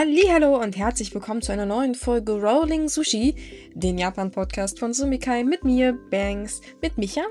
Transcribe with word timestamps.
Hallo 0.00 0.62
und 0.62 0.76
herzlich 0.76 1.12
willkommen 1.12 1.42
zu 1.42 1.50
einer 1.50 1.66
neuen 1.66 1.96
Folge 1.96 2.40
Rolling 2.40 2.88
Sushi, 2.88 3.34
den 3.74 3.98
Japan-Podcast 3.98 4.78
von 4.78 4.94
Sumikai 4.94 5.42
mit 5.42 5.64
mir, 5.64 5.92
Banks, 6.08 6.60
mit 6.80 6.96
Micha. 6.98 7.22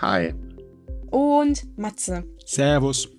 Hi. 0.00 0.32
Und 1.10 1.78
Matze. 1.78 2.24
Servus. 2.46 3.10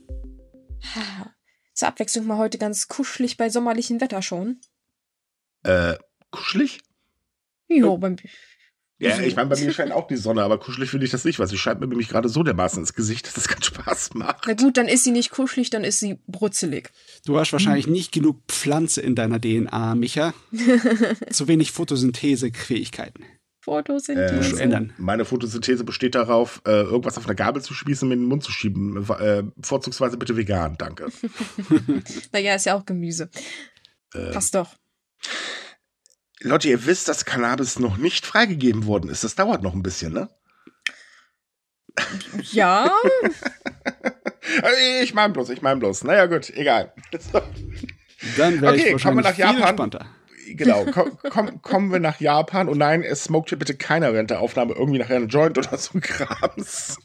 Zur 1.75 1.87
Abwechslung 1.87 2.25
mal 2.25 2.39
heute 2.39 2.57
ganz 2.57 2.87
kuschelig 2.87 3.37
bei 3.37 3.47
sommerlichem 3.49 4.01
Wetter 4.01 4.23
schon. 4.23 4.59
Äh, 5.61 5.97
kuschelig? 6.31 6.79
Jo, 7.67 7.99
beim 7.99 8.15
ja, 8.97 9.19
ich 9.19 9.35
meine, 9.35 9.49
bei 9.49 9.59
mir 9.59 9.73
scheint 9.73 9.91
auch 9.91 10.07
die 10.07 10.15
Sonne, 10.15 10.43
aber 10.43 10.57
kuschelig 10.57 10.89
finde 10.89 11.05
ich 11.05 11.11
das 11.11 11.25
nicht, 11.25 11.37
weil 11.37 11.47
sie 11.47 11.57
scheint 11.57 11.81
mir 11.81 11.87
nämlich 11.87 12.07
gerade 12.07 12.29
so 12.29 12.43
dermaßen 12.43 12.79
ins 12.79 12.93
Gesicht, 12.93 13.27
dass 13.27 13.33
das 13.33 13.47
keinen 13.47 13.63
Spaß 13.63 14.13
macht. 14.13 14.45
Na 14.47 14.53
gut, 14.53 14.77
dann 14.77 14.87
ist 14.87 15.03
sie 15.03 15.11
nicht 15.11 15.31
kuschelig, 15.31 15.69
dann 15.69 15.83
ist 15.83 15.99
sie 15.99 16.19
brutzelig. 16.27 16.91
Du 17.25 17.37
hast 17.37 17.51
wahrscheinlich 17.51 17.87
nicht 17.87 18.13
genug 18.13 18.37
Pflanze 18.47 19.01
in 19.01 19.15
deiner 19.15 19.39
DNA, 19.41 19.95
Micha. 19.95 20.33
Zu 21.29 21.47
wenig 21.47 21.71
Photosynthesefähigkeiten. 21.71 23.25
Photosynthese. 23.65 24.59
Äh, 24.59 24.63
ändern. 24.63 24.93
Meine 24.97 25.25
Photosynthese 25.25 25.83
besteht 25.83 26.13
darauf, 26.13 26.61
äh, 26.65 26.83
irgendwas 26.83 27.17
auf 27.17 27.25
einer 27.25 27.33
Gabel 27.33 27.63
zu 27.63 27.73
spießen 27.73 28.05
und 28.05 28.09
mir 28.09 28.13
in 28.13 28.21
den 28.21 28.29
Mund 28.29 28.43
zu 28.43 28.51
schieben. 28.51 29.03
Äh, 29.19 29.43
vorzugsweise 29.59 30.17
bitte 30.17 30.37
vegan, 30.37 30.75
danke. 30.77 31.07
naja, 32.31 32.55
ist 32.55 32.65
ja 32.67 32.75
auch 32.75 32.85
Gemüse. 32.85 33.29
Äh, 34.13 34.31
Passt 34.31 34.53
doch. 34.53 34.75
Leute, 36.41 36.69
ihr 36.69 36.85
wisst, 36.85 37.07
dass 37.07 37.25
Cannabis 37.25 37.79
noch 37.79 37.97
nicht 37.97 38.25
freigegeben 38.25 38.85
worden 38.85 39.09
ist. 39.09 39.23
Das 39.23 39.35
dauert 39.35 39.63
noch 39.63 39.73
ein 39.73 39.83
bisschen, 39.83 40.13
ne? 40.13 40.29
Ja. 42.51 42.91
ich 45.01 45.13
meine 45.13 45.33
bloß, 45.33 45.49
ich 45.49 45.61
meine 45.61 45.79
bloß. 45.79 46.03
Naja, 46.03 46.25
gut, 46.25 46.49
egal. 46.49 46.93
Dann 48.37 48.61
wäre 48.61 48.73
okay, 48.73 48.95
ich 48.95 49.03
kommen 49.03 49.17
wir 49.17 49.23
nach 49.23 49.37
Japan. 49.37 49.61
Entspannter. 49.61 50.05
Genau, 50.47 50.85
komm, 50.91 51.17
komm, 51.29 51.61
kommen 51.61 51.91
wir 51.91 51.99
nach 51.99 52.19
Japan 52.19 52.69
und 52.69 52.77
nein, 52.77 53.03
es 53.03 53.23
smoked 53.23 53.49
hier 53.49 53.59
bitte 53.59 53.75
keiner 53.75 54.13
während 54.13 54.29
der 54.29 54.41
Aufnahme 54.41 54.73
irgendwie 54.73 54.99
nachher 54.99 55.15
einen 55.15 55.29
Joint 55.29 55.57
oder 55.57 55.77
so 55.77 55.99
Krams. 56.01 56.97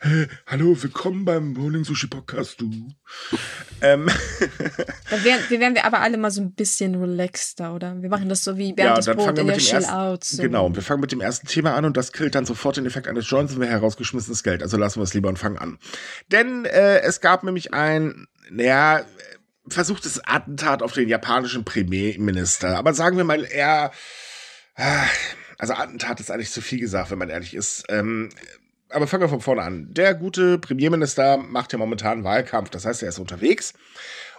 Hey, 0.00 0.26
hallo, 0.46 0.76
willkommen 0.82 1.24
beim 1.24 1.56
Rolling 1.56 1.84
Sushi 1.84 2.08
Podcast, 2.08 2.60
du. 2.60 2.70
ähm. 3.80 4.10
Dann 5.10 5.24
wären, 5.24 5.40
wir 5.48 5.60
wären 5.60 5.74
wir 5.74 5.84
aber 5.84 6.00
alle 6.00 6.18
mal 6.18 6.30
so 6.30 6.42
ein 6.42 6.52
bisschen 6.52 6.94
relaxter, 6.96 7.74
oder? 7.74 8.02
Wir 8.02 8.08
machen 8.08 8.28
das 8.28 8.44
so 8.44 8.56
wie 8.56 8.74
während 8.76 9.06
ja, 9.06 9.12
des 9.12 9.16
Brot 9.16 9.38
in 9.38 9.46
der 9.46 9.58
Chill-Out. 9.58 10.24
So. 10.24 10.42
Genau, 10.42 10.74
wir 10.74 10.82
fangen 10.82 11.00
mit 11.00 11.12
dem 11.12 11.20
ersten 11.20 11.46
Thema 11.46 11.74
an 11.74 11.84
und 11.84 11.96
das 11.96 12.12
killt 12.12 12.34
dann 12.34 12.46
sofort 12.46 12.76
den 12.76 12.86
Effekt 12.86 13.06
eines 13.06 13.28
Joints 13.30 13.54
und 13.54 13.60
wir 13.60 13.68
herausgeschmissenes 13.68 14.42
Geld. 14.42 14.62
Also 14.62 14.76
lassen 14.76 14.98
wir 14.98 15.04
es 15.04 15.14
lieber 15.14 15.28
und 15.28 15.38
fangen 15.38 15.58
an. 15.58 15.78
Denn 16.32 16.64
äh, 16.64 17.00
es 17.00 17.20
gab 17.20 17.44
nämlich 17.44 17.72
ein, 17.72 18.26
naja, 18.50 19.04
versuchtes 19.68 20.20
Attentat 20.24 20.82
auf 20.82 20.92
den 20.92 21.08
japanischen 21.08 21.64
Premierminister. 21.64 22.76
Aber 22.76 22.92
sagen 22.92 23.16
wir 23.16 23.24
mal 23.24 23.44
eher, 23.44 23.92
ah, 24.76 25.06
also 25.58 25.74
Attentat 25.74 26.20
ist 26.20 26.30
eigentlich 26.30 26.50
zu 26.50 26.60
viel 26.60 26.80
gesagt, 26.80 27.10
wenn 27.10 27.18
man 27.18 27.30
ehrlich 27.30 27.54
ist. 27.54 27.84
Ähm, 27.88 28.30
aber 28.94 29.06
fangen 29.06 29.22
wir 29.22 29.28
von 29.28 29.40
vorne 29.40 29.62
an. 29.62 29.88
Der 29.92 30.14
gute 30.14 30.58
Premierminister 30.58 31.36
macht 31.36 31.72
ja 31.72 31.78
momentan 31.78 32.24
Wahlkampf, 32.24 32.70
das 32.70 32.86
heißt, 32.86 33.02
er 33.02 33.08
ist 33.10 33.18
unterwegs. 33.18 33.74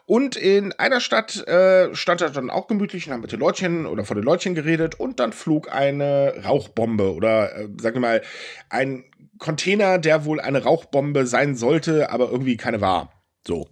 Und 0.08 0.36
in 0.36 0.72
einer 0.74 1.02
Stadt 1.02 1.48
äh, 1.48 1.94
stand 1.96 2.22
er 2.22 2.30
dann 2.30 2.52
auch 2.52 2.68
gemütlich 2.68 3.08
und 3.08 3.14
hat 3.14 3.22
mit 3.22 3.32
den 3.32 3.40
Leutchen 3.40 3.86
oder 3.88 4.06
vor 4.06 4.16
den 4.16 4.24
Leutchen 4.24 4.54
geredet 4.54 5.00
und 5.00 5.20
dann 5.20 5.34
flog 5.34 5.74
eine 5.74 6.44
Rauchbombe 6.46 7.14
oder 7.14 7.56
äh, 7.56 7.68
sagen 7.82 7.96
wir 7.96 8.02
mal 8.02 8.22
ein 8.70 9.04
Container, 9.40 9.98
der 9.98 10.26
wohl 10.26 10.40
eine 10.40 10.64
Rauchbombe 10.64 11.26
sein 11.26 11.56
sollte, 11.56 12.12
aber 12.12 12.30
irgendwie 12.30 12.56
keine 12.56 12.82
war. 12.82 13.12
So. 13.48 13.68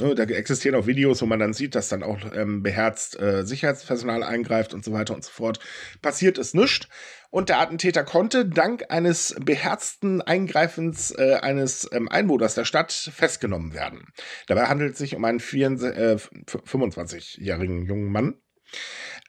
Ne, 0.00 0.14
da 0.14 0.24
existieren 0.24 0.76
auch 0.76 0.86
Videos, 0.86 1.22
wo 1.22 1.26
man 1.26 1.40
dann 1.40 1.52
sieht, 1.52 1.74
dass 1.74 1.88
dann 1.88 2.02
auch 2.02 2.18
ähm, 2.32 2.62
beherzt 2.62 3.18
äh, 3.18 3.44
Sicherheitspersonal 3.44 4.22
eingreift 4.22 4.72
und 4.72 4.84
so 4.84 4.92
weiter 4.92 5.14
und 5.14 5.24
so 5.24 5.30
fort. 5.30 5.58
Passiert 6.02 6.38
ist 6.38 6.54
nichts. 6.54 6.88
Und 7.30 7.50
der 7.50 7.60
Attentäter 7.60 8.04
konnte 8.04 8.46
dank 8.46 8.84
eines 8.90 9.36
beherzten 9.44 10.22
Eingreifens 10.22 11.10
äh, 11.10 11.34
eines 11.42 11.88
ähm, 11.92 12.08
Einwohners 12.08 12.54
der 12.54 12.64
Stadt 12.64 12.92
festgenommen 12.92 13.74
werden. 13.74 14.06
Dabei 14.46 14.66
handelt 14.66 14.92
es 14.92 14.98
sich 14.98 15.14
um 15.14 15.24
einen 15.24 15.38
äh, 15.38 16.16
25-jährigen 16.16 17.84
jungen 17.84 18.10
Mann. 18.10 18.34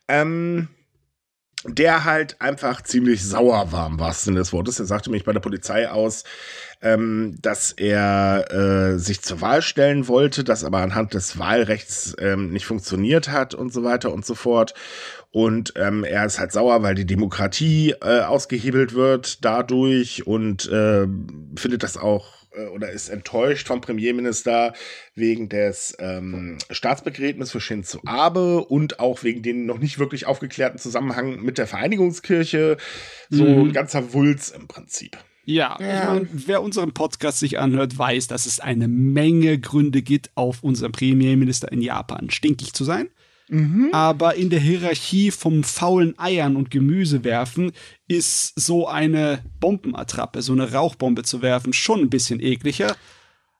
Ähm, 0.07 0.69
der 1.65 2.05
halt 2.05 2.39
einfach 2.39 2.81
ziemlich 2.83 3.23
sauer 3.25 3.71
war, 3.71 3.87
im 3.87 3.99
wahrsten 3.99 4.25
Sinne 4.25 4.39
des 4.39 4.53
Wortes. 4.53 4.79
Er 4.79 4.85
sagte 4.85 5.09
mich 5.09 5.25
bei 5.25 5.33
der 5.33 5.41
Polizei 5.41 5.89
aus, 5.89 6.23
ähm, 6.81 7.37
dass 7.41 7.73
er 7.73 8.45
äh, 8.51 8.97
sich 8.97 9.21
zur 9.21 9.41
Wahl 9.41 9.61
stellen 9.61 10.07
wollte, 10.07 10.45
das 10.45 10.63
aber 10.63 10.79
anhand 10.79 11.13
des 11.13 11.37
Wahlrechts 11.37 12.15
ähm, 12.19 12.51
nicht 12.51 12.65
funktioniert 12.65 13.29
hat 13.29 13.53
und 13.53 13.73
so 13.73 13.83
weiter 13.83 14.13
und 14.13 14.25
so 14.25 14.35
fort. 14.35 14.73
Und 15.31 15.73
ähm, 15.75 16.05
er 16.05 16.25
ist 16.25 16.39
halt 16.39 16.53
sauer, 16.53 16.81
weil 16.81 16.95
die 16.95 17.05
Demokratie 17.05 17.91
äh, 18.01 18.21
ausgehebelt 18.21 18.93
wird 18.93 19.43
dadurch 19.43 20.25
und 20.25 20.67
äh, 20.69 21.07
findet 21.55 21.83
das 21.83 21.97
auch 21.97 22.38
äh, 22.51 22.67
oder 22.67 22.91
ist 22.91 23.09
enttäuscht 23.09 23.67
vom 23.67 23.81
Premierminister 23.81 24.73
wegen 25.15 25.49
des 25.49 25.95
ähm, 25.99 26.57
Staatsbegräbnisses 26.69 27.51
für 27.51 27.61
Shinzo 27.61 27.99
Abe 28.05 28.65
und 28.65 28.99
auch 28.99 29.23
wegen 29.23 29.41
den 29.41 29.65
noch 29.65 29.79
nicht 29.79 29.99
wirklich 29.99 30.25
aufgeklärten 30.25 30.79
Zusammenhang 30.79 31.41
mit 31.41 31.57
der 31.57 31.67
Vereinigungskirche. 31.67 32.77
So 33.29 33.45
mhm. 33.45 33.69
ein 33.69 33.73
ganzer 33.73 34.13
Wulz 34.13 34.49
im 34.49 34.67
Prinzip. 34.67 35.17
Ja, 35.45 35.77
ja. 35.79 35.97
Ich 35.97 36.05
mein, 36.05 36.29
wer 36.31 36.61
unseren 36.61 36.93
Podcast 36.93 37.39
sich 37.39 37.57
anhört, 37.57 37.97
weiß, 37.97 38.27
dass 38.27 38.45
es 38.45 38.59
eine 38.59 38.87
Menge 38.87 39.57
Gründe 39.57 40.01
gibt, 40.03 40.29
auf 40.35 40.63
unseren 40.63 40.91
Premierminister 40.91 41.71
in 41.71 41.81
Japan 41.81 42.29
stinkig 42.29 42.73
zu 42.73 42.83
sein. 42.83 43.09
Mhm. 43.49 43.89
Aber 43.91 44.35
in 44.35 44.49
der 44.49 44.59
Hierarchie 44.59 45.31
vom 45.31 45.63
faulen 45.63 46.17
Eiern 46.17 46.55
und 46.55 46.69
Gemüse 46.71 47.23
werfen 47.23 47.71
ist 48.07 48.53
so 48.55 48.87
eine 48.87 49.43
Bombenattrappe, 49.59 50.41
so 50.41 50.53
eine 50.53 50.71
Rauchbombe 50.71 51.23
zu 51.23 51.41
werfen, 51.41 51.73
schon 51.73 52.01
ein 52.01 52.09
bisschen 52.09 52.39
ekliger. 52.39 52.95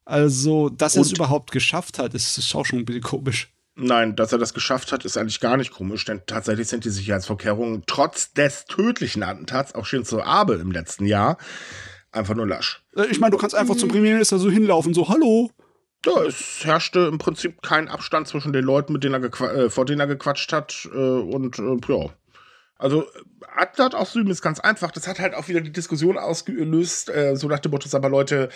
Also, 0.05 0.69
dass 0.69 0.95
er 0.95 1.01
es 1.01 1.11
überhaupt 1.11 1.51
geschafft 1.51 1.99
hat, 1.99 2.13
ist, 2.13 2.37
ist 2.37 2.55
auch 2.55 2.65
schon 2.65 2.79
ein 2.79 2.85
bisschen 2.85 3.01
komisch. 3.01 3.51
Nein, 3.75 4.15
dass 4.15 4.31
er 4.31 4.37
das 4.37 4.53
geschafft 4.53 4.91
hat, 4.91 5.05
ist 5.05 5.17
eigentlich 5.17 5.39
gar 5.39 5.57
nicht 5.57 5.71
komisch, 5.71 6.05
denn 6.05 6.21
tatsächlich 6.27 6.67
sind 6.67 6.83
die 6.85 6.89
Sicherheitsvorkehrungen 6.89 7.83
trotz 7.87 8.33
des 8.33 8.65
tödlichen 8.65 9.23
Attentats 9.23 9.73
auf 9.73 9.87
Shinzo 9.87 10.21
Abe 10.21 10.55
im 10.55 10.71
letzten 10.71 11.05
Jahr 11.05 11.37
einfach 12.11 12.35
nur 12.35 12.47
lasch. 12.47 12.83
Äh, 12.95 13.05
ich 13.09 13.19
meine, 13.19 13.31
du 13.31 13.37
kannst 13.37 13.55
einfach 13.55 13.75
zum 13.75 13.89
Premierminister 13.89 14.37
so 14.37 14.49
hinlaufen, 14.51 14.93
so, 14.93 15.09
hallo, 15.09 15.51
ja, 16.05 16.23
es 16.23 16.63
herrschte 16.63 17.07
im 17.11 17.17
Prinzip 17.17 17.61
kein 17.61 17.87
Abstand 17.87 18.27
zwischen 18.27 18.53
den 18.53 18.63
Leuten, 18.63 18.93
mit 18.93 19.03
denen 19.03 19.23
er 19.23 19.41
äh, 19.55 19.69
vor 19.69 19.85
denen 19.85 19.99
er 19.99 20.07
gequatscht 20.07 20.53
hat. 20.53 20.87
Äh, 20.93 20.97
und 20.97 21.59
äh, 21.59 21.93
ja. 21.93 22.09
Also, 22.77 23.05
Attentat 23.57 23.93
aus 23.93 24.13
Süden 24.13 24.31
ist 24.31 24.41
ganz 24.41 24.61
einfach. 24.61 24.91
Das 24.91 25.07
hat 25.07 25.19
halt 25.19 25.35
auch 25.35 25.49
wieder 25.49 25.59
die 25.59 25.73
Diskussion 25.73 26.17
ausgelöst, 26.17 27.09
äh, 27.09 27.35
so 27.35 27.47
nach 27.49 27.59
dem 27.59 27.71
Motto, 27.71 27.89
aber 27.95 28.09
Leute, 28.09 28.49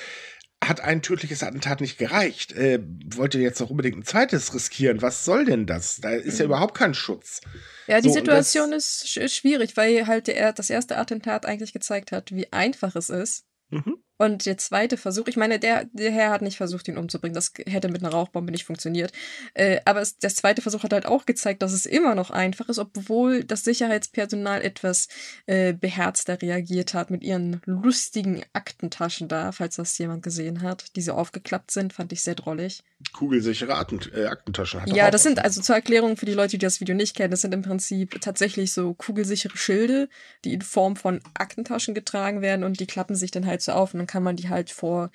hat 0.68 0.82
ein 0.82 1.02
tödliches 1.02 1.44
Attentat 1.44 1.82
nicht 1.82 1.98
gereicht. 1.98 2.54
Äh, 2.54 2.80
wollt 3.16 3.36
ihr 3.36 3.42
jetzt 3.42 3.60
noch 3.60 3.70
unbedingt 3.70 3.98
ein 3.98 4.06
zweites 4.06 4.54
riskieren? 4.54 5.02
Was 5.02 5.26
soll 5.26 5.46
denn 5.46 5.66
das? 5.66 5.98
Da 6.02 6.12
ist 6.12 6.40
ja 6.40 6.46
mhm. 6.46 6.52
überhaupt 6.52 6.76
kein 6.76 6.94
Schutz. 6.94 7.42
Ja, 7.88 8.02
die 8.02 8.10
so, 8.10 8.16
Situation 8.16 8.74
ist 8.74 9.08
schwierig, 9.32 9.76
weil 9.78 10.08
halt 10.08 10.28
der, 10.28 10.54
das 10.54 10.70
erste 10.70 10.98
Attentat 10.98 11.46
eigentlich 11.46 11.74
gezeigt 11.74 12.12
hat, 12.12 12.32
wie 12.34 12.52
einfach 12.52 12.96
es 12.96 13.10
ist. 13.10 13.46
Mhm. 13.70 13.98
Und 14.24 14.46
der 14.46 14.58
zweite 14.58 14.96
Versuch, 14.96 15.28
ich 15.28 15.36
meine, 15.36 15.60
der, 15.60 15.84
der 15.92 16.10
Herr 16.10 16.30
hat 16.30 16.42
nicht 16.42 16.56
versucht, 16.56 16.88
ihn 16.88 16.98
umzubringen. 16.98 17.36
Das 17.36 17.52
hätte 17.66 17.90
mit 17.90 18.02
einer 18.02 18.14
Rauchbombe 18.14 18.54
nicht 18.54 18.64
funktioniert. 18.64 19.12
Äh, 19.54 19.82
aber 19.84 20.00
es, 20.00 20.18
der 20.18 20.30
zweite 20.30 20.62
Versuch 20.62 20.84
hat 20.84 20.94
halt 20.94 21.06
auch 21.06 21.26
gezeigt, 21.26 21.62
dass 21.62 21.74
es 21.74 21.86
immer 21.86 22.16
noch 22.16 22.32
einfach 22.32 22.70
ist, 22.70 22.80
obwohl 22.80 23.44
das 23.44 23.66
Sicherheitspersonal 23.66 24.62
etwas 24.62 25.10
äh, 25.46 25.74
beherzter 25.74 26.42
reagiert 26.42 26.94
hat 26.94 27.12
mit 27.12 27.22
ihren 27.22 27.62
lustigen 27.66 28.44
Aktentaschen 28.54 29.28
da, 29.28 29.52
falls 29.52 29.76
das 29.76 29.98
jemand 29.98 30.24
gesehen 30.24 30.62
hat, 30.62 30.96
die 30.96 31.02
so 31.02 31.12
aufgeklappt 31.12 31.72
sind, 31.72 31.92
fand 31.92 32.14
ich 32.14 32.22
sehr 32.22 32.36
drollig. 32.36 32.82
Kugelsichere 33.12 33.76
Aktent 33.76 34.10
äh, 34.14 34.28
Aktentaschen 34.28 34.82
hat 34.82 34.90
Ja, 34.90 35.12
das 35.12 35.24
sind 35.24 35.40
also 35.44 35.62
zur 35.62 35.76
Erklärung 35.76 36.16
für 36.16 36.26
die 36.26 36.34
Leute, 36.34 36.52
die 36.52 36.66
das 36.66 36.80
Video 36.80 36.96
nicht 36.96 37.18
kennen, 37.18 37.32
das 37.32 37.42
sind 37.42 37.54
im 37.54 37.62
Prinzip 37.62 38.22
tatsächlich 38.22 38.72
so 38.72 38.94
kugelsichere 38.94 39.58
Schilde, 39.58 40.08
die 40.46 40.54
in 40.54 40.62
Form 40.62 40.96
von 40.96 41.20
Aktentaschen 41.34 41.94
getragen 41.94 42.42
werden 42.42 42.64
und 42.64 42.80
die 42.80 42.88
klappen 42.88 43.18
sich 43.18 43.32
dann 43.32 43.46
halt 43.46 43.62
so 43.62 43.74
auf 43.74 43.94
und 43.94 44.00
dann 44.00 44.08
kann 44.14 44.22
man 44.22 44.36
die 44.36 44.50
halt 44.50 44.70
vor 44.70 45.10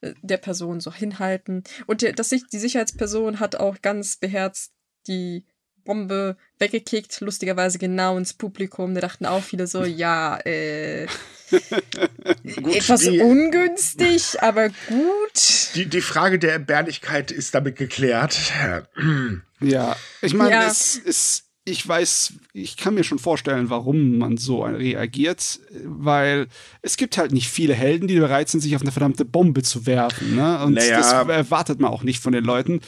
äh, 0.00 0.14
der 0.22 0.38
Person 0.38 0.80
so 0.80 0.90
hinhalten. 0.90 1.62
Und 1.86 2.00
der, 2.00 2.14
das, 2.14 2.30
die 2.30 2.58
Sicherheitsperson 2.58 3.38
hat 3.38 3.56
auch 3.56 3.82
ganz 3.82 4.16
beherzt 4.16 4.72
die 5.06 5.44
Bombe 5.84 6.38
weggekickt, 6.58 7.20
lustigerweise 7.20 7.78
genau 7.78 8.16
ins 8.16 8.32
Publikum. 8.32 8.94
Da 8.94 9.02
dachten 9.02 9.26
auch 9.26 9.42
viele 9.42 9.66
so, 9.66 9.84
ja, 9.84 10.38
äh, 10.46 11.06
gut, 12.62 12.76
etwas 12.76 13.02
die, 13.02 13.20
ungünstig, 13.20 14.42
aber 14.42 14.70
gut. 14.88 15.74
Die, 15.74 15.84
die 15.84 16.00
Frage 16.00 16.38
der 16.38 16.52
Erbärlichkeit 16.52 17.30
ist 17.32 17.54
damit 17.54 17.76
geklärt. 17.76 18.38
ja, 19.60 19.96
ich 20.22 20.32
meine, 20.32 20.50
ja. 20.50 20.66
es 20.66 20.96
ist 20.96 21.49
ich 21.64 21.86
weiß, 21.86 22.34
ich 22.52 22.76
kann 22.76 22.94
mir 22.94 23.04
schon 23.04 23.18
vorstellen, 23.18 23.70
warum 23.70 24.18
man 24.18 24.36
so 24.36 24.62
reagiert, 24.62 25.60
weil 25.84 26.46
es 26.82 26.96
gibt 26.96 27.18
halt 27.18 27.32
nicht 27.32 27.48
viele 27.48 27.74
Helden, 27.74 28.08
die 28.08 28.18
bereit 28.18 28.48
sind, 28.48 28.60
sich 28.60 28.74
auf 28.76 28.82
eine 28.82 28.92
verdammte 28.92 29.24
Bombe 29.24 29.62
zu 29.62 29.86
werfen. 29.86 30.36
Ne? 30.36 30.64
Und 30.64 30.74
naja. 30.74 30.96
das 30.96 31.12
erwartet 31.12 31.78
man 31.80 31.90
auch 31.90 32.02
nicht 32.02 32.22
von 32.22 32.32
den 32.32 32.44
Leuten. 32.44 32.80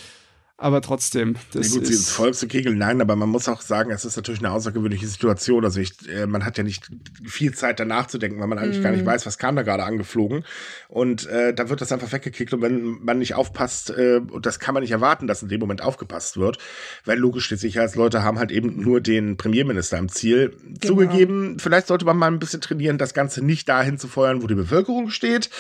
Aber 0.63 0.81
trotzdem. 0.81 1.35
Das 1.53 1.69
ja 1.69 1.79
gut, 1.79 1.87
sie 1.87 1.95
ins 1.95 2.11
Volk 2.11 2.35
zu 2.35 2.47
kegeln, 2.47 2.79
nein, 2.79 3.01
aber 3.01 3.17
man 3.17 3.29
muss 3.29 3.49
auch 3.49 3.61
sagen, 3.61 3.91
es 3.91 4.05
ist 4.05 4.17
natürlich 4.17 4.41
eine 4.41 4.53
außergewöhnliche 4.53 5.07
Situation. 5.07 5.65
Also 5.65 5.81
ich, 5.81 5.93
äh, 6.09 6.27
man 6.27 6.45
hat 6.45 6.57
ja 6.57 6.65
nicht 6.65 6.89
viel 7.25 7.53
Zeit 7.53 7.81
danach 7.81 8.07
zu 8.07 8.19
denken, 8.19 8.41
weil 8.41 8.47
man 8.47 8.59
eigentlich 8.59 8.79
mm. 8.79 8.83
gar 8.83 8.91
nicht 8.93 9.03
mhm. 9.03 9.07
weiß, 9.07 9.27
was 9.27 9.39
kam 9.39 9.57
da 9.57 9.63
gerade 9.63 9.83
angeflogen. 9.83 10.45
Und 10.89 11.27
äh, 11.27 11.53
da 11.53 11.69
wird 11.69 11.81
das 11.81 11.91
einfach 11.91 12.13
weggekickt. 12.13 12.55
Und 12.55 12.63
wenn 12.63 13.03
man 13.03 13.19
nicht 13.19 13.35
aufpasst, 13.35 13.91
äh, 13.91 14.21
und 14.31 14.47
das 14.47 14.61
kann 14.61 14.75
man 14.75 14.83
nicht 14.83 14.93
erwarten, 14.93 15.27
dass 15.27 15.43
in 15.43 15.49
dem 15.49 15.61
Moment 15.61 15.83
aufgepasst 15.83 16.37
wird, 16.37 16.59
weil 17.05 17.19
logisch 17.19 17.49
die 17.49 17.57
Sicherheitsleute 17.57 18.23
haben 18.23 18.39
halt 18.39 18.53
eben 18.53 18.81
nur 18.81 19.01
den 19.01 19.37
Premierminister 19.37 19.99
im 19.99 20.09
Ziel. 20.09 20.57
Genau. 20.63 20.95
Zugegeben, 20.95 21.59
vielleicht 21.59 21.89
sollte 21.89 22.05
man 22.05 22.17
mal 22.17 22.29
ein 22.29 22.39
bisschen 22.39 22.61
trainieren, 22.61 22.99
das 22.99 23.15
Ganze 23.15 23.45
nicht 23.45 23.69
dahin 23.69 23.99
zu 23.99 24.07
feuern, 24.07 24.43
wo 24.43 24.47
die 24.47 24.55
Bevölkerung 24.55 25.11
steht. 25.11 25.51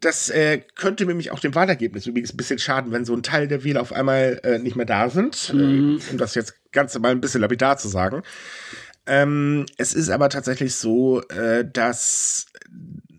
Das 0.00 0.30
äh, 0.30 0.62
könnte 0.76 1.04
nämlich 1.04 1.30
auch 1.30 1.40
dem 1.40 1.54
Wahlergebnis 1.54 2.06
übrigens 2.06 2.32
ein 2.32 2.36
bisschen 2.38 2.58
schaden, 2.58 2.90
wenn 2.90 3.04
so 3.04 3.14
ein 3.14 3.22
Teil 3.22 3.48
der 3.48 3.64
Wähler 3.64 3.82
auf 3.82 3.92
einmal 3.92 4.40
äh, 4.44 4.58
nicht 4.58 4.76
mehr 4.76 4.86
da 4.86 5.10
sind, 5.10 5.52
mhm. 5.52 6.00
äh, 6.00 6.10
um 6.10 6.18
das 6.18 6.34
jetzt 6.34 6.54
ganz 6.72 6.98
mal 6.98 7.10
ein 7.10 7.20
bisschen 7.20 7.42
lapidar 7.42 7.76
zu 7.76 7.88
sagen. 7.88 8.22
Ähm, 9.06 9.66
es 9.76 9.92
ist 9.92 10.08
aber 10.08 10.28
tatsächlich 10.28 10.74
so, 10.74 11.20
äh, 11.28 11.64
dass 11.70 12.46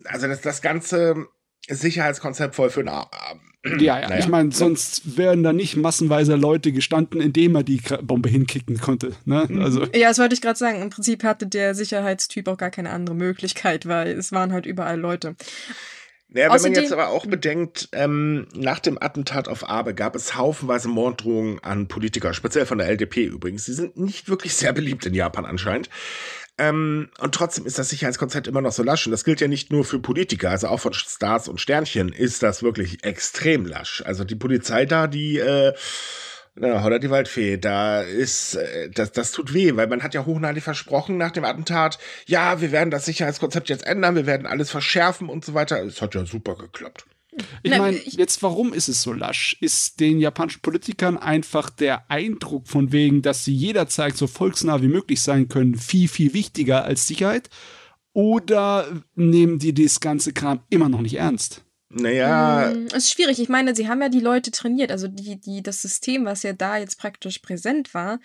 also 0.06 0.28
dass 0.28 0.42
das 0.42 0.62
ganze 0.62 1.28
Sicherheitskonzept 1.70 2.56
voll 2.56 2.70
für 2.70 2.80
einen 2.82 2.90
ja, 2.90 4.00
ja. 4.00 4.10
Naja. 4.10 4.18
Ich 4.18 4.28
meine, 4.28 4.52
sonst 4.52 5.18
wären 5.18 5.44
da 5.44 5.54
nicht 5.54 5.76
massenweise 5.76 6.36
Leute 6.36 6.72
gestanden, 6.72 7.22
indem 7.22 7.56
er 7.56 7.64
die 7.64 7.80
Bombe 8.02 8.28
hinkicken 8.28 8.80
konnte. 8.80 9.12
Ne? 9.26 9.46
Mhm. 9.48 9.62
Also. 9.62 9.86
Ja, 9.94 10.10
das 10.10 10.18
wollte 10.18 10.34
ich 10.34 10.42
gerade 10.42 10.58
sagen. 10.58 10.82
Im 10.82 10.90
Prinzip 10.90 11.24
hatte 11.24 11.46
der 11.46 11.76
Sicherheitstyp 11.76 12.48
auch 12.48 12.58
gar 12.58 12.72
keine 12.72 12.90
andere 12.90 13.16
Möglichkeit, 13.16 13.86
weil 13.86 14.18
es 14.18 14.32
waren 14.32 14.52
halt 14.52 14.66
überall 14.66 15.00
Leute. 15.00 15.36
Naja, 16.34 16.48
wenn 16.48 16.56
Außerdem, 16.56 16.74
man 16.74 16.84
jetzt 16.84 16.94
aber 16.94 17.10
auch 17.10 17.26
bedenkt, 17.26 17.90
ähm, 17.92 18.48
nach 18.56 18.80
dem 18.80 18.98
Attentat 19.02 19.50
auf 19.50 19.68
Abe 19.70 19.94
gab 19.94 20.16
es 20.16 20.38
haufenweise 20.38 20.88
Morddrohungen 20.88 21.60
an 21.62 21.90
Politiker, 21.90 22.34
speziell 22.34 22.66
von 22.66 22.78
der 22.78 22.88
LDP 22.88 23.26
übrigens. 23.26 23.66
Sie 23.66 23.74
sind 23.74 23.98
nicht 23.98 24.30
wirklich 24.30 24.56
sehr 24.56 24.72
beliebt 24.72 25.06
in 25.06 25.14
Japan 25.14 25.46
anscheinend. 25.46 25.90
Ähm, 26.58 27.10
und 27.20 27.36
trotzdem 27.36 27.66
ist 27.66 27.80
das 27.80 27.90
Sicherheitskonzept 27.90 28.48
immer 28.48 28.62
noch 28.62 28.72
so 28.72 28.82
lasch. 28.82 29.06
Und 29.06 29.12
das 29.12 29.26
gilt 29.26 29.42
ja 29.42 29.50
nicht 29.50 29.74
nur 29.74 29.84
für 29.84 30.00
Politiker, 30.00 30.52
also 30.52 30.68
auch 30.68 30.80
von 30.80 30.94
Stars 30.94 31.50
und 31.50 31.60
Sternchen 31.60 32.14
ist 32.14 32.44
das 32.44 32.64
wirklich 32.64 33.04
extrem 33.04 33.66
lasch. 33.66 34.02
Also 34.06 34.24
die 34.24 34.36
Polizei 34.36 34.86
da, 34.86 35.08
die 35.08 35.38
äh, 35.38 35.74
na, 36.56 36.86
oder 36.86 37.00
die 37.00 37.10
Waldfee, 37.10 37.58
da 37.58 38.02
ist, 38.02 38.56
äh, 38.56 38.90
das, 38.90 39.12
das 39.14 39.32
tut 39.32 39.54
weh, 39.54 39.76
weil 39.76 39.88
man 39.88 40.04
hat 40.04 40.14
ja 40.14 40.26
hochneidig 40.26 40.64
versprochen 40.64 41.18
nach 41.18 41.32
dem 41.32 41.46
Attentat, 41.46 41.98
ja, 42.26 42.60
wir 42.60 42.72
werden 42.72 42.92
das 42.92 43.06
Sicherheitskonzept 43.06 43.70
jetzt 43.70 43.86
ändern, 43.86 44.16
wir 44.16 44.26
werden 44.26 44.46
alles 44.46 44.70
verschärfen 44.70 45.30
und 45.30 45.46
so 45.46 45.54
weiter. 45.54 45.82
Es 45.84 46.02
hat 46.02 46.14
ja 46.14 46.26
super 46.26 46.56
geklappt. 46.56 47.06
Ich 47.64 47.78
meine, 47.78 47.98
jetzt 47.98 48.44
warum 48.44 48.74
ist 48.74 48.90
es 48.90 49.02
so 49.02 49.14
lasch? 49.14 49.56
Ist 49.62 50.02
den 50.02 50.20
japanischen 50.20 50.62
Politikern 50.62 51.18
einfach 51.18 51.70
der 51.70 52.12
Eindruck 52.12 52.68
von 52.68 52.92
wegen, 52.92 53.22
dass 53.22 53.46
sie 53.46 53.56
jederzeit 53.56 54.18
so 54.18 54.28
volksnah 54.28 54.82
wie 54.82 54.90
möglich 54.90 55.22
sein 55.22 55.48
können, 55.48 55.76
viel, 55.76 56.10
viel 56.10 56.34
wichtiger 56.34 56.84
als 56.84 57.08
Sicherheit? 57.08 57.50
Oder 58.12 59.02
nehmen 59.16 59.60
die 59.60 59.74
das 59.74 60.02
ganze 60.02 60.34
Kram 60.34 60.60
immer 60.70 60.90
noch 60.90 61.00
nicht 61.00 61.16
ernst? 61.16 61.64
Naja. 61.94 62.72
Mm, 62.74 62.88
es 62.88 63.06
ist 63.06 63.12
schwierig. 63.12 63.40
Ich 63.40 63.50
meine, 63.50 63.76
sie 63.76 63.90
haben 63.90 64.02
ja 64.02 64.10
die 64.10 64.20
Leute 64.20 64.52
trainiert. 64.52 64.92
Also 64.92 65.08
die, 65.08 65.40
die, 65.40 65.62
das 65.62 65.82
System, 65.82 66.26
was 66.26 66.44
ja 66.44 66.54
da 66.54 66.78
jetzt 66.78 66.98
praktisch 66.98 67.40
präsent 67.40 67.94
war, 67.94 68.20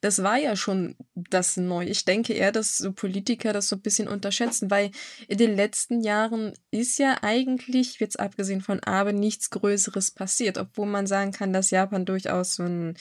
das 0.00 0.22
war 0.22 0.36
ja 0.36 0.56
schon 0.56 0.96
das 1.14 1.56
Neue. 1.56 1.88
Ich 1.88 2.04
denke 2.04 2.32
eher, 2.32 2.52
dass 2.52 2.78
so 2.78 2.92
Politiker 2.92 3.52
das 3.52 3.68
so 3.68 3.76
ein 3.76 3.82
bisschen 3.82 4.08
unterschätzen, 4.08 4.70
weil 4.70 4.90
in 5.28 5.38
den 5.38 5.54
letzten 5.54 6.00
Jahren 6.02 6.52
ist 6.70 6.98
ja 6.98 7.18
eigentlich, 7.22 8.00
jetzt 8.00 8.18
abgesehen 8.18 8.60
von 8.60 8.80
Abe, 8.80 9.12
nichts 9.12 9.50
Größeres 9.50 10.10
passiert, 10.10 10.58
obwohl 10.58 10.86
man 10.86 11.06
sagen 11.06 11.32
kann, 11.32 11.52
dass 11.52 11.70
Japan 11.70 12.04
durchaus 12.04 12.56
so 12.56 12.64
ein 12.64 12.96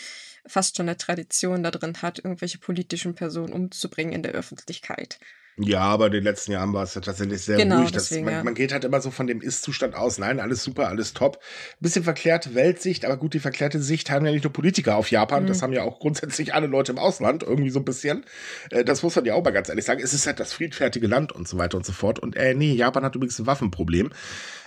fast 0.46 0.76
schon 0.76 0.90
eine 0.90 0.98
Tradition 0.98 1.64
da 1.64 1.72
drin 1.72 2.02
hat, 2.02 2.20
irgendwelche 2.20 2.58
politischen 2.58 3.16
Personen 3.16 3.54
umzubringen 3.54 4.14
in 4.14 4.24
der 4.24 4.32
Öffentlichkeit. 4.32 5.20
Ja, 5.58 5.82
aber 5.82 6.08
in 6.08 6.14
den 6.14 6.24
letzten 6.24 6.54
Jahren 6.54 6.74
war 6.74 6.84
es 6.84 6.96
ja 6.96 7.02
tatsächlich 7.02 7.42
sehr 7.42 7.58
genau, 7.58 7.80
ruhig. 7.80 7.92
Deswegen, 7.92 8.26
man, 8.26 8.34
ja. 8.34 8.44
man, 8.44 8.54
geht 8.54 8.72
halt 8.72 8.86
immer 8.86 9.02
so 9.02 9.12
von 9.12 9.28
dem 9.28 9.42
Ist-Zustand 9.42 9.96
aus. 9.96 10.18
Nein, 10.18 10.40
alles 10.40 10.64
super, 10.64 10.88
alles 10.88 11.14
top. 11.14 11.40
Bisschen 11.80 12.04
verklärte 12.04 12.56
Weltsicht, 12.56 13.06
aber 13.06 13.18
gut, 13.18 13.34
die 13.34 13.40
verklärte 13.40 13.82
Sicht 13.82 14.10
haben 14.10 14.26
ja 14.26 14.32
nicht 14.32 14.44
nur 14.44 14.54
Politiker 14.54 14.96
auf 14.96 15.12
Japan, 15.12 15.44
mhm. 15.44 15.48
das 15.48 15.62
haben 15.62 15.74
ja 15.74 15.84
auch 15.84 16.00
grundsätzlich 16.00 16.54
alle 16.54 16.68
Leute 16.68 16.94
im 16.94 17.00
Ausland, 17.00 17.44
irgendwie 17.44 17.70
so 17.70 17.80
ein 17.80 17.86
bisschen. 17.86 18.26
Äh, 18.70 18.86
das 18.86 19.04
muss 19.04 19.16
man 19.16 19.26
ja 19.26 19.34
auch 19.34 19.44
mal 19.44 19.52
ganz 19.52 19.70
ehrlich 19.70 19.86
sagen. 19.86 20.02
Es 20.02 20.14
ist 20.14 20.26
halt 20.26 20.40
das 20.40 20.54
friedfertige 20.54 21.08
Land 21.08 21.32
und 21.32 21.48
so 21.48 21.58
weiter 21.58 21.78
und 21.78 21.86
so 21.86 21.92
fort. 21.92 22.20
Und 22.20 22.36
äh, 22.38 22.54
nee, 22.54 22.74
Japan 22.74 23.04
hat 23.04 23.16
übrigens 23.16 23.38
ein 23.40 23.46
Waffenproblem. 23.46 24.12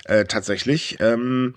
Äh, 0.04 0.26
tatsächlich. 0.26 0.98
Ähm, 1.00 1.54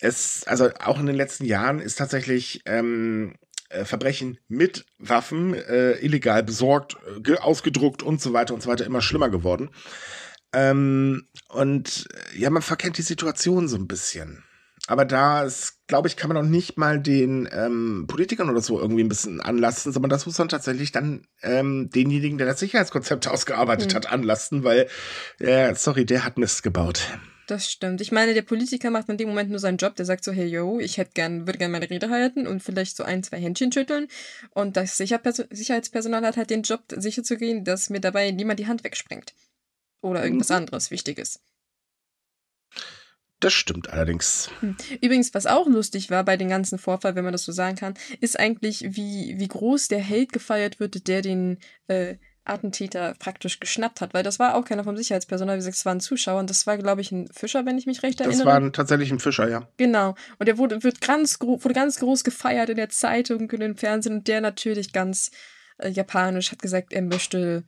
es, 0.00 0.44
also 0.46 0.70
auch 0.80 0.98
in 0.98 1.06
den 1.06 1.16
letzten 1.16 1.44
Jahren 1.44 1.80
ist 1.80 1.96
tatsächlich 1.96 2.62
ähm, 2.66 3.34
äh, 3.74 3.84
Verbrechen 3.84 4.38
mit 4.48 4.86
Waffen 4.98 5.54
äh, 5.54 5.92
illegal 5.98 6.42
besorgt, 6.42 6.96
äh, 7.26 7.36
ausgedruckt 7.36 8.02
und 8.02 8.20
so 8.20 8.32
weiter 8.32 8.54
und 8.54 8.62
so 8.62 8.70
weiter 8.70 8.86
immer 8.86 9.02
schlimmer 9.02 9.28
geworden. 9.28 9.70
Ähm, 10.52 11.28
und 11.48 12.06
äh, 12.14 12.38
ja, 12.38 12.50
man 12.50 12.62
verkennt 12.62 12.98
die 12.98 13.02
Situation 13.02 13.68
so 13.68 13.76
ein 13.76 13.88
bisschen. 13.88 14.44
Aber 14.86 15.04
da 15.04 15.48
glaube 15.86 16.08
ich, 16.08 16.16
kann 16.16 16.28
man 16.28 16.36
auch 16.36 16.48
nicht 16.48 16.76
mal 16.76 17.00
den 17.00 17.48
ähm, 17.50 18.04
Politikern 18.06 18.50
oder 18.50 18.60
so 18.60 18.78
irgendwie 18.78 19.02
ein 19.02 19.08
bisschen 19.08 19.40
anlasten, 19.40 19.92
sondern 19.92 20.10
das 20.10 20.26
muss 20.26 20.38
man 20.38 20.48
tatsächlich 20.48 20.92
dann 20.92 21.26
ähm, 21.42 21.88
denjenigen, 21.90 22.36
der 22.38 22.46
das 22.46 22.60
Sicherheitskonzept 22.60 23.26
ausgearbeitet 23.28 23.92
mhm. 23.92 23.96
hat, 23.96 24.12
anlasten, 24.12 24.62
weil, 24.62 24.88
äh, 25.38 25.74
sorry, 25.74 26.04
der 26.04 26.24
hat 26.24 26.38
Mist 26.38 26.62
gebaut. 26.62 27.08
Das 27.46 27.70
stimmt. 27.70 28.00
Ich 28.00 28.10
meine, 28.10 28.32
der 28.32 28.42
Politiker 28.42 28.90
macht 28.90 29.08
in 29.08 29.18
dem 29.18 29.28
Moment 29.28 29.50
nur 29.50 29.58
seinen 29.58 29.76
Job. 29.76 29.96
Der 29.96 30.06
sagt 30.06 30.24
so, 30.24 30.32
hey, 30.32 30.46
yo, 30.46 30.80
ich 30.80 30.96
hätte 30.96 31.12
gern, 31.14 31.46
würde 31.46 31.58
gerne 31.58 31.72
meine 31.72 31.90
Rede 31.90 32.08
halten 32.08 32.46
und 32.46 32.62
vielleicht 32.62 32.96
so 32.96 33.04
ein, 33.04 33.22
zwei 33.22 33.38
Händchen 33.38 33.70
schütteln. 33.70 34.08
Und 34.50 34.76
das 34.76 34.96
Sicherheitspersonal 34.96 36.24
hat 36.24 36.36
halt 36.36 36.50
den 36.50 36.62
Job, 36.62 36.84
sicher 36.96 37.22
zu 37.22 37.36
gehen, 37.36 37.64
dass 37.64 37.90
mir 37.90 38.00
dabei 38.00 38.30
niemand 38.30 38.60
die 38.60 38.66
Hand 38.66 38.82
wegsprengt. 38.82 39.34
Oder 40.00 40.24
irgendwas 40.24 40.48
mhm. 40.48 40.56
anderes 40.56 40.90
Wichtiges. 40.90 41.40
Das 43.40 43.52
stimmt 43.52 43.90
allerdings. 43.90 44.48
Hm. 44.60 44.76
Übrigens, 45.02 45.34
was 45.34 45.44
auch 45.44 45.66
lustig 45.66 46.08
war 46.08 46.24
bei 46.24 46.38
den 46.38 46.48
ganzen 46.48 46.78
Vorfall, 46.78 47.14
wenn 47.14 47.24
man 47.24 47.32
das 47.32 47.44
so 47.44 47.52
sagen 47.52 47.76
kann, 47.76 47.92
ist 48.20 48.38
eigentlich, 48.38 48.96
wie, 48.96 49.38
wie 49.38 49.48
groß 49.48 49.88
der 49.88 49.98
Held 49.98 50.32
gefeiert 50.32 50.80
wird, 50.80 51.08
der 51.08 51.20
den 51.20 51.58
äh, 51.88 52.16
Attentäter 52.44 53.14
praktisch 53.18 53.58
geschnappt 53.58 54.00
hat, 54.00 54.12
weil 54.12 54.22
das 54.22 54.38
war 54.38 54.54
auch 54.54 54.64
keiner 54.64 54.84
vom 54.84 54.96
Sicherheitspersonal, 54.96 55.56
wie 55.56 55.60
gesagt, 55.60 55.76
es 55.76 55.86
war 55.86 55.94
ein 55.94 56.00
Zuschauer 56.00 56.40
und 56.40 56.50
das 56.50 56.66
war, 56.66 56.76
glaube 56.76 57.00
ich, 57.00 57.10
ein 57.10 57.28
Fischer, 57.32 57.64
wenn 57.64 57.78
ich 57.78 57.86
mich 57.86 58.02
recht 58.02 58.20
erinnere. 58.20 58.44
Das 58.44 58.46
war 58.46 58.72
tatsächlich 58.72 59.10
ein 59.10 59.18
Fischer, 59.18 59.48
ja. 59.48 59.66
Genau. 59.78 60.14
Und 60.38 60.46
der 60.46 60.58
wurde, 60.58 60.82
wird 60.82 61.00
ganz, 61.00 61.38
wurde 61.40 61.74
ganz 61.74 61.98
groß 61.98 62.22
gefeiert 62.22 62.68
in 62.68 62.76
der 62.76 62.90
Zeitung 62.90 63.48
und 63.50 63.60
im 63.60 63.76
Fernsehen 63.76 64.16
und 64.16 64.28
der 64.28 64.40
natürlich 64.42 64.92
ganz 64.92 65.30
äh, 65.78 65.88
japanisch 65.88 66.52
hat 66.52 66.60
gesagt, 66.60 66.92
er 66.92 67.02
möchte 67.02 67.64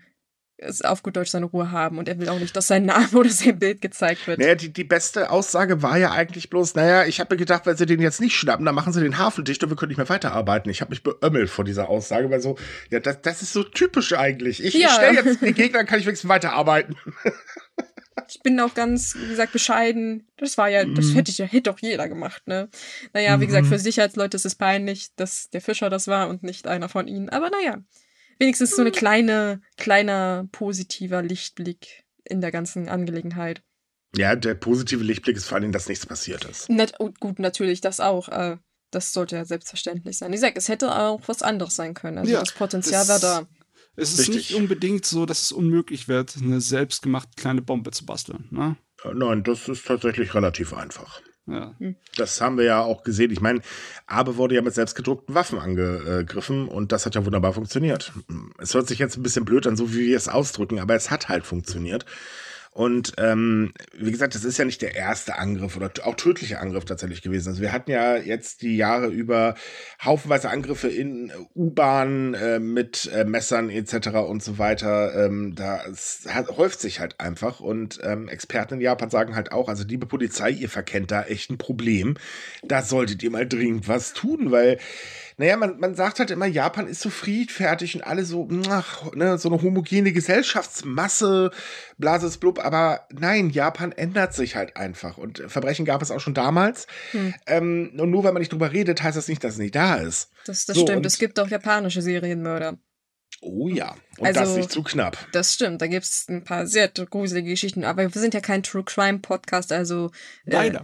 auf 0.84 1.02
gut 1.02 1.16
Deutsch 1.16 1.30
seine 1.30 1.46
Ruhe 1.46 1.70
haben 1.70 1.98
und 1.98 2.08
er 2.08 2.18
will 2.18 2.30
auch 2.30 2.38
nicht, 2.38 2.56
dass 2.56 2.66
sein 2.66 2.86
Name 2.86 3.08
oder 3.12 3.28
sein 3.28 3.58
Bild 3.58 3.82
gezeigt 3.82 4.26
wird. 4.26 4.38
Naja, 4.38 4.54
die, 4.54 4.72
die 4.72 4.84
beste 4.84 5.30
Aussage 5.30 5.82
war 5.82 5.98
ja 5.98 6.12
eigentlich 6.12 6.48
bloß, 6.48 6.74
naja, 6.74 7.04
ich 7.04 7.20
habe 7.20 7.34
mir 7.34 7.38
gedacht, 7.38 7.66
wenn 7.66 7.76
sie 7.76 7.86
den 7.86 8.00
jetzt 8.00 8.20
nicht 8.20 8.36
schnappen, 8.36 8.64
dann 8.64 8.74
machen 8.74 8.92
sie 8.92 9.02
den 9.02 9.18
Hafen 9.18 9.44
dicht 9.44 9.62
und 9.62 9.70
wir 9.70 9.76
können 9.76 9.90
nicht 9.90 9.98
mehr 9.98 10.08
weiterarbeiten. 10.08 10.70
Ich 10.70 10.80
habe 10.80 10.90
mich 10.90 11.02
beömmelt 11.02 11.50
vor 11.50 11.64
dieser 11.64 11.90
Aussage, 11.90 12.30
weil 12.30 12.40
so, 12.40 12.56
ja, 12.90 13.00
das, 13.00 13.20
das 13.20 13.42
ist 13.42 13.52
so 13.52 13.62
typisch 13.64 14.14
eigentlich. 14.14 14.64
Ich, 14.64 14.74
ja. 14.74 14.88
stelle 14.88 15.22
jetzt 15.22 15.42
den 15.42 15.54
Gegner, 15.54 15.84
kann 15.84 15.98
ich 15.98 16.06
wenigstens 16.06 16.28
weiterarbeiten. 16.28 16.96
ich 18.28 18.40
bin 18.42 18.58
auch 18.58 18.72
ganz, 18.72 19.14
wie 19.14 19.28
gesagt, 19.28 19.52
bescheiden. 19.52 20.26
Das 20.38 20.56
war 20.56 20.70
ja, 20.70 20.86
das 20.86 21.06
mhm. 21.06 21.14
hätte 21.14 21.30
ich 21.30 21.38
ja, 21.38 21.44
hätte 21.44 21.70
doch 21.70 21.78
jeder 21.80 22.08
gemacht, 22.08 22.46
ne? 22.46 22.70
Naja, 23.12 23.38
wie 23.40 23.46
gesagt, 23.46 23.66
mhm. 23.66 23.70
für 23.70 23.78
Sicherheitsleute 23.78 24.36
ist 24.36 24.46
es 24.46 24.54
peinlich, 24.54 25.14
dass 25.16 25.50
der 25.50 25.60
Fischer 25.60 25.90
das 25.90 26.08
war 26.08 26.28
und 26.28 26.42
nicht 26.42 26.66
einer 26.66 26.88
von 26.88 27.08
ihnen. 27.08 27.28
Aber 27.28 27.50
naja 27.50 27.82
wenigstens 28.38 28.70
so 28.70 28.82
eine 28.82 28.90
hm. 28.90 28.96
kleine, 28.96 29.60
kleiner 29.76 30.48
positiver 30.52 31.22
Lichtblick 31.22 32.04
in 32.24 32.40
der 32.40 32.50
ganzen 32.50 32.88
Angelegenheit. 32.88 33.62
Ja, 34.16 34.34
der 34.34 34.54
positive 34.54 35.04
Lichtblick 35.04 35.36
ist 35.36 35.46
vor 35.46 35.58
allem, 35.58 35.72
dass 35.72 35.88
nichts 35.88 36.06
passiert 36.06 36.44
ist. 36.44 36.68
Net, 36.70 36.94
oh, 36.98 37.10
gut, 37.20 37.38
natürlich, 37.38 37.80
das 37.80 38.00
auch. 38.00 38.28
Äh, 38.28 38.56
das 38.90 39.12
sollte 39.12 39.36
ja 39.36 39.44
selbstverständlich 39.44 40.16
sein. 40.16 40.32
Ich 40.32 40.40
sag, 40.40 40.56
es 40.56 40.68
hätte 40.68 40.94
auch 40.96 41.20
was 41.26 41.42
anderes 41.42 41.76
sein 41.76 41.94
können. 41.94 42.18
Also 42.18 42.32
ja, 42.32 42.40
das 42.40 42.52
Potenzial 42.52 43.06
war 43.08 43.18
da. 43.18 43.46
Es 43.96 44.12
ist 44.12 44.20
Richtig. 44.20 44.36
nicht 44.36 44.54
unbedingt 44.54 45.06
so, 45.06 45.26
dass 45.26 45.42
es 45.42 45.52
unmöglich 45.52 46.06
wird, 46.06 46.36
eine 46.36 46.60
selbstgemachte 46.60 47.30
kleine 47.36 47.62
Bombe 47.62 47.90
zu 47.90 48.04
basteln. 48.04 48.46
Ne? 48.50 48.76
Nein, 49.14 49.42
das 49.42 49.68
ist 49.68 49.86
tatsächlich 49.86 50.34
relativ 50.34 50.72
einfach. 50.74 51.20
Ja. 51.46 51.74
Hm. 51.78 51.94
Das 52.16 52.40
haben 52.40 52.58
wir 52.58 52.64
ja 52.64 52.82
auch 52.82 53.04
gesehen. 53.04 53.30
Ich 53.30 53.40
meine, 53.40 53.60
Abe 54.06 54.36
wurde 54.36 54.56
ja 54.56 54.62
mit 54.62 54.74
selbstgedruckten 54.74 55.34
Waffen 55.34 55.58
angegriffen 55.58 56.68
und 56.68 56.92
das 56.92 57.06
hat 57.06 57.14
ja 57.14 57.24
wunderbar 57.24 57.52
funktioniert. 57.52 58.12
Es 58.58 58.74
hört 58.74 58.88
sich 58.88 58.98
jetzt 58.98 59.16
ein 59.16 59.22
bisschen 59.22 59.44
blöd 59.44 59.66
an, 59.66 59.76
so 59.76 59.92
wie 59.92 60.06
wir 60.06 60.16
es 60.16 60.28
ausdrücken, 60.28 60.80
aber 60.80 60.94
es 60.94 61.10
hat 61.10 61.28
halt 61.28 61.46
funktioniert. 61.46 62.04
Und 62.76 63.14
ähm, 63.16 63.72
wie 63.94 64.10
gesagt, 64.10 64.34
das 64.34 64.44
ist 64.44 64.58
ja 64.58 64.66
nicht 64.66 64.82
der 64.82 64.94
erste 64.94 65.38
Angriff 65.38 65.78
oder 65.78 65.90
auch 66.04 66.14
tödliche 66.14 66.60
Angriff 66.60 66.84
tatsächlich 66.84 67.22
gewesen. 67.22 67.48
Also 67.48 67.62
wir 67.62 67.72
hatten 67.72 67.90
ja 67.90 68.16
jetzt 68.18 68.60
die 68.60 68.76
Jahre 68.76 69.06
über 69.06 69.54
haufenweise 70.04 70.50
Angriffe 70.50 70.88
in 70.88 71.32
U-Bahnen 71.54 72.34
äh, 72.34 72.58
mit 72.58 73.10
äh, 73.14 73.24
Messern 73.24 73.70
etc. 73.70 74.08
und 74.28 74.42
so 74.42 74.58
weiter. 74.58 75.24
Ähm, 75.24 75.54
da 75.54 75.84
häuft 76.58 76.80
sich 76.80 77.00
halt 77.00 77.18
einfach. 77.18 77.60
Und 77.60 77.98
ähm, 78.02 78.28
Experten 78.28 78.74
in 78.74 78.82
Japan 78.82 79.08
sagen 79.08 79.36
halt 79.36 79.52
auch, 79.52 79.70
also 79.70 79.82
liebe 79.84 80.04
Polizei, 80.04 80.50
ihr 80.50 80.68
verkennt 80.68 81.10
da 81.10 81.22
echt 81.22 81.48
ein 81.48 81.56
Problem. 81.56 82.18
Da 82.62 82.82
solltet 82.82 83.22
ihr 83.22 83.30
mal 83.30 83.48
dringend 83.48 83.88
was 83.88 84.12
tun, 84.12 84.50
weil 84.50 84.78
naja, 85.38 85.56
man, 85.56 85.78
man 85.78 85.94
sagt 85.94 86.18
halt 86.18 86.30
immer, 86.30 86.46
Japan 86.46 86.86
ist 86.86 87.00
so 87.00 87.10
friedfertig 87.10 87.94
und 87.94 88.02
alle 88.02 88.24
so, 88.24 88.48
ach, 88.70 89.12
ne, 89.12 89.36
so 89.36 89.50
eine 89.50 89.60
homogene 89.60 90.12
Gesellschaftsmasse, 90.12 91.50
blases 91.98 92.38
blub, 92.38 92.58
aber 92.58 93.06
nein, 93.12 93.50
Japan 93.50 93.92
ändert 93.92 94.32
sich 94.32 94.56
halt 94.56 94.76
einfach 94.76 95.18
und 95.18 95.42
Verbrechen 95.46 95.84
gab 95.84 96.00
es 96.00 96.10
auch 96.10 96.20
schon 96.20 96.32
damals. 96.34 96.86
Hm. 97.10 97.34
Ähm, 97.46 97.92
und 97.98 98.10
nur 98.10 98.24
weil 98.24 98.32
man 98.32 98.40
nicht 98.40 98.52
drüber 98.52 98.72
redet, 98.72 99.02
heißt 99.02 99.16
das 99.16 99.28
nicht, 99.28 99.44
dass 99.44 99.54
es 99.54 99.58
nicht 99.58 99.74
da 99.74 99.96
ist. 99.96 100.30
Das, 100.46 100.64
das 100.64 100.76
so, 100.76 100.82
stimmt, 100.82 101.04
es 101.04 101.18
gibt 101.18 101.38
auch 101.38 101.48
japanische 101.48 102.00
Serienmörder. 102.00 102.78
Oh 103.48 103.68
ja, 103.68 103.94
und 104.18 104.26
also, 104.26 104.40
das 104.40 104.56
nicht 104.56 104.72
zu 104.72 104.82
knapp. 104.82 105.16
Das 105.30 105.54
stimmt, 105.54 105.80
da 105.80 105.86
gibt 105.86 106.04
es 106.04 106.26
ein 106.28 106.42
paar 106.42 106.66
sehr 106.66 106.88
gruselige 106.88 107.50
Geschichten, 107.50 107.84
aber 107.84 108.02
wir 108.02 108.20
sind 108.20 108.34
ja 108.34 108.40
kein 108.40 108.64
True 108.64 108.82
Crime 108.82 109.20
Podcast, 109.20 109.70
also. 109.70 110.10
Äh, 110.46 110.52
Leider. 110.52 110.82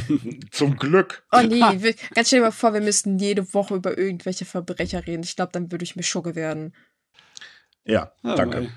Zum 0.50 0.76
Glück. 0.76 1.24
Oh 1.32 1.40
nee, 1.40 1.62
wir, 1.82 1.94
ganz 2.14 2.26
stell 2.26 2.40
dir 2.40 2.46
mal 2.46 2.50
vor, 2.50 2.74
wir 2.74 2.82
müssten 2.82 3.18
jede 3.18 3.54
Woche 3.54 3.74
über 3.76 3.96
irgendwelche 3.96 4.44
Verbrecher 4.44 5.06
reden. 5.06 5.22
Ich 5.22 5.36
glaube, 5.36 5.52
dann 5.52 5.72
würde 5.72 5.84
ich 5.84 5.96
mir 5.96 6.02
Schugge 6.02 6.34
werden. 6.34 6.74
Ja, 7.86 8.12
oh, 8.22 8.34
danke. 8.36 8.70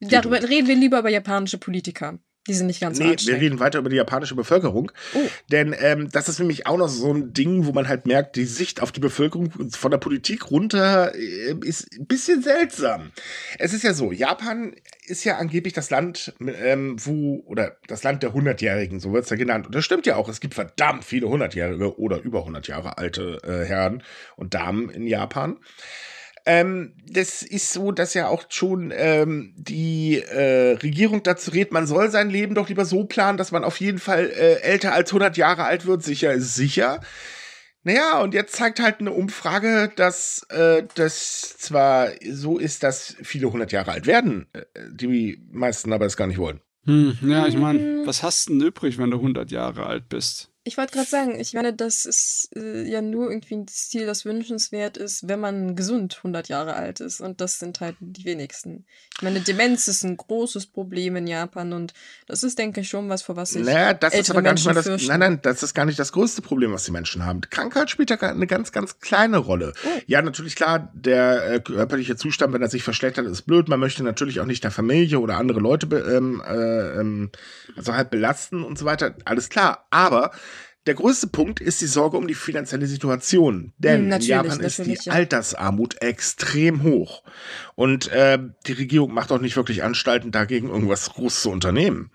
Darüber 0.00 0.42
reden 0.42 0.68
wir 0.68 0.76
lieber 0.76 0.98
über 0.98 1.10
japanische 1.10 1.56
Politiker. 1.56 2.18
Die 2.46 2.54
sind 2.54 2.66
nicht 2.66 2.80
ganz 2.80 2.98
Nee, 2.98 3.16
wir 3.18 3.40
reden 3.40 3.58
weiter 3.58 3.78
über 3.78 3.88
die 3.88 3.96
japanische 3.96 4.34
Bevölkerung. 4.34 4.92
Oh. 5.14 5.18
Denn 5.50 5.74
ähm, 5.78 6.10
das 6.10 6.28
ist 6.28 6.38
nämlich 6.38 6.66
auch 6.66 6.76
noch 6.76 6.88
so 6.88 7.12
ein 7.12 7.32
Ding, 7.32 7.64
wo 7.64 7.72
man 7.72 7.88
halt 7.88 8.06
merkt, 8.06 8.36
die 8.36 8.44
Sicht 8.44 8.82
auf 8.82 8.92
die 8.92 9.00
Bevölkerung 9.00 9.50
von 9.70 9.90
der 9.90 9.98
Politik 9.98 10.50
runter 10.50 11.14
äh, 11.14 11.54
ist 11.64 11.90
ein 11.98 12.06
bisschen 12.06 12.42
seltsam. 12.42 13.12
Es 13.58 13.72
ist 13.72 13.82
ja 13.82 13.94
so, 13.94 14.12
Japan 14.12 14.74
ist 15.06 15.24
ja 15.24 15.38
angeblich 15.38 15.72
das 15.72 15.88
Land, 15.88 16.34
ähm, 16.40 16.96
wo, 16.98 17.42
oder 17.46 17.76
das 17.86 18.02
Land 18.02 18.22
der 18.22 18.34
Hundertjährigen, 18.34 19.00
so 19.00 19.12
wird 19.12 19.24
es 19.24 19.30
ja 19.30 19.36
genannt. 19.36 19.66
Und 19.66 19.74
das 19.74 19.84
stimmt 19.84 20.04
ja 20.04 20.16
auch. 20.16 20.28
Es 20.28 20.40
gibt 20.40 20.54
verdammt 20.54 21.04
viele 21.04 21.28
Hundertjährige 21.28 21.98
oder 21.98 22.20
über 22.20 22.40
100 22.40 22.68
Jahre 22.68 22.98
alte 22.98 23.38
äh, 23.42 23.64
Herren 23.64 24.02
und 24.36 24.52
Damen 24.52 24.90
in 24.90 25.06
Japan. 25.06 25.56
Ähm, 26.46 26.94
das 27.08 27.42
ist 27.42 27.72
so, 27.72 27.90
dass 27.90 28.12
ja 28.12 28.28
auch 28.28 28.44
schon 28.50 28.92
ähm, 28.94 29.54
die 29.56 30.20
äh, 30.20 30.72
Regierung 30.82 31.22
dazu 31.22 31.50
rät, 31.50 31.72
man 31.72 31.86
soll 31.86 32.10
sein 32.10 32.28
Leben 32.28 32.54
doch 32.54 32.68
lieber 32.68 32.84
so 32.84 33.04
planen, 33.04 33.38
dass 33.38 33.50
man 33.50 33.64
auf 33.64 33.80
jeden 33.80 33.98
Fall 33.98 34.30
äh, 34.30 34.60
älter 34.60 34.92
als 34.92 35.10
100 35.10 35.36
Jahre 35.38 35.64
alt 35.64 35.86
wird. 35.86 36.02
Sicher 36.02 36.34
ist 36.34 36.54
sicher. 36.54 37.00
Naja, 37.82 38.20
und 38.20 38.32
jetzt 38.32 38.56
zeigt 38.56 38.80
halt 38.80 39.00
eine 39.00 39.12
Umfrage, 39.12 39.90
dass 39.94 40.46
äh, 40.48 40.84
das 40.94 41.56
zwar 41.58 42.08
so 42.30 42.58
ist, 42.58 42.82
dass 42.82 43.16
viele 43.22 43.46
100 43.46 43.72
Jahre 43.72 43.92
alt 43.92 44.06
werden, 44.06 44.46
äh, 44.54 44.62
die 44.90 45.42
meisten 45.50 45.92
aber 45.92 46.06
es 46.06 46.16
gar 46.16 46.26
nicht 46.26 46.38
wollen. 46.38 46.60
Hm, 46.86 47.16
ja, 47.22 47.46
ich 47.46 47.56
meine, 47.56 48.06
was 48.06 48.22
hast 48.22 48.48
du 48.48 48.58
denn 48.58 48.68
übrig, 48.68 48.98
wenn 48.98 49.10
du 49.10 49.18
100 49.18 49.50
Jahre 49.50 49.86
alt 49.86 50.08
bist? 50.08 50.50
Ich 50.66 50.78
wollte 50.78 50.94
gerade 50.94 51.08
sagen, 51.08 51.38
ich 51.38 51.52
meine, 51.52 51.74
das 51.74 52.06
ist 52.06 52.48
äh, 52.56 52.84
ja 52.84 53.02
nur 53.02 53.30
irgendwie 53.30 53.54
ein 53.54 53.68
Ziel, 53.68 54.06
das 54.06 54.24
wünschenswert 54.24 54.96
ist, 54.96 55.28
wenn 55.28 55.38
man 55.38 55.76
gesund 55.76 56.16
100 56.16 56.48
Jahre 56.48 56.74
alt 56.74 57.00
ist. 57.00 57.20
Und 57.20 57.42
das 57.42 57.58
sind 57.58 57.80
halt 57.80 57.96
die 58.00 58.24
wenigsten. 58.24 58.86
Ich 59.14 59.22
meine, 59.22 59.40
Demenz 59.40 59.88
ist 59.88 60.04
ein 60.04 60.16
großes 60.16 60.66
Problem 60.66 61.16
in 61.16 61.26
Japan 61.26 61.74
und 61.74 61.92
das 62.26 62.42
ist, 62.42 62.58
denke 62.58 62.80
ich, 62.80 62.88
schon 62.88 63.10
was, 63.10 63.20
vor 63.20 63.36
was 63.36 63.50
sich. 63.50 63.62
Naja, 63.62 63.92
das 63.92 64.14
ist 64.14 64.30
aber 64.30 64.40
gar 64.40 64.54
nicht 64.54 64.64
mal 64.64 64.72
das. 64.72 64.86
Fürchten. 64.86 65.08
Nein, 65.08 65.20
nein, 65.20 65.38
das 65.42 65.62
ist 65.62 65.74
gar 65.74 65.84
nicht 65.84 65.98
das 65.98 66.12
größte 66.12 66.40
Problem, 66.40 66.72
was 66.72 66.84
die 66.84 66.92
Menschen 66.92 67.26
haben. 67.26 67.42
Krankheit 67.42 67.90
spielt 67.90 68.08
ja 68.08 68.16
eine 68.18 68.46
ganz, 68.46 68.72
ganz 68.72 69.00
kleine 69.00 69.36
Rolle. 69.36 69.74
Oh. 69.84 70.00
Ja, 70.06 70.22
natürlich 70.22 70.56
klar, 70.56 70.90
der 70.94 71.52
äh, 71.52 71.60
körperliche 71.60 72.16
Zustand, 72.16 72.54
wenn 72.54 72.62
er 72.62 72.70
sich 72.70 72.84
verschlechtert, 72.84 73.26
ist 73.26 73.42
blöd. 73.42 73.68
Man 73.68 73.80
möchte 73.80 74.02
natürlich 74.02 74.40
auch 74.40 74.46
nicht 74.46 74.64
der 74.64 74.70
Familie 74.70 75.20
oder 75.20 75.36
andere 75.36 75.60
Leute 75.60 75.86
ähm, 75.94 76.42
äh, 76.46 77.00
ähm, 77.00 77.30
also 77.76 77.94
halt 77.94 78.08
belasten 78.08 78.64
und 78.64 78.78
so 78.78 78.86
weiter. 78.86 79.14
Alles 79.26 79.50
klar. 79.50 79.86
Aber 79.90 80.30
der 80.86 80.94
größte 80.94 81.28
Punkt 81.28 81.60
ist 81.60 81.80
die 81.80 81.86
Sorge 81.86 82.16
um 82.16 82.26
die 82.26 82.34
finanzielle 82.34 82.86
Situation. 82.86 83.72
Denn 83.78 84.06
hm, 84.06 84.12
in 84.12 84.20
Japan 84.20 84.60
ist 84.60 84.84
die 84.84 84.98
ja. 85.00 85.12
Altersarmut 85.12 86.02
extrem 86.02 86.82
hoch. 86.82 87.22
Und 87.74 88.08
äh, 88.08 88.38
die 88.66 88.72
Regierung 88.72 89.12
macht 89.12 89.32
auch 89.32 89.40
nicht 89.40 89.56
wirklich 89.56 89.82
Anstalten, 89.82 90.30
dagegen 90.30 90.68
irgendwas 90.68 91.10
groß 91.10 91.42
zu 91.42 91.50
unternehmen. 91.50 92.10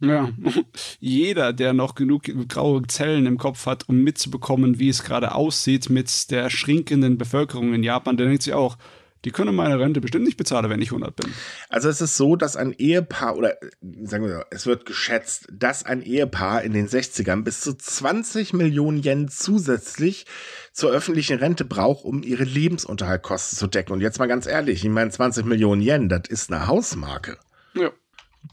Ja, 0.00 0.30
jeder, 0.98 1.52
der 1.52 1.72
noch 1.72 1.94
genug 1.94 2.24
graue 2.48 2.82
Zellen 2.88 3.26
im 3.26 3.38
Kopf 3.38 3.66
hat, 3.66 3.88
um 3.88 4.02
mitzubekommen, 4.02 4.78
wie 4.78 4.88
es 4.88 5.04
gerade 5.04 5.34
aussieht 5.34 5.88
mit 5.88 6.30
der 6.30 6.50
schrinkenden 6.50 7.16
Bevölkerung 7.16 7.74
in 7.74 7.82
Japan, 7.82 8.16
der 8.16 8.26
denkt 8.26 8.42
sich 8.42 8.54
auch, 8.54 8.76
die 9.24 9.30
können 9.30 9.54
meine 9.54 9.78
Rente 9.78 10.00
bestimmt 10.00 10.24
nicht 10.24 10.36
bezahlen, 10.36 10.68
wenn 10.68 10.82
ich 10.82 10.88
100 10.88 11.16
bin. 11.16 11.32
Also 11.68 11.88
es 11.88 12.00
ist 12.00 12.16
so, 12.16 12.36
dass 12.36 12.56
ein 12.56 12.72
Ehepaar, 12.72 13.36
oder 13.36 13.56
sagen 14.02 14.26
wir 14.26 14.34
mal, 14.34 14.46
es 14.50 14.66
wird 14.66 14.86
geschätzt, 14.86 15.48
dass 15.52 15.84
ein 15.84 16.02
Ehepaar 16.02 16.62
in 16.62 16.72
den 16.72 16.88
60ern 16.88 17.42
bis 17.42 17.60
zu 17.60 17.74
20 17.74 18.52
Millionen 18.52 19.02
Yen 19.02 19.28
zusätzlich 19.28 20.26
zur 20.72 20.90
öffentlichen 20.90 21.38
Rente 21.38 21.64
braucht, 21.64 22.04
um 22.04 22.22
ihre 22.22 22.44
Lebensunterhaltkosten 22.44 23.58
zu 23.58 23.66
decken. 23.66 23.92
Und 23.92 24.00
jetzt 24.00 24.18
mal 24.18 24.26
ganz 24.26 24.46
ehrlich, 24.46 24.84
ich 24.84 24.90
meine, 24.90 25.10
20 25.10 25.46
Millionen 25.46 25.80
Yen, 25.80 26.08
das 26.08 26.28
ist 26.28 26.52
eine 26.52 26.66
Hausmarke. 26.66 27.38
Ja. 27.74 27.90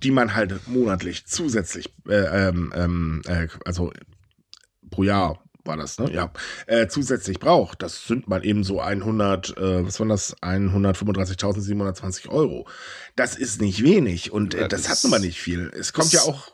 Die 0.03 0.11
man 0.11 0.35
halt 0.35 0.67
monatlich 0.67 1.25
zusätzlich, 1.25 1.93
äh, 2.07 2.47
ähm, 2.47 2.71
ähm 2.73 3.21
äh, 3.27 3.47
also 3.65 3.91
pro 4.89 5.03
Jahr 5.03 5.40
war 5.63 5.77
das, 5.77 5.99
ne? 5.99 6.11
Ja. 6.11 6.31
Äh, 6.67 6.87
zusätzlich 6.87 7.39
braucht. 7.39 7.81
Das 7.81 8.07
sind 8.07 8.27
mal 8.27 8.45
eben 8.45 8.63
so 8.63 8.81
100, 8.81 9.57
äh, 9.57 9.85
was 9.85 9.99
waren 9.99 10.09
das? 10.09 10.35
135.720 10.41 12.29
Euro. 12.29 12.67
Das 13.15 13.35
ist 13.35 13.61
nicht 13.61 13.83
wenig 13.83 14.31
und 14.31 14.53
äh, 14.53 14.67
das, 14.67 14.83
das 14.83 14.91
hat 14.91 15.03
nun 15.03 15.11
mal 15.11 15.19
nicht 15.19 15.39
viel. 15.39 15.71
Es 15.77 15.93
kommt 15.93 16.11
ja 16.13 16.21
auch. 16.21 16.51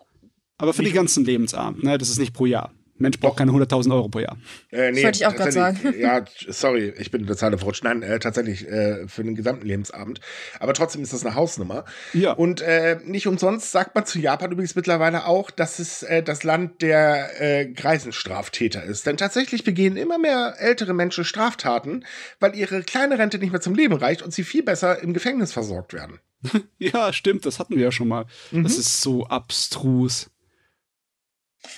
Aber 0.58 0.74
für 0.74 0.84
die 0.84 0.92
ganzen 0.92 1.24
Lebensabend, 1.24 1.84
ne? 1.84 1.98
Das 1.98 2.10
ist 2.10 2.18
nicht 2.18 2.34
pro 2.34 2.46
Jahr. 2.46 2.74
Mensch 3.00 3.20
braucht 3.20 3.38
keine 3.38 3.52
100.000 3.52 3.94
Euro 3.94 4.10
pro 4.10 4.20
Jahr. 4.20 4.38
Äh, 4.72 4.92
nee, 4.92 4.96
das 4.96 5.04
wollte 5.04 5.18
ich 5.18 5.28
auch 5.28 5.36
gerade 5.36 5.52
sagen. 5.52 5.94
Ja, 5.98 6.26
sorry, 6.48 6.94
ich 6.98 7.12
bin 7.12 7.26
total 7.26 7.58
verrutscht. 7.58 7.84
Nein, 7.84 8.02
äh, 8.02 8.20
tatsächlich 8.20 8.68
äh, 8.68 9.08
für 9.08 9.24
den 9.24 9.36
gesamten 9.36 9.66
Lebensabend. 9.66 10.20
Aber 10.60 10.74
trotzdem 10.74 11.04
ist 11.04 11.14
das 11.14 11.26
eine 11.26 11.36
Hausnummer. 11.36 11.86
Ja. 12.14 12.34
Und 12.34 12.62
äh, 12.62 13.00
nicht 13.04 13.28
umsonst 13.28 13.72
sagt 13.72 13.96
man 13.96 14.06
zu 14.06 14.20
Japan 14.20 14.52
übrigens 14.52 14.76
mittlerweile 14.76 15.26
auch, 15.26 15.52
dass 15.52 15.80
es 15.80 16.04
äh, 16.04 16.24
das 16.24 16.44
Land 16.44 16.82
der 16.82 17.42
äh, 17.42 17.66
Greisenstraftäter 17.68 18.84
ist. 18.84 19.06
Denn 19.06 19.18
tatsächlich 19.18 19.64
begehen 19.64 19.98
immer 19.98 20.18
mehr 20.18 20.56
ältere 20.58 20.94
Menschen 20.94 21.24
Straftaten, 21.24 22.06
weil 22.40 22.56
ihre 22.56 22.84
kleine 22.84 23.20
Rente 23.20 23.40
nicht 23.40 23.52
mehr 23.52 23.62
zum 23.62 23.76
Leben 23.76 23.96
reicht 23.96 24.22
und 24.22 24.34
sie 24.34 24.44
viel 24.44 24.64
besser 24.64 25.02
im 25.02 25.14
Gefängnis 25.14 25.54
versorgt 25.54 25.94
werden. 25.94 26.20
ja, 26.78 27.14
stimmt, 27.14 27.46
das 27.46 27.60
hatten 27.60 27.76
wir 27.76 27.84
ja 27.84 27.92
schon 27.92 28.08
mal. 28.08 28.26
Mhm. 28.52 28.64
Das 28.64 28.78
ist 28.78 29.02
so 29.02 29.26
abstrus. 29.28 30.30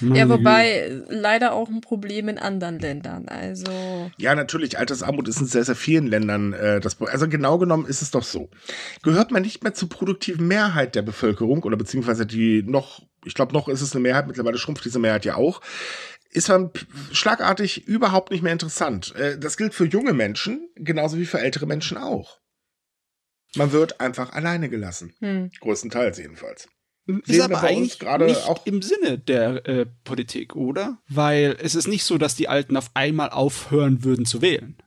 Ja, 0.02 0.30
wobei 0.30 1.02
leider 1.08 1.54
auch 1.54 1.70
ein 1.70 1.82
Problem 1.82 2.30
in 2.30 2.38
anderen 2.38 2.80
Ländern. 2.80 3.28
Also 3.28 4.12
ja, 4.18 4.36
natürlich. 4.36 4.78
Altersarmut 4.78 5.28
ist 5.28 5.40
in 5.40 5.48
sehr, 5.48 5.64
sehr 5.64 5.76
vielen 5.76 6.08
Ländern 6.08 6.54
äh, 6.54 6.80
das. 6.80 7.02
Also 7.02 7.28
genau 7.28 7.58
genommen 7.58 7.86
ist 7.86 8.02
es 8.02 8.12
doch 8.12 8.24
so. 8.24 8.50
Gehört 9.04 9.32
man 9.32 9.42
nicht 9.42 9.64
mehr 9.64 9.74
zur 9.74 9.90
produktiven 9.90 10.48
Mehrheit 10.48 10.96
der 10.96 11.02
Bevölkerung 11.02 11.64
oder 11.64 11.78
beziehungsweise 11.78 12.26
die 12.26 12.64
noch, 12.64 13.02
ich 13.26 13.34
glaube 13.34 13.54
noch 13.54 13.68
ist 13.68 13.82
es 13.82 13.94
eine 13.94 14.02
Mehrheit. 14.02 14.28
Mittlerweile 14.28 14.58
schrumpft 14.58 14.86
diese 14.86 15.00
Mehrheit 15.00 15.26
ja 15.26 15.36
auch. 15.36 15.62
Ist 16.32 16.50
man 16.50 16.72
schlagartig 17.12 17.88
überhaupt 17.88 18.32
nicht 18.32 18.44
mehr 18.44 18.54
interessant. 18.54 19.16
Äh, 19.16 19.40
das 19.40 19.58
gilt 19.58 19.74
für 19.74 19.86
junge 19.86 20.14
Menschen 20.14 20.70
genauso 20.76 21.18
wie 21.18 21.26
für 21.26 21.40
ältere 21.40 21.66
Menschen 21.66 21.98
auch. 21.98 22.40
Man 23.56 23.72
wird 23.72 24.00
einfach 24.00 24.34
alleine 24.34 24.70
gelassen. 24.70 25.16
Hm. 25.20 25.50
Größtenteils 25.60 26.20
jedenfalls. 26.20 26.70
Ist 27.26 27.42
aber 27.42 27.62
eigentlich 27.62 28.00
nicht 28.02 28.48
auch 28.48 28.66
im 28.66 28.82
Sinne 28.82 29.18
der 29.18 29.68
äh, 29.68 29.86
Politik, 30.04 30.56
oder? 30.56 30.98
Weil 31.08 31.58
es 31.62 31.76
ist 31.76 31.88
nicht 31.88 32.04
so, 32.04 32.18
dass 32.18 32.36
die 32.36 32.48
Alten 32.48 32.78
auf 32.78 32.92
einmal 32.94 33.30
aufhören 33.30 34.04
würden 34.04 34.26
zu 34.26 34.42
wählen. 34.42 34.78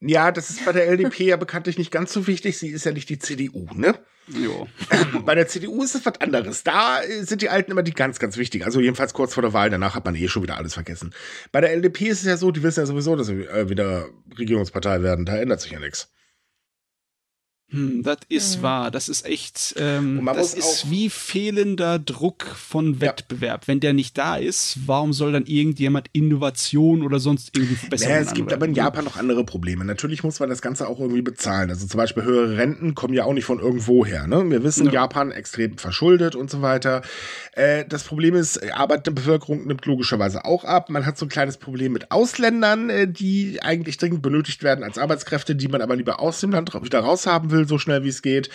Ja, 0.00 0.30
das 0.30 0.50
ist 0.50 0.64
bei 0.64 0.72
der 0.72 0.86
LDP 0.88 1.24
ja 1.24 1.36
bekanntlich 1.36 1.76
nicht 1.76 1.90
ganz 1.90 2.12
so 2.12 2.26
wichtig. 2.26 2.58
Sie 2.58 2.68
ist 2.68 2.84
ja 2.84 2.92
nicht 2.92 3.08
die 3.08 3.18
CDU, 3.18 3.66
ne? 3.74 3.94
Jo. 4.28 4.68
bei 5.24 5.34
der 5.34 5.48
CDU 5.48 5.82
ist 5.82 5.94
es 5.94 6.06
was 6.06 6.20
anderes. 6.20 6.62
Da 6.62 7.00
sind 7.22 7.42
die 7.42 7.48
Alten 7.48 7.72
immer 7.72 7.82
die 7.82 7.94
ganz, 7.94 8.18
ganz 8.18 8.36
wichtigen. 8.36 8.64
Also 8.64 8.80
jedenfalls 8.80 9.14
kurz 9.14 9.34
vor 9.34 9.42
der 9.42 9.52
Wahl. 9.52 9.70
Danach 9.70 9.94
hat 9.94 10.04
man 10.04 10.14
eh 10.14 10.28
schon 10.28 10.42
wieder 10.42 10.56
alles 10.56 10.74
vergessen. 10.74 11.14
Bei 11.50 11.60
der 11.60 11.72
LDP 11.72 12.08
ist 12.08 12.20
es 12.20 12.26
ja 12.26 12.36
so, 12.36 12.50
die 12.50 12.62
wissen 12.62 12.80
ja 12.80 12.86
sowieso, 12.86 13.16
dass 13.16 13.26
sie 13.26 13.44
äh, 13.44 13.68
wieder 13.68 14.06
Regierungspartei 14.38 15.02
werden. 15.02 15.24
Da 15.24 15.36
ändert 15.36 15.60
sich 15.60 15.72
ja 15.72 15.80
nichts. 15.80 16.12
Hm, 17.70 18.02
das 18.02 18.16
ist 18.30 18.58
mhm. 18.58 18.62
wahr. 18.62 18.90
Das 18.90 19.10
ist 19.10 19.26
echt, 19.26 19.74
ähm, 19.76 20.26
das 20.34 20.54
ist 20.54 20.90
wie 20.90 21.10
fehlender 21.10 21.98
Druck 21.98 22.46
von 22.46 23.02
Wettbewerb. 23.02 23.62
Ja. 23.62 23.68
Wenn 23.68 23.80
der 23.80 23.92
nicht 23.92 24.16
da 24.16 24.36
ist, 24.36 24.78
warum 24.86 25.12
soll 25.12 25.32
dann 25.32 25.44
irgendjemand 25.44 26.08
Innovation 26.14 27.02
oder 27.02 27.18
sonst 27.18 27.54
irgendwie 27.54 27.74
verbessern? 27.74 28.08
Naja, 28.08 28.22
es 28.22 28.32
gibt 28.32 28.54
aber 28.54 28.64
in 28.64 28.74
Japan 28.74 29.04
noch 29.04 29.18
andere 29.18 29.44
Probleme. 29.44 29.84
Natürlich 29.84 30.24
muss 30.24 30.40
man 30.40 30.48
das 30.48 30.62
Ganze 30.62 30.88
auch 30.88 30.98
irgendwie 30.98 31.20
bezahlen. 31.20 31.68
Also 31.68 31.86
zum 31.86 31.98
Beispiel 31.98 32.22
höhere 32.22 32.56
Renten 32.56 32.94
kommen 32.94 33.12
ja 33.12 33.24
auch 33.24 33.34
nicht 33.34 33.44
von 33.44 33.58
irgendwo 33.58 34.06
her. 34.06 34.26
Ne? 34.26 34.48
Wir 34.50 34.62
wissen, 34.64 34.86
ja. 34.86 34.92
Japan 34.92 35.30
extrem 35.30 35.76
verschuldet 35.76 36.36
und 36.36 36.50
so 36.50 36.62
weiter. 36.62 37.02
Äh, 37.52 37.84
das 37.86 38.04
Problem 38.04 38.34
ist, 38.34 38.62
arbeitende 38.72 39.10
Bevölkerung 39.10 39.66
nimmt 39.66 39.84
logischerweise 39.84 40.46
auch 40.46 40.64
ab. 40.64 40.88
Man 40.88 41.04
hat 41.04 41.18
so 41.18 41.26
ein 41.26 41.28
kleines 41.28 41.58
Problem 41.58 41.92
mit 41.92 42.12
Ausländern, 42.12 42.88
äh, 42.88 43.06
die 43.06 43.58
eigentlich 43.60 43.98
dringend 43.98 44.22
benötigt 44.22 44.62
werden 44.62 44.82
als 44.82 44.96
Arbeitskräfte, 44.96 45.54
die 45.54 45.68
man 45.68 45.82
aber 45.82 45.96
lieber 45.96 46.20
aus 46.20 46.40
dem 46.40 46.50
Land 46.50 46.72
wieder 46.82 47.00
raushaben 47.00 47.50
will 47.50 47.57
will, 47.58 47.68
so 47.68 47.78
schnell 47.78 48.04
wie 48.04 48.08
es 48.08 48.22
geht 48.22 48.48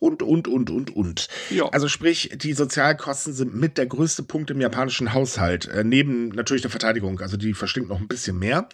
und, 0.00 0.22
und, 0.22 0.48
und, 0.48 0.70
und, 0.70 0.96
und. 0.96 1.28
Ja. 1.50 1.68
Also 1.68 1.86
sprich, 1.88 2.30
die 2.34 2.52
Sozialkosten 2.52 3.32
sind 3.32 3.54
mit 3.54 3.78
der 3.78 3.86
größte 3.86 4.24
Punkt 4.24 4.50
im 4.50 4.60
japanischen 4.60 5.12
Haushalt, 5.12 5.68
äh, 5.68 5.84
neben 5.84 6.30
natürlich 6.30 6.62
der 6.62 6.70
Verteidigung, 6.70 7.20
also 7.20 7.36
die 7.36 7.54
verstinkt 7.54 7.88
noch 7.88 8.00
ein 8.00 8.08
bisschen 8.08 8.38
mehr. 8.38 8.68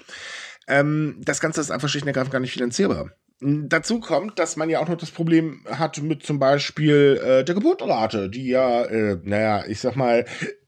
Ähm, 0.69 1.17
das 1.21 1.41
Ganze 1.41 1.61
ist 1.61 1.71
einfach 1.71 1.89
schlicht 1.89 2.05
und 2.05 2.09
ergreifend 2.09 2.33
gar 2.33 2.41
nicht 2.41 2.53
finanzierbar. 2.53 3.11
Dazu 3.41 3.99
kommt, 3.99 4.39
dass 4.39 4.55
man 4.55 4.71
ja 4.71 4.79
auch 4.79 4.89
noch 4.89 4.97
das 4.97 5.11
Problem 5.11 5.67
hat 5.69 6.01
mit 6.01 6.25
zum 6.25 6.39
Beispiel 6.39 7.21
äh, 7.23 7.45
der 7.45 7.57
Geburtenrate, 7.57 8.31
die 8.31 8.47
ja, 8.47 8.85
äh, 8.85 9.19
naja, 9.25 9.65
ich 9.67 9.81
sag 9.81 9.97
mal, 9.97 10.27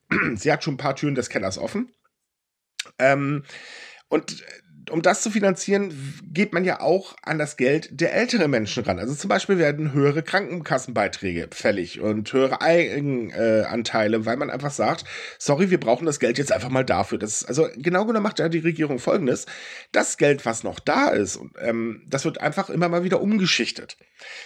sie 0.35 0.51
hat 0.51 0.63
schon 0.63 0.73
ein 0.73 0.77
paar 0.77 0.95
Türen 0.95 1.15
des 1.15 1.29
Kellers 1.29 1.57
offen. 1.57 1.93
Ähm, 2.99 3.43
und 4.09 4.43
um 4.91 5.01
das 5.01 5.21
zu 5.21 5.31
finanzieren, 5.31 5.93
geht 6.31 6.53
man 6.53 6.65
ja 6.65 6.81
auch 6.81 7.15
an 7.23 7.37
das 7.37 7.57
Geld 7.57 7.89
der 7.91 8.13
älteren 8.13 8.51
Menschen 8.51 8.83
ran. 8.83 8.99
Also 8.99 9.13
zum 9.15 9.29
Beispiel 9.29 9.57
werden 9.57 9.93
höhere 9.93 10.23
Krankenkassenbeiträge 10.23 11.47
fällig 11.51 12.01
und 12.01 12.31
höhere 12.31 12.61
Eigenanteile, 12.61 14.25
weil 14.25 14.37
man 14.37 14.49
einfach 14.49 14.71
sagt, 14.71 15.05
sorry, 15.39 15.69
wir 15.69 15.79
brauchen 15.79 16.05
das 16.05 16.19
Geld 16.19 16.37
jetzt 16.37 16.51
einfach 16.51 16.69
mal 16.69 16.85
dafür. 16.85 17.17
Das 17.17 17.41
ist, 17.41 17.45
also 17.45 17.67
genau 17.77 18.05
genommen 18.05 18.23
macht 18.23 18.39
ja 18.39 18.49
die 18.49 18.59
Regierung 18.59 18.99
folgendes. 18.99 19.45
Das 19.91 20.17
Geld, 20.17 20.45
was 20.45 20.63
noch 20.63 20.79
da 20.79 21.09
ist, 21.09 21.39
ähm, 21.61 22.03
das 22.07 22.25
wird 22.25 22.41
einfach 22.41 22.69
immer 22.69 22.89
mal 22.89 23.03
wieder 23.03 23.21
umgeschichtet. 23.21 23.97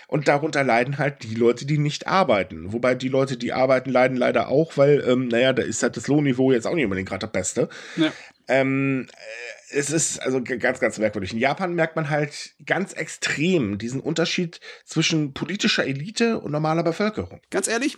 Und 0.08 0.28
darunter 0.28 0.64
leiden 0.64 0.98
halt 0.98 1.24
die 1.24 1.36
Leute, 1.36 1.66
die 1.66 1.78
nicht 1.78 2.08
arbeiten. 2.08 2.74
Wobei 2.74 2.96
die 2.96 3.10
Leute, 3.10 3.38
die 3.38 3.54
arbeiten, 3.54 3.90
leiden 3.90 4.18
leider 4.18 4.50
auch, 4.50 4.78
weil, 4.78 5.04
ähm, 5.08 5.28
naja, 5.28 5.54
da 5.54 5.64
ist 5.64 5.84
halt 5.84 5.98
das 5.98 6.08
Lohnniveau 6.08 6.52
jetzt 6.52 6.66
auch 6.66 6.76
nicht 6.76 6.86
unbedingt 6.86 7.10
gerade 7.10 7.26
das 7.28 7.32
Beste. 7.32 7.70
Ja. 7.96 8.12
Ähm, 8.48 9.06
äh, 9.12 9.59
es 9.72 9.92
ist 9.92 10.20
also 10.20 10.42
ganz, 10.44 10.80
ganz 10.80 10.98
merkwürdig. 10.98 11.34
In 11.34 11.40
Japan 11.40 11.74
merkt 11.74 11.96
man 11.96 12.10
halt 12.10 12.54
ganz 12.66 12.94
extrem 12.94 13.78
diesen 13.78 14.00
Unterschied 14.00 14.60
zwischen 14.86 15.34
politischer 15.34 15.86
Elite 15.86 16.40
und 16.40 16.52
normaler 16.52 16.84
Bevölkerung. 16.84 17.42
Ganz 17.50 17.68
ehrlich, 17.68 17.98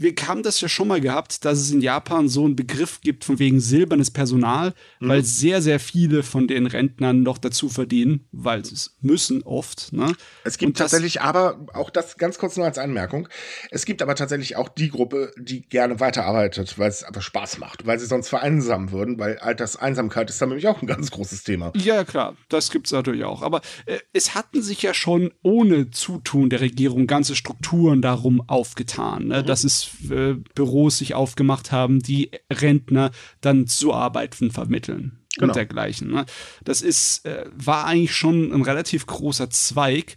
wir 0.00 0.14
haben 0.28 0.44
das 0.44 0.60
ja 0.60 0.68
schon 0.68 0.86
mal 0.86 1.00
gehabt, 1.00 1.44
dass 1.44 1.58
es 1.58 1.72
in 1.72 1.80
Japan 1.80 2.28
so 2.28 2.44
einen 2.44 2.54
Begriff 2.54 3.00
gibt 3.00 3.24
von 3.24 3.40
wegen 3.40 3.58
silbernes 3.58 4.12
Personal, 4.12 4.72
mhm. 5.00 5.08
weil 5.08 5.24
sehr, 5.24 5.60
sehr 5.60 5.80
viele 5.80 6.22
von 6.22 6.46
den 6.46 6.66
Rentnern 6.66 7.22
noch 7.22 7.36
dazu 7.36 7.68
verdienen, 7.68 8.24
weil 8.30 8.64
sie 8.64 8.76
es 8.76 8.96
müssen 9.00 9.42
oft. 9.42 9.92
Ne? 9.92 10.14
Es 10.44 10.56
gibt 10.56 10.78
tatsächlich 10.78 11.20
aber, 11.20 11.66
auch 11.74 11.90
das 11.90 12.16
ganz 12.16 12.38
kurz 12.38 12.56
nur 12.56 12.64
als 12.64 12.78
Anmerkung, 12.78 13.28
es 13.72 13.84
gibt 13.84 14.00
aber 14.00 14.14
tatsächlich 14.14 14.54
auch 14.54 14.68
die 14.68 14.88
Gruppe, 14.88 15.32
die 15.36 15.62
gerne 15.62 15.98
weiterarbeitet, 15.98 16.78
weil 16.78 16.88
es 16.88 17.02
einfach 17.02 17.22
Spaß 17.22 17.58
macht, 17.58 17.84
weil 17.84 17.98
sie 17.98 18.06
sonst 18.06 18.28
vereinsamen 18.28 18.92
würden, 18.92 19.18
weil 19.18 19.38
Alterseinsamkeit 19.38 20.30
ist 20.30 20.40
da 20.40 20.46
nämlich 20.46 20.68
auch 20.68 20.80
ein 20.80 20.86
ganz 20.86 21.10
großes 21.10 21.42
Thema. 21.42 21.72
Ja, 21.74 22.04
klar, 22.04 22.36
das 22.48 22.70
gibt 22.70 22.86
es 22.86 22.92
natürlich 22.92 23.24
auch. 23.24 23.42
Aber 23.42 23.62
äh, 23.86 23.98
es 24.12 24.36
hatten 24.36 24.62
sich 24.62 24.80
ja 24.82 24.94
schon 24.94 25.32
ohne 25.42 25.90
Zutun 25.90 26.50
der 26.50 26.60
Regierung 26.60 27.08
ganze 27.08 27.34
Strukturen 27.34 28.00
darum 28.00 28.48
aufgetan. 28.48 29.26
Ne? 29.26 29.42
Mhm. 29.42 29.46
Das 29.46 29.64
ist 29.64 29.87
äh, 30.10 30.34
Büros 30.54 30.98
sich 30.98 31.14
aufgemacht 31.14 31.72
haben, 31.72 32.00
die 32.00 32.30
Rentner 32.52 33.10
dann 33.40 33.66
zu 33.66 33.92
Arbeiten 33.92 34.50
vermitteln 34.50 35.18
genau. 35.36 35.48
und 35.48 35.56
dergleichen. 35.56 36.10
Ne? 36.10 36.26
Das 36.64 36.82
ist, 36.82 37.24
äh, 37.24 37.46
war 37.54 37.86
eigentlich 37.86 38.14
schon 38.14 38.52
ein 38.52 38.62
relativ 38.62 39.06
großer 39.06 39.50
Zweig. 39.50 40.16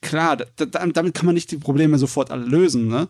Klar, 0.00 0.36
da, 0.36 0.64
damit 0.66 1.14
kann 1.14 1.26
man 1.26 1.34
nicht 1.34 1.50
die 1.50 1.58
Probleme 1.58 1.98
sofort 1.98 2.30
alle 2.30 2.44
lösen, 2.44 2.88
ne? 2.88 3.08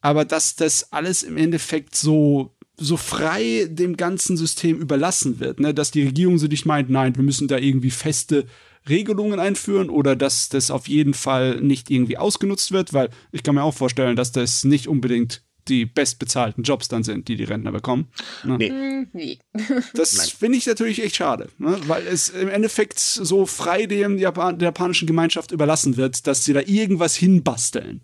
Aber 0.00 0.24
dass 0.24 0.56
das 0.56 0.92
alles 0.92 1.22
im 1.22 1.36
Endeffekt 1.36 1.96
so 1.96 2.56
so 2.78 2.96
frei 2.96 3.66
dem 3.70 3.96
ganzen 3.96 4.36
System 4.36 4.78
überlassen 4.78 5.40
wird, 5.40 5.60
ne? 5.60 5.72
dass 5.72 5.90
die 5.90 6.02
Regierung 6.02 6.38
so 6.38 6.46
nicht 6.46 6.66
meint, 6.66 6.90
nein, 6.90 7.16
wir 7.16 7.22
müssen 7.22 7.48
da 7.48 7.56
irgendwie 7.56 7.90
feste 7.90 8.46
Regelungen 8.88 9.40
einführen 9.40 9.90
oder 9.90 10.16
dass 10.16 10.48
das 10.48 10.70
auf 10.70 10.88
jeden 10.88 11.14
Fall 11.14 11.60
nicht 11.60 11.90
irgendwie 11.90 12.18
ausgenutzt 12.18 12.72
wird, 12.72 12.92
weil 12.92 13.10
ich 13.32 13.42
kann 13.42 13.54
mir 13.54 13.62
auch 13.62 13.74
vorstellen, 13.74 14.16
dass 14.16 14.32
das 14.32 14.64
nicht 14.64 14.88
unbedingt 14.88 15.42
die 15.68 15.84
bestbezahlten 15.84 16.62
Jobs 16.62 16.88
dann 16.88 17.02
sind, 17.02 17.28
die 17.28 17.36
die 17.36 17.44
Rentner 17.44 17.72
bekommen. 17.72 18.08
Ne? 18.44 18.56
Nee. 18.58 18.68
Hm. 18.70 19.36
Das 19.94 20.30
finde 20.30 20.58
ich 20.58 20.66
natürlich 20.66 21.02
echt 21.02 21.16
schade, 21.16 21.48
ne? 21.58 21.78
weil 21.86 22.06
es 22.06 22.28
im 22.28 22.48
Endeffekt 22.48 22.98
so 22.98 23.46
frei 23.46 23.86
dem 23.86 24.18
Japan 24.18 24.58
der 24.58 24.68
japanischen 24.68 25.06
Gemeinschaft 25.06 25.52
überlassen 25.52 25.96
wird, 25.96 26.26
dass 26.26 26.44
sie 26.44 26.52
da 26.52 26.60
irgendwas 26.60 27.16
hinbasteln. 27.16 28.02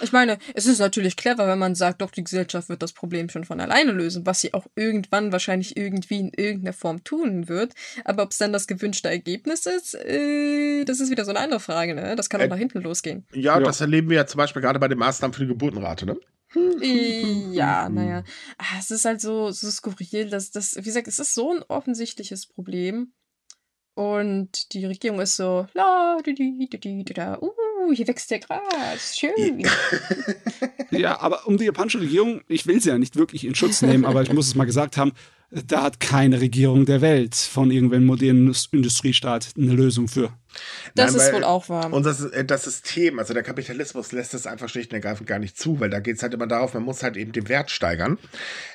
Ich 0.00 0.12
meine, 0.12 0.38
es 0.54 0.66
ist 0.66 0.78
natürlich 0.78 1.16
clever, 1.16 1.48
wenn 1.48 1.58
man 1.58 1.74
sagt, 1.74 2.02
doch, 2.02 2.10
die 2.10 2.22
Gesellschaft 2.22 2.68
wird 2.68 2.82
das 2.82 2.92
Problem 2.92 3.28
schon 3.28 3.44
von 3.44 3.60
alleine 3.60 3.92
lösen, 3.92 4.24
was 4.26 4.40
sie 4.40 4.54
auch 4.54 4.66
irgendwann 4.76 5.32
wahrscheinlich 5.32 5.76
irgendwie 5.76 6.20
in 6.20 6.32
irgendeiner 6.34 6.72
Form 6.72 7.02
tun 7.04 7.48
wird. 7.48 7.74
Aber 8.04 8.22
ob 8.22 8.30
es 8.30 8.38
dann 8.38 8.52
das 8.52 8.66
gewünschte 8.66 9.08
Ergebnis 9.08 9.66
ist, 9.66 9.94
äh, 9.94 10.84
das 10.84 11.00
ist 11.00 11.10
wieder 11.10 11.24
so 11.24 11.30
eine 11.30 11.40
andere 11.40 11.60
Frage, 11.60 11.94
ne? 11.94 12.14
Das 12.16 12.28
kann 12.28 12.40
auch 12.40 12.46
äh, 12.46 12.48
nach 12.48 12.56
hinten 12.56 12.80
losgehen. 12.80 13.26
Ja, 13.32 13.58
ja, 13.58 13.60
das 13.60 13.80
erleben 13.80 14.08
wir 14.08 14.18
ja 14.18 14.26
zum 14.26 14.38
Beispiel 14.38 14.62
gerade 14.62 14.78
bei 14.78 14.88
den 14.88 14.98
Maßnahmen 14.98 15.34
für 15.34 15.42
die 15.42 15.48
Geburtenrate, 15.48 16.06
ne? 16.06 16.16
Ja, 16.82 17.88
naja. 17.88 18.24
Ah, 18.58 18.78
es 18.78 18.90
ist 18.90 19.04
halt 19.04 19.20
so, 19.20 19.50
so 19.50 19.70
skurril, 19.70 20.28
dass 20.28 20.50
das, 20.50 20.76
wie 20.76 20.82
gesagt, 20.82 21.08
es 21.08 21.18
ist 21.18 21.34
so 21.34 21.50
ein 21.50 21.62
offensichtliches 21.62 22.46
Problem. 22.46 23.12
Und 23.94 24.72
die 24.72 24.86
Regierung 24.86 25.20
ist 25.20 25.36
so, 25.36 25.66
la, 25.74 26.18
di, 26.24 26.34
di, 26.34 26.68
di, 26.68 26.78
di, 26.78 27.04
da, 27.04 27.38
uh, 27.40 27.50
hier 27.90 28.06
wächst 28.06 28.30
der 28.30 28.38
Gras, 28.38 29.18
schön. 29.18 29.66
ja, 30.90 31.20
aber 31.20 31.46
um 31.46 31.56
die 31.56 31.64
japanische 31.64 32.00
Regierung, 32.00 32.42
ich 32.48 32.66
will 32.66 32.80
sie 32.80 32.90
ja 32.90 32.98
nicht 32.98 33.16
wirklich 33.16 33.44
in 33.44 33.54
Schutz 33.54 33.82
nehmen, 33.82 34.04
aber 34.04 34.22
ich 34.22 34.32
muss 34.32 34.46
es 34.46 34.54
mal 34.54 34.64
gesagt 34.64 34.96
haben, 34.96 35.12
da 35.52 35.82
hat 35.82 36.00
keine 36.00 36.40
Regierung 36.40 36.86
der 36.86 37.02
Welt 37.02 37.34
von 37.34 37.70
irgendeinem 37.70 38.06
modernen 38.06 38.54
Industriestaat 38.72 39.50
eine 39.56 39.72
Lösung 39.72 40.08
für. 40.08 40.32
Das 40.94 41.14
Nein, 41.14 41.26
ist 41.26 41.32
wohl 41.32 41.44
auch 41.44 41.68
wahr. 41.68 41.92
Und 41.92 42.04
das, 42.04 42.22
äh, 42.24 42.44
das 42.44 42.64
System, 42.64 43.18
also 43.18 43.32
der 43.32 43.42
Kapitalismus 43.42 44.12
lässt 44.12 44.34
es 44.34 44.46
einfach 44.46 44.68
schlicht 44.68 44.90
und 44.90 44.96
ergreifend 44.96 45.26
gar 45.26 45.38
nicht 45.38 45.58
zu, 45.58 45.80
weil 45.80 45.90
da 45.90 46.00
geht 46.00 46.16
es 46.16 46.22
halt 46.22 46.34
immer 46.34 46.46
darauf, 46.46 46.74
man 46.74 46.82
muss 46.82 47.02
halt 47.02 47.16
eben 47.16 47.32
den 47.32 47.48
Wert 47.48 47.70
steigern. 47.70 48.18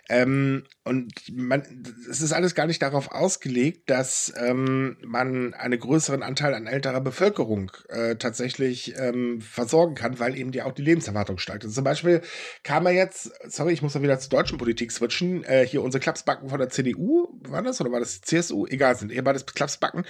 Ähm, 0.10 0.64
und 0.84 1.14
man, 1.32 1.64
es 2.10 2.22
ist 2.22 2.34
alles 2.34 2.56
gar 2.56 2.66
nicht 2.66 2.82
darauf 2.82 3.12
ausgelegt, 3.12 3.90
dass 3.90 4.34
ähm, 4.38 4.98
man 5.06 5.54
einen 5.54 5.80
größeren 5.80 6.24
Anteil 6.24 6.54
an 6.54 6.66
älterer 6.66 7.02
Bevölkerung 7.02 7.72
äh, 7.90 8.16
tatsächlich 8.16 8.96
ähm, 8.98 9.42
versorgen 9.42 9.96
kann, 9.96 10.20
weil 10.20 10.38
eben 10.38 10.52
die 10.52 10.62
auch 10.62 10.72
die 10.72 10.82
Lebenserwartung 10.84 11.38
steigt. 11.38 11.64
Also 11.64 11.76
zum 11.76 11.84
Beispiel 11.84 12.22
kam 12.64 12.86
er 12.86 12.94
jetzt, 12.94 13.32
sorry, 13.48 13.74
ich 13.74 13.82
muss 13.82 13.94
mal 13.94 14.02
wieder 14.02 14.20
zur 14.20 14.30
deutschen 14.30 14.58
Politik 14.58 14.92
switchen, 14.92 15.44
äh, 15.44 15.68
hier 15.68 15.84
unsere 15.84 16.02
Klapsbacken 16.02 16.50
von 16.50 16.60
der 16.60 16.67
CDU, 16.70 17.30
war 17.48 17.62
das 17.62 17.82
oder 17.82 17.92
war 17.92 18.00
das 18.00 18.22
CSU? 18.22 18.66
Egal, 18.68 18.96
sind 18.96 19.12
eher 19.12 19.22
beides 19.22 19.46
Klapsbacken, 19.46 20.06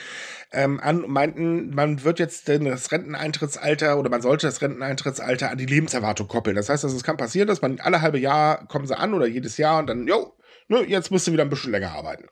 ähm, 0.51 0.79
an 0.79 1.03
und 1.03 1.11
meinten, 1.11 1.69
man, 1.71 2.03
wird 2.03 2.19
jetzt 2.19 2.47
das 2.49 2.91
Renteneintrittsalter 2.91 3.97
oder 3.97 4.09
man 4.09 4.21
sollte 4.21 4.47
das 4.47 4.61
Renteneintrittsalter 4.61 5.51
an 5.51 5.57
die 5.57 5.65
Lebenserwartung 5.65 6.27
koppeln. 6.27 6.55
Das 6.55 6.69
heißt, 6.69 6.83
also, 6.83 6.95
es 6.95 7.03
kann 7.03 7.17
passieren, 7.17 7.47
dass 7.47 7.61
man 7.61 7.79
alle 7.79 8.01
halbe 8.01 8.19
Jahr 8.19 8.67
kommen 8.67 8.87
sie 8.87 8.97
an 8.97 9.13
oder 9.13 9.27
jedes 9.27 9.57
Jahr 9.57 9.79
und 9.79 9.87
dann, 9.87 10.07
jo, 10.07 10.33
ne, 10.67 10.83
jetzt 10.87 11.11
musst 11.11 11.27
du 11.27 11.31
wieder 11.31 11.43
ein 11.43 11.49
bisschen 11.49 11.71
länger 11.71 11.91
arbeiten. 11.91 12.25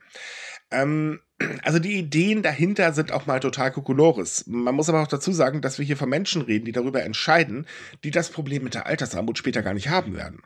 Ähm, 0.75 1.19
also 1.63 1.79
die 1.79 1.97
Ideen 1.97 2.43
dahinter 2.43 2.93
sind 2.93 3.11
auch 3.11 3.25
mal 3.25 3.39
total 3.39 3.71
kokolores. 3.71 4.45
Man 4.47 4.75
muss 4.75 4.87
aber 4.87 5.01
auch 5.01 5.07
dazu 5.07 5.31
sagen, 5.33 5.61
dass 5.61 5.79
wir 5.79 5.85
hier 5.85 5.97
von 5.97 6.09
Menschen 6.09 6.41
reden, 6.41 6.65
die 6.65 6.71
darüber 6.71 7.03
entscheiden, 7.03 7.65
die 8.03 8.11
das 8.11 8.29
Problem 8.29 8.63
mit 8.63 8.73
der 8.73 8.85
Altersarmut 8.85 9.37
später 9.37 9.61
gar 9.61 9.73
nicht 9.73 9.89
haben 9.89 10.15
werden. 10.15 10.41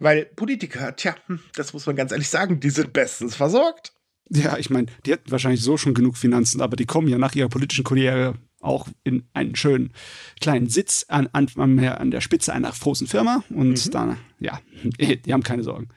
Weil 0.00 0.24
Politiker, 0.24 0.96
tja, 0.96 1.14
hm, 1.26 1.40
das 1.54 1.72
muss 1.72 1.86
man 1.86 1.96
ganz 1.96 2.12
ehrlich 2.12 2.28
sagen, 2.28 2.60
die 2.60 2.70
sind 2.70 2.92
bestens 2.92 3.36
versorgt. 3.36 3.92
Ja, 4.30 4.56
ich 4.56 4.70
meine, 4.70 4.86
die 5.06 5.12
hätten 5.12 5.30
wahrscheinlich 5.30 5.62
so 5.62 5.76
schon 5.76 5.94
genug 5.94 6.16
Finanzen, 6.16 6.60
aber 6.60 6.76
die 6.76 6.86
kommen 6.86 7.08
ja 7.08 7.18
nach 7.18 7.34
ihrer 7.34 7.48
politischen 7.48 7.84
Karriere 7.84 8.34
auch 8.60 8.88
in 9.04 9.24
einen 9.34 9.56
schönen 9.56 9.92
kleinen 10.40 10.68
Sitz 10.68 11.04
an, 11.08 11.28
an, 11.32 11.48
an 11.56 12.10
der 12.10 12.20
Spitze 12.20 12.52
einer 12.52 12.70
großen 12.70 13.06
Firma 13.06 13.44
und 13.50 13.86
mhm. 13.86 13.90
dann, 13.90 14.18
ja, 14.38 14.60
die 14.98 15.32
haben 15.32 15.42
keine 15.42 15.62
Sorgen. 15.62 15.88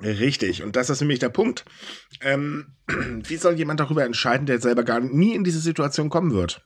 Richtig, 0.00 0.62
und 0.62 0.76
das 0.76 0.90
ist 0.90 1.00
nämlich 1.00 1.18
der 1.18 1.28
Punkt. 1.28 1.64
Ähm, 2.20 2.76
wie 2.86 3.36
soll 3.36 3.58
jemand 3.58 3.80
darüber 3.80 4.04
entscheiden, 4.04 4.46
der 4.46 4.60
selber 4.60 4.84
gar 4.84 5.00
nie 5.00 5.34
in 5.34 5.44
diese 5.44 5.60
Situation 5.60 6.08
kommen 6.08 6.32
wird? 6.32 6.64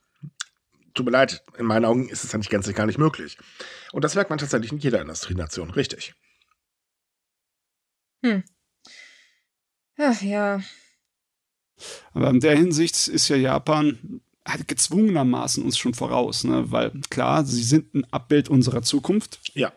Tut 0.93 1.05
mir 1.07 1.11
leid, 1.11 1.43
in 1.57 1.65
meinen 1.65 1.85
Augen 1.85 2.07
ist 2.07 2.23
es 2.23 2.31
ja 2.31 2.37
nicht 2.37 2.51
gänzlich 2.51 2.75
gar 2.75 2.85
nicht 2.85 2.99
möglich. 2.99 3.37
Und 3.91 4.03
das 4.03 4.13
merkt 4.13 4.29
man 4.29 4.37
tatsächlich 4.37 4.71
in 4.71 4.77
jeder 4.77 5.01
Industrienation, 5.01 5.71
richtig. 5.71 6.13
Hm. 8.23 8.43
Ach 9.97 10.21
ja, 10.21 10.61
aber 12.13 12.29
in 12.29 12.39
der 12.39 12.55
Hinsicht 12.55 13.07
ist 13.07 13.27
ja 13.29 13.35
Japan 13.35 14.21
halt 14.45 14.67
gezwungenermaßen 14.67 15.63
uns 15.63 15.77
schon 15.77 15.93
voraus, 15.93 16.43
ne? 16.43 16.71
weil 16.71 16.91
klar, 17.09 17.45
sie 17.45 17.63
sind 17.63 17.93
ein 17.93 18.05
Abbild 18.11 18.49
unserer 18.49 18.81
Zukunft. 18.81 19.39
Ja. 19.53 19.71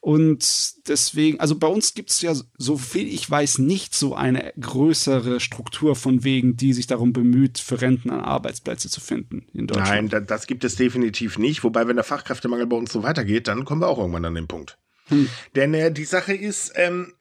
Und 0.00 0.88
deswegen, 0.88 1.40
also 1.40 1.58
bei 1.58 1.66
uns 1.66 1.92
gibt 1.94 2.10
es 2.10 2.22
ja, 2.22 2.32
so 2.56 2.78
viel 2.78 3.08
ich 3.08 3.28
weiß, 3.28 3.58
nicht 3.58 3.94
so 3.94 4.14
eine 4.14 4.52
größere 4.58 5.40
Struktur 5.40 5.96
von 5.96 6.22
Wegen, 6.22 6.56
die 6.56 6.72
sich 6.72 6.86
darum 6.86 7.12
bemüht, 7.12 7.58
für 7.58 7.80
Renten 7.80 8.10
an 8.10 8.20
Arbeitsplätze 8.20 8.88
zu 8.88 9.00
finden 9.00 9.46
in 9.52 9.66
Deutschland. 9.66 10.12
Nein, 10.12 10.26
das 10.26 10.46
gibt 10.46 10.62
es 10.64 10.76
definitiv 10.76 11.36
nicht. 11.38 11.64
Wobei, 11.64 11.88
wenn 11.88 11.96
der 11.96 12.04
Fachkräftemangel 12.04 12.66
bei 12.66 12.76
uns 12.76 12.92
so 12.92 13.02
weitergeht, 13.02 13.48
dann 13.48 13.64
kommen 13.64 13.82
wir 13.82 13.88
auch 13.88 13.98
irgendwann 13.98 14.24
an 14.24 14.34
den 14.34 14.46
Punkt. 14.46 14.78
Hm. 15.08 15.28
Denn 15.56 15.74
äh, 15.74 15.90
die 15.90 16.04
Sache 16.04 16.34
ist, 16.34 16.72
ähm, 16.76 17.14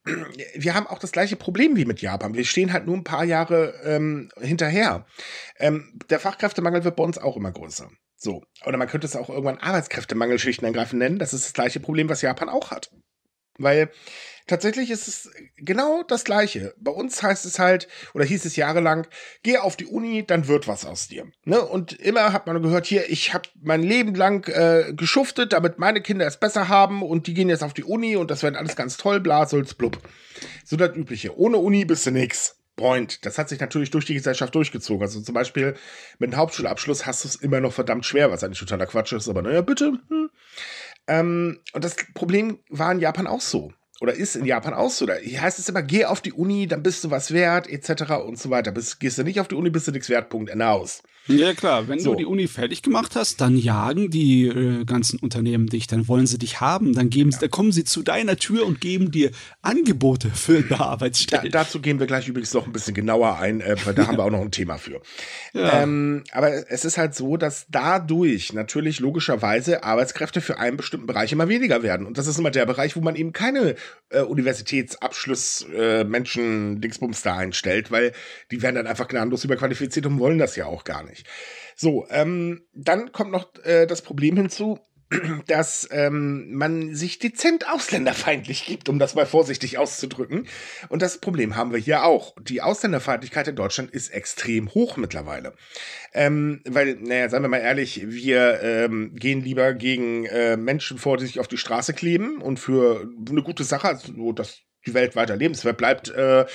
wir 0.56 0.76
haben 0.76 0.88
auch 0.88 1.00
das 1.00 1.12
gleiche 1.12 1.36
Problem 1.36 1.76
wie 1.76 1.86
mit 1.86 2.02
Japan. 2.02 2.36
Wir 2.36 2.46
stehen 2.46 2.74
halt 2.74 2.86
nur 2.86 2.96
ein 2.96 3.04
paar 3.04 3.24
Jahre 3.24 3.74
ähm, 3.84 4.30
hinterher. 4.40 5.06
Ähm, 5.58 6.00
der 6.10 6.20
Fachkräftemangel 6.20 6.84
wird 6.84 6.96
bei 6.96 7.04
uns 7.04 7.18
auch 7.18 7.38
immer 7.38 7.52
größer. 7.52 7.90
So. 8.18 8.44
Oder 8.66 8.78
man 8.78 8.88
könnte 8.88 9.06
es 9.06 9.16
auch 9.16 9.30
irgendwann 9.30 9.60
Arbeitskräftemangel 9.60 10.40
schlicht 10.40 10.62
und 10.62 10.66
ergreifend 10.66 11.00
nennen. 11.00 11.20
Das 11.20 11.34
ist 11.34 11.46
das 11.46 11.54
gleiche 11.54 11.80
Problem, 11.80 12.10
was 12.10 12.22
Japan 12.22 12.50
auch 12.50 12.72
hat. 12.72 12.92
Weil 13.60 13.90
tatsächlich 14.46 14.92
ist 14.92 15.08
es 15.08 15.32
genau 15.58 16.04
das 16.04 16.24
Gleiche. 16.24 16.74
Bei 16.78 16.92
uns 16.92 17.22
heißt 17.24 17.46
es 17.46 17.60
halt, 17.60 17.88
oder 18.14 18.24
hieß 18.26 18.46
es 18.46 18.56
jahrelang, 18.56 19.08
geh 19.44 19.58
auf 19.58 19.76
die 19.76 19.86
Uni, 19.86 20.26
dann 20.26 20.48
wird 20.48 20.68
was 20.68 20.86
aus 20.86 21.08
dir. 21.08 21.26
Ne? 21.44 21.62
Und 21.62 21.94
immer 21.94 22.34
hat 22.34 22.48
man 22.48 22.62
gehört, 22.62 22.86
hier, 22.86 23.10
ich 23.10 23.34
habe 23.34 23.50
mein 23.62 23.84
Leben 23.84 24.16
lang 24.16 24.48
äh, 24.48 24.94
geschuftet, 24.94 25.54
damit 25.54 25.80
meine 25.80 26.02
Kinder 26.02 26.28
es 26.28 26.38
besser 26.38 26.68
haben 26.68 27.02
und 27.02 27.28
die 27.28 27.34
gehen 27.34 27.50
jetzt 27.50 27.64
auf 27.64 27.74
die 27.74 27.84
Uni 27.84 28.16
und 28.16 28.32
das 28.32 28.44
wird 28.44 28.56
alles 28.56 28.76
ganz 28.76 28.98
toll, 28.98 29.20
bla, 29.20 29.46
blub. 29.46 30.00
So 30.66 30.76
das 30.76 30.96
Übliche. 30.96 31.38
Ohne 31.38 31.58
Uni 31.58 31.86
bist 31.86 32.06
du 32.06 32.12
nix. 32.12 32.57
Point. 32.78 33.26
Das 33.26 33.38
hat 33.38 33.50
sich 33.50 33.60
natürlich 33.60 33.92
durch 33.92 34.06
die 34.06 34.14
Gesellschaft 34.14 34.56
durchgezogen. 34.56 35.02
Also 35.02 35.20
zum 35.20 35.36
Beispiel 35.36 35.76
mit 36.20 36.32
einem 36.32 36.40
Hauptschulabschluss 36.40 37.06
hast 37.06 37.26
du 37.26 37.28
es 37.28 37.36
immer 37.36 37.60
noch 37.60 37.74
verdammt 37.74 38.06
schwer, 38.06 38.32
was 38.32 38.44
eigentlich 38.44 38.60
totaler 38.60 38.86
Quatsch 38.86 39.12
ist, 39.12 39.28
aber 39.28 39.42
naja, 39.42 39.62
bitte. 39.62 40.00
Hm. 40.08 40.30
Ähm, 41.08 41.60
und 41.74 41.84
das 41.84 41.98
Problem 42.14 42.60
war 42.70 42.94
in 42.94 43.00
Japan 43.00 43.28
auch 43.28 43.42
so 43.42 43.74
oder 44.00 44.14
ist 44.14 44.36
in 44.36 44.46
Japan 44.46 44.74
auch 44.74 44.92
so. 44.92 45.06
Da 45.06 45.16
heißt 45.16 45.60
es 45.60 45.70
immer, 45.70 45.82
geh 45.82 46.06
auf 46.06 46.22
die 46.22 46.34
Uni, 46.34 46.68
dann 46.68 46.84
bist 46.84 47.04
du 47.04 47.12
was 47.12 47.34
wert, 47.34 47.68
etc. 47.68 48.12
und 48.26 48.38
so 48.40 48.50
weiter. 48.50 48.72
Bist, 48.72 49.00
gehst 49.00 49.18
du 49.18 49.24
nicht 49.24 49.40
auf 49.40 49.48
die 49.48 49.56
Uni, 49.56 49.70
bist 49.70 49.88
du 49.88 49.92
nichts 49.92 50.10
wert, 50.10 50.30
Punkt, 50.30 50.50
Ende 50.50 50.68
aus. 50.68 51.04
Ja, 51.28 51.54
klar. 51.54 51.88
Wenn 51.88 52.00
so. 52.00 52.12
du 52.12 52.18
die 52.18 52.26
Uni 52.26 52.48
fertig 52.48 52.82
gemacht 52.82 53.16
hast, 53.16 53.42
dann 53.42 53.58
jagen 53.58 54.10
die 54.10 54.48
äh, 54.48 54.86
ganzen 54.86 55.20
Unternehmen 55.20 55.68
dich, 55.68 55.88
dann 55.88 56.08
wollen 56.08 56.28
sie 56.28 56.38
dich 56.38 56.62
haben, 56.62 56.94
dann 56.94 57.10
geben 57.10 57.32
ja. 57.32 57.40
dann 57.40 57.52
kommen 57.52 57.72
sie 57.72 57.84
zu 57.84 58.02
deiner 58.02 58.38
Tür 58.38 58.66
und 58.66 58.82
geben 58.82 59.12
dir 59.12 59.32
Angebote 59.62 60.30
für 60.30 60.58
eine 60.58 60.80
Arbeitsstelle. 60.80 61.50
Da, 61.50 61.64
dazu 61.64 61.82
gehen 61.82 62.00
wir 62.00 62.08
gleich 62.08 62.28
übrigens 62.28 62.54
noch 62.54 62.66
ein 62.66 62.72
bisschen 62.72 62.94
genauer 62.94 63.40
ein, 63.40 63.62
äh, 63.62 63.76
weil 63.86 63.94
da 63.94 64.04
ja. 64.04 64.08
haben 64.08 64.18
wir 64.18 64.24
auch 64.24 64.32
noch 64.32 64.42
ein 64.42 64.52
Thema 64.52 64.78
für. 64.78 65.02
Ja. 65.54 65.84
Ähm, 65.84 66.24
aber 66.32 66.72
es 66.72 66.86
ist 66.86 66.98
halt 66.98 67.16
so, 67.16 67.38
dass 67.38 67.66
dadurch 67.70 68.54
natürlich 68.54 69.00
logischerweise 69.00 69.84
Arbeitskräfte 69.84 70.42
für 70.42 70.60
einen 70.60 70.78
bestimmten 70.78 71.08
Bereich 71.08 71.32
immer 71.32 71.50
weniger 71.50 71.84
werden. 71.84 72.06
Und 72.06 72.18
das 72.18 72.28
ist 72.28 72.40
immer 72.40 72.52
der 72.52 72.66
Bereich, 72.66 72.96
wo 72.96 73.02
man 73.02 73.16
eben 73.16 73.34
keine 73.34 73.76
äh, 74.10 74.22
Universitätsabschluss 74.22 75.66
äh, 75.74 76.06
Dingsbums 76.06 77.22
da 77.22 77.38
einstellt, 77.38 77.92
weil 77.92 78.14
die 78.52 78.62
werden 78.62 78.76
dann 78.76 78.88
einfach 78.88 79.08
gnadenlos 79.08 79.44
überqualifiziert 79.44 80.06
und 80.06 80.20
wollen 80.20 80.38
das 80.38 80.56
ja 80.56 80.66
auch 80.66 80.84
gar 80.84 81.04
nicht. 81.04 81.17
So, 81.76 82.08
ähm, 82.10 82.66
dann 82.74 83.12
kommt 83.12 83.32
noch 83.32 83.48
äh, 83.64 83.86
das 83.86 84.02
Problem 84.02 84.36
hinzu, 84.36 84.80
dass 85.48 85.88
ähm, 85.92 86.54
man 86.54 86.94
sich 86.94 87.20
dezent 87.20 87.70
ausländerfeindlich 87.70 88.66
gibt, 88.66 88.90
um 88.90 89.00
das 89.00 89.16
mal 89.16 89.26
vorsichtig 89.26 89.78
auszudrücken. 89.78 90.48
Und 90.90 91.02
das 91.02 91.20
Problem 91.20 91.56
haben 91.56 91.72
wir 91.72 91.80
hier 91.80 92.04
auch. 92.04 92.36
Die 92.42 92.62
Ausländerfeindlichkeit 92.62 93.48
in 93.48 93.56
Deutschland 93.56 93.92
ist 93.92 94.10
extrem 94.10 94.74
hoch 94.74 94.98
mittlerweile. 94.98 95.54
Ähm, 96.14 96.62
weil, 96.66 96.96
naja, 96.96 97.30
sagen 97.30 97.44
wir 97.44 97.50
mal 97.50 97.58
ehrlich, 97.58 98.02
wir 98.08 98.60
ähm, 98.62 99.16
gehen 99.16 99.42
lieber 99.42 99.74
gegen 99.74 100.26
äh, 100.26 100.58
Menschen 100.58 100.98
vor, 100.98 101.18
die 101.18 101.26
sich 101.26 101.40
auf 101.40 101.48
die 101.48 101.58
Straße 101.58 101.94
kleben 101.94 102.42
und 102.42 102.60
für 102.60 103.08
eine 103.30 103.44
gute 103.44 103.64
Sache, 103.64 103.88
also 103.88 104.34
dass 104.34 104.60
die 104.86 104.94
Welt 104.94 105.16
weiter 105.16 105.36
lebenswert 105.36 105.78
bleibt, 105.78 106.10
äh, 106.10 106.46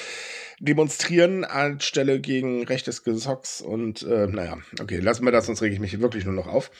demonstrieren 0.63 1.45
anstelle 1.45 2.21
gegen 2.21 2.63
rechtes 2.65 3.03
Gesocks 3.03 3.61
und 3.61 4.03
äh, 4.03 4.29
naja, 4.29 4.59
okay, 4.81 4.99
lassen 4.99 5.25
wir 5.25 5.33
das, 5.33 5.47
sonst 5.47 5.61
rege 5.61 5.75
ich 5.75 5.81
mich 5.81 6.01
wirklich 6.01 6.25
nur 6.25 6.35
noch 6.35 6.47
auf. 6.47 6.71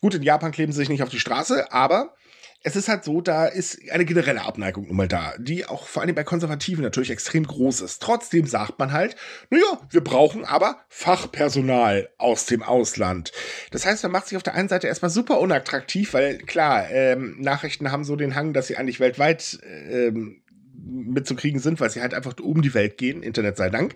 Gut, 0.00 0.14
in 0.14 0.22
Japan 0.22 0.52
kleben 0.52 0.72
sie 0.72 0.78
sich 0.78 0.88
nicht 0.88 1.02
auf 1.02 1.10
die 1.10 1.20
Straße, 1.20 1.70
aber 1.70 2.14
es 2.62 2.76
ist 2.76 2.88
halt 2.88 3.04
so, 3.04 3.20
da 3.20 3.44
ist 3.44 3.78
eine 3.90 4.06
generelle 4.06 4.42
Abneigung 4.42 4.86
nun 4.86 4.96
mal 4.96 5.06
da, 5.06 5.34
die 5.38 5.66
auch 5.66 5.86
vor 5.86 6.02
allem 6.02 6.14
bei 6.14 6.24
Konservativen 6.24 6.82
natürlich 6.82 7.10
extrem 7.10 7.46
groß 7.46 7.82
ist. 7.82 8.00
Trotzdem 8.02 8.46
sagt 8.46 8.78
man 8.78 8.92
halt, 8.92 9.16
naja, 9.50 9.80
wir 9.90 10.02
brauchen 10.02 10.46
aber 10.46 10.78
Fachpersonal 10.88 12.08
aus 12.16 12.46
dem 12.46 12.62
Ausland. 12.62 13.32
Das 13.70 13.84
heißt, 13.84 14.02
man 14.04 14.12
macht 14.12 14.28
sich 14.28 14.36
auf 14.36 14.42
der 14.42 14.54
einen 14.54 14.70
Seite 14.70 14.86
erstmal 14.86 15.10
super 15.10 15.38
unattraktiv, 15.40 16.14
weil 16.14 16.38
klar, 16.38 16.90
ähm, 16.90 17.36
Nachrichten 17.38 17.92
haben 17.92 18.04
so 18.04 18.16
den 18.16 18.34
Hang, 18.34 18.54
dass 18.54 18.66
sie 18.66 18.78
eigentlich 18.78 18.98
weltweit 18.98 19.60
ähm, 19.88 20.40
mitzukriegen 20.86 21.60
sind, 21.60 21.80
weil 21.80 21.90
sie 21.90 22.00
halt 22.00 22.14
einfach 22.14 22.34
um 22.40 22.62
die 22.62 22.74
Welt 22.74 22.98
gehen, 22.98 23.22
Internet 23.22 23.56
sei 23.56 23.70
Dank. 23.70 23.94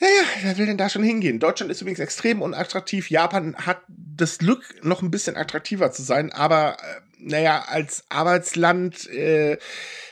Ja, 0.00 0.08
ja, 0.08 0.24
wer 0.42 0.58
will 0.58 0.66
denn 0.66 0.76
da 0.76 0.88
schon 0.88 1.04
hingehen? 1.04 1.38
Deutschland 1.38 1.70
ist 1.70 1.80
übrigens 1.80 2.00
extrem 2.00 2.42
unattraktiv. 2.42 3.10
Japan 3.10 3.54
hat 3.56 3.82
das 3.88 4.38
Glück, 4.38 4.62
noch 4.82 5.02
ein 5.02 5.10
bisschen 5.10 5.36
attraktiver 5.36 5.92
zu 5.92 6.02
sein, 6.02 6.32
aber 6.32 6.76
äh, 6.80 7.00
naja, 7.18 7.64
als 7.68 8.04
Arbeitsland, 8.08 9.08
äh, 9.10 9.56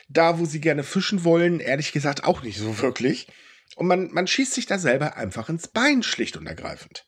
da 0.07 0.39
wo 0.39 0.45
sie 0.45 0.61
gerne 0.61 0.83
fischen 0.83 1.23
wollen, 1.23 1.59
ehrlich 1.59 1.91
gesagt 1.91 2.23
auch 2.23 2.43
nicht 2.43 2.57
so 2.57 2.81
wirklich. 2.81 3.27
Und 3.75 3.87
man, 3.87 4.11
man 4.11 4.27
schießt 4.27 4.53
sich 4.53 4.67
da 4.67 4.77
selber 4.77 5.17
einfach 5.17 5.49
ins 5.49 5.67
Bein, 5.67 6.01
schlicht 6.01 6.37
und 6.37 6.47
ergreifend. 6.47 7.05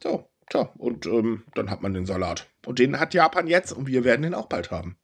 So, 0.00 0.30
tja, 0.48 0.72
und 0.78 1.06
ähm, 1.06 1.44
dann 1.54 1.70
hat 1.70 1.82
man 1.82 1.94
den 1.94 2.06
Salat. 2.06 2.48
Und 2.64 2.78
den 2.78 3.00
hat 3.00 3.14
Japan 3.14 3.46
jetzt 3.46 3.72
und 3.72 3.88
wir 3.88 4.04
werden 4.04 4.22
den 4.22 4.34
auch 4.34 4.46
bald 4.46 4.70
haben. 4.70 4.96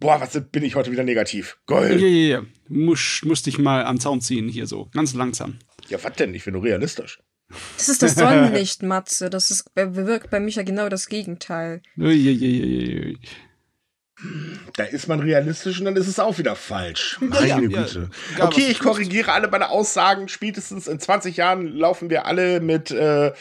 Boah, 0.00 0.20
was 0.20 0.40
bin 0.50 0.64
ich 0.64 0.74
heute 0.74 0.92
wieder 0.92 1.04
negativ. 1.04 1.58
Gold. 1.66 2.00
Ja, 2.00 2.06
ja, 2.06 2.38
ja. 2.38 2.42
Muss, 2.68 3.22
musst 3.24 3.46
dich 3.46 3.58
mal 3.58 3.84
am 3.84 3.98
Zaun 3.98 4.20
ziehen 4.20 4.48
hier 4.48 4.66
so. 4.66 4.88
Ganz 4.92 5.14
langsam. 5.14 5.58
Ja, 5.88 5.98
was 6.02 6.14
denn? 6.14 6.34
Ich 6.34 6.44
bin 6.44 6.54
nur 6.54 6.62
realistisch. 6.62 7.20
Das 7.76 7.88
ist 7.88 8.02
das 8.02 8.14
Sonnenlicht, 8.14 8.82
Matze. 8.84 9.30
Das 9.30 9.50
ist, 9.50 9.74
bewirkt 9.74 10.30
bei 10.30 10.38
Micha 10.38 10.62
genau 10.62 10.88
das 10.88 11.08
Gegenteil. 11.08 11.82
Ui, 11.96 12.04
ui, 12.06 12.38
ui, 12.42 13.06
ui. 13.06 13.18
Da 14.74 14.82
ist 14.82 15.06
man 15.06 15.20
realistisch 15.20 15.78
und 15.78 15.84
dann 15.84 15.94
ist 15.94 16.08
es 16.08 16.18
auch 16.18 16.38
wieder 16.38 16.56
falsch. 16.56 17.18
Meine 17.20 17.46
ja, 17.46 17.58
Güte. 17.60 18.10
Ja, 18.36 18.46
okay, 18.46 18.66
ich 18.68 18.80
korrigiere 18.80 19.32
alle 19.32 19.48
meine 19.48 19.70
Aussagen. 19.70 20.28
Spätestens 20.28 20.88
in 20.88 20.98
20 20.98 21.36
Jahren 21.36 21.68
laufen 21.68 22.10
wir 22.10 22.26
alle 22.26 22.60
mit, 22.60 22.90
äh, 22.90 23.32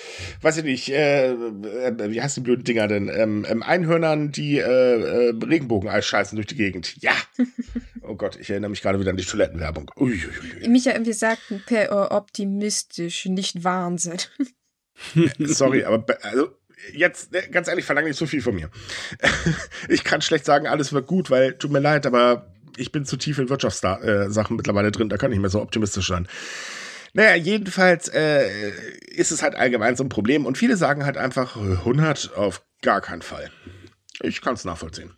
weiß 0.41 0.57
ich 0.57 0.63
nicht, 0.63 0.89
äh, 0.89 1.31
äh, 1.31 2.11
wie 2.11 2.21
heißt 2.21 2.37
die 2.37 2.41
blöden 2.41 2.63
Dinger 2.63 2.87
denn? 2.87 3.09
Ähm, 3.09 3.45
ähm, 3.49 3.63
Einhörnern, 3.63 4.31
die 4.31 4.59
äh, 4.59 4.61
äh, 5.29 5.33
Regenbogeneis 5.43 6.05
scheißen 6.05 6.35
durch 6.35 6.47
die 6.47 6.55
Gegend. 6.55 7.01
Ja. 7.01 7.13
oh 8.03 8.15
Gott, 8.15 8.37
ich 8.39 8.49
erinnere 8.51 8.69
mich 8.69 8.83
gerade 8.83 8.99
wieder 8.99 9.09
an 9.09 9.17
die 9.17 9.25
Toilettenwerbung. 9.25 9.89
Uiuiui. 9.97 10.67
Michael, 10.67 11.05
wir 11.05 11.15
sagten 11.15 11.63
per 11.65 12.11
optimistisch, 12.11 13.25
nicht 13.25 13.63
Wahnsinn. 13.63 14.17
Sorry, 15.39 15.83
aber 15.83 16.05
also 16.21 16.51
jetzt, 16.93 17.31
ne, 17.31 17.41
ganz 17.51 17.67
ehrlich, 17.67 17.85
verlange 17.85 18.07
nicht 18.07 18.17
so 18.17 18.25
viel 18.25 18.41
von 18.41 18.55
mir. 18.55 18.69
ich 19.89 20.03
kann 20.03 20.21
schlecht 20.21 20.45
sagen, 20.45 20.67
alles 20.67 20.93
wird 20.93 21.07
gut, 21.07 21.29
weil, 21.29 21.53
tut 21.53 21.71
mir 21.71 21.79
leid, 21.79 22.05
aber 22.05 22.51
ich 22.77 22.91
bin 22.91 23.05
zu 23.05 23.17
tief 23.17 23.39
in 23.39 23.49
Wirtschaftssachen 23.49 24.03
äh, 24.05 24.53
mittlerweile 24.57 24.91
drin, 24.91 25.09
da 25.09 25.17
kann 25.17 25.31
ich 25.31 25.39
mehr 25.39 25.49
so 25.49 25.61
optimistisch 25.61 26.07
sein. 26.07 26.27
Naja, 27.13 27.35
jedenfalls 27.35 28.09
äh, 28.09 28.71
ist 29.07 29.31
es 29.31 29.41
halt 29.41 29.55
allgemein 29.55 29.95
so 29.95 30.03
ein 30.03 30.09
Problem 30.09 30.45
und 30.45 30.57
viele 30.57 30.77
sagen 30.77 31.05
halt 31.05 31.17
einfach 31.17 31.55
100 31.55 32.35
auf 32.35 32.61
gar 32.81 33.01
keinen 33.01 33.21
Fall. 33.21 33.49
Ich 34.21 34.41
kann 34.41 34.53
es 34.53 34.65
nachvollziehen. 34.65 35.13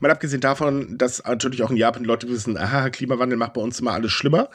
Mal 0.00 0.10
abgesehen 0.10 0.40
davon, 0.40 0.98
dass 0.98 1.24
natürlich 1.24 1.62
auch 1.62 1.70
in 1.70 1.76
Japan 1.76 2.04
Leute 2.04 2.28
wissen, 2.28 2.58
aha, 2.58 2.90
Klimawandel 2.90 3.38
macht 3.38 3.54
bei 3.54 3.60
uns 3.60 3.80
immer 3.80 3.92
alles 3.92 4.12
schlimmer. 4.12 4.50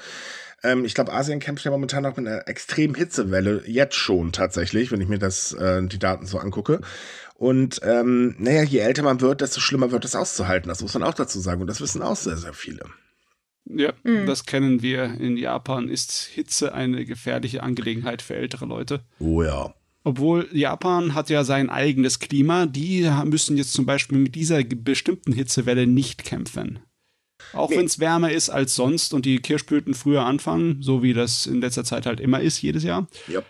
Ähm, 0.64 0.86
ich 0.86 0.96
glaube, 0.96 1.14
Asien 1.14 1.40
kämpft 1.40 1.64
ja 1.66 1.72
momentan 1.72 2.04
noch 2.04 2.18
mit 2.18 2.28
einer 2.28 2.48
extremen 2.48 2.96
Hitzewelle, 2.96 3.64
jetzt 3.68 3.96
schon 3.96 4.32
tatsächlich, 4.32 4.92
wenn 4.92 5.02
ich 5.02 5.08
mir 5.08 5.20
das, 5.20 5.54
äh, 5.54 5.86
die 5.86 6.00
Daten 6.00 6.26
so 6.26 6.40
angucke. 6.40 6.82
Und 7.36 7.80
ähm, 7.84 8.36
naja, 8.40 8.64
je 8.64 8.80
älter 8.80 9.04
man 9.04 9.22
wird, 9.22 9.42
desto 9.42 9.60
schlimmer 9.60 9.92
wird 9.92 10.06
es 10.06 10.16
auszuhalten. 10.16 10.70
Das 10.70 10.82
muss 10.82 10.96
man 10.96 11.04
auch 11.04 11.14
dazu 11.14 11.40
sagen. 11.40 11.62
Und 11.62 11.68
das 11.68 11.82
wissen 11.82 12.02
auch 12.02 12.16
sehr, 12.16 12.38
sehr 12.38 12.54
viele. 12.54 12.86
Ja, 13.66 13.94
mhm. 14.04 14.26
das 14.26 14.46
kennen 14.46 14.82
wir. 14.82 15.04
In 15.20 15.38
Japan 15.38 15.90
ist 15.90 16.24
Hitze 16.24 16.74
eine 16.74 17.06
gefährliche 17.06 17.62
Angelegenheit 17.62 18.24
für 18.24 18.36
ältere 18.36 18.66
Leute. 18.66 19.02
Oh 19.20 19.44
ja. 19.44 19.74
Obwohl 20.04 20.48
Japan 20.52 21.14
hat 21.14 21.30
ja 21.30 21.44
sein 21.44 21.70
eigenes 21.70 22.20
Klima. 22.20 22.66
Die 22.66 23.08
müssen 23.26 23.58
jetzt 23.58 23.74
zum 23.74 23.86
Beispiel 23.86 24.18
mit 24.18 24.36
dieser 24.36 24.64
bestimmten 24.64 25.34
Hitzewelle 25.34 25.86
nicht 25.86 26.24
kämpfen. 26.24 26.80
Auch 27.54 27.70
nee. 27.70 27.78
wenn 27.78 27.86
es 27.86 28.00
wärmer 28.00 28.32
ist 28.32 28.50
als 28.50 28.76
sonst 28.76 29.14
und 29.14 29.26
die 29.26 29.40
Kirschblüten 29.40 29.94
früher 29.94 30.26
anfangen, 30.26 30.82
so 30.82 31.04
wie 31.04 31.14
das 31.14 31.46
in 31.46 31.62
letzter 31.62 31.84
Zeit 31.84 32.06
halt 32.06 32.20
immer 32.20 32.42
ist, 32.42 32.62
jedes 32.62 32.84
Jahr. 32.84 33.08
Yep. 33.30 33.46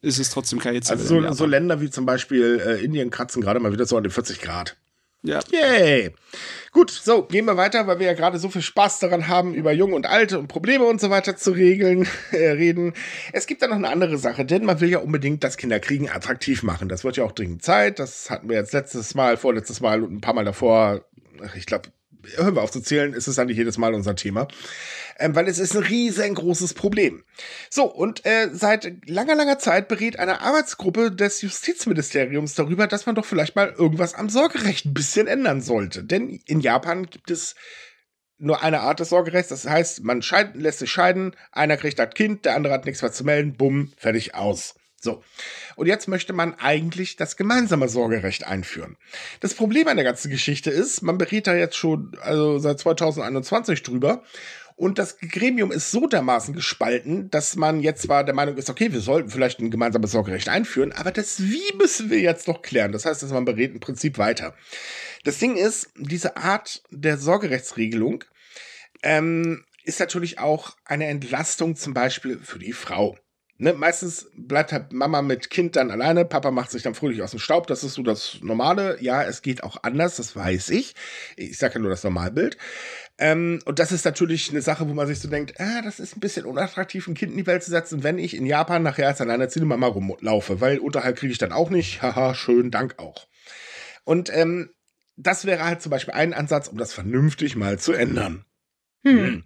Ist 0.00 0.18
es 0.18 0.30
trotzdem 0.30 0.60
keine 0.60 0.76
Hitze. 0.76 0.92
Also 0.92 1.20
so, 1.20 1.32
so, 1.32 1.46
Länder 1.46 1.80
wie 1.80 1.90
zum 1.90 2.06
Beispiel 2.06 2.62
äh, 2.64 2.84
Indien 2.84 3.10
kratzen 3.10 3.42
gerade 3.42 3.58
mal 3.58 3.72
wieder 3.72 3.84
so 3.84 3.96
an 3.96 4.04
den 4.04 4.12
40 4.12 4.40
Grad. 4.40 4.76
Ja. 5.22 5.40
Yay. 5.50 6.12
Gut, 6.70 6.90
so, 6.90 7.24
gehen 7.24 7.44
wir 7.46 7.56
weiter, 7.56 7.88
weil 7.88 7.98
wir 7.98 8.06
ja 8.06 8.12
gerade 8.12 8.38
so 8.38 8.48
viel 8.48 8.62
Spaß 8.62 9.00
daran 9.00 9.26
haben, 9.26 9.52
über 9.52 9.72
Junge 9.72 9.96
und 9.96 10.06
Alte 10.06 10.38
und 10.38 10.46
Probleme 10.46 10.84
und 10.84 11.00
so 11.00 11.10
weiter 11.10 11.36
zu 11.36 11.50
regeln, 11.50 12.06
äh, 12.30 12.50
reden. 12.50 12.94
Es 13.32 13.46
gibt 13.46 13.62
da 13.62 13.66
noch 13.66 13.76
eine 13.76 13.88
andere 13.88 14.18
Sache, 14.18 14.44
denn 14.44 14.64
man 14.64 14.80
will 14.80 14.88
ja 14.88 14.98
unbedingt 14.98 15.42
das 15.42 15.56
Kinderkriegen 15.56 16.08
attraktiv 16.08 16.62
machen. 16.62 16.88
Das 16.88 17.02
wird 17.02 17.16
ja 17.16 17.24
auch 17.24 17.32
dringend 17.32 17.64
Zeit. 17.64 17.98
Das 17.98 18.30
hatten 18.30 18.48
wir 18.48 18.56
jetzt 18.56 18.72
letztes 18.72 19.16
Mal, 19.16 19.36
vorletztes 19.36 19.80
Mal 19.80 20.04
und 20.04 20.12
ein 20.12 20.20
paar 20.20 20.34
Mal 20.34 20.44
davor, 20.44 21.04
ich 21.56 21.66
glaube, 21.66 21.88
hören 22.36 22.54
wir 22.54 22.62
auf 22.62 22.70
zu 22.70 22.80
zählen, 22.80 23.12
ist 23.12 23.26
es 23.26 23.38
eigentlich 23.38 23.58
jedes 23.58 23.78
Mal 23.78 23.94
unser 23.94 24.16
Thema. 24.16 24.48
Ähm, 25.18 25.34
weil 25.34 25.48
es 25.48 25.58
ist 25.58 25.76
ein 25.76 25.82
riesengroßes 25.82 26.74
Problem. 26.74 27.24
So, 27.70 27.84
und 27.84 28.24
äh, 28.24 28.48
seit 28.52 29.08
langer, 29.08 29.34
langer 29.34 29.58
Zeit 29.58 29.88
berät 29.88 30.18
eine 30.18 30.40
Arbeitsgruppe 30.40 31.10
des 31.10 31.42
Justizministeriums 31.42 32.54
darüber, 32.54 32.86
dass 32.86 33.06
man 33.06 33.14
doch 33.14 33.24
vielleicht 33.24 33.56
mal 33.56 33.74
irgendwas 33.76 34.14
am 34.14 34.28
Sorgerecht 34.28 34.86
ein 34.86 34.94
bisschen 34.94 35.26
ändern 35.26 35.60
sollte. 35.60 36.04
Denn 36.04 36.40
in 36.46 36.60
Japan 36.60 37.06
gibt 37.06 37.30
es 37.30 37.56
nur 38.38 38.62
eine 38.62 38.80
Art 38.80 39.00
des 39.00 39.08
Sorgerechts. 39.08 39.48
Das 39.48 39.66
heißt, 39.66 40.04
man 40.04 40.22
scheiden, 40.22 40.60
lässt 40.60 40.78
sich 40.78 40.90
scheiden, 40.90 41.34
einer 41.50 41.76
kriegt 41.76 41.98
das 41.98 42.14
Kind, 42.14 42.44
der 42.44 42.54
andere 42.54 42.72
hat 42.72 42.86
nichts 42.86 43.02
mehr 43.02 43.12
zu 43.12 43.24
melden, 43.24 43.56
bumm, 43.56 43.92
fertig 43.96 44.34
aus. 44.34 44.77
So. 45.00 45.22
Und 45.76 45.86
jetzt 45.86 46.08
möchte 46.08 46.32
man 46.32 46.54
eigentlich 46.54 47.16
das 47.16 47.36
gemeinsame 47.36 47.88
Sorgerecht 47.88 48.44
einführen. 48.46 48.96
Das 49.40 49.54
Problem 49.54 49.86
an 49.86 49.96
der 49.96 50.04
ganzen 50.04 50.30
Geschichte 50.30 50.70
ist, 50.70 51.02
man 51.02 51.18
berät 51.18 51.46
da 51.46 51.54
jetzt 51.54 51.76
schon, 51.76 52.12
also 52.20 52.58
seit 52.58 52.80
2021 52.80 53.82
drüber. 53.84 54.24
Und 54.74 54.98
das 54.98 55.18
Gremium 55.18 55.72
ist 55.72 55.90
so 55.90 56.06
dermaßen 56.06 56.54
gespalten, 56.54 57.30
dass 57.30 57.56
man 57.56 57.80
jetzt 57.80 58.02
zwar 58.02 58.22
der 58.22 58.34
Meinung 58.34 58.56
ist, 58.56 58.70
okay, 58.70 58.92
wir 58.92 59.00
sollten 59.00 59.28
vielleicht 59.28 59.58
ein 59.58 59.72
gemeinsames 59.72 60.12
Sorgerecht 60.12 60.48
einführen, 60.48 60.92
aber 60.92 61.10
das 61.10 61.42
Wie 61.42 61.76
müssen 61.76 62.10
wir 62.10 62.20
jetzt 62.20 62.46
noch 62.46 62.62
klären. 62.62 62.92
Das 62.92 63.04
heißt, 63.04 63.22
dass 63.22 63.32
man 63.32 63.44
berät 63.44 63.72
im 63.72 63.80
Prinzip 63.80 64.18
weiter. 64.18 64.54
Das 65.24 65.38
Ding 65.38 65.56
ist, 65.56 65.90
diese 65.96 66.36
Art 66.36 66.82
der 66.90 67.18
Sorgerechtsregelung 67.18 68.24
ähm, 69.02 69.64
ist 69.82 69.98
natürlich 69.98 70.38
auch 70.38 70.76
eine 70.84 71.06
Entlastung 71.06 71.74
zum 71.74 71.92
Beispiel 71.92 72.38
für 72.38 72.60
die 72.60 72.72
Frau. 72.72 73.16
Ne, 73.60 73.72
meistens 73.72 74.30
bleibt 74.36 74.70
halt 74.70 74.92
Mama 74.92 75.20
mit 75.20 75.50
Kind 75.50 75.74
dann 75.74 75.90
alleine, 75.90 76.24
Papa 76.24 76.52
macht 76.52 76.70
sich 76.70 76.84
dann 76.84 76.94
fröhlich 76.94 77.22
aus 77.22 77.32
dem 77.32 77.40
Staub, 77.40 77.66
das 77.66 77.82
ist 77.82 77.94
so 77.94 78.04
das 78.04 78.38
Normale. 78.40 78.98
Ja, 79.00 79.24
es 79.24 79.42
geht 79.42 79.64
auch 79.64 79.82
anders, 79.82 80.14
das 80.16 80.36
weiß 80.36 80.70
ich. 80.70 80.94
Ich 81.36 81.58
sage 81.58 81.74
ja 81.74 81.80
nur 81.80 81.90
das 81.90 82.04
Normalbild. 82.04 82.56
Ähm, 83.18 83.58
und 83.64 83.80
das 83.80 83.90
ist 83.90 84.04
natürlich 84.04 84.50
eine 84.50 84.62
Sache, 84.62 84.88
wo 84.88 84.94
man 84.94 85.08
sich 85.08 85.18
so 85.18 85.28
denkt, 85.28 85.60
ah, 85.60 85.82
das 85.82 85.98
ist 85.98 86.16
ein 86.16 86.20
bisschen 86.20 86.46
unattraktiv, 86.46 87.08
ein 87.08 87.14
Kind 87.14 87.32
in 87.32 87.38
die 87.38 87.46
Welt 87.48 87.64
zu 87.64 87.70
setzen, 87.70 88.04
wenn 88.04 88.18
ich 88.18 88.36
in 88.36 88.46
Japan 88.46 88.84
nachher 88.84 89.08
als 89.08 89.20
alleinerziehende 89.20 89.66
Mama 89.66 89.88
rumlaufe, 89.88 90.60
weil 90.60 90.78
Unterhalt 90.78 91.16
kriege 91.16 91.32
ich 91.32 91.38
dann 91.38 91.52
auch 91.52 91.70
nicht. 91.70 92.00
Haha, 92.00 92.36
schön, 92.36 92.70
Dank 92.70 93.00
auch. 93.00 93.26
Und 94.04 94.30
ähm, 94.32 94.70
das 95.16 95.46
wäre 95.46 95.64
halt 95.64 95.82
zum 95.82 95.90
Beispiel 95.90 96.14
ein 96.14 96.32
Ansatz, 96.32 96.68
um 96.68 96.78
das 96.78 96.92
vernünftig 96.92 97.56
mal 97.56 97.76
zu 97.76 97.92
ändern. 97.92 98.44
Hm. 99.04 99.44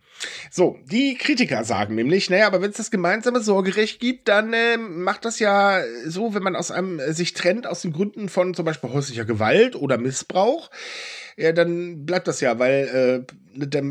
So, 0.50 0.78
die 0.84 1.16
Kritiker 1.16 1.64
sagen 1.64 1.94
nämlich, 1.94 2.30
naja, 2.30 2.46
aber 2.46 2.62
wenn 2.62 2.70
es 2.70 2.76
das 2.76 2.90
gemeinsame 2.90 3.40
Sorgerecht 3.40 4.00
gibt, 4.00 4.28
dann 4.28 4.52
äh, 4.52 4.76
macht 4.76 5.24
das 5.24 5.38
ja 5.38 5.82
so, 6.06 6.34
wenn 6.34 6.42
man 6.42 6.56
aus 6.56 6.70
einem 6.70 7.00
äh, 7.00 7.12
sich 7.12 7.34
trennt 7.34 7.66
aus 7.66 7.82
den 7.82 7.92
Gründen 7.92 8.28
von 8.28 8.54
zum 8.54 8.64
Beispiel 8.64 8.90
häuslicher 8.90 9.24
Gewalt 9.24 9.74
oder 9.76 9.98
Missbrauch, 9.98 10.70
ja, 11.36 11.52
dann 11.52 12.04
bleibt 12.04 12.28
das 12.28 12.40
ja, 12.40 12.58
weil 12.58 13.26
äh, 13.26 13.66
der 13.66 13.84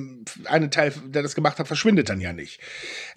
eine 0.45 0.69
Teil, 0.69 0.93
der 1.07 1.23
das 1.23 1.35
gemacht 1.35 1.59
hat, 1.59 1.67
verschwindet 1.67 2.09
dann 2.09 2.21
ja 2.21 2.33
nicht. 2.33 2.59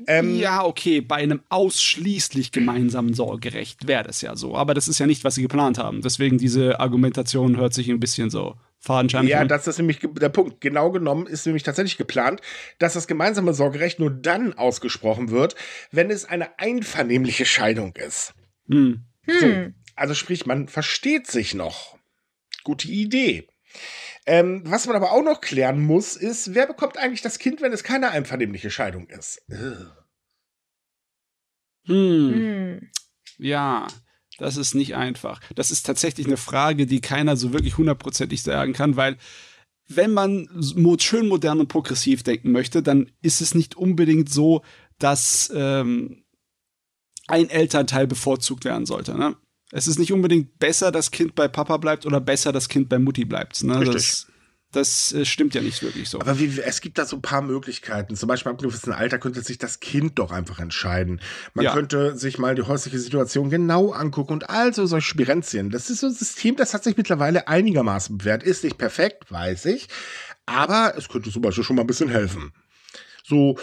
Ähm, 0.06 0.36
ja, 0.36 0.64
okay, 0.64 1.00
bei 1.00 1.16
einem 1.16 1.40
ausschließlich 1.48 2.52
gemeinsamen 2.52 3.14
Sorgerecht 3.14 3.86
wäre 3.86 4.04
das 4.04 4.20
ja 4.20 4.36
so. 4.36 4.56
Aber 4.56 4.74
das 4.74 4.88
ist 4.88 4.98
ja 4.98 5.06
nicht, 5.06 5.24
was 5.24 5.36
sie 5.36 5.42
geplant 5.42 5.78
haben. 5.78 6.02
Deswegen 6.02 6.38
diese 6.38 6.80
Argumentation 6.80 7.56
hört 7.56 7.74
sich 7.74 7.88
ein 7.88 8.00
bisschen 8.00 8.30
so 8.30 8.56
fadenscheinig 8.84 9.30
Ja, 9.30 9.44
das 9.44 9.66
ist 9.66 9.78
nämlich 9.78 10.00
der 10.02 10.28
Punkt. 10.28 10.60
Genau 10.60 10.90
genommen 10.90 11.26
ist 11.26 11.46
nämlich 11.46 11.62
tatsächlich 11.62 11.96
geplant, 11.96 12.40
dass 12.78 12.94
das 12.94 13.06
gemeinsame 13.06 13.54
Sorgerecht 13.54 13.98
nur 13.98 14.10
dann 14.10 14.52
ausgesprochen 14.52 15.30
wird, 15.30 15.56
wenn 15.90 16.10
es 16.10 16.24
eine 16.24 16.58
einvernehmliche 16.58 17.46
Scheidung 17.46 17.94
ist. 17.96 18.34
Hm. 18.68 19.04
So, 19.26 19.46
hm. 19.46 19.74
also 19.96 20.14
sprich, 20.14 20.46
man 20.46 20.68
versteht 20.68 21.26
sich 21.26 21.54
noch. 21.54 21.98
Gute 22.62 22.88
Idee. 22.88 23.48
Ähm, 24.26 24.62
was 24.64 24.86
man 24.86 24.96
aber 24.96 25.12
auch 25.12 25.22
noch 25.22 25.40
klären 25.40 25.80
muss, 25.80 26.16
ist, 26.16 26.54
wer 26.54 26.66
bekommt 26.66 26.96
eigentlich 26.96 27.22
das 27.22 27.38
Kind, 27.38 27.60
wenn 27.60 27.72
es 27.72 27.84
keine 27.84 28.10
einvernehmliche 28.10 28.70
Scheidung 28.70 29.08
ist? 29.08 29.42
Hm. 29.48 29.90
hm. 31.86 32.90
Ja, 33.36 33.86
das 34.38 34.56
ist 34.56 34.74
nicht 34.74 34.94
einfach. 34.96 35.40
Das 35.54 35.70
ist 35.70 35.84
tatsächlich 35.86 36.26
eine 36.26 36.36
Frage, 36.36 36.86
die 36.86 37.00
keiner 37.00 37.36
so 37.36 37.52
wirklich 37.52 37.78
hundertprozentig 37.78 38.42
sagen 38.42 38.72
kann, 38.72 38.96
weil 38.96 39.16
wenn 39.86 40.12
man 40.12 40.48
schön 40.98 41.28
modern 41.28 41.60
und 41.60 41.68
progressiv 41.68 42.22
denken 42.22 42.52
möchte, 42.52 42.82
dann 42.82 43.10
ist 43.20 43.40
es 43.40 43.54
nicht 43.54 43.76
unbedingt 43.76 44.30
so, 44.30 44.62
dass 44.98 45.52
ähm, 45.54 46.24
ein 47.26 47.50
Elternteil 47.50 48.06
bevorzugt 48.06 48.64
werden 48.64 48.86
sollte. 48.86 49.16
Ne? 49.16 49.36
Es 49.72 49.86
ist 49.86 49.98
nicht 49.98 50.12
unbedingt 50.12 50.58
besser, 50.58 50.90
das 50.90 51.10
Kind 51.10 51.34
bei 51.34 51.48
Papa 51.48 51.76
bleibt 51.76 52.06
oder 52.06 52.20
besser, 52.20 52.52
das 52.52 52.68
Kind 52.68 52.88
bei 52.88 52.98
Mutti 52.98 53.24
bleibt. 53.24 53.62
Ne? 53.62 53.80
Richtig. 53.80 53.94
Das, 53.94 54.26
das 54.74 55.12
äh, 55.12 55.24
stimmt 55.24 55.54
ja 55.54 55.60
nicht 55.60 55.82
wirklich 55.82 56.08
so. 56.08 56.20
Aber 56.20 56.38
wie, 56.38 56.60
es 56.60 56.80
gibt 56.80 56.98
da 56.98 57.06
so 57.06 57.16
ein 57.16 57.22
paar 57.22 57.42
Möglichkeiten. 57.42 58.16
Zum 58.16 58.28
Beispiel 58.28 58.52
ab 58.52 58.58
einem 58.58 58.68
gewissen 58.68 58.92
Alter 58.92 59.18
könnte 59.18 59.42
sich 59.42 59.58
das 59.58 59.80
Kind 59.80 60.18
doch 60.18 60.30
einfach 60.30 60.58
entscheiden. 60.58 61.20
Man 61.54 61.64
ja. 61.64 61.72
könnte 61.72 62.16
sich 62.16 62.38
mal 62.38 62.54
die 62.54 62.62
häusliche 62.62 62.98
Situation 62.98 63.50
genau 63.50 63.92
angucken 63.92 64.32
und 64.32 64.50
also 64.50 64.86
solche 64.86 65.08
Spirenzien. 65.08 65.70
Das 65.70 65.90
ist 65.90 66.00
so 66.00 66.08
ein 66.08 66.12
System, 66.14 66.56
das 66.56 66.74
hat 66.74 66.84
sich 66.84 66.96
mittlerweile 66.96 67.48
einigermaßen 67.48 68.18
bewährt. 68.18 68.42
Ist 68.42 68.64
nicht 68.64 68.78
perfekt, 68.78 69.30
weiß 69.30 69.66
ich. 69.66 69.88
Aber 70.46 70.94
es 70.96 71.08
könnte 71.08 71.30
zum 71.30 71.42
Beispiel 71.42 71.64
schon 71.64 71.76
mal 71.76 71.82
ein 71.82 71.88
bisschen 71.88 72.08
helfen. 72.08 72.52
So, 73.26 73.58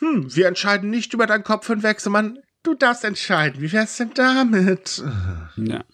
hm, 0.00 0.34
wir 0.34 0.46
entscheiden 0.46 0.90
nicht 0.90 1.14
über 1.14 1.26
deinen 1.26 1.44
Kopf 1.44 1.66
hinweg, 1.66 2.00
sondern 2.00 2.38
du 2.62 2.74
darfst 2.74 3.04
entscheiden. 3.04 3.62
Wie 3.62 3.72
wär's 3.72 3.96
denn 3.96 4.10
damit? 4.14 5.02
Ja. 5.56 5.84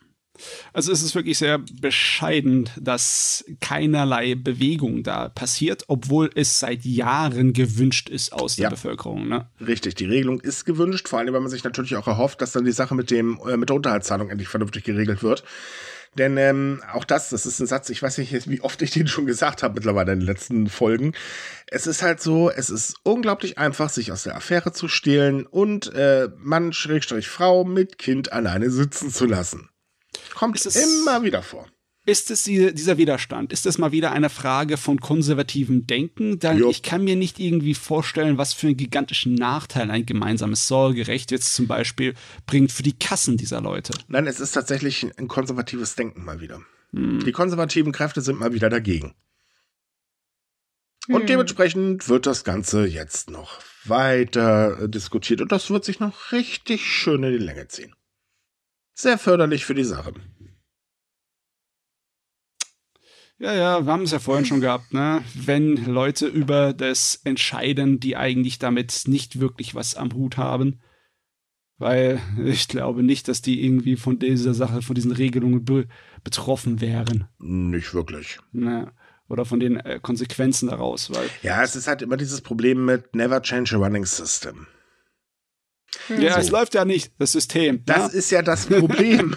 Also 0.72 0.92
es 0.92 1.02
ist 1.02 1.14
wirklich 1.14 1.38
sehr 1.38 1.59
bescheiden, 1.59 2.68
dass 2.81 3.44
keinerlei 3.61 4.35
Bewegung 4.35 5.02
da 5.02 5.28
passiert, 5.28 5.85
obwohl 5.88 6.31
es 6.35 6.59
seit 6.59 6.85
Jahren 6.85 7.52
gewünscht 7.52 8.09
ist 8.09 8.33
aus 8.33 8.57
der 8.57 8.64
ja. 8.64 8.70
Bevölkerung. 8.70 9.28
Ne? 9.28 9.48
Richtig, 9.61 9.94
die 9.94 10.07
Regelung 10.07 10.40
ist 10.40 10.64
gewünscht, 10.64 11.09
vor 11.09 11.18
allem, 11.18 11.33
weil 11.33 11.40
man 11.40 11.50
sich 11.50 11.64
natürlich 11.64 11.96
auch 11.96 12.07
erhofft, 12.07 12.40
dass 12.40 12.52
dann 12.52 12.64
die 12.64 12.72
Sache 12.72 12.94
mit 12.94 13.11
dem 13.11 13.38
äh, 13.48 13.57
mit 13.57 13.68
der 13.68 13.76
Unterhaltszahlung 13.76 14.31
endlich 14.31 14.48
vernünftig 14.48 14.85
geregelt 14.85 15.22
wird. 15.22 15.44
Denn 16.18 16.37
ähm, 16.37 16.83
auch 16.92 17.05
das, 17.05 17.31
das 17.31 17.46
ist 17.46 17.59
ein 17.61 17.66
Satz, 17.66 17.88
ich 17.88 18.02
weiß 18.02 18.18
nicht, 18.18 18.50
wie 18.50 18.61
oft 18.61 18.83
ich 18.83 18.90
den 18.90 19.09
schon 19.09 19.24
gesagt 19.24 19.62
habe 19.62 19.74
mittlerweile 19.74 20.12
in 20.12 20.20
den 20.20 20.26
letzten 20.26 20.68
Folgen. 20.68 21.14
Es 21.66 21.87
ist 21.87 22.02
halt 22.02 22.20
so, 22.20 22.50
es 22.50 22.68
ist 22.68 22.96
unglaublich 23.02 23.57
einfach, 23.57 23.88
sich 23.88 24.12
aus 24.12 24.24
der 24.24 24.37
Affäre 24.37 24.72
zu 24.72 24.88
stehlen 24.88 25.46
und 25.46 25.92
äh, 25.94 26.28
Mann, 26.37 26.74
Schrägstrich 26.74 27.28
Frau 27.28 27.64
mit 27.64 27.98
Kind 27.98 28.31
alleine 28.31 28.70
sitzen 28.70 29.11
zu 29.11 29.24
lassen. 29.24 29.70
Kommt 30.35 30.64
es 30.64 30.77
immer 30.77 31.23
wieder 31.23 31.42
vor. 31.42 31.66
Ist 32.05 32.33
es 32.33 32.42
die, 32.42 32.75
dieser 32.75 32.99
Widerstand? 32.99 33.53
Ist 33.53 33.64
es 33.64 33.79
mal 33.79 33.92
wieder 33.92 34.11
eine 34.11 34.29
Frage 34.29 34.77
von 34.77 34.99
konservativem 34.99 35.87
Denken? 35.87 36.40
Denn 36.40 36.59
jo. 36.59 36.68
ich 36.68 36.83
kann 36.83 37.05
mir 37.05 37.14
nicht 37.14 37.38
irgendwie 37.38 37.75
vorstellen, 37.75 38.38
was 38.38 38.55
für 38.55 38.66
einen 38.66 38.77
gigantischen 38.77 39.37
Nachteil 39.37 39.88
ein 39.88 40.05
gemeinsames 40.05 40.66
Sorgerecht 40.66 41.31
jetzt 41.31 41.55
zum 41.55 41.68
Beispiel 41.68 42.14
bringt 42.45 42.73
für 42.73 42.83
die 42.83 42.99
Kassen 42.99 43.37
dieser 43.37 43.61
Leute. 43.61 43.92
Nein, 44.09 44.27
es 44.27 44.40
ist 44.40 44.51
tatsächlich 44.51 45.07
ein 45.16 45.29
konservatives 45.29 45.95
Denken 45.95 46.25
mal 46.25 46.40
wieder. 46.40 46.61
Hm. 46.92 47.21
Die 47.25 47.33
konservativen 47.33 47.92
Kräfte 47.92 48.21
sind 48.21 48.40
mal 48.40 48.53
wieder 48.53 48.68
dagegen. 48.68 49.14
Hm. 51.07 51.14
Und 51.14 51.29
dementsprechend 51.29 52.09
wird 52.09 52.27
das 52.27 52.42
Ganze 52.42 52.85
jetzt 52.85 53.31
noch 53.31 53.61
weiter 53.85 54.88
diskutiert 54.88 55.40
und 55.40 55.53
das 55.53 55.71
wird 55.71 55.85
sich 55.85 56.01
noch 56.01 56.33
richtig 56.33 56.85
schön 56.85 57.23
in 57.23 57.33
die 57.33 57.45
Länge 57.45 57.68
ziehen 57.68 57.95
sehr 58.94 59.18
förderlich 59.18 59.64
für 59.64 59.74
die 59.74 59.85
Sache. 59.85 60.14
Ja, 63.38 63.55
ja, 63.55 63.85
wir 63.85 63.92
haben 63.92 64.05
es 64.05 64.12
ja 64.12 64.20
vorhin 64.20 64.44
schon 64.44 64.61
gehabt, 64.61 64.94
ne? 64.94 65.24
Wenn 65.35 65.74
Leute 65.87 66.28
über 66.28 66.72
das 66.72 67.20
entscheiden, 67.24 67.98
die 67.98 68.16
eigentlich 68.16 68.61
damit 68.61 69.02
nicht 69.07 69.40
wirklich 69.40 69.74
was 69.74 69.96
am 69.96 70.12
Hut 70.12 70.37
haben. 70.37 70.81
Weil 71.76 72.20
ich 72.44 72.68
glaube 72.68 73.02
nicht, 73.02 73.26
dass 73.26 73.42
die 73.42 73.64
irgendwie 73.64 73.96
von 73.96 74.20
dieser 74.20 74.55
Sache, 74.55 74.81
von 74.83 74.94
diesen 74.94 75.11
Regelungen 75.11 75.64
be 75.64 75.88
betroffen 76.22 76.81
wären. 76.81 77.26
Nicht 77.40 77.94
wirklich. 77.94 78.38
Ne? 78.52 78.92
Oder 79.28 79.44
von 79.44 79.59
den 79.59 79.76
äh, 79.78 79.98
Konsequenzen 80.00 80.68
daraus. 80.68 81.12
Weil 81.12 81.28
ja, 81.42 81.64
es 81.64 81.74
ist 81.74 81.88
halt 81.88 82.02
immer 82.02 82.16
dieses 82.16 82.42
Problem 82.42 82.85
mit 82.85 83.16
Never 83.16 83.42
Change 83.42 83.74
a 83.74 83.78
Running 83.78 84.05
System. 84.05 84.68
Ja, 86.09 86.35
so. 86.35 86.40
es 86.40 86.50
läuft 86.50 86.74
ja 86.74 86.85
nicht, 86.85 87.12
das 87.18 87.33
System. 87.33 87.83
Das 87.85 88.12
ja? 88.12 88.18
ist 88.18 88.31
ja 88.31 88.42
das 88.42 88.66
Problem. 88.66 89.37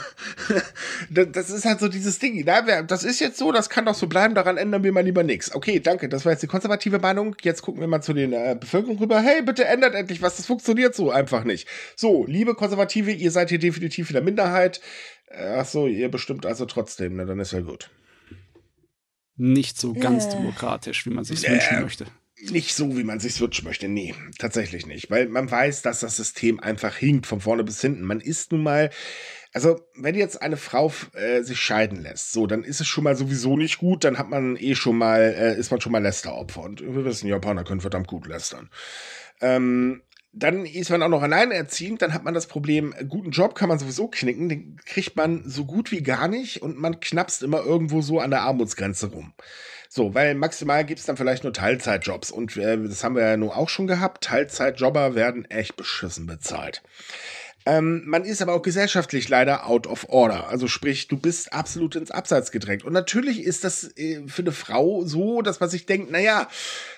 das 1.09 1.49
ist 1.49 1.65
halt 1.65 1.79
so 1.79 1.87
dieses 1.87 2.19
Ding. 2.19 2.45
Das 2.45 3.03
ist 3.03 3.19
jetzt 3.19 3.37
so, 3.37 3.51
das 3.51 3.69
kann 3.69 3.85
doch 3.85 3.93
so 3.93 4.07
bleiben, 4.07 4.35
daran 4.35 4.57
ändern 4.57 4.83
wir 4.83 4.91
mal 4.91 5.03
lieber 5.03 5.23
nichts. 5.23 5.53
Okay, 5.53 5.79
danke, 5.79 6.09
das 6.09 6.25
war 6.25 6.31
jetzt 6.31 6.41
die 6.41 6.47
konservative 6.47 6.99
Meinung. 6.99 7.35
Jetzt 7.41 7.61
gucken 7.61 7.81
wir 7.81 7.87
mal 7.87 8.01
zu 8.01 8.13
den 8.13 8.33
äh, 8.33 8.55
Bevölkerung 8.59 8.97
rüber. 8.97 9.19
Hey, 9.21 9.41
bitte 9.41 9.65
ändert 9.65 9.95
endlich 9.95 10.21
was, 10.21 10.37
das 10.37 10.45
funktioniert 10.45 10.95
so 10.95 11.11
einfach 11.11 11.43
nicht. 11.43 11.67
So, 11.95 12.25
liebe 12.25 12.55
Konservative, 12.55 13.11
ihr 13.11 13.31
seid 13.31 13.49
hier 13.49 13.59
definitiv 13.59 14.09
in 14.09 14.13
der 14.13 14.23
Minderheit. 14.23 14.81
Äh, 15.27 15.57
ach 15.57 15.65
so, 15.65 15.87
ihr 15.87 16.09
bestimmt 16.09 16.45
also 16.45 16.65
trotzdem, 16.65 17.17
ne, 17.17 17.25
dann 17.25 17.39
ist 17.39 17.51
ja 17.51 17.61
gut. 17.61 17.89
nicht 19.35 19.77
so 19.79 19.93
ganz 19.93 20.25
äh. 20.25 20.29
demokratisch, 20.31 21.05
wie 21.05 21.11
man 21.11 21.25
sich 21.25 21.45
äh, 21.47 21.51
wünschen 21.51 21.81
möchte. 21.81 22.05
Nicht 22.51 22.75
so, 22.75 22.97
wie 22.97 23.03
man 23.03 23.19
sich 23.19 23.39
wünschen 23.39 23.65
möchte. 23.65 23.87
Nee, 23.87 24.13
tatsächlich 24.37 24.85
nicht. 24.85 25.09
Weil 25.09 25.27
man 25.27 25.49
weiß, 25.49 25.81
dass 25.81 26.01
das 26.01 26.15
System 26.15 26.59
einfach 26.59 26.95
hinkt 26.95 27.27
von 27.27 27.41
vorne 27.41 27.63
bis 27.63 27.81
hinten. 27.81 28.03
Man 28.03 28.21
ist 28.21 28.51
nun 28.51 28.63
mal 28.63 28.89
also, 29.55 29.79
wenn 29.95 30.15
jetzt 30.15 30.41
eine 30.41 30.57
Frau 30.57 30.91
äh, 31.13 31.41
sich 31.41 31.61
scheiden 31.61 32.01
lässt, 32.01 32.33
so, 32.33 32.45
dann 32.45 32.65
ist 32.65 32.81
es 32.81 32.87
schon 32.87 33.05
mal 33.05 33.15
sowieso 33.15 33.55
nicht 33.55 33.77
gut, 33.77 34.03
dann 34.03 34.17
hat 34.17 34.29
man 34.29 34.57
eh 34.57 34.75
schon 34.75 34.97
mal, 34.97 35.21
äh, 35.21 35.57
ist 35.57 35.71
man 35.71 35.79
schon 35.79 35.93
mal 35.93 36.03
Lästeropfer. 36.03 36.61
Und 36.61 36.81
wir 36.81 37.05
wissen, 37.05 37.29
Japaner 37.29 37.63
können 37.63 37.79
verdammt 37.79 38.07
gut 38.07 38.27
lästern. 38.27 38.69
Ähm, 39.39 40.01
dann 40.33 40.65
ist 40.65 40.89
man 40.89 41.01
auch 41.01 41.07
noch 41.07 41.21
alleinerziehend, 41.21 42.01
dann 42.01 42.13
hat 42.13 42.25
man 42.25 42.33
das 42.33 42.47
Problem, 42.47 42.93
guten 43.07 43.31
Job 43.31 43.55
kann 43.55 43.69
man 43.69 43.79
sowieso 43.79 44.09
knicken, 44.09 44.49
den 44.49 44.75
kriegt 44.85 45.15
man 45.15 45.49
so 45.49 45.63
gut 45.63 45.89
wie 45.93 46.03
gar 46.03 46.27
nicht 46.27 46.61
und 46.61 46.77
man 46.77 46.99
knapst 46.99 47.41
immer 47.41 47.63
irgendwo 47.63 48.01
so 48.01 48.19
an 48.19 48.31
der 48.31 48.41
Armutsgrenze 48.41 49.07
rum. 49.07 49.33
So, 49.89 50.13
weil 50.13 50.35
maximal 50.35 50.85
gibt 50.85 50.99
es 50.99 51.05
dann 51.05 51.17
vielleicht 51.17 51.43
nur 51.43 51.53
Teilzeitjobs 51.53 52.31
und 52.31 52.55
äh, 52.57 52.77
das 52.77 53.03
haben 53.03 53.15
wir 53.15 53.23
ja 53.23 53.37
nun 53.37 53.49
auch 53.49 53.69
schon 53.69 53.87
gehabt. 53.87 54.23
Teilzeitjobber 54.23 55.15
werden 55.15 55.45
echt 55.45 55.75
beschissen 55.75 56.25
bezahlt. 56.27 56.81
Ähm, 57.67 58.03
man 58.05 58.25
ist 58.25 58.43
aber 58.43 58.53
auch 58.53 58.61
gesellschaftlich 58.61 59.27
leider 59.27 59.65
out 59.65 59.87
of 59.87 60.07
order. 60.09 60.49
Also 60.49 60.67
sprich, 60.67 61.07
du 61.07 61.17
bist 61.17 61.51
absolut 61.51 61.95
ins 61.95 62.11
Abseits 62.11 62.51
gedrängt. 62.51 62.83
Und 62.83 62.93
natürlich 62.93 63.41
ist 63.41 63.63
das 63.63 63.97
äh, 63.97 64.21
für 64.27 64.43
eine 64.43 64.51
Frau 64.51 65.03
so, 65.03 65.41
dass 65.41 65.59
man 65.59 65.69
sich 65.69 65.87
denkt, 65.87 66.11
naja, 66.11 66.47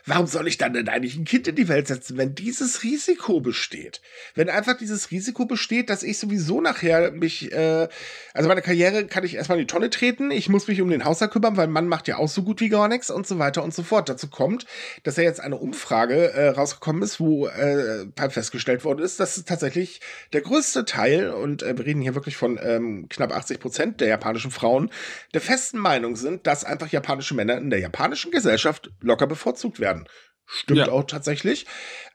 warum 0.06 0.28
soll 0.28 0.46
ich 0.46 0.58
dann 0.58 0.74
denn 0.74 0.90
eigentlich 0.90 1.16
ein 1.16 1.24
Kind 1.24 1.48
in 1.48 1.56
die 1.56 1.70
Welt 1.70 1.88
setzen, 1.88 2.18
wenn 2.18 2.36
dieses 2.36 2.84
Risiko 2.84 3.40
besteht? 3.40 4.02
Wenn 4.36 4.50
einfach 4.50 4.78
dieses 4.78 5.10
Risiko 5.10 5.46
besteht, 5.46 5.90
dass 5.90 6.04
ich 6.04 6.20
sowieso 6.20 6.60
nachher 6.60 7.12
mich, 7.12 7.50
äh, 7.54 7.88
also 8.34 8.50
meine 8.50 8.62
Karriere 8.62 9.06
kann 9.06 9.24
ich 9.24 9.36
erstmal 9.36 9.58
in 9.58 9.64
die 9.64 9.72
Tonne 9.72 9.90
treten, 9.90 10.32
ich 10.32 10.50
muss 10.50 10.68
mich 10.68 10.82
um 10.82 10.90
den 10.90 11.06
Haushalt 11.06 11.32
kümmern, 11.32 11.56
weil 11.56 11.68
Mann 11.68 11.88
macht 11.88 12.10
ja 12.10 12.18
auch 12.18 12.28
so 12.28 12.44
gut 12.44 12.60
wie 12.60 12.70
gar 12.70 12.90
nichts 12.90 13.10
und 13.10 13.26
so 13.26 13.40
weiter 13.40 13.64
und 13.64 13.74
so 13.74 13.84
fort. 13.84 14.10
Dazu 14.10 14.28
kommt, 14.28 14.66
dass 15.04 15.16
ja 15.16 15.24
jetzt 15.24 15.40
eine 15.40 15.56
Umfrage 15.56 16.34
äh, 16.34 16.50
rausgekommen 16.50 17.04
ist, 17.04 17.22
wo 17.22 17.48
äh, 17.48 18.06
festgestellt 18.30 18.84
worden 18.84 19.00
ist, 19.00 19.22
dass 19.22 19.38
es 19.38 19.46
tatsächlich 19.46 20.02
der 20.34 20.42
größte 20.42 20.57
größte 20.58 20.86
Teil, 20.86 21.30
und 21.30 21.62
äh, 21.62 21.78
wir 21.78 21.86
reden 21.86 22.02
hier 22.02 22.16
wirklich 22.16 22.36
von 22.36 22.60
ähm, 22.62 23.08
knapp 23.10 23.32
80 23.32 23.60
Prozent 23.60 24.02
der 24.02 24.08
japanischen 24.08 24.50
Frauen, 24.50 24.90
der 25.36 25.42
festen 25.42 25.78
Meinung 25.78 26.16
sind, 26.16 26.48
dass 26.48 26.66
einfach 26.66 26.90
japanische 26.90 27.36
Männer 27.36 27.58
in 27.58 27.70
der 27.70 27.80
japanischen 27.80 28.32
Gesellschaft 28.32 28.90
locker 29.00 29.28
bevorzugt 29.28 29.80
werden. 29.80 30.08
Stimmt 30.48 30.80
ja. 30.80 30.90
auch 30.90 31.04
tatsächlich. 31.04 31.68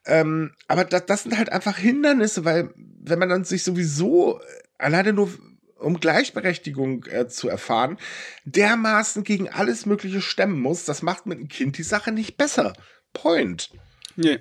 Ähm, 0.07 0.55
aber 0.66 0.85
das, 0.85 1.07
das 1.07 1.22
sind 1.22 1.38
halt 1.38 1.52
einfach 1.52 1.76
Hindernisse, 1.76 2.44
weil 2.44 2.70
wenn 2.74 3.20
man 3.20 3.28
dann 3.28 3.44
sich 3.44 3.62
sowieso 3.62 4.40
äh, 4.40 4.42
alleine 4.78 5.12
nur 5.12 5.31
um 5.76 6.00
Gleichberechtigung 6.00 7.05
äh, 7.05 7.28
zu 7.28 7.48
erfahren, 7.48 7.96
dermaßen 8.44 9.22
gegen 9.22 9.48
alles 9.48 9.87
Mögliche 9.87 10.20
stemmen 10.20 10.61
muss, 10.61 10.85
das 10.85 11.02
macht 11.02 11.26
mit 11.26 11.38
einem 11.38 11.48
Kind 11.48 11.78
die 11.78 11.85
Sache 11.85 12.11
nicht 12.11 12.37
besser. 12.37 12.72
Point. 13.12 13.70
Nee. 14.16 14.40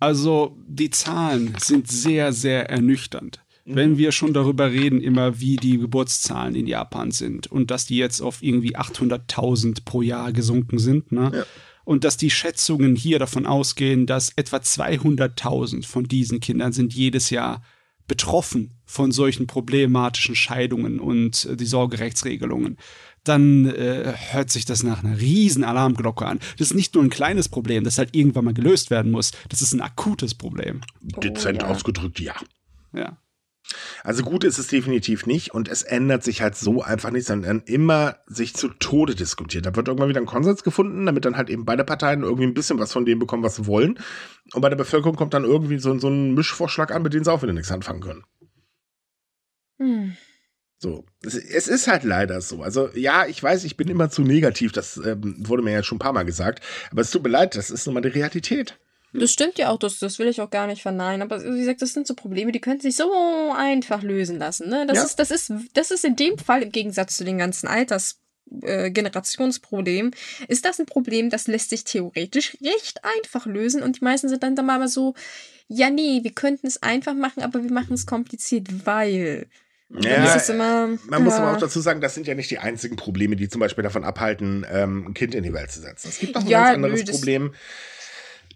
Also 0.00 0.56
die 0.66 0.90
Zahlen 0.90 1.54
sind 1.58 1.88
sehr, 1.88 2.32
sehr 2.32 2.70
ernüchternd. 2.70 3.40
Mhm. 3.64 3.76
Wenn 3.76 3.98
wir 3.98 4.12
schon 4.12 4.32
darüber 4.32 4.72
reden, 4.72 5.00
immer 5.00 5.40
wie 5.40 5.56
die 5.56 5.78
Geburtszahlen 5.78 6.54
in 6.54 6.66
Japan 6.66 7.10
sind 7.10 7.46
und 7.46 7.70
dass 7.70 7.86
die 7.86 7.98
jetzt 7.98 8.20
auf 8.20 8.42
irgendwie 8.42 8.76
800.000 8.76 9.84
pro 9.84 10.02
Jahr 10.02 10.32
gesunken 10.32 10.78
sind, 10.78 11.12
ne? 11.12 11.30
Ja. 11.34 11.44
Und 11.84 12.04
dass 12.04 12.16
die 12.16 12.30
Schätzungen 12.30 12.94
hier 12.94 13.18
davon 13.18 13.46
ausgehen, 13.46 14.06
dass 14.06 14.32
etwa 14.36 14.58
200.000 14.58 15.84
von 15.84 16.04
diesen 16.04 16.38
Kindern 16.38 16.72
sind 16.72 16.94
jedes 16.94 17.30
Jahr 17.30 17.62
betroffen 18.06 18.72
von 18.84 19.12
solchen 19.12 19.46
problematischen 19.46 20.34
Scheidungen 20.34 20.98
und 20.98 21.44
äh, 21.44 21.56
die 21.56 21.64
Sorgerechtsregelungen 21.64 22.76
dann 23.24 23.66
äh, 23.66 24.14
hört 24.30 24.50
sich 24.50 24.64
das 24.64 24.82
nach 24.82 25.04
einer 25.04 25.20
riesen 25.20 25.64
Alarmglocke 25.64 26.26
an. 26.26 26.40
Das 26.58 26.70
ist 26.70 26.74
nicht 26.74 26.94
nur 26.94 27.04
ein 27.04 27.10
kleines 27.10 27.48
Problem, 27.48 27.84
das 27.84 27.98
halt 27.98 28.14
irgendwann 28.14 28.44
mal 28.44 28.54
gelöst 28.54 28.90
werden 28.90 29.10
muss. 29.10 29.32
Das 29.48 29.62
ist 29.62 29.72
ein 29.72 29.80
akutes 29.80 30.34
Problem. 30.34 30.80
Dezent 31.00 31.62
oh, 31.62 31.66
ja. 31.66 31.72
ausgedrückt, 31.72 32.20
ja. 32.20 32.34
Ja. 32.92 33.18
Also 34.02 34.22
gut 34.22 34.44
ist 34.44 34.58
es 34.58 34.66
definitiv 34.68 35.26
nicht 35.26 35.54
und 35.54 35.68
es 35.68 35.82
ändert 35.82 36.24
sich 36.24 36.42
halt 36.42 36.56
so 36.56 36.82
einfach 36.82 37.10
nicht, 37.10 37.26
sondern 37.26 37.62
immer 37.66 38.16
sich 38.26 38.54
zu 38.54 38.68
Tode 38.68 39.14
diskutiert. 39.14 39.66
Da 39.66 39.76
wird 39.76 39.88
irgendwann 39.88 40.08
wieder 40.08 40.20
ein 40.20 40.26
Konsens 40.26 40.64
gefunden, 40.64 41.06
damit 41.06 41.24
dann 41.24 41.36
halt 41.36 41.50
eben 41.50 41.64
beide 41.64 41.84
Parteien 41.84 42.22
irgendwie 42.22 42.44
ein 42.44 42.54
bisschen 42.54 42.78
was 42.78 42.92
von 42.92 43.04
dem 43.04 43.18
bekommen, 43.18 43.42
was 43.42 43.56
sie 43.56 43.66
wollen. 43.66 43.98
Und 44.54 44.62
bei 44.62 44.68
der 44.68 44.76
Bevölkerung 44.76 45.16
kommt 45.16 45.34
dann 45.34 45.44
irgendwie 45.44 45.78
so, 45.78 45.96
so 45.98 46.08
ein 46.08 46.34
Mischvorschlag 46.34 46.90
an, 46.92 47.02
mit 47.02 47.14
dem 47.14 47.22
sie 47.22 47.32
auch 47.32 47.42
wieder 47.42 47.52
nichts 47.52 47.70
anfangen 47.70 48.00
können. 48.00 48.24
Hm. 49.78 50.16
So, 50.82 51.04
es, 51.22 51.34
es, 51.34 51.68
ist 51.68 51.88
halt 51.88 52.04
leider 52.04 52.40
so. 52.40 52.62
Also 52.62 52.88
ja, 52.94 53.26
ich 53.26 53.42
weiß, 53.42 53.64
ich 53.64 53.76
bin 53.76 53.88
immer 53.88 54.08
zu 54.08 54.22
negativ, 54.22 54.72
das 54.72 54.96
ähm, 54.96 55.36
wurde 55.46 55.62
mir 55.62 55.72
ja 55.72 55.82
schon 55.82 55.96
ein 55.96 56.00
paar 56.00 56.14
Mal 56.14 56.24
gesagt, 56.24 56.64
aber 56.90 57.02
es 57.02 57.10
tut 57.10 57.22
mir 57.22 57.28
leid, 57.28 57.54
das 57.54 57.70
ist 57.70 57.84
nun 57.84 57.94
mal 57.94 58.00
die 58.00 58.08
Realität. 58.08 58.78
Das 59.12 59.30
stimmt 59.30 59.58
ja 59.58 59.68
auch, 59.68 59.78
das, 59.78 59.98
das 59.98 60.18
will 60.18 60.28
ich 60.28 60.40
auch 60.40 60.48
gar 60.48 60.66
nicht 60.66 60.80
verneinen. 60.80 61.20
Aber 61.20 61.42
wie 61.44 61.58
gesagt, 61.58 61.82
das 61.82 61.92
sind 61.92 62.06
so 62.06 62.14
Probleme, 62.14 62.50
die 62.50 62.60
können 62.60 62.80
sich 62.80 62.96
so 62.96 63.12
einfach 63.54 64.02
lösen 64.02 64.38
lassen. 64.38 64.70
Ne? 64.70 64.86
Das, 64.86 64.96
ja. 64.96 65.04
ist, 65.04 65.18
das, 65.18 65.30
ist, 65.30 65.52
das 65.74 65.90
ist 65.90 66.04
in 66.04 66.16
dem 66.16 66.38
Fall 66.38 66.62
im 66.62 66.72
Gegensatz 66.72 67.16
zu 67.16 67.24
den 67.24 67.38
ganzen 67.38 67.68
Alters. 67.68 68.18
Äh, 68.62 68.90
Generationsproblem, 68.90 70.10
ist 70.48 70.64
das 70.64 70.80
ein 70.80 70.86
Problem, 70.86 71.30
das 71.30 71.46
lässt 71.46 71.70
sich 71.70 71.84
theoretisch 71.84 72.56
recht 72.60 73.04
einfach 73.04 73.46
lösen 73.46 73.80
und 73.80 74.00
die 74.00 74.04
meisten 74.04 74.28
sind 74.28 74.42
dann 74.42 74.56
da 74.56 74.62
mal 74.62 74.88
so, 74.88 75.14
ja 75.68 75.88
nee, 75.88 76.24
wir 76.24 76.32
könnten 76.32 76.66
es 76.66 76.82
einfach 76.82 77.14
machen, 77.14 77.44
aber 77.44 77.62
wir 77.62 77.70
machen 77.70 77.94
es 77.94 78.06
kompliziert, 78.06 78.84
weil 78.86 79.46
ja, 79.98 80.36
immer, 80.48 80.88
man 81.08 81.24
muss 81.24 81.34
aber 81.34 81.52
auch 81.52 81.60
dazu 81.60 81.80
sagen, 81.80 82.00
das 82.00 82.14
sind 82.14 82.26
ja 82.26 82.34
nicht 82.34 82.50
die 82.50 82.58
einzigen 82.58 82.96
Probleme, 82.96 83.34
die 83.34 83.48
zum 83.48 83.60
Beispiel 83.60 83.82
davon 83.82 84.04
abhalten, 84.04 84.64
ähm, 84.70 85.08
ein 85.08 85.14
Kind 85.14 85.34
in 85.34 85.42
die 85.42 85.52
Welt 85.52 85.72
zu 85.72 85.80
setzen. 85.80 86.08
Es 86.08 86.18
gibt 86.18 86.34
noch 86.34 86.42
ein 86.42 86.48
ja, 86.48 86.64
ganz 86.64 86.76
anderes 86.76 87.04
nö, 87.04 87.12
Problem. 87.12 87.54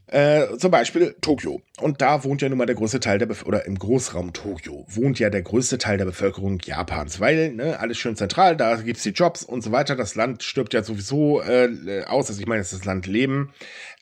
Äh, 0.07 0.59
zum 0.59 0.71
Beispiel 0.71 1.17
Tokio. 1.21 1.63
Und 1.81 2.01
da 2.01 2.23
wohnt 2.23 2.41
ja 2.41 2.49
nun 2.49 2.59
mal 2.59 2.67
der 2.67 2.77
größte 2.77 3.01
Teil 3.01 3.19
der 3.19 3.27
Bevölkerung, 3.27 3.55
oder 3.55 3.67
im 3.67 3.79
Großraum 3.79 4.33
Tokio 4.33 4.85
wohnt 4.89 5.19
ja 5.19 5.29
der 5.29 5.43
größte 5.43 5.79
Teil 5.79 5.99
der 5.99 6.05
Bevölkerung 6.05 6.61
Japans, 6.61 7.19
weil 7.19 7.53
ne, 7.53 7.81
alles 7.81 7.99
schön 7.99 8.15
zentral, 8.15 8.57
da 8.57 8.77
gibt 8.77 8.99
es 8.99 9.03
die 9.03 9.11
Jobs 9.11 9.43
und 9.43 9.63
so 9.63 9.73
weiter. 9.73 9.97
Das 9.97 10.15
Land 10.15 10.43
stirbt 10.45 10.73
ja 10.73 10.85
sowieso 10.85 11.43
äh, 11.43 12.05
aus, 12.07 12.29
also 12.29 12.41
ich 12.41 12.47
meine, 12.47 12.61
es 12.61 12.73
ist 12.73 12.81
das 12.81 12.85
Land 12.85 13.07
Leben. 13.07 13.53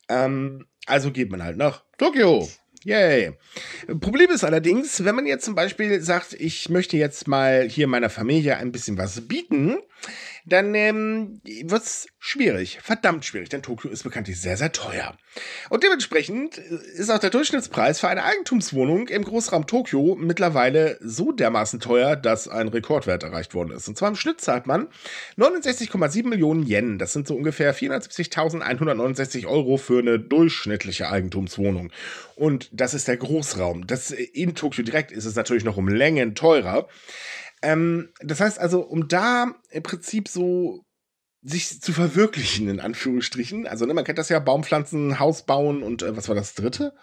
Ähm, 0.09 0.66
also 0.87 1.12
geht 1.12 1.31
man 1.31 1.42
halt 1.42 1.57
nach 1.57 1.85
Tokio. 1.97 2.49
Yay. 2.85 3.33
Problem 4.01 4.31
ist 4.31 4.45
allerdings, 4.45 5.05
wenn 5.05 5.14
man 5.14 5.27
jetzt 5.27 5.45
zum 5.45 5.55
Beispiel 5.55 6.01
sagt, 6.01 6.35
ich 6.35 6.68
möchte 6.68 6.97
jetzt 6.97 7.29
mal 7.29 7.68
hier 7.68 7.87
meiner 7.87 8.11
Familie 8.11 8.57
ein 8.57 8.73
bisschen 8.73 8.99
was 8.99 9.21
bieten, 9.21 9.77
dann 10.44 10.74
ähm, 10.74 11.40
wird 11.44 11.83
es 11.83 12.09
schwierig, 12.18 12.81
verdammt 12.83 13.24
schwierig, 13.24 13.48
denn 13.48 13.62
Tokio 13.62 13.90
ist 13.90 14.02
bekanntlich 14.02 14.40
sehr, 14.40 14.57
sehr 14.57 14.72
teuer. 14.72 15.16
Und 15.70 15.85
dementsprechend 15.85 16.59
ist 16.59 17.11
auch 17.11 17.18
der 17.18 17.31
Durchschnittspreis 17.31 18.00
für 18.00 18.09
eine 18.09 18.24
Eigentumswohnung 18.24 19.09
im 19.09 19.24
Großraum 19.24 19.66
Tokio 19.66 20.16
mittlerweile 20.18 20.98
so 21.00 21.33
dermaßen 21.33 21.81
teuer, 21.81 22.16
dass 22.16 22.48
ein 22.48 22.68
Rekordwert 22.68 23.22
erreicht 23.22 23.55
worden 23.55 23.70
ist. 23.70 23.88
Und 23.88 23.96
zwar 23.96 24.09
im 24.09 24.16
Schnitt 24.16 24.40
zahlt 24.40 24.66
man 24.66 24.88
69,7 25.38 26.26
Millionen 26.26 26.66
Yen, 26.66 26.98
das 26.98 27.12
sind 27.12 27.28
so 27.28 27.37
ungefähr 27.37 27.74
470.169 27.74 29.46
Euro 29.46 29.76
für 29.76 30.00
eine 30.00 30.18
durchschnittliche 30.18 31.09
Eigentumswohnung. 31.09 31.90
Und 32.35 32.68
das 32.72 32.94
ist 32.94 33.09
der 33.09 33.16
Großraum. 33.16 33.87
Das 33.87 34.11
in 34.11 34.55
Tokio 34.55 34.83
direkt 34.83 35.12
ist 35.12 35.24
es 35.24 35.37
natürlich 35.37 35.64
noch 35.64 35.76
um 35.76 35.88
Längen 35.88 36.35
teurer. 36.35 36.88
Ähm, 37.62 38.12
das 38.20 38.40
heißt 38.40 38.59
also, 38.59 38.81
um 38.81 39.09
da 39.09 39.55
im 39.70 39.83
Prinzip 39.83 40.29
so 40.29 40.85
sich 41.42 41.81
zu 41.81 41.92
verwirklichen, 41.92 42.68
in 42.68 42.81
Anführungsstrichen. 42.81 43.66
Also, 43.66 43.87
ne, 43.87 43.94
man 43.94 44.05
kennt 44.05 44.18
das 44.18 44.29
ja, 44.29 44.38
Baumpflanzen, 44.38 45.18
Haus 45.18 45.44
bauen 45.44 45.83
und 45.83 46.03
äh, 46.03 46.16
was 46.16 46.29
war 46.29 46.35
das 46.35 46.55
dritte? 46.55 46.94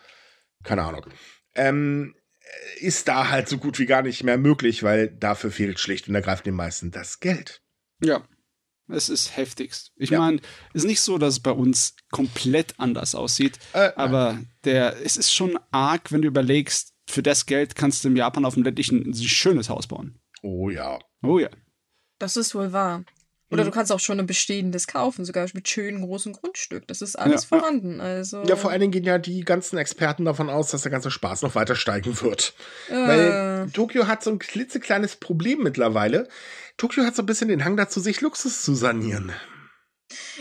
Keine 0.63 0.83
Ahnung. 0.83 1.05
Ähm, 1.55 2.15
ist 2.79 3.07
da 3.07 3.29
halt 3.29 3.47
so 3.47 3.57
gut 3.57 3.79
wie 3.79 3.85
gar 3.85 4.01
nicht 4.01 4.23
mehr 4.23 4.37
möglich, 4.37 4.83
weil 4.83 5.09
dafür 5.09 5.51
fehlt 5.51 5.79
schlicht 5.79 6.07
und 6.07 6.15
ergreifend 6.15 6.47
den 6.47 6.55
meisten 6.55 6.91
das 6.91 7.19
Geld. 7.19 7.61
Ja. 8.01 8.23
Es 8.91 9.09
ist 9.09 9.37
heftigst. 9.37 9.91
Ich 9.97 10.09
ja. 10.09 10.19
meine, 10.19 10.37
es 10.73 10.83
ist 10.83 10.87
nicht 10.87 11.01
so, 11.01 11.19
dass 11.19 11.35
es 11.35 11.39
bei 11.41 11.51
uns 11.51 11.95
komplett 12.09 12.79
anders 12.79 13.13
aussieht, 13.13 13.59
äh, 13.73 13.91
aber 13.95 14.39
der, 14.63 15.05
es 15.05 15.15
ist 15.15 15.31
schon 15.31 15.59
arg, 15.69 16.11
wenn 16.11 16.23
du 16.23 16.27
überlegst, 16.27 16.95
für 17.07 17.21
das 17.21 17.45
Geld 17.45 17.75
kannst 17.75 18.03
du 18.03 18.07
in 18.07 18.15
Japan 18.15 18.45
auf 18.45 18.55
dem 18.55 18.63
ländlichen 18.63 19.07
ein 19.07 19.13
schönes 19.13 19.69
Haus 19.69 19.85
bauen. 19.87 20.19
Oh 20.41 20.69
ja. 20.69 20.99
Oh 21.23 21.39
ja. 21.39 21.49
Das 22.17 22.37
ist 22.37 22.55
wohl 22.55 22.73
wahr. 22.73 23.03
Oder 23.51 23.63
mhm. 23.63 23.67
du 23.67 23.71
kannst 23.71 23.91
auch 23.91 23.99
schon 23.99 24.19
ein 24.19 24.27
bestehendes 24.27 24.85
kaufen, 24.85 25.25
sogar 25.25 25.47
mit 25.53 25.67
schönen 25.67 26.01
großen 26.01 26.33
Grundstück. 26.33 26.87
Das 26.87 27.01
ist 27.01 27.17
alles 27.17 27.43
ja. 27.43 27.47
vorhanden. 27.57 27.99
Also. 27.99 28.43
Ja, 28.43 28.55
vor 28.55 28.69
allen 28.69 28.81
Dingen 28.81 28.91
gehen 28.91 29.05
ja 29.05 29.17
die 29.17 29.41
ganzen 29.41 29.77
Experten 29.77 30.25
davon 30.25 30.49
aus, 30.49 30.69
dass 30.69 30.83
der 30.83 30.91
ganze 30.91 31.09
Spaß 31.09 31.41
noch 31.41 31.55
weiter 31.55 31.75
steigen 31.75 32.21
wird. 32.21 32.53
Äh. 32.89 32.93
Weil 32.93 33.69
Tokio 33.73 34.07
hat 34.07 34.23
so 34.23 34.29
ein 34.29 34.39
klitzekleines 34.39 35.15
Problem 35.15 35.63
mittlerweile. 35.63 36.27
Tokio 36.77 37.03
hat 37.03 37.15
so 37.15 37.23
ein 37.23 37.25
bisschen 37.25 37.47
den 37.47 37.65
Hang 37.65 37.75
dazu, 37.75 37.99
sich 37.99 38.21
Luxus 38.21 38.63
zu 38.63 38.75
sanieren. 38.75 39.33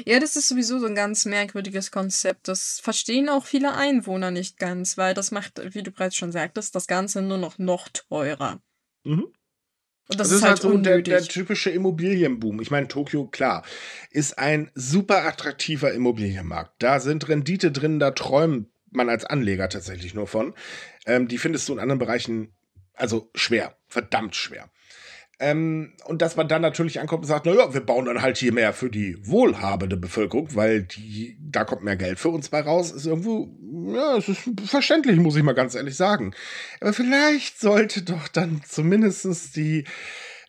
Ja, 0.07 0.19
das 0.21 0.37
ist 0.37 0.49
sowieso 0.49 0.79
so 0.79 0.87
ein 0.87 0.95
ganz 0.95 1.25
merkwürdiges 1.25 1.91
Konzept. 1.91 2.49
Das 2.49 2.81
verstehen 2.81 3.29
auch 3.29 3.45
viele 3.45 3.75
Einwohner 3.75 4.31
nicht 4.31 4.59
ganz, 4.59 4.97
weil 4.97 5.15
das 5.15 5.31
macht, 5.31 5.61
wie 5.75 5.83
du 5.83 5.91
bereits 5.91 6.17
schon 6.17 6.33
sagtest, 6.33 6.75
das 6.75 6.87
Ganze 6.87 7.23
nur 7.23 7.39
noch 7.39 7.59
noch 7.59 7.89
teurer. 7.89 8.61
Mhm. 9.05 9.33
Und 10.09 10.19
das, 10.19 10.29
das 10.29 10.39
ist, 10.39 10.43
halt, 10.43 10.51
halt 10.53 10.63
so 10.63 10.77
der, 10.79 11.03
der, 11.03 11.23
typische 11.23 11.71
Immobilienboom. 11.71 12.61
Ich 12.61 12.71
meine, 12.71 12.89
Tokio, 12.89 13.27
klar, 13.27 13.63
ist 14.11 14.39
ein 14.39 14.71
super 14.75 15.27
attraktiver 15.27 15.93
Immobilienmarkt. 15.93 16.73
Da 16.79 16.99
sind 16.99 17.29
Rendite 17.29 17.71
drin, 17.71 17.99
da 17.99 18.13
träumt 18.13 18.69
man 18.91 19.11
als 19.11 19.27
Anleger 19.27 19.69
tatsächlich 19.69 20.15
nur 20.15 20.27
von. 20.27 20.55
Ähm, 21.05 21.29
die 21.29 21.37
findest 21.37 21.69
du 21.69 21.75
in 21.75 21.79
anderen 21.79 21.99
Bereichen 21.99 22.55
also 22.99 23.31
schwer, 23.35 23.77
verdammt 23.87 24.35
schwer. 24.35 24.71
Ähm, 25.41 25.93
und 26.05 26.21
dass 26.21 26.35
man 26.35 26.49
dann 26.49 26.63
natürlich 26.63 26.99
ankommt 26.99 27.23
und 27.23 27.29
sagt, 27.29 27.47
naja, 27.47 27.73
wir 27.73 27.81
bauen 27.81 28.07
dann 28.07 28.23
halt 28.23 28.39
hier 28.39 28.53
mehr 28.53 28.73
für 28.73 28.91
die 28.91 29.17
wohlhabende 29.25 29.97
Bevölkerung, 29.97 30.49
weil 30.57 30.83
die, 30.83 31.39
da 31.41 31.65
kommt 31.65 31.85
mehr 31.85 31.97
Geld 31.97 32.19
für 32.19 32.31
uns 32.31 32.49
bei 32.49 32.61
raus, 32.61 32.91
ist 32.91 33.07
irgendwo, 33.07 33.49
ja, 33.95 34.17
es 34.17 34.29
ist 34.29 34.51
verständlich, 34.67 35.17
muss 35.19 35.37
ich 35.37 35.45
mal 35.45 35.53
ganz 35.53 35.77
ehrlich 35.77 35.97
sagen. 35.97 36.35
Aber 36.81 36.93
vielleicht 36.93 37.61
sollte 37.61 38.03
doch 38.03 38.27
dann 38.27 38.63
zumindestens 38.67 39.53
die 39.53 39.85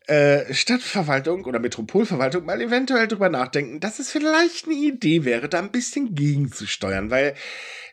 äh, 0.08 0.52
Stadtverwaltung 0.56 1.46
oder 1.46 1.60
Metropolverwaltung 1.60 2.44
mal 2.44 2.60
eventuell 2.60 3.08
drüber 3.08 3.30
nachdenken, 3.30 3.80
dass 3.80 4.00
es 4.00 4.10
vielleicht 4.10 4.66
eine 4.66 4.74
Idee 4.74 5.24
wäre, 5.24 5.50
da 5.50 5.60
ein 5.60 5.72
bisschen 5.72 6.16
gegenzusteuern, 6.16 7.12
weil 7.12 7.36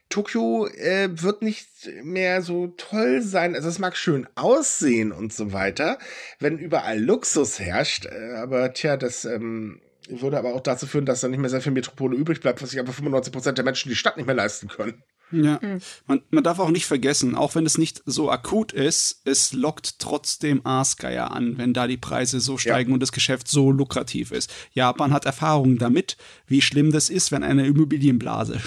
Tokio 0.08 0.66
äh, 0.68 1.08
wird 1.10 1.42
nicht 1.42 1.68
mehr 2.02 2.42
so 2.42 2.68
toll 2.76 3.22
sein. 3.22 3.54
Also 3.54 3.68
es 3.68 3.78
mag 3.78 3.96
schön 3.96 4.26
aussehen 4.34 5.12
und 5.12 5.32
so 5.32 5.52
weiter, 5.52 5.98
wenn 6.38 6.58
überall 6.58 7.00
Luxus 7.00 7.58
herrscht. 7.58 8.06
Äh, 8.06 8.34
aber 8.36 8.72
tja, 8.72 8.96
das 8.96 9.24
ähm, 9.24 9.80
würde 10.08 10.38
aber 10.38 10.54
auch 10.54 10.60
dazu 10.60 10.86
führen, 10.86 11.06
dass 11.06 11.20
da 11.20 11.28
nicht 11.28 11.40
mehr 11.40 11.50
sehr 11.50 11.60
viel 11.60 11.72
Metropole 11.72 12.16
übrig 12.16 12.40
bleibt, 12.40 12.62
was 12.62 12.70
sich 12.70 12.80
aber 12.80 12.92
95 12.92 13.32
Prozent 13.32 13.58
der 13.58 13.64
Menschen 13.64 13.88
die 13.88 13.96
Stadt 13.96 14.16
nicht 14.16 14.26
mehr 14.26 14.34
leisten 14.34 14.68
können. 14.68 15.02
Ja, 15.32 15.58
mhm. 15.60 15.80
man, 16.06 16.22
man 16.30 16.44
darf 16.44 16.60
auch 16.60 16.70
nicht 16.70 16.86
vergessen, 16.86 17.34
auch 17.34 17.56
wenn 17.56 17.66
es 17.66 17.78
nicht 17.78 18.02
so 18.06 18.30
akut 18.30 18.72
ist, 18.72 19.22
es 19.24 19.52
lockt 19.52 19.98
trotzdem 19.98 20.64
Aasgeier 20.64 21.32
an, 21.32 21.58
wenn 21.58 21.72
da 21.72 21.88
die 21.88 21.96
Preise 21.96 22.38
so 22.38 22.58
steigen 22.58 22.90
ja. 22.90 22.94
und 22.94 23.00
das 23.00 23.10
Geschäft 23.10 23.48
so 23.48 23.72
lukrativ 23.72 24.30
ist. 24.30 24.52
Japan 24.72 25.12
hat 25.12 25.24
Erfahrungen 25.24 25.78
damit, 25.78 26.16
wie 26.46 26.62
schlimm 26.62 26.92
das 26.92 27.10
ist, 27.10 27.32
wenn 27.32 27.42
eine 27.42 27.66
Immobilienblase 27.66 28.60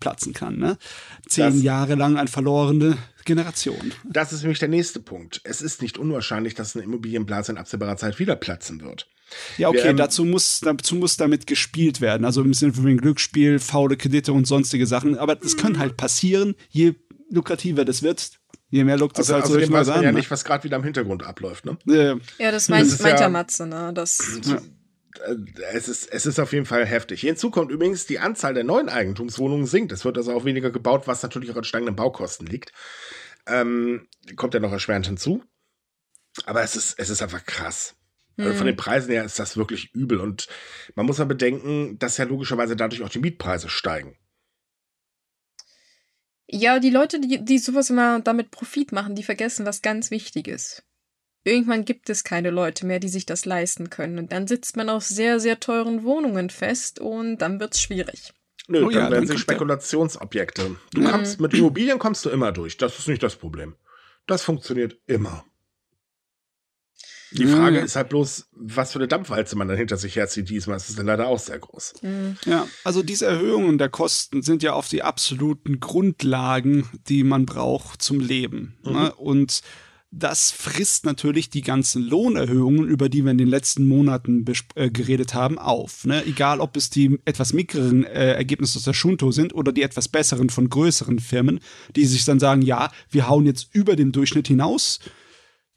platzen 0.00 0.32
kann. 0.32 0.58
Ne? 0.58 0.78
Zehn 1.26 1.44
das, 1.44 1.62
Jahre 1.62 1.94
lang 1.94 2.16
eine 2.16 2.28
verlorene 2.28 2.98
Generation. 3.24 3.92
Das 4.04 4.32
ist 4.32 4.42
nämlich 4.42 4.58
der 4.58 4.68
nächste 4.68 5.00
Punkt. 5.00 5.40
Es 5.44 5.60
ist 5.60 5.82
nicht 5.82 5.98
unwahrscheinlich, 5.98 6.54
dass 6.54 6.76
eine 6.76 6.84
Immobilienblase 6.84 7.52
in 7.52 7.58
absehbarer 7.58 7.96
Zeit 7.96 8.18
wieder 8.18 8.36
platzen 8.36 8.80
wird. 8.82 9.08
Ja, 9.58 9.68
okay, 9.68 9.78
Wir, 9.78 9.84
ähm, 9.86 9.96
dazu, 9.96 10.24
muss, 10.24 10.60
dazu 10.60 10.94
muss 10.96 11.16
damit 11.16 11.46
gespielt 11.46 12.00
werden. 12.00 12.24
Also 12.24 12.42
im 12.42 12.54
Sinne 12.54 12.72
von 12.72 12.96
Glücksspiel, 12.96 13.58
faule 13.58 13.96
Kredite 13.96 14.32
und 14.32 14.46
sonstige 14.46 14.86
Sachen. 14.86 15.18
Aber 15.18 15.34
das 15.34 15.56
kann 15.56 15.78
halt 15.78 15.96
passieren, 15.96 16.54
je 16.68 16.94
lukrativer 17.28 17.84
das 17.84 18.04
wird, 18.04 18.38
je 18.70 18.84
mehr 18.84 18.96
lockt 18.96 19.18
also, 19.18 19.34
halt 19.34 19.42
also 19.44 19.54
so 19.54 19.60
ich 19.60 19.70
weiß 19.70 19.88
ja 19.88 20.00
ne? 20.00 20.12
nicht, 20.12 20.30
was 20.30 20.44
gerade 20.44 20.62
wieder 20.62 20.76
im 20.76 20.84
Hintergrund 20.84 21.24
abläuft, 21.24 21.66
ne? 21.66 21.76
Ja, 22.38 22.52
das 22.52 22.68
meint, 22.68 22.90
das 22.90 23.00
meint 23.00 23.18
ja, 23.18 23.28
Matze, 23.28 23.66
ne? 23.66 23.92
Das, 23.92 24.38
ja 24.44 24.60
es 25.72 25.88
ist, 25.88 26.06
es 26.12 26.26
ist 26.26 26.38
auf 26.38 26.52
jeden 26.52 26.66
Fall 26.66 26.84
heftig. 26.86 27.20
Hinzu 27.20 27.50
kommt 27.50 27.70
übrigens, 27.70 28.06
die 28.06 28.18
Anzahl 28.18 28.54
der 28.54 28.64
neuen 28.64 28.88
Eigentumswohnungen 28.88 29.66
sinkt. 29.66 29.92
Es 29.92 30.04
wird 30.04 30.16
also 30.16 30.32
auch 30.32 30.44
weniger 30.44 30.70
gebaut, 30.70 31.06
was 31.06 31.22
natürlich 31.22 31.50
auch 31.50 31.56
an 31.56 31.64
steigenden 31.64 31.96
Baukosten 31.96 32.46
liegt. 32.46 32.72
Ähm, 33.46 34.08
kommt 34.36 34.54
ja 34.54 34.60
noch 34.60 34.72
erschwerend 34.72 35.06
hinzu. 35.06 35.42
Aber 36.44 36.62
es 36.62 36.76
ist, 36.76 36.98
es 36.98 37.10
ist 37.10 37.22
einfach 37.22 37.44
krass. 37.44 37.96
Also 38.38 38.50
von 38.50 38.60
hm. 38.60 38.66
den 38.66 38.76
Preisen 38.76 39.10
her 39.10 39.24
ist 39.24 39.38
das 39.38 39.56
wirklich 39.56 39.94
übel. 39.94 40.20
Und 40.20 40.46
man 40.94 41.06
muss 41.06 41.18
ja 41.18 41.24
bedenken, 41.24 41.98
dass 41.98 42.18
ja 42.18 42.26
logischerweise 42.26 42.76
dadurch 42.76 43.02
auch 43.02 43.08
die 43.08 43.18
Mietpreise 43.18 43.68
steigen. 43.68 44.18
Ja, 46.48 46.78
die 46.78 46.90
Leute, 46.90 47.20
die, 47.20 47.44
die 47.44 47.58
sowas 47.58 47.90
immer 47.90 48.20
damit 48.20 48.50
Profit 48.50 48.92
machen, 48.92 49.14
die 49.14 49.24
vergessen 49.24 49.66
was 49.66 49.82
ganz 49.82 50.10
Wichtiges 50.10 50.85
irgendwann 51.46 51.84
gibt 51.84 52.10
es 52.10 52.24
keine 52.24 52.50
Leute 52.50 52.86
mehr, 52.86 52.98
die 52.98 53.08
sich 53.08 53.26
das 53.26 53.44
leisten 53.44 53.90
können. 53.90 54.18
Und 54.18 54.32
dann 54.32 54.46
sitzt 54.46 54.76
man 54.76 54.88
auf 54.88 55.04
sehr, 55.04 55.40
sehr 55.40 55.60
teuren 55.60 56.04
Wohnungen 56.04 56.50
fest 56.50 56.98
und 56.98 57.38
dann 57.38 57.60
wird 57.60 57.74
es 57.74 57.80
schwierig. 57.80 58.32
Nö, 58.68 58.84
oh, 58.84 58.90
dann 58.90 59.04
ja, 59.04 59.10
werden 59.10 59.26
sie 59.28 59.38
Spekulationsobjekte. 59.38 60.76
Du 60.92 61.00
mhm. 61.00 61.06
kommst 61.06 61.40
mit 61.40 61.54
Immobilien 61.54 61.98
kommst 61.98 62.24
du 62.24 62.30
immer 62.30 62.52
durch. 62.52 62.76
Das 62.76 62.98
ist 62.98 63.08
nicht 63.08 63.22
das 63.22 63.36
Problem. 63.36 63.76
Das 64.26 64.42
funktioniert 64.42 64.98
immer. 65.06 65.44
Die 67.32 67.46
Frage 67.46 67.80
mhm. 67.80 67.84
ist 67.84 67.96
halt 67.96 68.08
bloß, 68.08 68.48
was 68.52 68.92
für 68.92 68.98
eine 68.98 69.08
Dampfwalze 69.08 69.56
man 69.56 69.68
dann 69.68 69.76
hinter 69.76 69.96
sich 69.96 70.16
herzieht. 70.16 70.48
Diesmal 70.48 70.76
ist 70.76 70.88
es 70.88 70.96
dann 70.96 71.06
leider 71.06 71.26
auch 71.26 71.38
sehr 71.38 71.58
groß. 71.58 71.94
Mhm. 72.02 72.36
Ja, 72.44 72.66
also 72.84 73.02
diese 73.02 73.26
Erhöhungen 73.26 73.78
der 73.78 73.88
Kosten 73.88 74.42
sind 74.42 74.62
ja 74.62 74.72
auf 74.72 74.88
die 74.88 75.02
absoluten 75.02 75.80
Grundlagen, 75.80 76.88
die 77.08 77.24
man 77.24 77.44
braucht 77.44 78.02
zum 78.02 78.20
Leben. 78.20 78.78
Ne? 78.82 78.90
Mhm. 78.90 78.96
Ne? 78.96 79.14
Und 79.14 79.60
das 80.18 80.50
frisst 80.50 81.04
natürlich 81.04 81.50
die 81.50 81.60
ganzen 81.60 82.02
Lohnerhöhungen, 82.02 82.88
über 82.88 83.08
die 83.08 83.24
wir 83.24 83.32
in 83.32 83.38
den 83.38 83.48
letzten 83.48 83.86
Monaten 83.86 84.44
äh, 84.74 84.90
geredet 84.90 85.34
haben, 85.34 85.58
auf. 85.58 86.04
Ne? 86.04 86.24
Egal, 86.24 86.60
ob 86.60 86.76
es 86.76 86.90
die 86.90 87.18
etwas 87.24 87.52
mickreren 87.52 88.04
äh, 88.04 88.32
Ergebnisse 88.32 88.78
aus 88.78 88.84
der 88.84 88.94
Schunto 88.94 89.30
sind 89.30 89.54
oder 89.54 89.72
die 89.72 89.82
etwas 89.82 90.08
besseren 90.08 90.48
von 90.48 90.70
größeren 90.70 91.18
Firmen, 91.18 91.60
die 91.94 92.06
sich 92.06 92.24
dann 92.24 92.40
sagen, 92.40 92.62
ja, 92.62 92.90
wir 93.10 93.28
hauen 93.28 93.44
jetzt 93.46 93.68
über 93.72 93.94
den 93.94 94.12
Durchschnitt 94.12 94.48
hinaus 94.48 95.00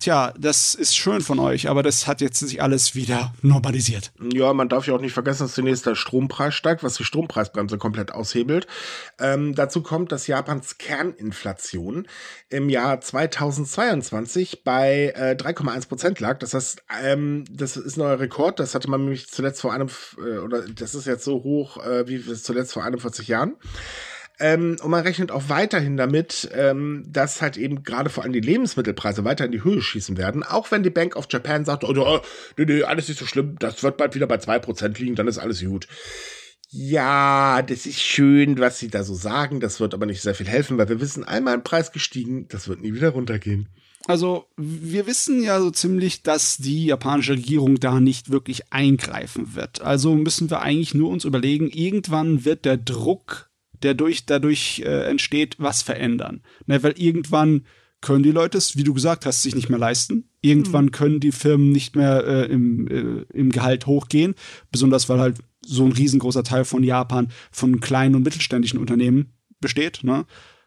Tja, 0.02 0.34
das 0.40 0.76
ist 0.76 0.96
schön 0.96 1.20
von 1.20 1.40
euch, 1.40 1.68
aber 1.68 1.84
das 1.84 2.08
hat 2.08 2.22
jetzt 2.22 2.40
sich 2.40 2.62
alles 2.62 2.96
wieder 2.96 3.34
normalisiert. 3.42 4.14
Ja, 4.32 4.54
man 4.54 4.70
darf 4.70 4.88
ja 4.88 4.96
auch 4.96 5.02
nicht 5.02 5.12
vergessen, 5.12 5.44
dass 5.44 5.56
zunächst 5.56 5.86
der 5.86 5.96
Strompreis 5.96 6.56
steigt, 6.56 6.84
was 6.84 6.94
die 6.94 7.04
Strompreisbremse 7.04 7.78
komplett 7.78 8.14
aushebelt. 8.14 8.66
Ähm, 9.20 9.56
dazu 9.56 9.84
kommt, 9.84 10.14
dass 10.14 10.26
Japans 10.28 10.78
Kerninflation 10.78 12.08
im 12.48 12.70
Jahr 12.70 13.02
2022 13.02 14.64
bei 14.64 15.12
äh, 15.18 15.36
3,1 15.38 15.90
Prozent 15.90 16.22
lag. 16.22 16.40
Das 16.40 16.54
heißt, 16.54 16.82
ähm, 17.04 17.44
das 17.52 17.76
ist 17.76 17.98
ein 17.98 18.00
neuer 18.00 18.22
Rekord. 18.22 18.62
Das 18.62 18.76
hatte 18.76 18.90
man 18.90 19.02
nämlich 19.02 19.30
zuletzt 19.30 19.60
vor 19.60 19.74
einem, 19.74 19.90
äh, 20.18 20.38
oder 20.38 20.62
das 20.62 20.96
ist 20.96 21.08
jetzt 21.08 21.26
so 21.26 21.44
hoch 21.44 21.76
äh, 21.86 22.08
wie 22.08 22.24
zuletzt 22.36 22.72
vor 22.72 22.86
41 22.86 23.28
Jahren. 23.28 23.58
Ähm, 24.40 24.78
und 24.82 24.90
man 24.90 25.04
rechnet 25.04 25.32
auch 25.32 25.50
weiterhin 25.50 25.98
damit, 25.98 26.50
ähm, 26.54 27.04
dass 27.08 27.42
halt 27.42 27.58
eben 27.58 27.84
gerade 27.84 28.10
vor 28.10 28.24
allem 28.24 28.34
die 28.34 28.40
Lebensmittelpreise 28.40 29.26
weiter 29.26 29.46
in 29.46 29.52
die 29.52 29.64
Höhe 29.64 29.82
schießen 29.82 30.18
werden. 30.18 30.44
Auch 30.44 30.72
wenn 30.72 30.84
die 30.84 30.90
Bank 30.90 31.16
of 31.16 31.28
Japan 31.30 31.66
sagt, 31.66 31.84
oh, 31.84 31.94
oh, 31.96 32.22
nee, 32.58 32.66
nee, 32.66 32.84
alles 32.84 33.10
nicht 33.10 33.20
so 33.20 33.26
schlimm, 33.26 33.58
das 33.60 33.84
wird 33.84 33.98
bald 33.98 34.16
wieder 34.16 34.28
bei 34.28 34.38
zwei 34.38 34.60
Prozent 34.60 34.98
liegen, 35.00 35.16
dann 35.16 35.28
ist 35.28 35.40
alles 35.40 35.64
gut. 35.64 35.88
Ja, 36.72 37.64
das 37.64 37.86
ist 37.86 38.00
schön, 38.00 38.60
was 38.60 38.78
sie 38.78 38.90
da 38.90 39.04
so 39.04 39.16
sagen. 39.16 39.60
Das 39.60 39.80
wird 39.80 39.94
aber 39.94 40.06
nicht 40.06 40.22
sehr 40.22 40.36
viel 40.36 40.48
helfen, 40.48 40.78
weil 40.78 40.88
wir 40.88 41.02
wissen, 41.02 41.24
einmal 41.24 41.56
ein 41.56 41.64
Preis 41.64 41.92
gestiegen, 41.92 42.48
das 42.48 42.68
wird 42.68 42.82
nie 42.82 42.94
wieder 42.94 43.10
runtergehen. 43.10 43.68
Also, 44.06 44.46
wir 44.56 45.08
wissen 45.08 45.44
ja 45.44 45.60
so 45.60 45.72
ziemlich, 45.72 46.24
dass 46.24 46.58
die 46.58 46.86
japanische 46.86 47.34
Regierung 47.34 47.80
da 47.80 48.00
nicht 48.00 48.32
wirklich 48.32 48.72
eingreifen 48.72 49.56
wird. 49.56 49.82
Also 49.82 50.16
müssen 50.16 50.50
wir 50.50 50.62
eigentlich 50.62 50.94
nur 50.94 51.10
uns 51.10 51.26
überlegen, 51.26 51.70
irgendwann 51.70 52.46
wird 52.46 52.66
der 52.66 52.78
Druck 52.78 53.49
der 53.84 53.94
durch, 53.94 54.26
dadurch 54.26 54.82
äh, 54.86 55.10
entsteht, 55.10 55.56
was 55.58 55.82
verändern. 55.82 56.42
Ne, 56.66 56.82
weil 56.84 56.94
irgendwann 56.98 57.66
können 58.02 58.24
die 58.24 58.32
Leute 58.32 58.58
es, 58.58 58.78
wie 58.78 58.84
du 58.84 58.94
gesagt 58.94 59.26
hast, 59.26 59.42
sich 59.42 59.56
nicht 59.56 59.70
mehr 59.70 59.80
leisten. 59.80 60.30
Irgendwann 60.42 60.86
mhm. 60.86 60.92
können 60.92 61.20
die 61.20 61.32
Firmen 61.32 61.72
nicht 61.72 61.96
mehr 61.96 62.26
äh, 62.26 62.46
im, 62.46 62.88
äh, 62.88 63.26
im 63.34 63.52
Gehalt 63.52 63.88
hochgehen, 63.88 64.36
besonders 64.72 65.10
weil 65.10 65.20
halt 65.20 65.38
so 65.66 65.86
ein 65.86 65.92
riesengroßer 65.92 66.44
Teil 66.44 66.66
von 66.66 66.84
Japan 66.84 67.30
von 67.52 67.82
kleinen 67.82 68.16
und 68.16 68.24
mittelständischen 68.24 68.80
Unternehmen 68.80 69.34
besteht, 69.60 70.04
ne, 70.04 70.26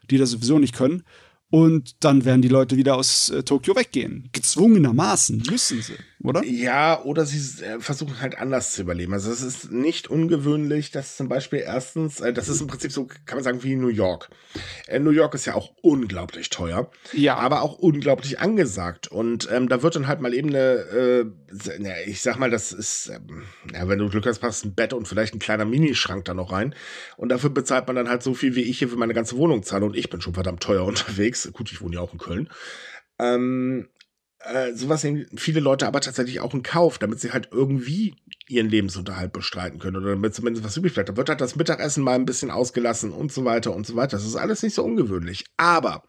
die 0.09 0.17
das 0.17 0.31
sowieso 0.31 0.59
nicht 0.59 0.75
können. 0.75 1.03
Und 1.49 2.03
dann 2.03 2.25
werden 2.25 2.41
die 2.41 2.47
Leute 2.47 2.77
wieder 2.77 2.95
aus 2.95 3.29
äh, 3.29 3.43
Tokio 3.43 3.75
weggehen. 3.75 4.29
Gezwungenermaßen 4.31 5.43
müssen 5.49 5.81
sie, 5.81 5.93
oder? 6.23 6.43
Ja, 6.45 7.01
oder 7.03 7.25
sie 7.25 7.63
äh, 7.63 7.81
versuchen 7.81 8.21
halt 8.21 8.37
anders 8.37 8.71
zu 8.71 8.81
überleben. 8.81 9.13
Also 9.13 9.29
es 9.29 9.41
ist 9.41 9.71
nicht 9.71 10.07
ungewöhnlich, 10.07 10.89
dass 10.91 11.17
zum 11.17 11.27
Beispiel 11.27 11.59
erstens, 11.59 12.21
äh, 12.21 12.31
das 12.31 12.47
ist 12.47 12.61
im 12.61 12.67
Prinzip 12.67 12.93
so, 12.93 13.07
kann 13.25 13.35
man 13.35 13.43
sagen, 13.43 13.61
wie 13.63 13.75
New 13.75 13.89
York. 13.89 14.29
Äh, 14.87 14.99
New 14.99 15.11
York 15.11 15.33
ist 15.33 15.45
ja 15.45 15.55
auch 15.55 15.73
unglaublich 15.81 16.49
teuer, 16.49 16.89
ja. 17.11 17.35
aber 17.35 17.61
auch 17.61 17.77
unglaublich 17.77 18.39
angesagt. 18.39 19.09
Und 19.09 19.49
ähm, 19.51 19.67
da 19.67 19.83
wird 19.83 19.97
dann 19.97 20.07
halt 20.07 20.21
mal 20.21 20.33
eben 20.33 20.47
eine, 20.49 20.59
äh, 20.59 21.25
ich 22.07 22.21
sag 22.21 22.39
mal, 22.39 22.49
das 22.49 22.71
ist, 22.71 23.11
ähm, 23.13 23.43
ja, 23.73 23.89
wenn 23.89 23.99
du 23.99 24.07
Glück 24.07 24.25
hast, 24.25 24.39
passt 24.39 24.63
ein 24.63 24.75
Bett 24.75 24.93
und 24.93 25.09
vielleicht 25.09 25.35
ein 25.35 25.39
kleiner 25.39 25.65
Minischrank 25.65 26.23
da 26.23 26.33
noch 26.33 26.53
rein. 26.53 26.73
Und 27.17 27.29
dafür 27.29 27.49
bezahlt 27.49 27.87
man 27.87 27.97
dann 27.97 28.07
halt 28.07 28.23
so 28.23 28.33
viel, 28.33 28.55
wie 28.55 28.63
ich 28.63 28.79
hier 28.79 28.87
für 28.87 28.95
meine 28.95 29.13
ganze 29.13 29.35
Wohnung 29.35 29.63
zahle. 29.63 29.85
Und 29.85 29.97
ich 29.97 30.09
bin 30.09 30.21
schon 30.21 30.35
verdammt 30.35 30.63
teuer 30.63 30.85
unterwegs. 30.85 31.51
Gut, 31.51 31.69
ich 31.69 31.81
wohne 31.81 31.95
ja 31.95 32.01
auch 32.01 32.13
in 32.13 32.19
Köln. 32.19 32.49
Ähm, 33.19 33.89
äh, 34.43 34.73
sowas 34.73 35.03
nehmen 35.03 35.25
viele 35.35 35.59
Leute 35.59 35.87
aber 35.87 36.01
tatsächlich 36.01 36.39
auch 36.39 36.53
in 36.53 36.63
Kauf, 36.63 36.97
damit 36.97 37.19
sie 37.19 37.31
halt 37.31 37.49
irgendwie 37.51 38.15
ihren 38.47 38.69
Lebensunterhalt 38.69 39.33
bestreiten 39.33 39.79
können 39.79 39.97
oder 39.97 40.11
damit 40.11 40.35
zumindest 40.35 40.65
was 40.65 40.77
übrig 40.77 40.93
bleibt. 40.93 41.09
Da 41.09 41.17
wird 41.17 41.29
halt 41.29 41.41
das 41.41 41.55
Mittagessen 41.55 42.03
mal 42.03 42.15
ein 42.15 42.25
bisschen 42.25 42.51
ausgelassen 42.51 43.11
und 43.11 43.31
so 43.31 43.45
weiter 43.45 43.73
und 43.73 43.87
so 43.87 43.95
weiter. 43.95 44.17
Das 44.17 44.25
ist 44.25 44.35
alles 44.35 44.63
nicht 44.63 44.75
so 44.75 44.83
ungewöhnlich. 44.83 45.45
Aber 45.57 46.03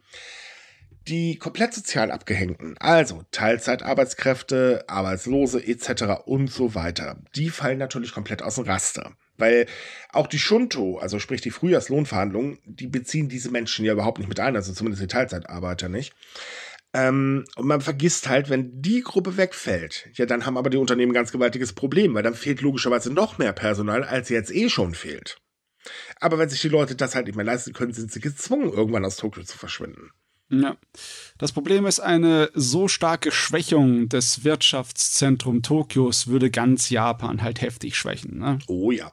die 1.09 1.37
komplett 1.37 1.75
sozial 1.75 2.11
abgehängten, 2.11 2.77
also 2.79 3.25
Teilzeitarbeitskräfte, 3.31 4.85
Arbeitslose 4.89 5.65
etc. 5.65 6.25
und 6.25 6.51
so 6.51 6.75
weiter, 6.75 7.19
die 7.37 7.51
fallen 7.51 7.79
natürlich 7.79 8.13
komplett 8.13 8.43
aus 8.43 8.55
dem 8.55 8.65
Raster. 8.65 9.13
Weil 9.37 9.67
auch 10.13 10.29
die 10.29 10.39
Shunto, 10.39 10.99
also 10.99 11.19
sprich 11.19 11.41
die 11.41 11.51
Frühjahrslohnverhandlungen, 11.51 12.59
die 12.65 12.87
beziehen 12.87 13.29
diese 13.29 13.51
Menschen 13.51 13.85
ja 13.85 13.93
überhaupt 13.93 14.19
nicht 14.19 14.29
mit 14.29 14.41
ein, 14.41 14.55
also 14.55 14.73
zumindest 14.73 15.03
die 15.03 15.09
Teilzeitarbeiter 15.09 15.89
nicht. 15.89 16.15
Ähm, 16.95 17.45
und 17.57 17.67
man 17.67 17.81
vergisst 17.81 18.29
halt, 18.29 18.49
wenn 18.49 18.81
die 18.81 19.03
Gruppe 19.03 19.37
wegfällt, 19.37 20.09
ja, 20.15 20.27
dann 20.27 20.47
haben 20.47 20.57
aber 20.57 20.71
die 20.71 20.77
Unternehmen 20.77 21.11
ein 21.11 21.15
ganz 21.15 21.33
gewaltiges 21.33 21.73
Problem, 21.73 22.15
weil 22.15 22.23
dann 22.23 22.35
fehlt 22.35 22.61
logischerweise 22.61 23.13
noch 23.13 23.37
mehr 23.37 23.53
Personal, 23.53 24.05
als 24.05 24.29
jetzt 24.29 24.55
eh 24.55 24.71
schon 24.71 24.95
fehlt. 24.95 25.39
Aber 26.21 26.39
wenn 26.39 26.49
sich 26.49 26.61
die 26.61 26.69
Leute 26.69 26.95
das 26.95 27.17
halt 27.17 27.27
nicht 27.27 27.35
mehr 27.35 27.45
leisten 27.45 27.73
können, 27.73 27.93
sind 27.93 28.13
sie 28.13 28.21
gezwungen, 28.21 28.73
irgendwann 28.73 29.05
aus 29.05 29.17
Tokio 29.17 29.43
zu 29.43 29.59
verschwinden. 29.59 30.11
Ja. 30.51 30.77
Das 31.37 31.53
Problem 31.53 31.85
ist, 31.85 31.99
eine 31.99 32.51
so 32.55 32.87
starke 32.87 33.33
Schwächung 33.33 34.09
des 34.09 34.45
Wirtschaftszentrums 34.45 35.67
Tokios 35.67 36.29
würde 36.29 36.51
ganz 36.51 36.91
Japan 36.91 37.43
halt 37.43 37.61
heftig 37.61 37.97
schwächen. 37.97 38.39
Ne? 38.39 38.59
Oh 38.69 38.93
ja. 38.93 39.13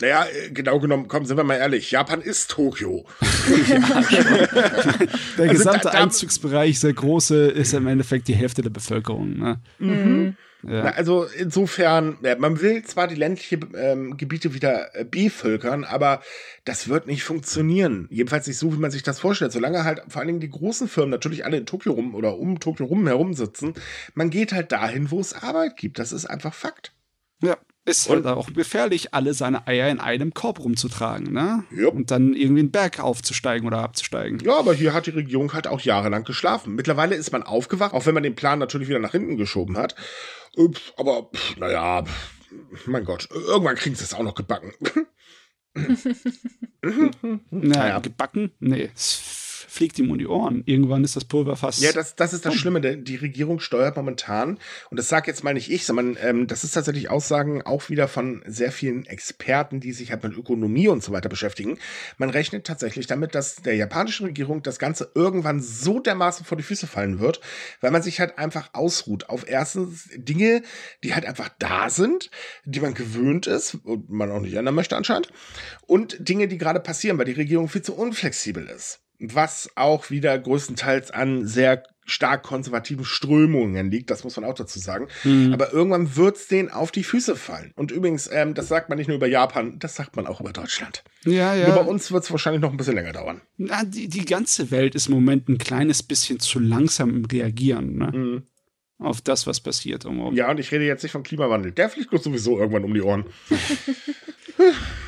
Naja, 0.00 0.24
äh, 0.24 0.50
genau 0.50 0.78
genommen, 0.80 1.08
komm, 1.08 1.24
sind 1.24 1.36
wir 1.36 1.44
mal 1.44 1.56
ehrlich, 1.56 1.90
Japan 1.90 2.20
ist 2.20 2.50
Tokio. 2.50 3.06
ja, 3.68 3.78
der 5.38 5.48
also 5.48 5.52
gesamte 5.52 5.80
da, 5.84 5.90
da, 5.90 6.02
Einzugsbereich, 6.02 6.80
sehr 6.80 6.92
große, 6.92 7.48
ist 7.48 7.74
im 7.74 7.86
Endeffekt 7.86 8.28
die 8.28 8.34
Hälfte 8.34 8.62
der 8.62 8.70
Bevölkerung. 8.70 9.38
Ne? 9.38 9.60
Mhm. 9.78 10.36
Ja. 10.62 10.84
Na, 10.84 10.90
also 10.90 11.24
insofern, 11.24 12.18
ja, 12.22 12.36
man 12.36 12.60
will 12.60 12.82
zwar 12.84 13.08
die 13.08 13.14
ländlichen 13.14 13.72
ähm, 13.74 14.16
Gebiete 14.16 14.52
wieder 14.52 14.94
äh, 14.94 15.04
bevölkern, 15.04 15.84
aber 15.84 16.22
das 16.64 16.88
wird 16.88 17.06
nicht 17.06 17.24
funktionieren. 17.24 18.06
Jedenfalls 18.10 18.46
nicht 18.46 18.58
so, 18.58 18.72
wie 18.72 18.78
man 18.78 18.90
sich 18.90 19.02
das 19.02 19.20
vorstellt. 19.20 19.52
Solange 19.52 19.84
halt 19.84 20.02
vor 20.08 20.20
allen 20.20 20.28
Dingen 20.28 20.40
die 20.40 20.50
großen 20.50 20.88
Firmen 20.88 21.10
natürlich 21.10 21.46
alle 21.46 21.56
in 21.56 21.66
Tokio 21.66 21.92
rum 21.92 22.14
oder 22.14 22.36
um 22.36 22.60
Tokio 22.60 22.86
rum 22.86 23.06
herum 23.06 23.32
sitzen, 23.32 23.74
man 24.14 24.28
geht 24.28 24.52
halt 24.52 24.70
dahin, 24.70 25.10
wo 25.10 25.20
es 25.20 25.32
Arbeit 25.32 25.76
gibt. 25.76 25.98
Das 25.98 26.12
ist 26.12 26.26
einfach 26.26 26.52
Fakt. 26.52 26.92
Ja, 27.42 27.56
ist 27.90 28.08
halt 28.08 28.26
auch 28.26 28.52
gefährlich, 28.52 29.14
alle 29.14 29.34
seine 29.34 29.66
Eier 29.66 29.88
in 29.88 30.00
einem 30.00 30.34
Korb 30.34 30.60
rumzutragen, 30.60 31.32
ne? 31.32 31.64
Yep. 31.72 31.94
Und 31.94 32.10
dann 32.10 32.34
irgendwie 32.34 32.60
einen 32.60 32.70
Berg 32.70 33.00
aufzusteigen 33.00 33.66
oder 33.66 33.78
abzusteigen. 33.78 34.40
Ja, 34.40 34.58
aber 34.58 34.74
hier 34.74 34.92
hat 34.92 35.06
die 35.06 35.10
Regierung 35.10 35.52
halt 35.52 35.66
auch 35.66 35.80
jahrelang 35.80 36.24
geschlafen. 36.24 36.74
Mittlerweile 36.74 37.14
ist 37.14 37.32
man 37.32 37.42
aufgewacht, 37.42 37.92
auch 37.94 38.06
wenn 38.06 38.14
man 38.14 38.22
den 38.22 38.34
Plan 38.34 38.58
natürlich 38.58 38.88
wieder 38.88 38.98
nach 38.98 39.12
hinten 39.12 39.36
geschoben 39.36 39.76
hat. 39.76 39.94
Aber, 40.96 41.30
naja, 41.58 42.04
mein 42.86 43.04
Gott, 43.04 43.28
irgendwann 43.30 43.76
kriegen 43.76 43.94
sie 43.94 44.04
es 44.04 44.14
auch 44.14 44.22
noch 44.22 44.34
gebacken. 44.34 44.72
naja, 47.50 48.00
gebacken? 48.00 48.52
Nee, 48.58 48.90
fliegt 49.70 49.98
ihm 50.00 50.10
um 50.10 50.18
die 50.18 50.26
Ohren. 50.26 50.64
Irgendwann 50.66 51.04
ist 51.04 51.14
das 51.14 51.24
Pulver 51.24 51.54
fast. 51.54 51.80
Ja, 51.80 51.92
das, 51.92 52.16
das 52.16 52.32
ist 52.32 52.44
das 52.44 52.56
Schlimme. 52.56 52.80
Die 52.80 53.16
Regierung 53.16 53.60
steuert 53.60 53.96
momentan, 53.96 54.58
und 54.90 54.98
das 54.98 55.08
sage 55.08 55.30
jetzt 55.30 55.44
mal 55.44 55.54
nicht 55.54 55.70
ich, 55.70 55.86
sondern 55.86 56.18
ähm, 56.20 56.48
das 56.48 56.64
ist 56.64 56.72
tatsächlich 56.72 57.08
Aussagen 57.08 57.62
auch 57.62 57.88
wieder 57.88 58.08
von 58.08 58.42
sehr 58.46 58.72
vielen 58.72 59.06
Experten, 59.06 59.78
die 59.78 59.92
sich 59.92 60.10
halt 60.10 60.24
mit 60.24 60.36
Ökonomie 60.36 60.88
und 60.88 61.04
so 61.04 61.12
weiter 61.12 61.28
beschäftigen. 61.28 61.78
Man 62.18 62.30
rechnet 62.30 62.66
tatsächlich 62.66 63.06
damit, 63.06 63.36
dass 63.36 63.56
der 63.56 63.76
japanischen 63.76 64.26
Regierung 64.26 64.62
das 64.64 64.80
Ganze 64.80 65.12
irgendwann 65.14 65.60
so 65.60 66.00
dermaßen 66.00 66.44
vor 66.44 66.58
die 66.58 66.64
Füße 66.64 66.88
fallen 66.88 67.20
wird, 67.20 67.40
weil 67.80 67.92
man 67.92 68.02
sich 68.02 68.18
halt 68.18 68.38
einfach 68.38 68.70
ausruht 68.72 69.28
auf 69.28 69.48
erstens 69.48 70.08
Dinge, 70.16 70.62
die 71.04 71.14
halt 71.14 71.26
einfach 71.26 71.48
da 71.60 71.90
sind, 71.90 72.30
die 72.64 72.80
man 72.80 72.94
gewöhnt 72.94 73.46
ist 73.46 73.76
und 73.84 74.10
man 74.10 74.32
auch 74.32 74.40
nicht 74.40 74.54
ändern 74.54 74.74
möchte 74.74 74.96
anscheinend, 74.96 75.32
und 75.86 76.28
Dinge, 76.28 76.48
die 76.48 76.58
gerade 76.58 76.80
passieren, 76.80 77.18
weil 77.18 77.26
die 77.26 77.32
Regierung 77.32 77.68
viel 77.68 77.82
zu 77.82 77.94
unflexibel 77.94 78.66
ist 78.66 79.00
was 79.20 79.70
auch 79.74 80.10
wieder 80.10 80.38
größtenteils 80.38 81.10
an 81.10 81.46
sehr 81.46 81.82
stark 82.06 82.42
konservativen 82.42 83.04
Strömungen 83.04 83.90
liegt, 83.90 84.10
das 84.10 84.24
muss 84.24 84.36
man 84.36 84.44
auch 84.44 84.54
dazu 84.54 84.78
sagen. 84.78 85.06
Mhm. 85.22 85.52
Aber 85.52 85.72
irgendwann 85.72 86.16
wird 86.16 86.36
es 86.36 86.48
denen 86.48 86.68
auf 86.68 86.90
die 86.90 87.04
Füße 87.04 87.36
fallen. 87.36 87.72
Und 87.76 87.92
übrigens, 87.92 88.28
ähm, 88.32 88.54
das 88.54 88.68
sagt 88.68 88.88
man 88.88 88.98
nicht 88.98 89.06
nur 89.06 89.16
über 89.16 89.28
Japan, 89.28 89.78
das 89.78 89.94
sagt 89.94 90.16
man 90.16 90.26
auch 90.26 90.40
über 90.40 90.52
Deutschland. 90.52 91.04
Ja, 91.24 91.54
ja. 91.54 91.68
Nur 91.68 91.76
bei 91.76 91.88
uns 91.88 92.10
wird 92.10 92.24
es 92.24 92.30
wahrscheinlich 92.30 92.62
noch 92.62 92.72
ein 92.72 92.76
bisschen 92.76 92.94
länger 92.94 93.12
dauern. 93.12 93.42
Na, 93.58 93.84
die, 93.84 94.08
die 94.08 94.24
ganze 94.24 94.70
Welt 94.70 94.94
ist 94.94 95.08
im 95.08 95.14
Moment 95.14 95.48
ein 95.48 95.58
kleines 95.58 96.02
bisschen 96.02 96.40
zu 96.40 96.58
langsam 96.58 97.10
im 97.10 97.24
Reagieren. 97.26 97.96
Ne? 97.96 98.12
Mhm. 98.12 98.42
Auf 98.98 99.22
das, 99.22 99.46
was 99.46 99.60
passiert. 99.60 100.04
Um, 100.04 100.34
Ja, 100.34 100.50
und 100.50 100.60
ich 100.60 100.72
rede 100.72 100.84
jetzt 100.84 101.02
nicht 101.02 101.12
vom 101.12 101.22
Klimawandel. 101.22 101.72
Der 101.72 101.88
fliegt 101.88 102.12
uns 102.12 102.24
sowieso 102.24 102.58
irgendwann 102.58 102.84
um 102.84 102.92
die 102.92 103.00
Ohren. 103.00 103.24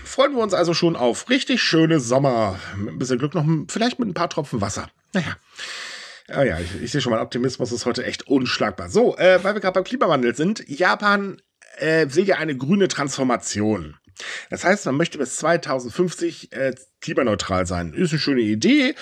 Freuen 0.05 0.35
wir 0.35 0.43
uns 0.43 0.55
also 0.55 0.75
schon 0.75 0.97
auf 0.97 1.31
richtig 1.31 1.63
schöne 1.63 2.01
Sommer. 2.01 2.59
Mit 2.77 2.95
ein 2.95 2.99
bisschen 2.99 3.19
Glück 3.19 3.35
noch, 3.35 3.47
vielleicht 3.69 3.99
mit 3.99 4.09
ein 4.09 4.15
paar 4.15 4.29
Tropfen 4.29 4.61
Wasser. 4.61 4.89
Naja. 5.13 5.37
Ah 6.29 6.43
ja, 6.45 6.59
ich, 6.59 6.83
ich 6.83 6.93
sehe 6.93 7.01
schon 7.01 7.13
mal, 7.13 7.21
Optimismus 7.21 7.73
ist 7.73 7.87
heute 7.87 8.05
echt 8.05 8.27
unschlagbar. 8.27 8.89
So, 8.89 9.17
äh, 9.17 9.43
weil 9.43 9.55
wir 9.55 9.61
gerade 9.61 9.75
beim 9.75 9.85
Klimawandel 9.85 10.35
sind, 10.35 10.69
Japan 10.69 11.41
äh, 11.79 12.07
will 12.11 12.25
ja 12.25 12.37
eine 12.37 12.57
grüne 12.57 12.89
Transformation. 12.89 13.97
Das 14.51 14.65
heißt, 14.65 14.87
man 14.87 14.97
möchte 14.97 15.19
bis 15.19 15.37
2050 15.37 16.53
äh, 16.53 16.75
klimaneutral 17.03 17.67
sein. 17.67 17.93
Ist 17.93 18.13
eine 18.13 18.21
schöne 18.21 18.41
Idee. 18.41 18.95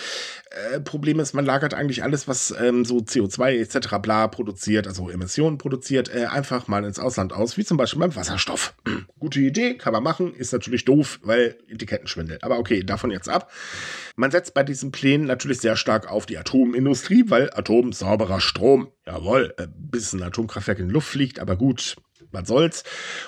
Äh, 0.51 0.81
Problem 0.81 1.21
ist, 1.21 1.33
man 1.33 1.45
lagert 1.45 1.75
eigentlich 1.75 2.03
alles, 2.03 2.27
was 2.27 2.53
ähm, 2.59 2.85
so 2.85 2.97
CO2 2.97 3.61
etc. 3.61 3.99
bla 4.03 4.27
produziert, 4.27 4.89
also 4.89 5.09
Emissionen 5.09 5.59
produziert, 5.59 6.13
äh, 6.13 6.25
einfach 6.25 6.67
mal 6.67 6.85
ins 6.85 6.99
Ausland 6.99 7.33
aus, 7.33 7.57
wie 7.57 7.65
zum 7.65 7.77
Beispiel 7.77 8.01
beim 8.01 8.17
Wasserstoff. 8.17 8.75
Gute 9.21 9.39
Idee, 9.41 9.77
kann 9.77 9.93
man 9.93 10.03
machen, 10.03 10.35
ist 10.35 10.53
natürlich 10.53 10.85
doof, 10.85 11.21
weil 11.23 11.57
Etikettenschwindel. 11.69 12.39
Aber 12.43 12.59
okay, 12.59 12.83
davon 12.83 13.13
jetzt 13.13 13.29
ab. 13.29 13.53
Man 14.17 14.33
setzt 14.33 14.55
bei 14.55 14.65
diesen 14.65 14.91
Plänen 14.91 15.27
natürlich 15.27 15.61
sehr 15.61 15.77
stark 15.77 16.11
auf 16.11 16.27
die 16.27 16.39
Atomindustrie, 16.39 17.25
weil 17.29 17.51
Atom 17.55 17.93
sauberer 17.93 18.41
Strom. 18.41 18.89
Jawohl, 19.07 19.55
äh, 19.59 19.69
bis 19.77 20.13
ein 20.13 20.23
Atomkraftwerk 20.23 20.81
in 20.81 20.89
die 20.89 20.95
Luft 20.95 21.09
fliegt, 21.09 21.39
aber 21.39 21.57
gut, 21.57 21.97
was 22.33 22.49
soll's. 22.49 22.85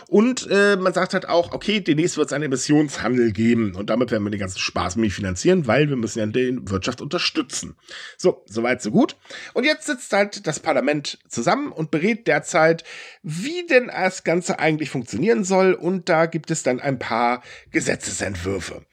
Und 0.08 0.48
äh, 0.50 0.76
man 0.76 0.92
sagt 0.92 1.14
halt 1.14 1.28
auch, 1.28 1.52
okay, 1.52 1.80
demnächst 1.80 2.16
wird 2.16 2.28
es 2.28 2.32
einen 2.32 2.44
Emissionshandel 2.44 3.32
geben 3.32 3.74
und 3.74 3.90
damit 3.90 4.10
werden 4.10 4.24
wir 4.24 4.30
den 4.30 4.40
ganzen 4.40 4.58
Spaß 4.58 4.96
nämlich 4.96 5.14
finanzieren, 5.14 5.66
weil 5.66 5.88
wir 5.88 5.96
müssen 5.96 6.18
ja 6.18 6.26
die 6.26 6.58
Wirtschaft 6.62 7.00
unterstützen. 7.00 7.76
So, 8.16 8.44
soweit, 8.46 8.82
so 8.82 8.90
gut. 8.90 9.16
Und 9.54 9.64
jetzt 9.64 9.86
sitzt 9.86 10.12
halt 10.12 10.46
das 10.46 10.60
Parlament 10.60 11.18
zusammen 11.28 11.72
und 11.72 11.90
berät 11.90 12.26
derzeit, 12.26 12.84
wie 13.22 13.66
denn 13.66 13.88
das 13.88 14.24
Ganze 14.24 14.58
eigentlich 14.58 14.90
funktionieren 14.90 15.44
soll 15.44 15.74
und 15.74 16.08
da 16.08 16.26
gibt 16.26 16.50
es 16.50 16.62
dann 16.62 16.80
ein 16.80 16.98
paar 16.98 17.42
Gesetzesentwürfe. 17.70 18.84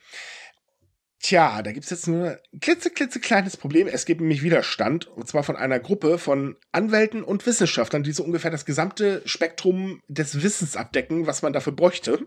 Tja, 1.22 1.60
da 1.60 1.72
gibt's 1.72 1.90
jetzt 1.90 2.08
nur 2.08 2.30
ein 2.30 2.60
klitzeklitzekleines 2.60 3.58
Problem. 3.58 3.86
Es 3.86 4.06
gibt 4.06 4.22
nämlich 4.22 4.42
Widerstand, 4.42 5.06
und 5.06 5.28
zwar 5.28 5.42
von 5.42 5.54
einer 5.54 5.78
Gruppe 5.78 6.16
von 6.16 6.56
Anwälten 6.72 7.22
und 7.22 7.44
Wissenschaftlern, 7.44 8.02
die 8.02 8.12
so 8.12 8.24
ungefähr 8.24 8.50
das 8.50 8.64
gesamte 8.64 9.20
Spektrum 9.26 10.00
des 10.08 10.42
Wissens 10.42 10.76
abdecken, 10.76 11.26
was 11.26 11.42
man 11.42 11.52
dafür 11.52 11.74
bräuchte. 11.74 12.26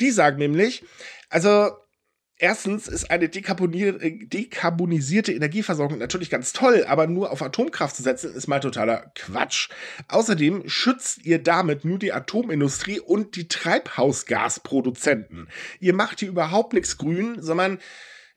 Die 0.00 0.10
sagen 0.10 0.38
nämlich, 0.38 0.82
also 1.28 1.72
erstens 2.38 2.88
ist 2.88 3.10
eine 3.10 3.28
dekarbonisierte 3.28 5.32
Energieversorgung 5.32 5.98
natürlich 5.98 6.30
ganz 6.30 6.54
toll, 6.54 6.86
aber 6.88 7.06
nur 7.06 7.32
auf 7.32 7.42
Atomkraft 7.42 7.96
zu 7.96 8.02
setzen, 8.02 8.34
ist 8.34 8.48
mal 8.48 8.60
totaler 8.60 9.12
Quatsch. 9.14 9.68
Außerdem 10.08 10.70
schützt 10.70 11.26
ihr 11.26 11.38
damit 11.38 11.84
nur 11.84 11.98
die 11.98 12.14
Atomindustrie 12.14 12.98
und 12.98 13.36
die 13.36 13.48
Treibhausgasproduzenten. 13.48 15.50
Ihr 15.80 15.92
macht 15.92 16.20
hier 16.20 16.30
überhaupt 16.30 16.72
nichts 16.72 16.96
grün, 16.96 17.42
sondern 17.42 17.78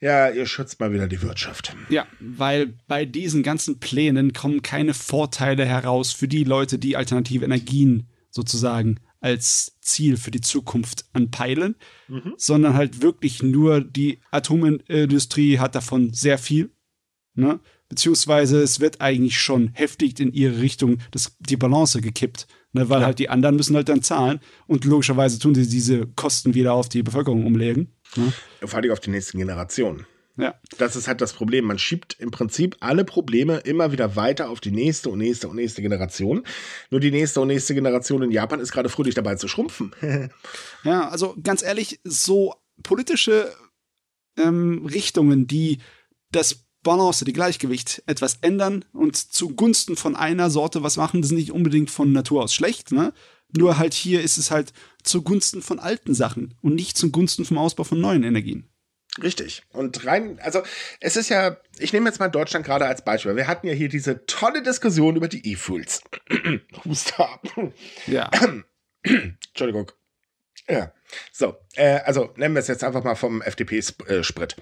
ja, 0.05 0.29
ihr 0.29 0.45
schützt 0.45 0.79
mal 0.79 0.93
wieder 0.93 1.07
die 1.07 1.23
Wirtschaft. 1.23 1.75
Ja, 1.89 2.05
weil 2.19 2.75
bei 2.87 3.05
diesen 3.05 3.41
ganzen 3.41 3.79
Plänen 3.79 4.33
kommen 4.33 4.61
keine 4.61 4.93
Vorteile 4.93 5.65
heraus 5.65 6.11
für 6.11 6.27
die 6.27 6.43
Leute, 6.43 6.77
die 6.77 6.95
alternative 6.95 7.43
Energien 7.43 8.07
sozusagen 8.29 8.99
als 9.19 9.75
Ziel 9.81 10.17
für 10.17 10.29
die 10.29 10.41
Zukunft 10.41 11.05
anpeilen, 11.13 11.75
mhm. 12.07 12.35
sondern 12.37 12.75
halt 12.75 13.01
wirklich 13.01 13.41
nur 13.41 13.81
die 13.81 14.19
Atomindustrie 14.29 15.57
hat 15.57 15.73
davon 15.73 16.13
sehr 16.13 16.37
viel. 16.37 16.69
Ne? 17.33 17.59
Beziehungsweise 17.89 18.61
es 18.61 18.79
wird 18.79 19.01
eigentlich 19.01 19.39
schon 19.39 19.71
heftig 19.73 20.19
in 20.19 20.31
ihre 20.31 20.61
Richtung 20.61 20.99
das, 21.09 21.35
die 21.39 21.57
Balance 21.57 21.99
gekippt, 22.01 22.45
ne? 22.73 22.89
weil 22.89 22.99
ja. 22.99 23.07
halt 23.07 23.17
die 23.17 23.29
anderen 23.29 23.55
müssen 23.55 23.75
halt 23.75 23.89
dann 23.89 24.03
zahlen 24.03 24.39
und 24.67 24.85
logischerweise 24.85 25.39
tun 25.39 25.55
sie 25.55 25.67
diese 25.67 26.05
Kosten 26.05 26.53
wieder 26.53 26.73
auf 26.73 26.89
die 26.89 27.01
Bevölkerung 27.01 27.47
umlegen. 27.47 27.94
Ne? 28.15 28.33
Vor 28.63 28.79
allem 28.79 28.91
auf 28.91 28.99
die 28.99 29.09
nächsten 29.09 29.37
Generationen. 29.37 30.05
Ja. 30.37 30.55
Das 30.77 30.95
ist 30.95 31.07
halt 31.07 31.21
das 31.21 31.33
Problem. 31.33 31.65
Man 31.65 31.79
schiebt 31.79 32.17
im 32.19 32.29
Prinzip 32.29 32.75
alle 32.81 33.05
Probleme 33.05 33.57
immer 33.59 33.91
wieder 33.91 34.15
weiter 34.15 34.49
auf 34.49 34.59
die 34.59 34.71
nächste 34.71 35.09
und 35.09 35.19
nächste 35.19 35.47
und 35.47 35.55
nächste 35.55 35.81
Generation. 35.81 36.45
Nur 36.89 36.99
die 36.99 37.11
nächste 37.11 37.39
und 37.39 37.47
nächste 37.47 37.73
Generation 37.73 38.21
in 38.21 38.31
Japan 38.31 38.59
ist 38.59 38.71
gerade 38.71 38.89
fröhlich 38.89 39.15
dabei 39.15 39.35
zu 39.35 39.47
schrumpfen. 39.47 39.93
ja, 40.83 41.07
also 41.07 41.35
ganz 41.41 41.63
ehrlich, 41.63 42.01
so 42.03 42.53
politische 42.83 43.53
ähm, 44.37 44.85
Richtungen, 44.85 45.47
die 45.47 45.79
das 46.31 46.65
Balance, 46.83 47.23
die 47.25 47.33
Gleichgewicht 47.33 48.03
etwas 48.05 48.37
ändern 48.41 48.85
und 48.91 49.15
zugunsten 49.15 49.95
von 49.95 50.15
einer 50.15 50.49
Sorte 50.49 50.83
was 50.83 50.97
machen, 50.97 51.21
das 51.21 51.31
ist 51.31 51.37
nicht 51.37 51.51
unbedingt 51.51 51.89
von 51.89 52.11
Natur 52.11 52.43
aus 52.43 52.53
schlecht, 52.53 52.91
ne? 52.91 53.13
Nur 53.57 53.77
halt 53.77 53.93
hier 53.93 54.21
ist 54.21 54.37
es 54.37 54.51
halt 54.51 54.73
zugunsten 55.05 55.61
von 55.61 55.79
alten 55.79 56.13
Sachen 56.13 56.55
und 56.61 56.75
nicht 56.75 56.97
zugunsten 56.97 57.45
vom 57.45 57.57
Ausbau 57.57 57.83
von 57.83 57.99
neuen 57.99 58.23
Energien. 58.23 58.69
Richtig. 59.21 59.63
Und 59.71 60.05
rein, 60.05 60.39
also 60.41 60.61
es 60.99 61.15
ist 61.15 61.29
ja, 61.29 61.57
ich 61.79 61.93
nehme 61.93 62.09
jetzt 62.09 62.19
mal 62.19 62.27
Deutschland 62.27 62.65
gerade 62.65 62.85
als 62.85 63.03
Beispiel. 63.03 63.35
Wir 63.35 63.47
hatten 63.47 63.67
ja 63.67 63.73
hier 63.73 63.87
diese 63.87 64.25
tolle 64.25 64.61
Diskussion 64.61 65.15
über 65.15 65.27
die 65.27 65.51
E-Fuels. 65.51 66.01
Ja. 68.07 68.29
Entschuldigung. 69.03 69.91
Ja. 70.67 70.91
So, 71.31 71.55
äh, 71.75 71.99
also 72.05 72.31
nennen 72.35 72.55
wir 72.55 72.59
es 72.59 72.67
jetzt 72.67 72.83
einfach 72.83 73.03
mal 73.03 73.15
vom 73.15 73.41
FDP-Sprit. 73.41 74.55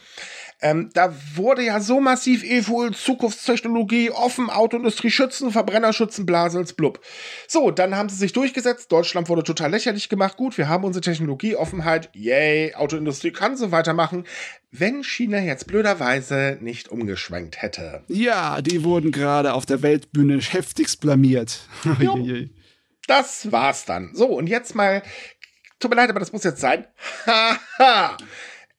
Ähm, 0.62 0.90
da 0.94 1.14
wurde 1.36 1.62
ja 1.62 1.82
so 1.82 2.00
massiv 2.00 2.44
E-Fuel, 2.44 2.94
Zukunftstechnologie, 2.94 4.12
offen, 4.12 4.50
Autoindustrie 4.50 5.12
schützen, 5.12 5.52
Verbrenner 5.52 5.92
schützen, 5.92 6.26
Blasels, 6.26 6.74
blub. 6.74 7.02
So, 7.50 7.70
dann 7.70 7.98
haben 7.98 8.08
sie 8.08 8.16
sich 8.16 8.32
durchgesetzt. 8.32 8.90
Deutschland 8.92 9.28
wurde 9.28 9.44
total 9.44 9.72
lächerlich 9.72 10.08
gemacht. 10.08 10.38
Gut, 10.38 10.58
wir 10.58 10.70
haben 10.70 10.86
unsere 10.86 11.02
Technologie, 11.02 11.58
Offenheit. 11.58 12.10
Yay, 12.14 12.76
Autoindustrie 12.76 13.32
kann 13.32 13.58
so 13.58 13.72
weitermachen. 13.72 14.26
Wenn 14.72 15.04
China 15.04 15.40
jetzt 15.40 15.68
blöderweise 15.68 16.58
nicht 16.62 16.88
umgeschwenkt 16.88 17.62
hätte. 17.62 18.04
Ja, 18.08 18.62
die 18.62 18.86
wurden 18.86 19.12
gerade 19.12 19.54
auf 19.54 19.66
der 19.66 19.82
Weltbühne 19.82 20.40
heftigst 20.40 21.02
blamiert. 21.02 21.68
das 23.08 23.52
war's 23.52 23.86
dann. 23.86 24.12
So, 24.14 24.28
und 24.28 24.48
jetzt 24.48 24.76
mal 24.76 25.04
tut 25.84 25.92
mir 25.92 25.98
leid, 25.98 26.10
aber 26.10 26.20
das 26.20 26.34
muss 26.34 26.44
jetzt 26.44 26.62
sein. 26.62 26.88
Haha. 27.26 28.18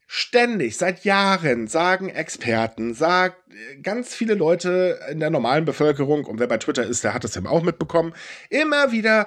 Ständig, 0.06 0.76
seit 0.76 1.04
Jahren 1.04 1.66
sagen 1.66 2.08
Experten, 2.08 2.94
sagt 2.94 3.36
ganz 3.82 4.14
viele 4.14 4.34
Leute 4.34 5.00
in 5.10 5.18
der 5.20 5.30
normalen 5.30 5.64
Bevölkerung, 5.64 6.24
und 6.24 6.38
wer 6.38 6.46
bei 6.46 6.58
Twitter 6.58 6.84
ist, 6.84 7.04
der 7.04 7.14
hat 7.14 7.24
das 7.24 7.36
eben 7.36 7.46
auch 7.46 7.62
mitbekommen, 7.62 8.14
immer 8.48 8.92
wieder, 8.92 9.26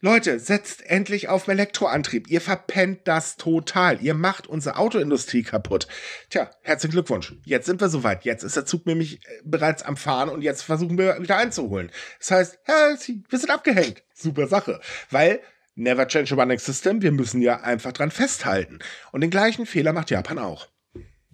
Leute, 0.00 0.38
setzt 0.38 0.84
endlich 0.84 1.28
auf 1.28 1.48
Elektroantrieb. 1.48 2.28
Ihr 2.28 2.42
verpennt 2.42 3.00
das 3.04 3.36
total. 3.36 4.02
Ihr 4.02 4.12
macht 4.12 4.46
unsere 4.46 4.76
Autoindustrie 4.76 5.44
kaputt. 5.44 5.86
Tja, 6.28 6.50
herzlichen 6.62 6.92
Glückwunsch. 6.92 7.34
Jetzt 7.44 7.66
sind 7.66 7.80
wir 7.80 7.88
soweit. 7.88 8.24
Jetzt 8.24 8.42
ist 8.42 8.56
der 8.56 8.66
Zug 8.66 8.84
nämlich 8.84 9.24
äh, 9.24 9.40
bereits 9.44 9.82
am 9.82 9.96
Fahren 9.96 10.28
und 10.28 10.42
jetzt 10.42 10.62
versuchen 10.62 10.98
wir 10.98 11.22
wieder 11.22 11.38
einzuholen. 11.38 11.90
Das 12.18 12.32
heißt, 12.32 12.58
wir 12.66 13.38
sind 13.38 13.50
abgehängt. 13.50 14.02
Super 14.12 14.46
Sache. 14.46 14.80
Weil 15.10 15.40
Never 15.76 16.06
change 16.06 16.34
a 16.34 16.36
running 16.36 16.58
system. 16.58 17.02
Wir 17.02 17.12
müssen 17.12 17.42
ja 17.42 17.60
einfach 17.60 17.92
dran 17.92 18.10
festhalten. 18.10 18.78
Und 19.10 19.22
den 19.22 19.30
gleichen 19.30 19.66
Fehler 19.66 19.92
macht 19.92 20.10
Japan 20.10 20.38
auch. 20.38 20.68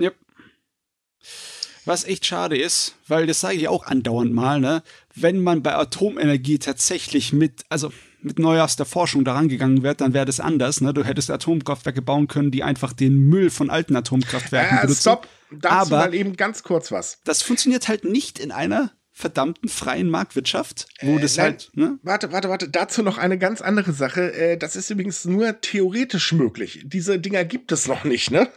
Yep. 0.01 0.17
Was 1.85 2.05
echt 2.05 2.27
schade 2.27 2.57
ist, 2.59 2.95
weil 3.07 3.27
das 3.27 3.41
sage 3.41 3.57
ich 3.57 3.69
auch 3.69 3.87
andauernd 3.87 4.33
mal, 4.33 4.61
ne? 4.61 4.83
Wenn 5.15 5.43
man 5.43 5.63
bei 5.63 5.75
Atomenergie 5.75 6.59
tatsächlich 6.59 7.33
mit, 7.33 7.65
also 7.69 7.93
mit 8.23 8.39
neuester 8.39 8.85
Forschung 8.85 9.25
daran 9.25 9.49
gegangen 9.49 9.83
wäre, 9.83 9.95
dann 9.95 10.15
wäre 10.15 10.27
das 10.27 10.41
anders. 10.41 10.81
Ne? 10.81 10.93
Du 10.93 11.05
hättest 11.05 11.31
Atomkraftwerke 11.31 12.03
bauen 12.03 12.29
können, 12.29 12.51
die 12.51 12.63
einfach 12.63 12.93
den 12.93 13.17
Müll 13.17 13.51
von 13.51 13.71
alten 13.71 13.97
Atomkraftwerken 13.97 14.79
äh, 14.79 14.81
benutzen. 14.83 15.01
Stopp, 15.01 15.29
dazu 15.51 15.75
Aber 15.75 15.99
mal 15.99 16.15
eben 16.15 16.37
ganz 16.37 16.63
kurz 16.63 16.93
was. 16.93 17.19
Das 17.25 17.43
funktioniert 17.43 17.89
halt 17.89 18.05
nicht 18.05 18.39
in 18.39 18.53
einer 18.53 18.93
verdammten 19.21 19.69
freien 19.69 20.11
Marktwirtschaft, 20.11 20.87
wo 21.03 21.19
äh, 21.19 21.21
das 21.21 21.37
nein, 21.37 21.47
halt. 21.47 21.71
Ne? 21.75 21.99
Warte, 22.03 22.33
warte, 22.33 22.49
warte. 22.49 22.69
Dazu 22.69 23.03
noch 23.03 23.19
eine 23.19 23.39
ganz 23.39 23.61
andere 23.61 23.93
Sache. 23.93 24.33
Äh, 24.33 24.57
das 24.57 24.77
ist 24.77 24.91
übrigens 24.91 25.25
nur 25.25 25.61
theoretisch 25.61 26.33
möglich. 26.33 26.83
Diese 26.85 27.19
Dinger 27.19 27.45
gibt 27.45 27.71
es 27.73 27.87
noch 27.87 28.05
nicht, 28.05 28.31
ne? 28.31 28.49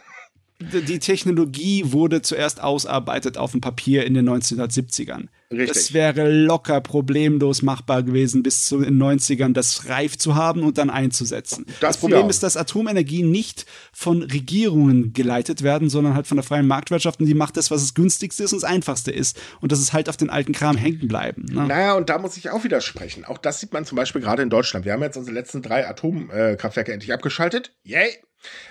Die 0.60 0.98
Technologie 0.98 1.92
wurde 1.92 2.22
zuerst 2.22 2.62
ausarbeitet 2.62 3.36
auf 3.36 3.52
dem 3.52 3.60
Papier 3.60 4.06
in 4.06 4.14
den 4.14 4.28
1970ern. 4.28 5.26
Richtig. 5.56 5.76
Es 5.76 5.94
wäre 5.94 6.30
locker 6.30 6.80
problemlos 6.80 7.62
machbar 7.62 8.02
gewesen, 8.02 8.42
bis 8.42 8.66
zu 8.66 8.80
den 8.80 9.00
90ern 9.00 9.52
das 9.52 9.88
reif 9.88 10.16
zu 10.18 10.34
haben 10.34 10.62
und 10.62 10.78
dann 10.78 10.90
einzusetzen. 10.90 11.64
Das, 11.66 11.80
das 11.80 11.96
Problem 11.98 12.22
ja. 12.22 12.28
ist, 12.28 12.42
dass 12.42 12.56
Atomenergie 12.56 13.22
nicht 13.22 13.66
von 13.92 14.22
Regierungen 14.22 15.12
geleitet 15.12 15.62
werden, 15.62 15.88
sondern 15.90 16.14
halt 16.14 16.26
von 16.26 16.36
der 16.36 16.44
freien 16.44 16.66
Marktwirtschaft 16.66 17.20
und 17.20 17.26
die 17.26 17.34
macht 17.34 17.56
das, 17.56 17.70
was 17.70 17.82
das 17.82 17.94
günstigste 17.94 18.44
ist 18.44 18.52
und 18.52 18.62
das 18.62 18.70
einfachste 18.70 19.10
ist. 19.10 19.40
Und 19.60 19.72
das 19.72 19.80
ist 19.80 19.92
halt 19.92 20.08
auf 20.08 20.16
den 20.16 20.30
alten 20.30 20.52
Kram 20.52 20.76
hängen 20.76 21.08
bleiben. 21.08 21.46
Ne? 21.50 21.66
Naja, 21.66 21.94
und 21.94 22.08
da 22.08 22.18
muss 22.18 22.36
ich 22.36 22.50
auch 22.50 22.64
widersprechen. 22.64 23.24
Auch 23.24 23.38
das 23.38 23.60
sieht 23.60 23.72
man 23.72 23.84
zum 23.84 23.96
Beispiel 23.96 24.20
gerade 24.20 24.42
in 24.42 24.50
Deutschland. 24.50 24.84
Wir 24.84 24.92
haben 24.92 25.02
jetzt 25.02 25.16
unsere 25.16 25.34
letzten 25.34 25.62
drei 25.62 25.88
Atomkraftwerke 25.88 26.92
endlich 26.92 27.12
abgeschaltet. 27.12 27.72
Yay! 27.82 28.18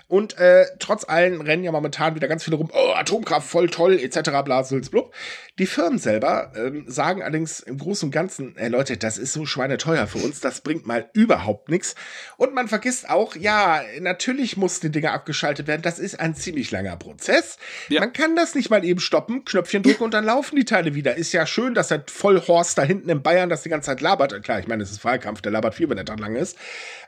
Und 0.08 0.38
äh, 0.38 0.66
trotz 0.80 1.08
allem 1.08 1.42
rennen 1.42 1.64
ja 1.64 1.72
momentan 1.72 2.16
wieder 2.16 2.28
ganz 2.28 2.44
viele 2.44 2.58
rum, 2.58 2.70
oh, 2.72 2.94
Atomkraft 2.94 3.48
voll 3.48 3.70
toll, 3.70 4.00
etc. 4.00 4.32
blub. 4.44 5.14
Die 5.60 5.66
Firmen 5.66 5.98
selber 5.98 6.52
ähm, 6.56 6.86
sagen 6.88 7.22
allerdings 7.22 7.60
im 7.62 7.78
Großen 7.78 8.08
und 8.08 8.12
Ganzen, 8.12 8.56
ey 8.58 8.70
Leute, 8.70 8.98
das 8.98 9.18
ist 9.18 9.34
so 9.34 9.46
schweineteuer 9.46 10.08
für 10.08 10.20
uns, 10.20 10.40
das 10.40 10.62
bringt 10.62 10.86
mal 10.86 11.10
überhaupt 11.14 11.70
nichts. 11.70 11.96
Und 12.38 12.54
man 12.54 12.68
vergisst 12.68 13.10
auch, 13.10 13.36
ja, 13.36 13.82
natürlich 14.00 14.58
muss 14.58 14.80
die 14.80 14.92
Dinger 14.92 15.14
abgeschaltet 15.14 15.68
werden, 15.68 15.82
das 15.82 16.00
ist 16.00 16.20
ein 16.20 16.36
ziemlich 16.36 16.72
langer 16.72 16.98
Prozess. 16.98 17.58
Ja. 17.90 18.02
Man 18.02 18.14
kann 18.14 18.36
das 18.36 18.56
nicht 18.56 18.70
mal 18.70 18.84
eben 18.84 19.00
stoppen, 19.00 19.46
Knöpfchen 19.46 19.84
drücken 19.84 20.04
und 20.04 20.14
dann 20.14 20.26
laufen 20.26 20.56
die 20.56 20.66
Teile 20.66 20.96
wieder. 20.96 21.16
Ist 21.18 21.34
ja 21.34 21.46
schön, 21.46 21.74
dass 21.74 21.88
der 21.88 22.04
Vollhorst 22.08 22.78
da 22.78 22.84
hinten 22.84 23.10
in 23.10 23.22
Bayern 23.24 23.50
das 23.50 23.64
die 23.64 23.70
ganze 23.70 23.88
Zeit 23.88 24.02
labert. 24.02 24.44
Klar, 24.44 24.60
ich 24.60 24.68
meine, 24.68 24.84
es 24.84 24.92
ist 24.92 25.04
Wahlkampf, 25.04 25.42
der 25.42 25.52
labert 25.52 25.76
viel, 25.76 25.90
wenn 25.90 25.98
er 25.98 26.04
dann 26.04 26.20
lang 26.20 26.36
ist. 26.36 26.58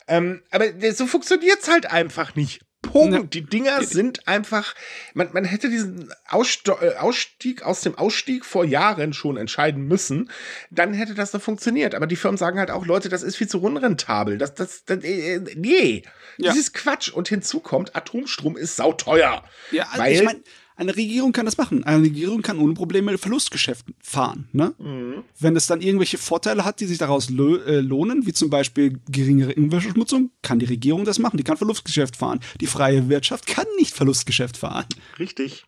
Ähm, 0.07 0.43
aber 0.51 0.65
so 0.93 1.07
funktioniert's 1.07 1.67
halt 1.67 1.91
einfach 1.91 2.35
nicht. 2.35 2.61
Punkt. 2.91 3.33
Die 3.33 3.43
Dinger 3.43 3.83
sind 3.83 4.27
einfach, 4.27 4.75
man, 5.13 5.29
man 5.33 5.43
hätte 5.43 5.69
diesen 5.69 6.13
Aussto 6.27 6.77
äh, 6.81 6.95
Ausstieg 6.95 7.63
aus 7.63 7.81
dem 7.81 7.97
Ausstieg 7.97 8.45
vor 8.45 8.63
Jahren 8.63 9.13
schon 9.13 9.37
entscheiden 9.37 9.87
müssen. 9.87 10.29
Dann 10.69 10.93
hätte 10.93 11.15
das 11.15 11.33
noch 11.33 11.41
funktioniert. 11.41 11.95
Aber 11.95 12.07
die 12.07 12.15
Firmen 12.15 12.37
sagen 12.37 12.59
halt 12.59 12.71
auch, 12.71 12.85
Leute, 12.85 13.09
das 13.09 13.23
ist 13.23 13.35
viel 13.35 13.47
zu 13.47 13.61
unrentabel. 13.61 14.37
Das, 14.37 14.53
das, 14.53 14.85
das 14.85 15.03
äh, 15.03 15.39
nee. 15.55 16.03
Ja. 16.37 16.49
Das 16.49 16.57
ist 16.57 16.73
Quatsch. 16.73 17.09
Und 17.09 17.27
hinzu 17.27 17.59
kommt, 17.59 17.95
Atomstrom 17.95 18.57
ist 18.57 18.75
sauteuer. 18.75 19.43
Ja, 19.71 19.87
also 19.89 19.97
weil, 19.97 20.13
ich 20.13 20.23
meine, 20.23 20.43
eine 20.75 20.95
Regierung 20.95 21.31
kann 21.31 21.45
das 21.45 21.57
machen. 21.57 21.83
Eine 21.83 22.03
Regierung 22.03 22.41
kann 22.41 22.59
ohne 22.59 22.73
Probleme 22.73 23.17
Verlustgeschäft 23.17 23.85
fahren. 24.01 24.49
Ne? 24.51 24.73
Mhm. 24.77 25.23
Wenn 25.39 25.55
es 25.55 25.67
dann 25.67 25.81
irgendwelche 25.81 26.17
Vorteile 26.17 26.65
hat, 26.65 26.79
die 26.79 26.85
sich 26.85 26.97
daraus 26.97 27.29
äh, 27.29 27.79
lohnen, 27.79 28.25
wie 28.25 28.33
zum 28.33 28.49
Beispiel 28.49 28.99
geringere 29.09 29.55
Umweltverschmutzung, 29.55 30.31
kann 30.41 30.59
die 30.59 30.65
Regierung 30.65 31.05
das 31.05 31.19
machen. 31.19 31.37
Die 31.37 31.43
kann 31.43 31.57
Verlustgeschäft 31.57 32.17
fahren. 32.17 32.39
Die 32.59 32.67
freie 32.67 33.07
Wirtschaft 33.09 33.47
kann 33.47 33.65
nicht 33.77 33.93
Verlustgeschäft 33.93 34.57
fahren. 34.57 34.85
Richtig. 35.17 35.65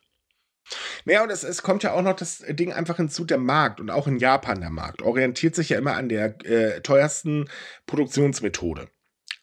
Naja, 1.05 1.23
und 1.23 1.29
es, 1.29 1.43
es 1.43 1.63
kommt 1.63 1.83
ja 1.83 1.93
auch 1.93 2.01
noch 2.01 2.15
das 2.15 2.43
Ding 2.49 2.73
einfach 2.73 2.97
hinzu, 2.97 3.23
der 3.23 3.37
Markt 3.37 3.79
und 3.79 3.89
auch 3.89 4.07
in 4.07 4.17
Japan 4.17 4.59
der 4.59 4.69
Markt 4.69 5.01
orientiert 5.01 5.55
sich 5.55 5.69
ja 5.69 5.77
immer 5.77 5.95
an 5.95 6.09
der 6.09 6.45
äh, 6.45 6.81
teuersten 6.81 7.49
Produktionsmethode. 7.85 8.89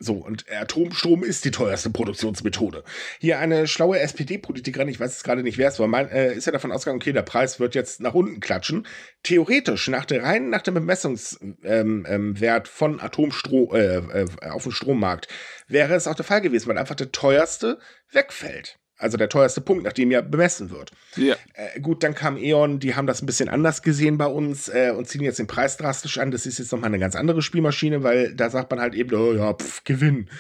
So, 0.04 0.14
und 0.14 0.44
Atomstrom 0.50 1.24
ist 1.24 1.44
die 1.44 1.50
teuerste 1.50 1.88
Produktionsmethode. 1.88 2.84
Hier 3.18 3.38
eine 3.38 3.66
schlaue 3.66 3.98
SPD-Politikerin, 4.00 4.88
ich 4.88 5.00
weiß 5.00 5.12
jetzt 5.12 5.24
gerade 5.24 5.42
nicht, 5.42 5.56
wer 5.56 5.68
es 5.68 5.78
war, 5.78 5.86
mein, 5.86 6.08
äh, 6.10 6.34
ist 6.34 6.44
ja 6.44 6.52
davon 6.52 6.72
ausgegangen, 6.72 7.00
okay, 7.00 7.12
der 7.12 7.22
Preis 7.22 7.58
wird 7.58 7.74
jetzt 7.74 8.00
nach 8.00 8.12
unten 8.12 8.40
klatschen. 8.40 8.86
Theoretisch, 9.22 9.88
nach 9.88 10.04
der 10.04 10.22
rein 10.22 10.50
nach 10.50 10.62
dem 10.62 10.74
Bemessungswert 10.74 11.56
ähm, 11.64 12.04
ähm, 12.06 12.64
von 12.64 13.00
Atomstrom 13.00 13.74
äh, 13.74 13.96
äh, 13.96 14.26
auf 14.50 14.64
dem 14.64 14.72
Strommarkt, 14.72 15.28
wäre 15.68 15.94
es 15.94 16.06
auch 16.06 16.14
der 16.14 16.24
Fall 16.24 16.42
gewesen, 16.42 16.68
weil 16.68 16.78
einfach 16.78 16.94
der 16.94 17.10
teuerste 17.10 17.78
wegfällt. 18.10 18.78
Also 18.96 19.16
der 19.16 19.28
teuerste 19.28 19.60
Punkt, 19.60 19.82
nach 19.84 19.92
dem 19.92 20.10
ja 20.10 20.20
bemessen 20.20 20.70
wird. 20.70 20.92
Ja. 21.16 21.34
Äh, 21.54 21.80
gut, 21.80 22.02
dann 22.04 22.14
kam 22.14 22.36
E.ON, 22.36 22.78
die 22.78 22.94
haben 22.94 23.06
das 23.06 23.22
ein 23.22 23.26
bisschen 23.26 23.48
anders 23.48 23.82
gesehen 23.82 24.18
bei 24.18 24.26
uns 24.26 24.68
äh, 24.68 24.92
und 24.96 25.08
ziehen 25.08 25.22
jetzt 25.22 25.40
den 25.40 25.48
Preis 25.48 25.76
drastisch 25.76 26.18
an. 26.18 26.30
Das 26.30 26.46
ist 26.46 26.58
jetzt 26.58 26.70
nochmal 26.70 26.88
eine 26.88 27.00
ganz 27.00 27.16
andere 27.16 27.42
Spielmaschine, 27.42 28.04
weil 28.04 28.34
da 28.34 28.50
sagt 28.50 28.70
man 28.70 28.80
halt 28.80 28.94
eben, 28.94 29.14
oh 29.16 29.32
ja, 29.32 29.52
pff, 29.52 29.82
Gewinn. 29.84 30.30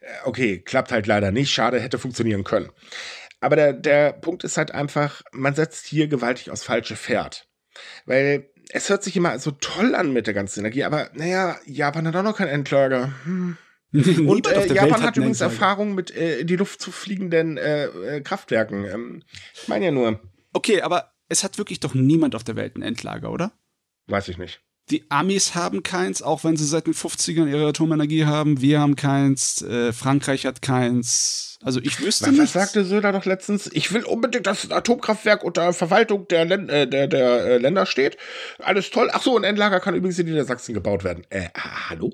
Äh, 0.00 0.06
okay, 0.24 0.58
klappt 0.58 0.92
halt 0.92 1.06
leider 1.06 1.32
nicht. 1.32 1.50
Schade, 1.50 1.80
hätte 1.80 1.98
funktionieren 1.98 2.44
können. 2.44 2.70
Aber 3.40 3.56
der, 3.56 3.72
der 3.72 4.12
Punkt 4.12 4.44
ist 4.44 4.56
halt 4.56 4.72
einfach, 4.72 5.22
man 5.32 5.54
setzt 5.54 5.86
hier 5.86 6.06
gewaltig 6.06 6.50
aufs 6.50 6.62
falsche 6.62 6.96
Pferd. 6.96 7.48
Weil 8.04 8.50
es 8.70 8.88
hört 8.88 9.02
sich 9.02 9.16
immer 9.16 9.38
so 9.38 9.50
toll 9.50 9.94
an 9.94 10.12
mit 10.12 10.26
der 10.26 10.34
ganzen 10.34 10.60
Energie, 10.60 10.84
aber 10.84 11.10
naja, 11.14 11.56
Japan 11.66 12.06
hat 12.06 12.16
auch 12.16 12.22
noch 12.22 12.36
keinen 12.36 12.48
Endlager. 12.48 13.12
Hm. 13.24 13.56
Und 14.26 14.46
äh, 14.46 14.72
Japan 14.72 14.92
hat, 14.92 15.02
hat 15.02 15.16
übrigens 15.18 15.42
Erfahrung 15.42 15.94
mit 15.94 16.10
äh, 16.16 16.44
die 16.44 16.56
Luft 16.56 16.80
zu 16.80 16.90
fliegenden 16.90 17.58
äh, 17.58 17.86
äh, 17.86 18.20
Kraftwerken. 18.22 18.84
Ähm, 18.84 19.22
ich 19.54 19.68
meine 19.68 19.86
ja 19.86 19.90
nur. 19.90 20.20
Okay, 20.54 20.80
aber 20.80 21.12
es 21.28 21.44
hat 21.44 21.58
wirklich 21.58 21.80
doch 21.80 21.94
niemand 21.94 22.34
auf 22.34 22.44
der 22.44 22.56
Welt 22.56 22.76
ein 22.76 22.82
Endlager, 22.82 23.30
oder? 23.30 23.52
Weiß 24.06 24.28
ich 24.28 24.38
nicht. 24.38 24.62
Die 24.90 25.10
Amis 25.10 25.54
haben 25.54 25.82
keins, 25.82 26.22
auch 26.22 26.42
wenn 26.42 26.56
sie 26.56 26.64
seit 26.64 26.86
den 26.86 26.94
50ern 26.94 27.48
ihre 27.48 27.68
Atomenergie 27.68 28.24
haben. 28.24 28.60
Wir 28.60 28.80
haben 28.80 28.96
keins. 28.96 29.62
Äh, 29.62 29.92
Frankreich 29.92 30.46
hat 30.46 30.62
keins. 30.62 31.51
Also 31.64 31.80
ich 31.80 32.00
wüsste 32.00 32.26
was, 32.26 32.32
nicht. 32.32 32.40
Was 32.42 32.52
sagte 32.52 32.84
Söder 32.84 33.12
doch 33.12 33.24
letztens? 33.24 33.70
Ich 33.72 33.92
will 33.92 34.04
unbedingt, 34.04 34.46
dass 34.46 34.62
das 34.62 34.70
Atomkraftwerk 34.70 35.44
unter 35.44 35.72
Verwaltung 35.72 36.26
der, 36.28 36.44
Län 36.44 36.68
äh, 36.68 36.88
der, 36.88 37.06
der 37.06 37.44
äh, 37.44 37.58
Länder 37.58 37.86
steht. 37.86 38.16
Alles 38.58 38.90
toll. 38.90 39.10
Ach 39.12 39.22
so, 39.22 39.36
ein 39.36 39.44
Endlager 39.44 39.80
kann 39.80 39.94
übrigens 39.94 40.18
in 40.18 40.26
Niedersachsen 40.26 40.74
gebaut 40.74 41.04
werden. 41.04 41.24
Äh, 41.30 41.48
hallo? 41.88 42.12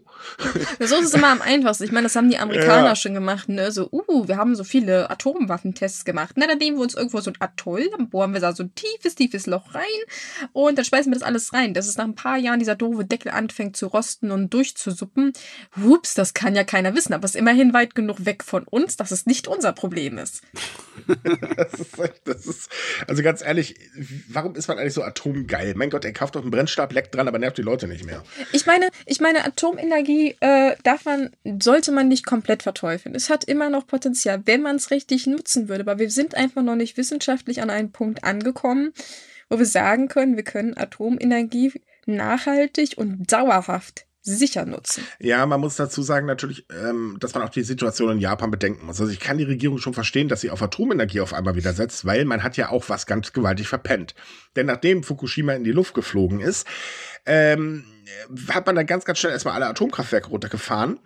so 0.78 0.96
ist 0.96 1.06
es 1.06 1.14
immer 1.14 1.28
am 1.28 1.40
einfachsten. 1.40 1.84
Ich 1.84 1.92
meine, 1.92 2.04
das 2.04 2.16
haben 2.16 2.30
die 2.30 2.38
Amerikaner 2.38 2.88
ja. 2.88 2.96
schon 2.96 3.14
gemacht. 3.14 3.48
Ne? 3.48 3.72
So, 3.72 3.88
uh, 3.90 4.28
wir 4.28 4.36
haben 4.36 4.54
so 4.54 4.64
viele 4.64 5.10
Atomwaffentests 5.10 6.04
gemacht. 6.04 6.34
Na, 6.36 6.46
dann 6.46 6.58
nehmen 6.58 6.76
wir 6.76 6.82
uns 6.82 6.94
irgendwo 6.94 7.20
so 7.20 7.30
ein 7.30 7.36
Atoll, 7.40 7.88
dann 7.90 8.10
bohren 8.10 8.34
wir 8.34 8.40
da 8.40 8.52
so 8.52 8.64
ein 8.64 8.74
tiefes, 8.74 9.14
tiefes 9.14 9.46
Loch 9.46 9.74
rein 9.74 9.82
und 10.52 10.76
dann 10.76 10.84
schmeißen 10.84 11.10
wir 11.10 11.18
das 11.18 11.26
alles 11.26 11.52
rein. 11.52 11.74
Dass 11.74 11.88
es 11.88 11.96
nach 11.96 12.04
ein 12.04 12.14
paar 12.14 12.36
Jahren 12.36 12.58
dieser 12.58 12.74
doofe 12.74 13.04
Deckel 13.04 13.32
anfängt 13.32 13.76
zu 13.76 13.86
rosten 13.86 14.30
und 14.30 14.52
durchzusuppen. 14.52 15.32
Hups, 15.82 16.14
das 16.14 16.34
kann 16.34 16.54
ja 16.54 16.64
keiner 16.64 16.94
wissen, 16.94 17.14
aber 17.14 17.24
es 17.24 17.32
ist 17.32 17.40
immerhin 17.40 17.72
weit 17.72 17.94
genug 17.94 18.24
weg 18.24 18.44
von 18.44 18.64
uns, 18.64 18.96
dass 18.96 19.10
es 19.10 19.26
nicht 19.26 19.37
nicht 19.38 19.48
unser 19.48 19.72
Problem 19.72 20.18
ist. 20.18 20.42
das 21.56 21.74
ist, 21.80 21.96
das 22.24 22.46
ist, 22.46 22.70
also 23.06 23.22
ganz 23.22 23.40
ehrlich, 23.40 23.76
warum 24.28 24.56
ist 24.56 24.66
man 24.66 24.78
eigentlich 24.78 24.94
so 24.94 25.02
atomgeil? 25.02 25.74
Mein 25.76 25.90
Gott, 25.90 26.04
er 26.04 26.12
kauft 26.12 26.34
doch 26.34 26.42
einen 26.42 26.50
Brennstab, 26.50 26.92
leckt 26.92 27.14
dran, 27.14 27.28
aber 27.28 27.38
nervt 27.38 27.56
die 27.56 27.62
Leute 27.62 27.86
nicht 27.86 28.04
mehr. 28.04 28.24
Ich 28.52 28.66
meine, 28.66 28.88
ich 29.06 29.20
meine, 29.20 29.44
Atomenergie 29.44 30.36
äh, 30.40 30.74
darf 30.82 31.04
man, 31.04 31.30
sollte 31.60 31.92
man 31.92 32.08
nicht 32.08 32.26
komplett 32.26 32.64
verteufeln. 32.64 33.14
Es 33.14 33.30
hat 33.30 33.44
immer 33.44 33.70
noch 33.70 33.86
Potenzial, 33.86 34.42
wenn 34.44 34.62
man 34.62 34.76
es 34.76 34.90
richtig 34.90 35.26
nutzen 35.28 35.68
würde. 35.68 35.82
Aber 35.82 35.98
wir 35.98 36.10
sind 36.10 36.34
einfach 36.34 36.62
noch 36.62 36.76
nicht 36.76 36.96
wissenschaftlich 36.96 37.62
an 37.62 37.70
einen 37.70 37.92
Punkt 37.92 38.24
angekommen, 38.24 38.92
wo 39.48 39.58
wir 39.58 39.66
sagen 39.66 40.08
können, 40.08 40.36
wir 40.36 40.44
können 40.44 40.76
Atomenergie 40.76 41.72
nachhaltig 42.06 42.94
und 42.96 43.30
dauerhaft 43.30 44.07
sicher 44.36 44.64
nutzen. 44.66 45.04
Ja, 45.18 45.44
man 45.46 45.60
muss 45.60 45.76
dazu 45.76 46.02
sagen 46.02 46.26
natürlich, 46.26 46.66
ähm, 46.70 47.16
dass 47.20 47.34
man 47.34 47.42
auch 47.42 47.48
die 47.48 47.62
Situation 47.62 48.12
in 48.12 48.18
Japan 48.18 48.50
bedenken 48.50 48.86
muss. 48.86 49.00
Also 49.00 49.12
ich 49.12 49.20
kann 49.20 49.38
die 49.38 49.44
Regierung 49.44 49.78
schon 49.78 49.94
verstehen, 49.94 50.28
dass 50.28 50.40
sie 50.40 50.50
auf 50.50 50.62
Atomenergie 50.62 51.20
auf 51.20 51.34
einmal 51.34 51.56
wieder 51.56 51.72
setzt, 51.72 52.04
weil 52.04 52.24
man 52.24 52.42
hat 52.42 52.56
ja 52.56 52.70
auch 52.70 52.88
was 52.88 53.06
ganz 53.06 53.32
gewaltig 53.32 53.68
verpennt. 53.68 54.14
Denn 54.56 54.66
nachdem 54.66 55.02
Fukushima 55.02 55.52
in 55.52 55.64
die 55.64 55.72
Luft 55.72 55.94
geflogen 55.94 56.40
ist, 56.40 56.66
ähm, 57.26 57.84
hat 58.50 58.66
man 58.66 58.76
dann 58.76 58.86
ganz, 58.86 59.04
ganz 59.04 59.18
schnell 59.18 59.32
erstmal 59.32 59.54
alle 59.54 59.66
Atomkraftwerke 59.66 60.28
runtergefahren. 60.28 60.98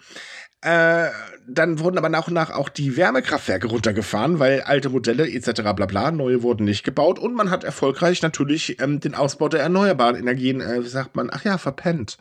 Äh, 0.63 1.09
dann 1.47 1.81
wurden 1.81 1.99
aber 1.99 2.09
nach 2.09 2.29
und 2.29 2.35
nach 2.35 2.51
auch 2.51 2.69
die 2.69 2.97
Wärmekraftwerke 2.97 3.67
runtergefahren, 3.67 4.39
weil 4.39 4.61
alte 4.61 4.91
Modelle 4.91 5.29
etc. 5.29 5.63
bla 5.75 5.87
bla, 5.87 6.11
neue 6.13 6.43
wurden 6.43 6.65
nicht 6.65 6.85
gebaut 6.85 7.19
und 7.19 7.35
man 7.35 7.51
hat 7.51 7.65
erfolgreich 7.65 8.23
natürlich 8.23 8.81
ähm, 8.81 9.01
den 9.01 9.15
Ausbau 9.15 9.49
der 9.49 9.61
erneuerbaren 9.61 10.17
Energien, 10.17 10.61
äh, 10.61 10.85
wie 10.85 10.89
sagt 10.89 11.17
man, 11.17 11.31
ach 11.33 11.45
ja, 11.45 11.59
verpennt. 11.59 12.17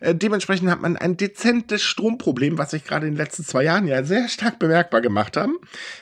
Äh, 0.00 0.14
dementsprechend 0.14 0.70
hat 0.70 0.80
man 0.80 0.96
ein 0.96 1.16
dezentes 1.16 1.82
Stromproblem, 1.82 2.56
was 2.56 2.70
sich 2.70 2.84
gerade 2.84 3.06
in 3.06 3.14
den 3.14 3.18
letzten 3.18 3.44
zwei 3.44 3.64
Jahren 3.64 3.88
ja 3.88 4.04
sehr 4.04 4.28
stark 4.28 4.60
bemerkbar 4.60 5.00
gemacht 5.00 5.36
haben. 5.36 5.56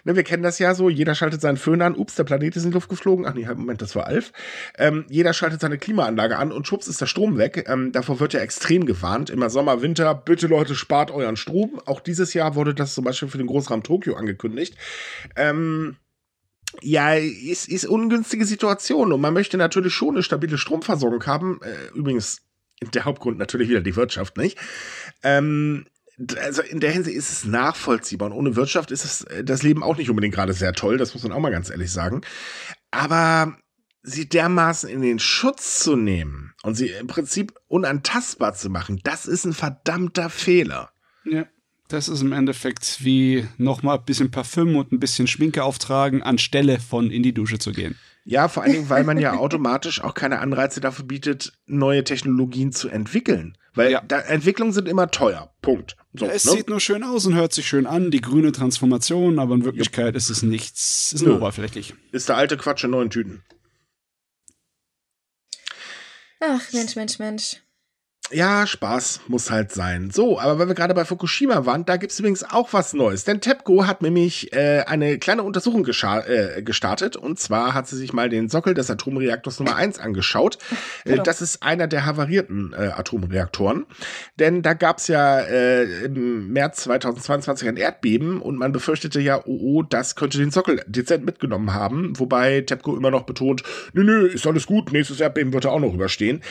Ne, 0.04 0.14
wir 0.16 0.22
kennen 0.22 0.42
das 0.42 0.58
ja 0.58 0.74
so, 0.74 0.90
jeder 0.90 1.14
schaltet 1.14 1.40
seinen 1.40 1.56
Föhn 1.56 1.80
an, 1.80 1.94
ups, 1.94 2.14
der 2.16 2.24
Planet 2.24 2.56
ist 2.56 2.64
in 2.64 2.70
die 2.70 2.74
Luft 2.74 2.90
geflogen, 2.90 3.26
ach 3.26 3.34
nee, 3.34 3.46
halt, 3.46 3.56
Moment, 3.56 3.80
das 3.80 3.96
war 3.96 4.06
Alf. 4.06 4.32
Ähm, 4.76 5.06
jeder 5.08 5.32
schaltet 5.32 5.62
seine 5.62 5.78
Klimaanlage 5.78 6.36
an 6.36 6.52
und 6.52 6.66
schwupps 6.66 6.88
ist 6.88 7.00
der 7.00 7.06
Strom 7.06 7.38
weg. 7.38 7.64
Ähm, 7.68 7.90
davor 7.92 8.20
wird 8.20 8.34
ja 8.34 8.40
extrem 8.40 8.84
gewarnt, 8.84 9.30
immer 9.30 9.48
Sommer, 9.48 9.80
Winter, 9.80 10.14
bitte 10.14 10.46
Leute, 10.46 10.74
spart 10.74 11.10
euren 11.10 11.36
Strom. 11.36 11.69
Auch 11.86 12.00
dieses 12.00 12.34
Jahr 12.34 12.54
wurde 12.54 12.74
das 12.74 12.94
zum 12.94 13.04
Beispiel 13.04 13.28
für 13.28 13.38
den 13.38 13.46
Großraum 13.46 13.82
Tokio 13.82 14.14
angekündigt. 14.14 14.76
Ähm, 15.36 15.96
ja, 16.82 17.14
ist, 17.14 17.68
ist 17.68 17.86
ungünstige 17.86 18.44
Situation 18.44 19.12
und 19.12 19.20
man 19.20 19.34
möchte 19.34 19.56
natürlich 19.56 19.92
schon 19.92 20.14
eine 20.14 20.22
stabile 20.22 20.58
Stromversorgung 20.58 21.24
haben. 21.26 21.60
Äh, 21.62 21.96
übrigens, 21.96 22.42
der 22.94 23.04
Hauptgrund 23.04 23.38
natürlich 23.38 23.68
wieder 23.68 23.80
die 23.80 23.96
Wirtschaft, 23.96 24.36
nicht? 24.36 24.58
Ähm, 25.22 25.86
also 26.42 26.62
in 26.62 26.80
der 26.80 26.90
Hinsicht 26.90 27.16
ist 27.16 27.32
es 27.32 27.44
nachvollziehbar 27.44 28.30
und 28.30 28.36
ohne 28.36 28.56
Wirtschaft 28.56 28.90
ist 28.90 29.04
es 29.04 29.24
äh, 29.24 29.44
das 29.44 29.62
Leben 29.62 29.82
auch 29.82 29.96
nicht 29.96 30.10
unbedingt 30.10 30.34
gerade 30.34 30.52
sehr 30.52 30.72
toll, 30.72 30.98
das 30.98 31.14
muss 31.14 31.22
man 31.22 31.32
auch 31.32 31.40
mal 31.40 31.50
ganz 31.50 31.70
ehrlich 31.70 31.90
sagen. 31.90 32.22
Aber 32.90 33.56
sie 34.02 34.28
dermaßen 34.28 34.88
in 34.88 35.02
den 35.02 35.18
Schutz 35.18 35.80
zu 35.80 35.96
nehmen 35.96 36.54
und 36.62 36.74
sie 36.74 36.88
im 36.88 37.06
Prinzip 37.06 37.54
unantastbar 37.68 38.54
zu 38.54 38.70
machen, 38.70 39.00
das 39.02 39.26
ist 39.26 39.44
ein 39.44 39.52
verdammter 39.52 40.30
Fehler. 40.30 40.90
Ja. 41.24 41.46
Das 41.90 42.08
ist 42.08 42.22
im 42.22 42.32
Endeffekt 42.32 43.04
wie 43.04 43.48
nochmal 43.58 43.98
ein 43.98 44.04
bisschen 44.04 44.30
Parfüm 44.30 44.76
und 44.76 44.92
ein 44.92 45.00
bisschen 45.00 45.26
Schminke 45.26 45.64
auftragen, 45.64 46.22
anstelle 46.22 46.78
von 46.78 47.10
in 47.10 47.24
die 47.24 47.34
Dusche 47.34 47.58
zu 47.58 47.72
gehen. 47.72 47.98
Ja, 48.24 48.46
vor 48.46 48.62
allen 48.62 48.72
Dingen, 48.72 48.90
weil 48.90 49.02
man 49.02 49.18
ja 49.18 49.36
automatisch 49.36 50.00
auch 50.00 50.14
keine 50.14 50.38
Anreize 50.38 50.80
dafür 50.80 51.04
bietet, 51.04 51.52
neue 51.66 52.04
Technologien 52.04 52.70
zu 52.70 52.88
entwickeln. 52.88 53.58
Weil 53.74 53.90
ja. 53.90 54.02
da, 54.06 54.20
Entwicklungen 54.20 54.72
sind 54.72 54.86
immer 54.86 55.10
teuer. 55.10 55.52
Punkt. 55.62 55.96
So, 56.12 56.26
es 56.26 56.44
ne? 56.44 56.52
sieht 56.52 56.68
nur 56.68 56.78
schön 56.78 57.02
aus 57.02 57.26
und 57.26 57.34
hört 57.34 57.52
sich 57.52 57.66
schön 57.66 57.86
an, 57.86 58.12
die 58.12 58.20
grüne 58.20 58.52
Transformation, 58.52 59.40
aber 59.40 59.56
in 59.56 59.64
Wirklichkeit 59.64 60.14
ist 60.14 60.30
es 60.30 60.42
nichts, 60.42 61.12
ist 61.12 61.22
nur 61.22 61.36
oberflächlich. 61.38 61.94
Ist 62.12 62.28
der 62.28 62.36
alte 62.36 62.56
Quatsch 62.56 62.84
in 62.84 62.90
neuen 62.90 63.10
Tüten. 63.10 63.42
Ach, 66.38 66.72
Mensch, 66.72 66.94
Mensch, 66.94 67.18
Mensch 67.18 67.60
ja, 68.32 68.66
Spaß 68.66 69.22
muss 69.28 69.50
halt 69.50 69.72
sein. 69.72 70.10
So, 70.10 70.38
aber 70.38 70.58
weil 70.58 70.68
wir 70.68 70.74
gerade 70.74 70.94
bei 70.94 71.04
Fukushima 71.04 71.66
waren, 71.66 71.84
da 71.84 71.96
gibt's 71.96 72.18
übrigens 72.18 72.44
auch 72.44 72.72
was 72.72 72.92
Neues. 72.92 73.24
Denn 73.24 73.40
TEPCO 73.40 73.86
hat 73.86 74.02
nämlich 74.02 74.52
äh, 74.52 74.84
eine 74.86 75.18
kleine 75.18 75.42
Untersuchung 75.42 75.86
äh, 75.86 76.62
gestartet. 76.62 77.16
Und 77.16 77.38
zwar 77.38 77.74
hat 77.74 77.88
sie 77.88 77.96
sich 77.96 78.12
mal 78.12 78.28
den 78.28 78.48
Sockel 78.48 78.74
des 78.74 78.90
Atomreaktors 78.90 79.58
Nummer 79.58 79.76
1 79.76 79.98
angeschaut. 79.98 80.58
Äh, 81.04 81.18
das 81.22 81.40
ist 81.40 81.62
einer 81.62 81.86
der 81.86 82.04
havarierten 82.04 82.74
äh, 82.74 82.88
Atomreaktoren. 82.88 83.86
Denn 84.38 84.62
da 84.62 84.74
gab's 84.74 85.08
ja 85.08 85.40
äh, 85.40 86.04
im 86.04 86.48
März 86.48 86.82
2022 86.82 87.68
ein 87.68 87.76
Erdbeben 87.76 88.40
und 88.42 88.56
man 88.56 88.72
befürchtete 88.72 89.20
ja, 89.20 89.40
oh, 89.44 89.58
oh, 89.60 89.82
das 89.82 90.16
könnte 90.16 90.38
den 90.38 90.50
Sockel 90.50 90.82
dezent 90.86 91.24
mitgenommen 91.24 91.72
haben. 91.72 92.18
Wobei 92.18 92.60
TEPCO 92.62 92.96
immer 92.96 93.10
noch 93.10 93.22
betont, 93.22 93.62
nö, 93.92 94.04
nö, 94.04 94.26
ist 94.26 94.46
alles 94.46 94.66
gut, 94.66 94.92
nächstes 94.92 95.20
Erdbeben 95.20 95.52
wird 95.52 95.64
er 95.64 95.72
auch 95.72 95.80
noch 95.80 95.94
überstehen. 95.94 96.42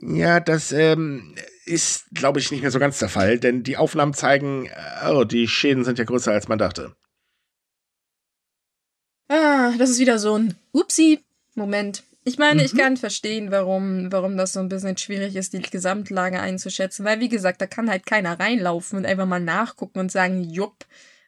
Ja, 0.00 0.40
das 0.40 0.72
ähm, 0.72 1.34
ist, 1.64 2.06
glaube 2.12 2.40
ich, 2.40 2.50
nicht 2.50 2.62
mehr 2.62 2.70
so 2.70 2.78
ganz 2.78 2.98
der 2.98 3.08
Fall, 3.08 3.38
denn 3.38 3.62
die 3.62 3.76
Aufnahmen 3.76 4.14
zeigen, 4.14 4.66
äh, 4.66 5.10
oh, 5.10 5.24
die 5.24 5.48
Schäden 5.48 5.84
sind 5.84 5.98
ja 5.98 6.04
größer, 6.04 6.32
als 6.32 6.48
man 6.48 6.58
dachte. 6.58 6.94
Ah, 9.28 9.72
das 9.78 9.90
ist 9.90 9.98
wieder 9.98 10.18
so 10.18 10.36
ein 10.36 10.54
Upsi-Moment. 10.72 12.04
Ich 12.24 12.38
meine, 12.38 12.60
mhm. 12.60 12.66
ich 12.66 12.76
kann 12.76 12.96
verstehen, 12.96 13.50
warum, 13.50 14.12
warum 14.12 14.36
das 14.36 14.52
so 14.52 14.60
ein 14.60 14.68
bisschen 14.68 14.96
schwierig 14.96 15.34
ist, 15.34 15.52
die 15.54 15.62
Gesamtlage 15.62 16.40
einzuschätzen, 16.40 17.04
weil, 17.04 17.20
wie 17.20 17.28
gesagt, 17.28 17.60
da 17.60 17.66
kann 17.66 17.90
halt 17.90 18.06
keiner 18.06 18.38
reinlaufen 18.38 18.98
und 18.98 19.06
einfach 19.06 19.26
mal 19.26 19.40
nachgucken 19.40 19.98
und 19.98 20.12
sagen, 20.12 20.44
jupp, 20.44 20.84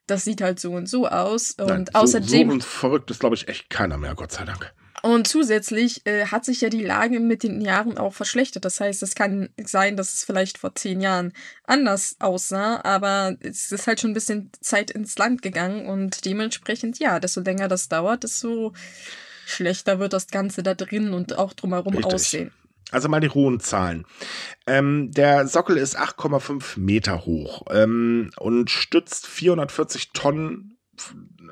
das 0.06 0.24
sieht 0.24 0.40
halt 0.40 0.60
so 0.60 0.72
und 0.72 0.88
so 0.88 1.08
aus. 1.08 1.52
Und 1.52 1.68
Nein, 1.68 1.86
so, 1.92 1.98
außerdem. 1.98 2.60
So 2.60 2.66
verrückt 2.66 3.10
ist, 3.10 3.20
glaube 3.20 3.34
ich, 3.34 3.48
echt 3.48 3.70
keiner 3.70 3.98
mehr, 3.98 4.14
Gott 4.14 4.32
sei 4.32 4.44
Dank. 4.44 4.72
Und 5.04 5.26
zusätzlich 5.26 6.06
äh, 6.06 6.28
hat 6.28 6.46
sich 6.46 6.62
ja 6.62 6.70
die 6.70 6.82
Lage 6.82 7.20
mit 7.20 7.42
den 7.42 7.60
Jahren 7.60 7.98
auch 7.98 8.14
verschlechtert. 8.14 8.64
Das 8.64 8.80
heißt, 8.80 9.02
es 9.02 9.14
kann 9.14 9.50
sein, 9.62 9.98
dass 9.98 10.14
es 10.14 10.24
vielleicht 10.24 10.56
vor 10.56 10.74
zehn 10.74 11.02
Jahren 11.02 11.34
anders 11.64 12.16
aussah, 12.20 12.80
aber 12.84 13.36
es 13.40 13.70
ist 13.70 13.86
halt 13.86 14.00
schon 14.00 14.12
ein 14.12 14.14
bisschen 14.14 14.50
Zeit 14.62 14.90
ins 14.90 15.18
Land 15.18 15.42
gegangen 15.42 15.84
und 15.84 16.24
dementsprechend, 16.24 17.00
ja, 17.00 17.20
desto 17.20 17.42
länger 17.42 17.68
das 17.68 17.90
dauert, 17.90 18.22
desto 18.22 18.72
schlechter 19.44 19.98
wird 19.98 20.14
das 20.14 20.28
Ganze 20.28 20.62
da 20.62 20.72
drin 20.72 21.12
und 21.12 21.36
auch 21.36 21.52
drumherum 21.52 21.92
Richtig. 21.92 22.14
aussehen. 22.14 22.52
Also 22.90 23.10
mal 23.10 23.20
die 23.20 23.28
hohen 23.28 23.60
Zahlen. 23.60 24.06
Ähm, 24.66 25.10
der 25.12 25.46
Sockel 25.46 25.76
ist 25.76 25.98
8,5 25.98 26.80
Meter 26.80 27.26
hoch 27.26 27.66
ähm, 27.70 28.30
und 28.38 28.70
stützt 28.70 29.26
440 29.26 30.12
Tonnen 30.14 30.78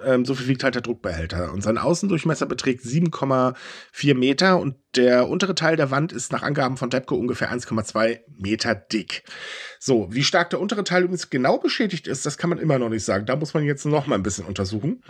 ähm, 0.05 0.25
so 0.25 0.35
viel 0.35 0.49
wiegt 0.49 0.65
halt 0.65 0.75
der 0.75 0.83
Druckbehälter. 0.83 1.53
Und 1.53 1.63
sein 1.63 1.79
Außendurchmesser 1.79 2.47
beträgt 2.47 2.85
7,4 2.85 4.15
Meter 4.15 4.59
und 4.59 4.77
der 4.97 5.29
untere 5.29 5.55
Teil 5.55 5.77
der 5.77 5.91
Wand 5.91 6.13
ist 6.13 6.33
nach 6.33 6.43
Angaben 6.43 6.77
von 6.77 6.91
Depco 6.91 7.15
ungefähr 7.15 7.51
1,2 7.51 8.21
Meter 8.37 8.75
dick. 8.75 9.25
So, 9.79 10.09
wie 10.11 10.23
stark 10.23 10.51
der 10.51 10.61
untere 10.61 10.85
Teil 10.85 11.05
übrigens 11.05 11.31
genau 11.31 11.59
beschädigt 11.59 12.07
ist, 12.07 12.27
das 12.27 12.37
kann 12.37 12.51
man 12.51 12.59
immer 12.59 12.79
noch 12.79 12.91
nicht 12.91 13.05
sagen. 13.05 13.25
Da 13.25 13.35
muss 13.37 13.55
man 13.55 13.65
jetzt 13.65 13.87
noch 13.87 14.07
mal 14.07 14.17
ein 14.17 14.23
bisschen 14.23 14.45
untersuchen. 14.45 15.03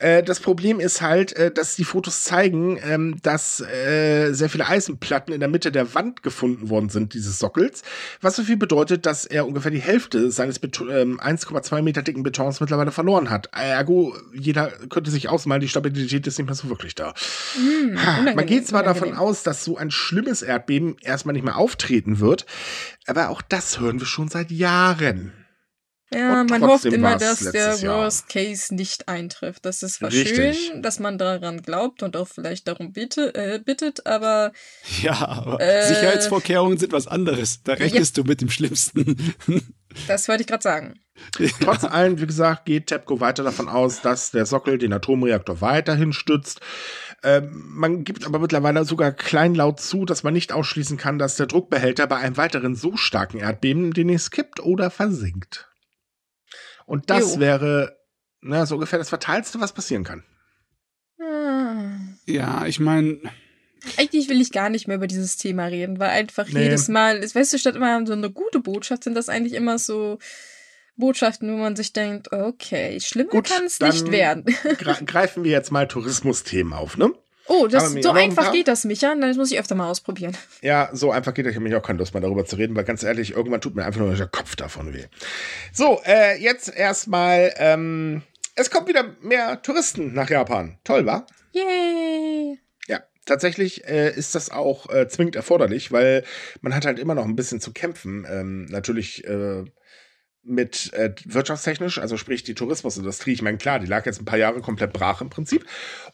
Äh, 0.00 0.22
das 0.24 0.40
Problem 0.40 0.80
ist 0.80 1.02
halt, 1.02 1.34
äh, 1.34 1.52
dass 1.52 1.76
die 1.76 1.84
Fotos 1.84 2.24
zeigen, 2.24 2.78
ähm, 2.82 3.16
dass 3.22 3.60
äh, 3.60 4.32
sehr 4.32 4.48
viele 4.48 4.66
Eisenplatten 4.66 5.32
in 5.32 5.40
der 5.40 5.48
Mitte 5.48 5.70
der 5.70 5.94
Wand 5.94 6.22
gefunden 6.22 6.68
worden 6.68 6.88
sind, 6.88 7.14
dieses 7.14 7.38
Sockels. 7.38 7.82
Was 8.20 8.36
so 8.36 8.42
viel 8.42 8.56
bedeutet, 8.56 9.06
dass 9.06 9.24
er 9.24 9.46
ungefähr 9.46 9.70
die 9.70 9.80
Hälfte 9.80 10.30
seines 10.32 10.60
1,2 10.60 11.78
ähm, 11.78 11.84
Meter 11.84 12.02
dicken 12.02 12.24
Betons 12.24 12.60
mittlerweile 12.60 12.90
verloren 12.90 13.30
hat. 13.30 13.48
Ergo, 13.52 14.16
jeder 14.34 14.70
könnte 14.88 15.10
sich 15.10 15.28
ausmalen, 15.28 15.60
die 15.60 15.68
Stabilität 15.68 16.26
ist 16.26 16.38
nicht 16.38 16.46
mehr 16.46 16.54
so 16.54 16.68
wirklich 16.68 16.94
da. 16.94 17.14
Hm, 17.54 17.94
man 18.34 18.46
geht 18.46 18.66
zwar 18.66 18.82
davon 18.82 19.14
aus, 19.14 19.42
dass 19.42 19.64
so 19.64 19.76
ein 19.76 19.90
schlimmes 19.90 20.42
Erdbeben 20.42 20.96
erstmal 21.00 21.32
nicht 21.32 21.44
mehr 21.44 21.56
auftreten 21.56 22.20
wird, 22.20 22.46
aber 23.06 23.28
auch 23.30 23.42
das 23.42 23.80
hören 23.80 24.00
wir 24.00 24.06
schon 24.06 24.28
seit 24.28 24.50
Jahren. 24.50 25.32
Ja, 26.14 26.44
man 26.44 26.62
hofft 26.62 26.84
immer, 26.84 27.16
dass 27.16 27.38
der 27.38 27.80
Worst 27.82 28.28
Case 28.28 28.74
nicht 28.74 29.08
eintrifft. 29.08 29.64
Das 29.64 29.82
ist 29.82 29.94
zwar 29.94 30.10
schön, 30.10 30.82
dass 30.82 30.98
man 30.98 31.16
daran 31.16 31.62
glaubt 31.62 32.02
und 32.02 32.16
auch 32.16 32.28
vielleicht 32.28 32.68
darum 32.68 32.92
bitte, 32.92 33.34
äh, 33.34 33.58
bittet, 33.58 34.06
aber. 34.06 34.52
Ja, 35.02 35.26
aber 35.26 35.60
äh, 35.60 35.86
Sicherheitsvorkehrungen 35.86 36.78
sind 36.78 36.92
was 36.92 37.06
anderes. 37.06 37.62
Da 37.62 37.74
rechnest 37.74 38.16
ja. 38.16 38.22
du 38.22 38.28
mit 38.28 38.40
dem 38.40 38.50
Schlimmsten. 38.50 39.34
das 40.06 40.28
wollte 40.28 40.42
ich 40.42 40.46
gerade 40.46 40.62
sagen. 40.62 41.00
Trotz 41.60 41.84
allem, 41.84 42.20
wie 42.20 42.26
gesagt, 42.26 42.64
geht 42.64 42.86
TEPCO 42.88 43.20
weiter 43.20 43.44
davon 43.44 43.68
aus, 43.68 44.00
dass 44.00 44.30
der 44.30 44.46
Sockel 44.46 44.78
den 44.78 44.92
Atomreaktor 44.92 45.60
weiterhin 45.60 46.12
stützt. 46.12 46.60
Ähm, 47.22 47.64
man 47.68 48.04
gibt 48.04 48.26
aber 48.26 48.38
mittlerweile 48.38 48.84
sogar 48.84 49.12
kleinlaut 49.12 49.80
zu, 49.80 50.04
dass 50.04 50.22
man 50.22 50.32
nicht 50.32 50.52
ausschließen 50.52 50.96
kann, 50.96 51.18
dass 51.18 51.36
der 51.36 51.46
Druckbehälter 51.46 52.06
bei 52.06 52.16
einem 52.16 52.36
weiteren 52.36 52.74
so 52.74 52.96
starken 52.96 53.38
Erdbeben 53.38 53.92
demnächst 53.92 54.32
kippt 54.32 54.60
oder 54.60 54.90
versinkt. 54.90 55.68
Und 56.86 57.10
das 57.10 57.34
jo. 57.34 57.40
wäre 57.40 57.96
na, 58.42 58.66
so 58.66 58.74
ungefähr 58.74 58.98
das 58.98 59.10
Fatalste, 59.10 59.60
was 59.60 59.72
passieren 59.72 60.02
kann. 60.02 60.24
Hm. 61.18 62.18
Ja, 62.26 62.66
ich 62.66 62.80
meine. 62.80 63.20
Eigentlich 63.96 64.28
will 64.28 64.40
ich 64.40 64.52
gar 64.52 64.68
nicht 64.68 64.88
mehr 64.88 64.96
über 64.96 65.06
dieses 65.06 65.36
Thema 65.36 65.66
reden, 65.66 65.98
weil 65.98 66.10
einfach 66.10 66.48
nee. 66.48 66.64
jedes 66.64 66.88
Mal, 66.88 67.22
weißt 67.22 67.52
du, 67.52 67.58
statt 67.58 67.76
immer 67.76 68.06
so 68.06 68.12
eine 68.12 68.30
gute 68.30 68.60
Botschaft 68.60 69.04
sind 69.04 69.14
das 69.14 69.28
eigentlich 69.28 69.54
immer 69.54 69.78
so 69.78 70.18
Botschaften, 70.96 71.52
wo 71.52 71.56
man 71.56 71.74
sich 71.76 71.92
denkt, 71.92 72.32
okay, 72.32 73.00
schlimmer 73.00 73.42
kann 73.42 73.64
es 73.64 73.80
nicht 73.80 74.10
werden. 74.10 74.44
greifen 75.06 75.44
wir 75.44 75.50
jetzt 75.50 75.72
mal 75.72 75.88
Tourismusthemen 75.88 76.72
auf, 76.72 76.96
ne? 76.96 77.12
Oh, 77.48 77.66
das, 77.66 77.92
so 77.92 78.12
einfach 78.12 78.46
ein 78.46 78.52
geht 78.52 78.68
das, 78.68 78.84
Micha. 78.84 79.14
Das 79.16 79.36
muss 79.36 79.50
ich 79.50 79.58
öfter 79.58 79.74
mal 79.74 79.90
ausprobieren. 79.90 80.36
Ja, 80.60 80.90
so 80.92 81.10
einfach 81.10 81.34
geht 81.34 81.44
das. 81.44 81.50
Ich 81.50 81.56
habe 81.56 81.64
mich 81.64 81.74
auch 81.74 81.82
keine 81.82 81.98
Lust 81.98 82.14
mehr 82.14 82.20
darüber 82.20 82.44
zu 82.44 82.56
reden, 82.56 82.76
weil 82.76 82.84
ganz 82.84 83.02
ehrlich, 83.02 83.32
irgendwann 83.32 83.60
tut 83.60 83.74
mir 83.74 83.84
einfach 83.84 84.00
nur 84.00 84.14
der 84.14 84.28
Kopf 84.28 84.54
davon 84.54 84.94
weh. 84.94 85.06
So, 85.72 86.00
äh, 86.04 86.40
jetzt 86.40 86.74
erstmal, 86.74 87.52
ähm, 87.56 88.22
es 88.54 88.70
kommt 88.70 88.86
wieder 88.86 89.16
mehr 89.20 89.60
Touristen 89.60 90.14
nach 90.14 90.30
Japan. 90.30 90.78
Toll, 90.84 91.04
wa? 91.04 91.26
Yay! 91.52 92.58
Tatsächlich 93.24 93.86
äh, 93.86 94.12
ist 94.12 94.34
das 94.34 94.50
auch 94.50 94.90
äh, 94.90 95.06
zwingend 95.08 95.36
erforderlich, 95.36 95.92
weil 95.92 96.24
man 96.60 96.74
hat 96.74 96.84
halt 96.84 96.98
immer 96.98 97.14
noch 97.14 97.24
ein 97.24 97.36
bisschen 97.36 97.60
zu 97.60 97.72
kämpfen. 97.72 98.26
Ähm, 98.28 98.64
natürlich 98.64 99.24
äh, 99.24 99.64
mit 100.44 100.92
äh, 100.94 101.14
wirtschaftstechnisch, 101.24 101.98
also 101.98 102.16
sprich 102.16 102.42
die 102.42 102.54
Tourismusindustrie. 102.54 103.32
Ich 103.32 103.42
meine, 103.42 103.58
klar, 103.58 103.78
die 103.78 103.86
lag 103.86 104.06
jetzt 104.06 104.20
ein 104.20 104.24
paar 104.24 104.38
Jahre 104.38 104.60
komplett 104.60 104.92
brach 104.92 105.20
im 105.20 105.30
Prinzip. 105.30 105.64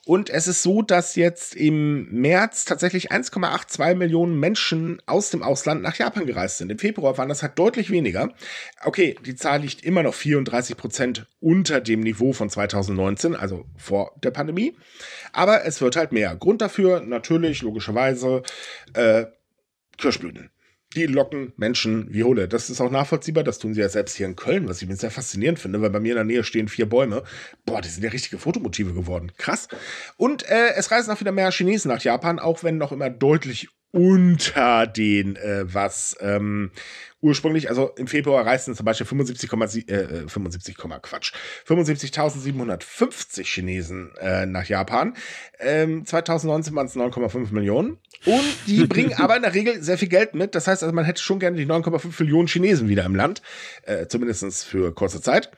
Und 0.05 0.29
es 0.29 0.47
ist 0.47 0.63
so, 0.63 0.83
dass 0.83 1.17
jetzt 1.17 1.55
im 1.55 2.11
März 2.11 2.67
tatsächlich 2.67 3.11
1,82 3.11 3.95
Millionen 3.95 4.39
Menschen 4.39 5.01
aus 5.07 5.31
dem 5.31 5.43
Ausland 5.43 5.83
nach 5.83 5.97
Japan 5.97 6.27
gereist 6.27 6.59
sind. 6.59 6.71
Im 6.71 6.79
Februar 6.79 7.17
waren 7.17 7.31
das 7.31 7.43
halt 7.43 7.59
deutlich 7.59 7.91
weniger. 7.91 8.35
Okay, 8.85 9.17
die 9.25 9.35
Zahl 9.35 9.63
liegt 9.63 9.83
immer 9.83 10.03
noch 10.03 10.15
34 10.15 10.77
Prozent 10.77 11.27
unter 11.41 11.81
dem 11.81 12.01
Niveau 12.01 12.35
von 12.35 12.51
2019, 12.51 13.35
also 13.35 13.65
vor 13.77 14.13
der 14.23 14.31
Pandemie. 14.31 14.77
Aber 15.33 15.65
es 15.65 15.81
wird 15.81 15.97
halt 15.97 16.13
mehr. 16.13 16.37
Grund 16.37 16.61
dafür 16.61 17.01
natürlich, 17.01 17.63
logischerweise, 17.63 18.43
äh, 18.93 19.25
Kirschblüten 19.97 20.51
die 20.99 21.07
locken 21.07 21.53
Menschen 21.57 22.13
wie 22.13 22.25
Hulle. 22.25 22.49
Das 22.49 22.71
ist 22.71 22.81
auch 22.81 22.91
nachvollziehbar. 22.91 23.45
Das 23.45 23.59
tun 23.59 23.75
sie 23.75 23.81
ja 23.81 23.89
selbst 23.89 24.17
hier 24.17 24.27
in 24.27 24.37
Köln, 24.37 24.69
was 24.69 24.83
ich 24.83 24.89
mir 24.89 24.97
sehr 24.97 25.11
faszinierend 25.11 25.59
finde, 25.59 25.81
weil 25.81 25.91
bei 25.91 26.01
mir 26.01 26.13
in 26.13 26.17
der 26.17 26.25
Nähe 26.25 26.45
stehen 26.45 26.69
vier 26.69 26.89
Bäume. 26.89 27.23
Boah, 27.65 27.81
die 27.81 27.89
sind 27.89 28.03
ja 28.03 28.11
richtige 28.11 28.39
Fotomotive 28.39 28.93
geworden. 28.93 29.33
Krass. 29.37 29.69
Und 30.17 30.49
äh, 30.49 30.75
es 30.77 30.91
reisen 30.91 31.13
auch 31.13 31.21
wieder 31.21 31.33
mehr 31.33 31.53
Chinesen 31.53 31.91
nach 31.91 32.03
Japan, 32.03 32.39
auch 32.39 32.65
wenn 32.65 32.79
noch 32.79 32.93
immer 32.93 33.11
deutlich 33.11 33.69
unter 33.91 34.87
den, 34.87 35.37
äh, 35.37 35.65
was 35.73 36.17
ähm, 36.21 36.71
ursprünglich, 37.21 37.69
also 37.69 37.91
im 37.97 38.07
Februar 38.07 38.45
reisten 38.45 38.75
zum 38.75 38.85
Beispiel 38.85 39.07
75,7, 39.07 39.89
äh, 39.91 40.29
75, 40.29 40.77
Quatsch, 40.77 41.33
75.750 41.67 43.45
Chinesen 43.45 44.13
äh, 44.21 44.47
nach 44.47 44.67
Japan. 44.67 45.15
Ähm, 45.59 46.05
2019 46.05 46.75
waren 46.75 46.87
es 46.87 46.97
9,5 46.97 47.53
Millionen. 47.53 47.99
Und 48.27 48.45
die 48.67 48.87
bringen 48.89 49.15
aber 49.15 49.37
in 49.37 49.43
der 49.43 49.55
Regel 49.55 49.83
sehr 49.83 49.99
viel 49.99 50.09
Geld 50.09 50.35
mit. 50.35 50.55
Das 50.55 50.67
heißt 50.67 50.83
also, 50.83 50.95
man 50.95 51.05
hätte 51.05 51.23
schon 51.23 51.39
gerne 51.39 51.57
die 51.57 51.67
9,5 51.67 52.23
Millionen 52.23 52.49
Chinesen 52.49 52.89
wieder 52.89 53.05
im 53.05 53.15
Land, 53.15 53.43
äh, 53.83 54.07
zumindest 54.07 54.65
für 54.65 54.95
kurze 54.95 55.21
Zeit. 55.23 55.51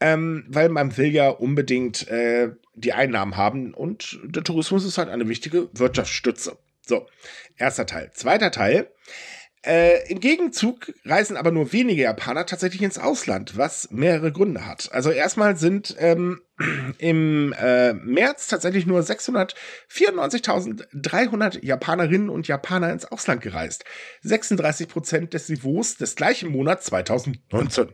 Ähm, 0.00 0.44
weil 0.48 0.68
man 0.68 0.96
will 0.96 1.08
ja 1.08 1.28
unbedingt 1.28 2.06
äh, 2.06 2.52
die 2.76 2.92
Einnahmen 2.92 3.36
haben 3.36 3.74
und 3.74 4.20
der 4.22 4.44
Tourismus 4.44 4.84
ist 4.84 4.96
halt 4.96 5.08
eine 5.08 5.28
wichtige 5.28 5.68
Wirtschaftsstütze. 5.72 6.56
So, 6.88 7.06
erster 7.58 7.84
Teil. 7.84 8.10
Zweiter 8.14 8.50
Teil. 8.50 8.90
Äh, 9.62 10.10
Im 10.10 10.20
Gegenzug 10.20 10.94
reisen 11.04 11.36
aber 11.36 11.50
nur 11.50 11.74
wenige 11.74 12.00
Japaner 12.02 12.46
tatsächlich 12.46 12.80
ins 12.80 12.96
Ausland, 12.96 13.58
was 13.58 13.90
mehrere 13.90 14.32
Gründe 14.32 14.64
hat. 14.64 14.88
Also 14.92 15.10
erstmal 15.10 15.56
sind 15.56 15.94
ähm, 15.98 16.40
im 16.98 17.54
äh, 17.58 17.92
März 17.92 18.48
tatsächlich 18.48 18.86
nur 18.86 19.00
694.300 19.00 21.62
Japanerinnen 21.62 22.30
und 22.30 22.48
Japaner 22.48 22.90
ins 22.90 23.04
Ausland 23.04 23.42
gereist. 23.42 23.84
36 24.22 24.88
Prozent 24.88 25.34
des 25.34 25.50
Niveaus 25.50 25.96
des 25.96 26.16
gleichen 26.16 26.50
Monats 26.50 26.86
2019. 26.86 27.92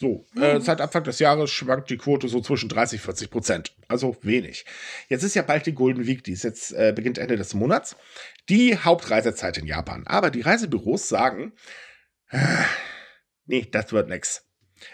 So, 0.00 0.24
äh, 0.36 0.60
seit 0.60 0.80
Anfang 0.80 1.02
des 1.02 1.18
Jahres 1.18 1.50
schwankt 1.50 1.90
die 1.90 1.96
Quote 1.96 2.28
so 2.28 2.40
zwischen 2.40 2.68
30 2.68 3.00
40 3.00 3.30
Prozent. 3.30 3.74
Also 3.88 4.16
wenig. 4.22 4.64
Jetzt 5.08 5.24
ist 5.24 5.34
ja 5.34 5.42
bald 5.42 5.66
die 5.66 5.74
Golden 5.74 6.06
Week, 6.06 6.22
die 6.22 6.34
ist 6.34 6.44
jetzt 6.44 6.72
äh, 6.72 6.92
beginnt 6.94 7.18
Ende 7.18 7.36
des 7.36 7.52
Monats. 7.52 7.96
Die 8.48 8.78
Hauptreisezeit 8.78 9.58
in 9.58 9.66
Japan. 9.66 10.06
Aber 10.06 10.30
die 10.30 10.42
Reisebüros 10.42 11.08
sagen, 11.08 11.52
äh, 12.30 12.38
nee, 13.46 13.66
das 13.68 13.90
wird 13.90 14.08
nix. 14.08 14.44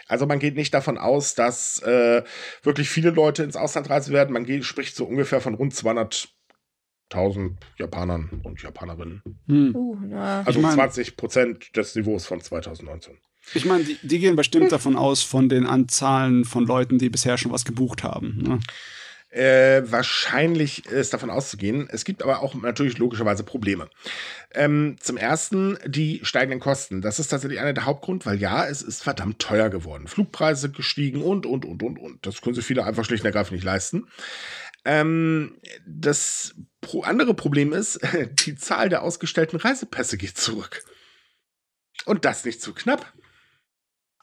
Also 0.07 0.25
man 0.25 0.39
geht 0.39 0.55
nicht 0.55 0.73
davon 0.73 0.97
aus, 0.97 1.35
dass 1.35 1.83
äh, 1.83 2.23
wirklich 2.63 2.89
viele 2.89 3.11
Leute 3.11 3.43
ins 3.43 3.55
Ausland 3.55 3.87
reisen 3.91 4.11
werden. 4.11 4.33
Man 4.33 4.45
geht, 4.45 4.65
spricht 4.65 4.95
so 4.95 5.05
ungefähr 5.05 5.39
von 5.39 5.53
rund 5.53 5.75
200.000 5.75 7.57
Japanern 7.77 8.41
und 8.43 8.63
Japanerinnen. 8.63 9.21
Hm. 9.45 9.75
Uh, 9.75 10.15
also 10.15 10.59
ich 10.59 10.65
mein, 10.65 10.73
20 10.73 11.15
Prozent 11.15 11.77
des 11.77 11.93
Niveaus 11.93 12.25
von 12.25 12.41
2019. 12.41 13.19
Ich 13.53 13.65
meine, 13.65 13.83
die, 13.83 13.97
die, 14.01 14.19
gehen 14.19 14.35
bestimmt 14.35 14.71
davon 14.71 14.95
aus, 14.95 15.21
von 15.21 15.49
den 15.49 15.65
Anzahlen 15.65 16.45
von 16.45 16.65
Leuten, 16.65 16.97
die 16.97 17.09
bisher 17.09 17.37
schon 17.37 17.51
was 17.51 17.65
gebucht 17.65 18.03
haben. 18.03 18.37
Ne? 18.41 18.59
Äh, 19.35 19.91
wahrscheinlich 19.91 20.85
ist 20.85 21.13
davon 21.13 21.29
auszugehen. 21.29 21.89
Es 21.91 22.05
gibt 22.05 22.23
aber 22.23 22.41
auch 22.41 22.55
natürlich 22.55 22.97
logischerweise 22.97 23.43
Probleme. 23.43 23.89
Ähm, 24.53 24.95
zum 25.01 25.17
ersten 25.17 25.77
die 25.85 26.21
steigenden 26.23 26.61
Kosten. 26.61 27.01
Das 27.01 27.19
ist 27.19 27.27
tatsächlich 27.27 27.59
einer 27.59 27.73
der 27.73 27.85
Hauptgrund, 27.85 28.25
weil 28.25 28.39
ja, 28.39 28.65
es 28.65 28.81
ist 28.81 29.03
verdammt 29.03 29.39
teuer 29.39 29.69
geworden. 29.69 30.07
Flugpreise 30.07 30.71
gestiegen 30.71 31.21
und, 31.21 31.45
und, 31.45 31.65
und, 31.65 31.83
und, 31.83 31.99
und. 31.99 32.25
Das 32.25 32.41
können 32.41 32.55
sich 32.55 32.65
viele 32.65 32.85
einfach 32.85 33.03
schlicht 33.03 33.23
und 33.23 33.27
ergreifend 33.27 33.57
nicht 33.57 33.65
leisten. 33.65 34.07
Ähm, 34.85 35.57
das 35.85 36.55
andere 37.03 37.33
Problem 37.33 37.73
ist, 37.73 37.99
die 38.45 38.55
Zahl 38.55 38.87
der 38.87 39.01
ausgestellten 39.01 39.59
Reisepässe 39.59 40.17
geht 40.17 40.37
zurück. 40.37 40.81
Und 42.05 42.23
das 42.23 42.45
nicht 42.45 42.61
zu 42.61 42.73
knapp. 42.73 43.11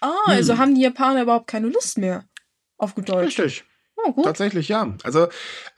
Ah, 0.03 0.09
also 0.09 0.27
hm. 0.27 0.37
also 0.37 0.59
haben 0.59 0.75
die 0.75 0.83
Japaner 0.83 1.23
überhaupt 1.23 1.47
keine 1.47 1.69
Lust 1.69 1.99
mehr. 1.99 2.25
Auf 2.77 2.95
gut 2.95 3.09
Deutsch. 3.09 3.39
Richtig. 3.39 3.65
Oh, 4.05 4.23
Tatsächlich 4.23 4.69
ja. 4.69 4.95
Also 5.05 5.29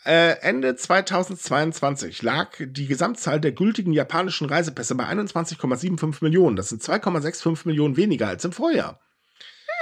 äh, 0.07 0.39
Ende 0.41 0.75
2022 0.77 2.23
lag 2.23 2.57
die 2.59 2.87
Gesamtzahl 2.87 3.39
der 3.39 3.53
gültigen 3.53 3.93
japanischen 3.93 4.49
Reisepässe 4.49 4.95
bei 4.95 5.05
21,75 5.05 6.25
Millionen. 6.25 6.57
Das 6.57 6.71
sind 6.71 6.83
2,65 6.83 7.67
Millionen 7.67 7.99
weniger 7.99 8.29
als 8.29 8.45
im 8.45 8.53
Vorjahr. 8.53 8.99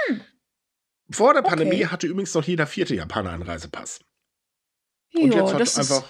Hm. 0.07 0.21
Vor 1.09 1.33
der 1.33 1.41
Pandemie 1.41 1.83
okay. 1.83 1.87
hatte 1.87 2.07
übrigens 2.07 2.33
noch 2.33 2.43
jeder 2.43 2.67
vierte 2.67 2.95
Japaner 2.95 3.31
einen 3.31 3.43
Reisepass. 3.43 4.01
Und 5.13 5.33
jo, 5.33 5.37
jetzt 5.37 5.53
hat 5.53 5.79
einfach 5.79 6.03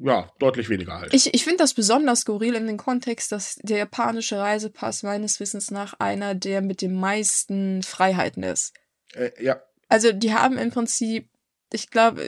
ja, 0.00 0.30
deutlich 0.38 0.68
weniger 0.68 1.00
halt. 1.00 1.12
Ich, 1.12 1.34
ich 1.34 1.44
finde 1.44 1.58
das 1.58 1.74
besonders 1.74 2.20
skurril 2.20 2.54
in 2.54 2.66
dem 2.66 2.76
Kontext, 2.76 3.32
dass 3.32 3.56
der 3.56 3.78
japanische 3.78 4.38
Reisepass 4.38 5.02
meines 5.02 5.40
Wissens 5.40 5.70
nach 5.70 5.94
einer 5.98 6.34
der 6.34 6.60
mit 6.60 6.82
den 6.82 6.94
meisten 6.94 7.82
Freiheiten 7.82 8.42
ist. 8.42 8.74
Äh, 9.14 9.30
ja. 9.40 9.60
Also 9.88 10.12
die 10.12 10.34
haben 10.34 10.58
im 10.58 10.70
Prinzip, 10.70 11.28
ich 11.72 11.90
glaube, 11.90 12.22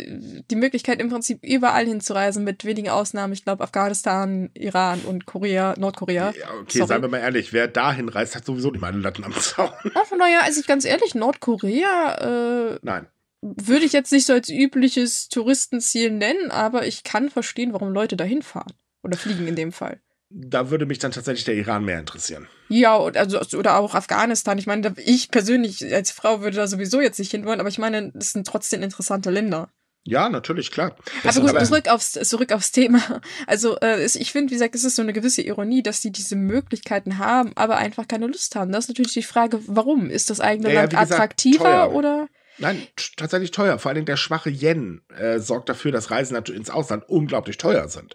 die 0.51 0.57
Möglichkeit 0.57 1.01
im 1.01 1.11
Prinzip 1.11 1.45
überall 1.45 1.87
hinzureisen, 1.87 2.45
mit 2.45 2.65
wenigen 2.65 2.89
Ausnahmen. 2.89 3.33
Ich 3.33 3.45
glaube 3.45 3.63
Afghanistan, 3.63 4.51
Iran 4.55 5.01
und 5.03 5.27
Korea, 5.27 5.75
Nordkorea. 5.79 6.33
Ja, 6.39 6.51
okay, 6.61 6.79
Sorry. 6.79 6.89
seien 6.89 7.03
wir 7.03 7.09
mal 7.09 7.19
ehrlich, 7.19 7.53
wer 7.53 7.69
dahin 7.69 8.09
reist, 8.09 8.35
hat 8.35 8.45
sowieso 8.45 8.71
nicht 8.71 8.81
mal 8.81 8.93
einen 8.93 9.03
Latten 9.03 9.25
am 9.25 9.33
Zaun. 9.35 9.71
Ach, 9.95 10.11
naja, 10.17 10.41
also 10.43 10.61
ich 10.61 10.67
ganz 10.67 10.85
ehrlich, 10.85 11.15
Nordkorea, 11.15 12.75
äh, 12.75 12.79
Nein 12.83 13.07
würde 13.43 13.85
ich 13.85 13.93
jetzt 13.93 14.13
nicht 14.13 14.27
so 14.27 14.33
als 14.33 14.49
übliches 14.49 15.29
Touristenziel 15.29 16.11
nennen, 16.11 16.51
aber 16.51 16.87
ich 16.87 17.05
kann 17.05 17.31
verstehen, 17.31 17.73
warum 17.73 17.93
Leute 17.93 18.17
da 18.17 18.25
hinfahren. 18.25 18.73
Oder 19.03 19.17
fliegen 19.17 19.47
in 19.47 19.57
dem 19.57 19.73
Fall. 19.73 20.01
Da 20.29 20.71
würde 20.71 20.87
mich 20.87 20.99
dann 20.99 21.11
tatsächlich 21.11 21.45
der 21.45 21.55
Iran 21.55 21.85
mehr 21.85 21.99
interessieren. 21.99 22.47
Ja, 22.69 22.97
also, 22.99 23.41
oder 23.59 23.79
auch 23.79 23.95
Afghanistan. 23.95 24.59
Ich 24.59 24.67
meine, 24.67 24.95
ich 25.05 25.31
persönlich 25.31 25.93
als 25.93 26.13
Frau 26.13 26.41
würde 26.41 26.57
da 26.57 26.67
sowieso 26.69 27.01
jetzt 27.01 27.19
nicht 27.19 27.33
hinwollen, 27.33 27.61
aber 27.61 27.69
ich 27.69 27.79
meine, 27.79 28.13
es 28.17 28.33
sind 28.33 28.47
trotzdem 28.47 28.83
interessante 28.83 29.31
Länder. 29.31 29.71
Ja, 30.05 30.29
natürlich, 30.29 30.71
klar. 30.71 30.97
aber 31.25 31.41
gut, 31.41 31.67
zurück 31.67 31.89
aufs, 31.89 32.13
zurück 32.13 32.53
aufs 32.53 32.73
Thema. 32.73 33.21
Also, 33.47 33.79
äh, 33.81 34.05
ich 34.05 34.33
finde, 34.33 34.51
wie 34.51 34.55
gesagt, 34.55 34.75
es 34.75 34.85
ist 34.85 34.97
so 34.97 35.03
eine 35.03 35.13
gewisse 35.13 35.43
Ironie, 35.43 35.83
dass 35.83 36.01
die 36.01 36.11
diese 36.11 36.37
Möglichkeiten 36.37 37.19
haben, 37.19 37.53
aber 37.57 37.77
einfach 37.77 38.07
keine 38.09 38.27
Lust 38.27 38.55
haben. 38.55 38.73
Das 38.73 38.85
ist 38.85 38.89
natürlich 38.89 39.13
die 39.13 39.23
Frage, 39.23 39.61
warum? 39.67 40.09
Ist 40.09 40.31
das 40.31 40.41
eigene 40.41 40.73
ja, 40.73 40.83
Land 40.83 40.93
ja, 40.93 41.01
gesagt, 41.01 41.21
attraktiver 41.21 41.65
teuer. 41.65 41.95
oder? 41.95 42.29
Nein, 42.61 42.87
tatsächlich 43.17 43.51
teuer. 43.51 43.79
Vor 43.79 43.89
allen 43.89 43.97
Dingen 43.97 44.07
der 44.07 44.17
schwache 44.17 44.51
Yen 44.51 45.01
äh, 45.17 45.39
sorgt 45.39 45.69
dafür, 45.69 45.93
dass 45.93 46.11
Reisen 46.11 46.37
ins 46.37 46.71
Ausland 46.71 47.09
unglaublich 47.09 47.57
teuer 47.57 47.89
sind. 47.89 48.15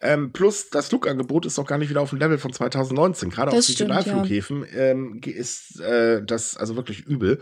Ähm, 0.00 0.32
plus 0.32 0.70
das 0.70 0.88
Flugangebot 0.88 1.44
ist 1.44 1.58
noch 1.58 1.66
gar 1.66 1.78
nicht 1.78 1.90
wieder 1.90 2.00
auf 2.00 2.10
dem 2.10 2.18
Level 2.18 2.38
von 2.38 2.52
2019. 2.52 3.30
Gerade 3.30 3.50
auf 3.50 3.68
Regionalflughäfen 3.68 4.64
ja. 4.64 4.80
ähm, 4.80 5.20
ist 5.24 5.80
äh, 5.80 6.22
das 6.24 6.56
also 6.56 6.76
wirklich 6.76 7.00
übel. 7.00 7.40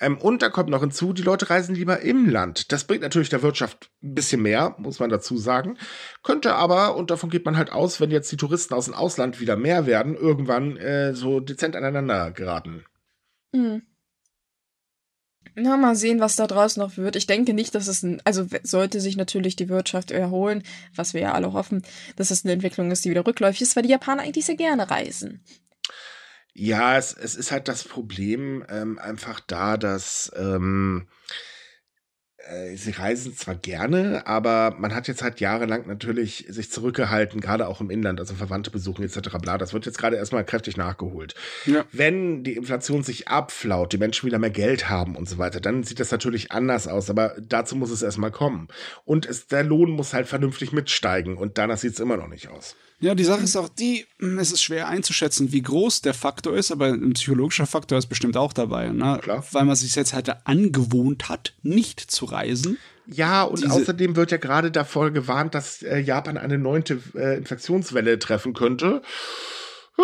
Ähm, 0.00 0.18
und 0.18 0.42
da 0.42 0.50
kommt 0.50 0.68
noch 0.68 0.80
hinzu, 0.80 1.12
die 1.12 1.22
Leute 1.22 1.48
reisen 1.48 1.74
lieber 1.74 2.00
im 2.00 2.28
Land. 2.28 2.72
Das 2.72 2.84
bringt 2.84 3.02
natürlich 3.02 3.30
der 3.30 3.42
Wirtschaft 3.42 3.90
ein 4.02 4.14
bisschen 4.14 4.42
mehr, 4.42 4.74
muss 4.78 4.98
man 4.98 5.08
dazu 5.08 5.38
sagen. 5.38 5.78
Könnte 6.22 6.54
aber, 6.54 6.96
und 6.96 7.10
davon 7.10 7.30
geht 7.30 7.44
man 7.46 7.56
halt 7.56 7.72
aus, 7.72 8.00
wenn 8.00 8.10
jetzt 8.10 8.30
die 8.30 8.36
Touristen 8.36 8.74
aus 8.74 8.86
dem 8.86 8.94
Ausland 8.94 9.40
wieder 9.40 9.56
mehr 9.56 9.86
werden, 9.86 10.14
irgendwann 10.14 10.76
äh, 10.76 11.14
so 11.14 11.40
dezent 11.40 11.76
aneinander 11.76 12.30
geraten. 12.30 12.84
Mhm. 13.52 13.82
Na, 15.58 15.78
mal 15.78 15.96
sehen, 15.96 16.20
was 16.20 16.36
da 16.36 16.46
draus 16.46 16.76
noch 16.76 16.98
wird. 16.98 17.16
Ich 17.16 17.26
denke 17.26 17.54
nicht, 17.54 17.74
dass 17.74 17.88
es 17.88 18.02
ein, 18.02 18.20
also 18.24 18.46
sollte 18.62 19.00
sich 19.00 19.16
natürlich 19.16 19.56
die 19.56 19.70
Wirtschaft 19.70 20.10
erholen, 20.10 20.62
was 20.94 21.14
wir 21.14 21.22
ja 21.22 21.32
alle 21.32 21.54
hoffen, 21.54 21.82
dass 22.16 22.30
es 22.30 22.44
eine 22.44 22.52
Entwicklung 22.52 22.90
ist, 22.90 23.06
die 23.06 23.10
wieder 23.10 23.26
rückläufig 23.26 23.62
ist, 23.62 23.74
weil 23.74 23.82
die 23.82 23.88
Japaner 23.88 24.22
eigentlich 24.22 24.44
sehr 24.44 24.56
gerne 24.56 24.90
reisen. 24.90 25.42
Ja, 26.52 26.98
es, 26.98 27.14
es 27.14 27.36
ist 27.36 27.52
halt 27.52 27.68
das 27.68 27.84
Problem 27.84 28.64
ähm, 28.68 28.98
einfach 28.98 29.40
da, 29.40 29.78
dass 29.78 30.30
ähm, 30.36 31.06
äh, 31.08 31.55
sie 32.74 32.90
reisen 32.90 33.36
zwar 33.36 33.54
gerne, 33.54 34.26
aber 34.26 34.76
man 34.78 34.94
hat 34.94 35.08
jetzt 35.08 35.22
halt 35.22 35.40
jahrelang 35.40 35.86
natürlich 35.86 36.46
sich 36.48 36.70
zurückgehalten, 36.70 37.40
gerade 37.40 37.66
auch 37.66 37.80
im 37.80 37.90
Inland, 37.90 38.20
also 38.20 38.34
Verwandte 38.34 38.70
besuchen 38.70 39.04
etc. 39.04 39.36
Bla. 39.40 39.58
Das 39.58 39.72
wird 39.72 39.86
jetzt 39.86 39.98
gerade 39.98 40.16
erstmal 40.16 40.44
kräftig 40.44 40.76
nachgeholt. 40.76 41.34
Ja. 41.64 41.84
Wenn 41.92 42.44
die 42.44 42.56
Inflation 42.56 43.02
sich 43.02 43.28
abflaut, 43.28 43.92
die 43.92 43.98
Menschen 43.98 44.26
wieder 44.26 44.38
mehr 44.38 44.50
Geld 44.50 44.88
haben 44.88 45.16
und 45.16 45.28
so 45.28 45.38
weiter, 45.38 45.60
dann 45.60 45.82
sieht 45.82 46.00
das 46.00 46.10
natürlich 46.10 46.52
anders 46.52 46.88
aus, 46.88 47.10
aber 47.10 47.34
dazu 47.40 47.76
muss 47.76 47.90
es 47.90 48.02
erstmal 48.02 48.30
kommen. 48.30 48.68
Und 49.04 49.26
es, 49.26 49.46
der 49.46 49.64
Lohn 49.64 49.90
muss 49.90 50.14
halt 50.14 50.26
vernünftig 50.26 50.72
mitsteigen 50.72 51.36
und 51.36 51.58
danach 51.58 51.78
sieht 51.78 51.94
es 51.94 52.00
immer 52.00 52.16
noch 52.16 52.28
nicht 52.28 52.48
aus. 52.48 52.76
Ja, 52.98 53.14
die 53.14 53.24
Sache 53.24 53.42
ist 53.42 53.56
auch 53.56 53.68
die, 53.68 54.06
hm, 54.18 54.38
es 54.38 54.52
ist 54.52 54.62
schwer 54.62 54.88
einzuschätzen, 54.88 55.52
wie 55.52 55.60
groß 55.60 56.00
der 56.00 56.14
Faktor 56.14 56.56
ist, 56.56 56.72
aber 56.72 56.86
ein 56.86 57.12
psychologischer 57.12 57.66
Faktor 57.66 57.98
ist 57.98 58.06
bestimmt 58.06 58.36
auch 58.36 58.54
dabei, 58.54 58.88
ne? 58.88 59.18
Klar. 59.22 59.44
weil 59.52 59.64
man 59.64 59.76
sich 59.76 59.94
jetzt 59.94 60.14
halt 60.14 60.34
angewohnt 60.44 61.28
hat, 61.28 61.54
nicht 61.62 62.00
zu 62.00 62.24
reisen. 62.24 62.78
Ja, 63.06 63.44
und 63.44 63.62
Diese 63.62 63.72
außerdem 63.72 64.16
wird 64.16 64.30
ja 64.30 64.38
gerade 64.38 64.70
davor 64.70 65.10
gewarnt, 65.10 65.54
dass 65.54 65.82
äh, 65.82 65.98
Japan 65.98 66.38
eine 66.38 66.58
neunte 66.58 67.00
äh, 67.14 67.36
Infektionswelle 67.36 68.18
treffen 68.18 68.52
könnte. 68.52 69.02
Äh, 69.98 70.02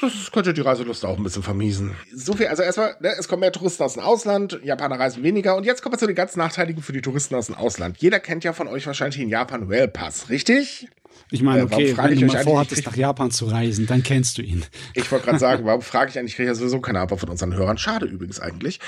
das 0.00 0.30
könnte 0.30 0.54
die 0.54 0.60
Reiselust 0.60 1.04
auch 1.04 1.16
ein 1.16 1.24
bisschen 1.24 1.42
vermiesen. 1.42 1.96
So 2.14 2.34
viel, 2.34 2.46
also 2.46 2.62
erstmal, 2.62 2.94
ne, 3.00 3.14
es 3.18 3.26
kommen 3.26 3.40
mehr 3.40 3.52
Touristen 3.52 3.82
aus 3.82 3.94
dem 3.94 4.02
Ausland, 4.02 4.60
Japaner 4.62 5.00
reisen 5.00 5.22
weniger 5.22 5.56
und 5.56 5.64
jetzt 5.64 5.82
kommen 5.82 5.94
wir 5.94 5.98
zu 5.98 6.06
den 6.06 6.14
ganz 6.14 6.36
Nachteiligen 6.36 6.82
für 6.82 6.92
die 6.92 7.02
Touristen 7.02 7.34
aus 7.34 7.46
dem 7.46 7.56
Ausland. 7.56 7.96
Jeder 7.98 8.20
kennt 8.20 8.44
ja 8.44 8.52
von 8.52 8.68
euch 8.68 8.86
wahrscheinlich 8.86 9.16
den 9.16 9.28
Japan 9.28 9.64
Rail 9.64 9.88
Pass, 9.88 10.28
richtig? 10.28 10.88
Ich 11.34 11.42
meine, 11.42 11.62
äh, 11.62 11.64
okay, 11.64 11.96
wenn 11.96 12.16
du 12.16 12.26
mal 12.26 12.44
vorhattest, 12.44 12.86
nach 12.86 12.94
Japan 12.94 13.32
zu 13.32 13.46
reisen, 13.46 13.86
dann 13.86 14.04
kennst 14.04 14.38
du 14.38 14.42
ihn. 14.42 14.64
Ich 14.94 15.10
wollte 15.10 15.24
gerade 15.26 15.38
sagen, 15.40 15.64
warum 15.64 15.82
frage 15.82 16.10
ich 16.10 16.18
eigentlich? 16.18 16.34
Ich 16.34 16.36
kriege 16.36 16.48
ja 16.48 16.54
sowieso 16.54 16.80
keine 16.80 17.00
Antwort 17.00 17.20
von 17.20 17.28
unseren 17.28 17.54
Hörern. 17.54 17.76
Schade 17.76 18.06
übrigens 18.06 18.38
eigentlich. 18.38 18.78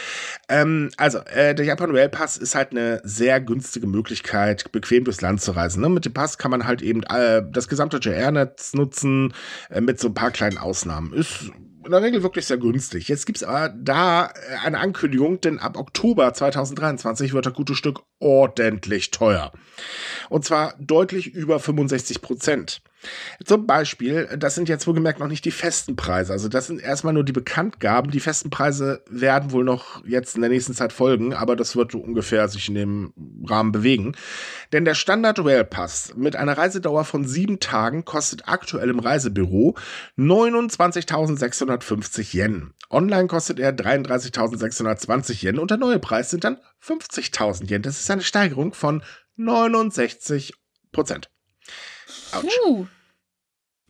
Ähm, 0.49 0.91
also, 0.97 1.19
äh, 1.19 1.57
der 1.57 1.65
Japan 1.65 1.91
Rail 1.91 2.09
Pass 2.09 2.37
ist 2.37 2.55
halt 2.55 2.71
eine 2.71 3.01
sehr 3.03 3.41
günstige 3.41 3.89
Möglichkeit, 3.89 4.71
bequem 4.71 5.03
durchs 5.03 5.21
Land 5.21 5.43
zu 5.43 5.51
reisen. 5.51 5.83
Ne? 5.83 5.89
Mit 5.89 6.05
dem 6.05 6.13
Pass 6.13 6.39
kann 6.39 6.53
man 6.53 6.69
halt 6.69 6.83
eben 6.83 7.03
äh, 7.03 7.43
das 7.51 7.67
gesamte 7.67 7.97
JR-Netz 7.97 8.75
nutzen, 8.75 9.35
äh, 9.69 9.81
mit 9.81 9.99
so 9.99 10.07
ein 10.07 10.15
paar 10.15 10.31
kleinen 10.31 10.59
Ausnahmen. 10.59 11.13
Ist 11.13 11.51
in 11.87 11.93
der 11.93 12.03
Regel 12.03 12.23
wirklich 12.23 12.47
sehr 12.47 12.59
günstig. 12.59 13.09
Jetzt 13.09 13.25
gibt 13.27 13.39
es 13.39 13.45
aber 13.45 13.69
da 13.71 14.27
äh, 14.27 14.31
eine 14.65 14.79
Ankündigung, 14.79 15.41
denn 15.41 15.59
ab 15.59 15.77
Oktober 15.77 16.35
2023 16.35 17.33
wird 17.33 17.47
das 17.47 17.55
gute 17.55 17.75
Stück 17.75 18.01
ordentlich 18.19 19.11
teuer. 19.11 19.53
Und 20.29 20.45
zwar 20.45 20.75
deutlich 20.79 21.29
über 21.29 21.59
65 21.59 22.21
Prozent. 22.21 22.83
Zum 23.45 23.67
Beispiel, 23.67 24.29
das 24.39 24.55
sind 24.55 24.69
jetzt 24.69 24.87
wohlgemerkt 24.87 25.21
noch 25.21 25.29
nicht 25.29 25.45
die 25.45 25.51
festen 25.51 25.97
Preise. 25.97 26.33
Also 26.33 26.49
das 26.49 26.67
sind 26.67 26.81
erstmal 26.81 27.13
nur 27.13 27.25
die 27.25 27.33
Bekanntgaben. 27.33 28.11
Die 28.11 28.21
festen 28.21 28.51
Preise 28.51 29.03
werden 29.09 29.53
wohl 29.53 29.65
noch 29.65 30.05
jetzt 30.05 30.37
in 30.37 30.43
der 30.43 30.51
nächsten 30.51 30.75
Zeit 30.75 30.93
folgen, 30.93 31.35
aber 31.35 31.57
das 31.57 31.77
wird 31.77 31.95
ungefähr 31.95 32.49
sich 32.49 32.69
in 32.69 32.75
dem 32.75 33.13
Rahmen 33.49 33.73
bewegen. 33.73 34.15
Denn 34.73 34.85
der 34.85 34.95
Standard 34.95 35.45
Rail 35.45 35.65
Pass 35.65 36.15
mit 36.17 36.37
einer 36.37 36.57
Reisedauer 36.57 37.05
von 37.05 37.27
sieben 37.27 37.61
Tagen 37.61 38.05
kostet 38.05 38.49
aktuell 38.49 38.91
im 38.91 38.99
Reisebüro 38.99 39.77
29.650 40.19 42.35
Yen. 42.35 42.73
Online 42.91 43.29
kostet 43.29 43.59
er 43.59 43.73
33.620 43.73 45.45
Yen 45.45 45.59
und 45.59 45.71
der 45.71 45.79
neue 45.79 45.99
Preis 45.99 46.31
sind 46.31 46.45
dann 46.45 46.59
50.000 46.83 47.71
Yen. 47.71 47.83
Das 47.83 48.01
ist 48.01 48.11
eine 48.11 48.23
Steigerung 48.23 48.75
von 48.75 49.03
69 49.37 50.55
Prozent. 50.93 51.31
Puh. 52.33 52.87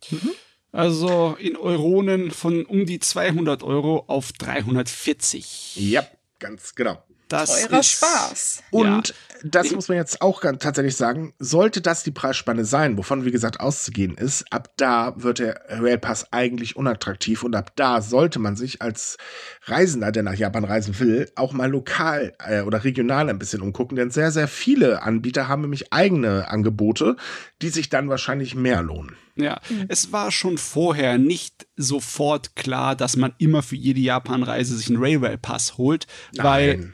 Mhm. 0.09 0.31
Also 0.71 1.35
in 1.39 1.55
Euronen 1.55 2.31
von 2.31 2.65
um 2.65 2.85
die 2.85 2.99
200 2.99 3.63
Euro 3.63 4.03
auf 4.07 4.31
340. 4.33 5.75
Ja, 5.77 6.05
ganz 6.39 6.75
genau. 6.75 7.03
Das 7.27 7.49
Eurer 7.49 7.79
ist 7.79 7.91
Spaß. 7.91 8.63
Und 8.71 9.09
ja. 9.09 9.13
das 9.43 9.71
muss 9.71 9.89
man 9.89 9.97
jetzt 9.97 10.21
auch 10.21 10.41
ganz 10.41 10.63
tatsächlich 10.63 10.95
sagen, 10.95 11.33
sollte 11.39 11.81
das 11.81 12.03
die 12.03 12.11
Preisspanne 12.11 12.63
sein, 12.63 12.97
wovon 12.97 13.25
wie 13.25 13.31
gesagt 13.31 13.59
auszugehen 13.59 14.15
ist, 14.15 14.45
ab 14.51 14.71
da 14.77 15.13
wird 15.17 15.39
der 15.39 15.61
Rail 15.67 15.97
Pass 15.97 16.31
eigentlich 16.31 16.75
unattraktiv 16.75 17.43
und 17.43 17.55
ab 17.55 17.71
da 17.75 18.01
sollte 18.01 18.39
man 18.39 18.55
sich 18.55 18.81
als 18.81 19.17
Reisender, 19.65 20.11
der 20.11 20.23
nach 20.23 20.35
Japan 20.35 20.63
reisen 20.63 20.99
will, 20.99 21.29
auch 21.35 21.53
mal 21.53 21.69
lokal 21.69 22.33
äh, 22.39 22.61
oder 22.61 22.83
regional 22.83 23.29
ein 23.29 23.39
bisschen 23.39 23.61
umgucken, 23.61 23.97
denn 23.97 24.11
sehr, 24.11 24.31
sehr 24.31 24.47
viele 24.47 25.03
Anbieter 25.03 25.47
haben 25.47 25.61
nämlich 25.61 25.91
eigene 25.91 26.49
Angebote, 26.49 27.17
die 27.61 27.69
sich 27.69 27.89
dann 27.89 28.09
wahrscheinlich 28.09 28.55
mehr 28.55 28.81
lohnen. 28.81 29.17
Ja, 29.35 29.59
mhm. 29.69 29.85
es 29.87 30.11
war 30.11 30.31
schon 30.31 30.57
vorher 30.57 31.17
nicht 31.17 31.67
sofort 31.75 32.55
klar, 32.55 32.95
dass 32.95 33.17
man 33.17 33.33
immer 33.37 33.61
für 33.61 33.75
jede 33.75 33.99
Japanreise 33.99 34.75
sich 34.75 34.87
einen 34.89 34.97
Railway 34.97 35.37
Pass 35.37 35.77
holt, 35.77 36.07
Nein. 36.33 36.45
weil 36.45 36.93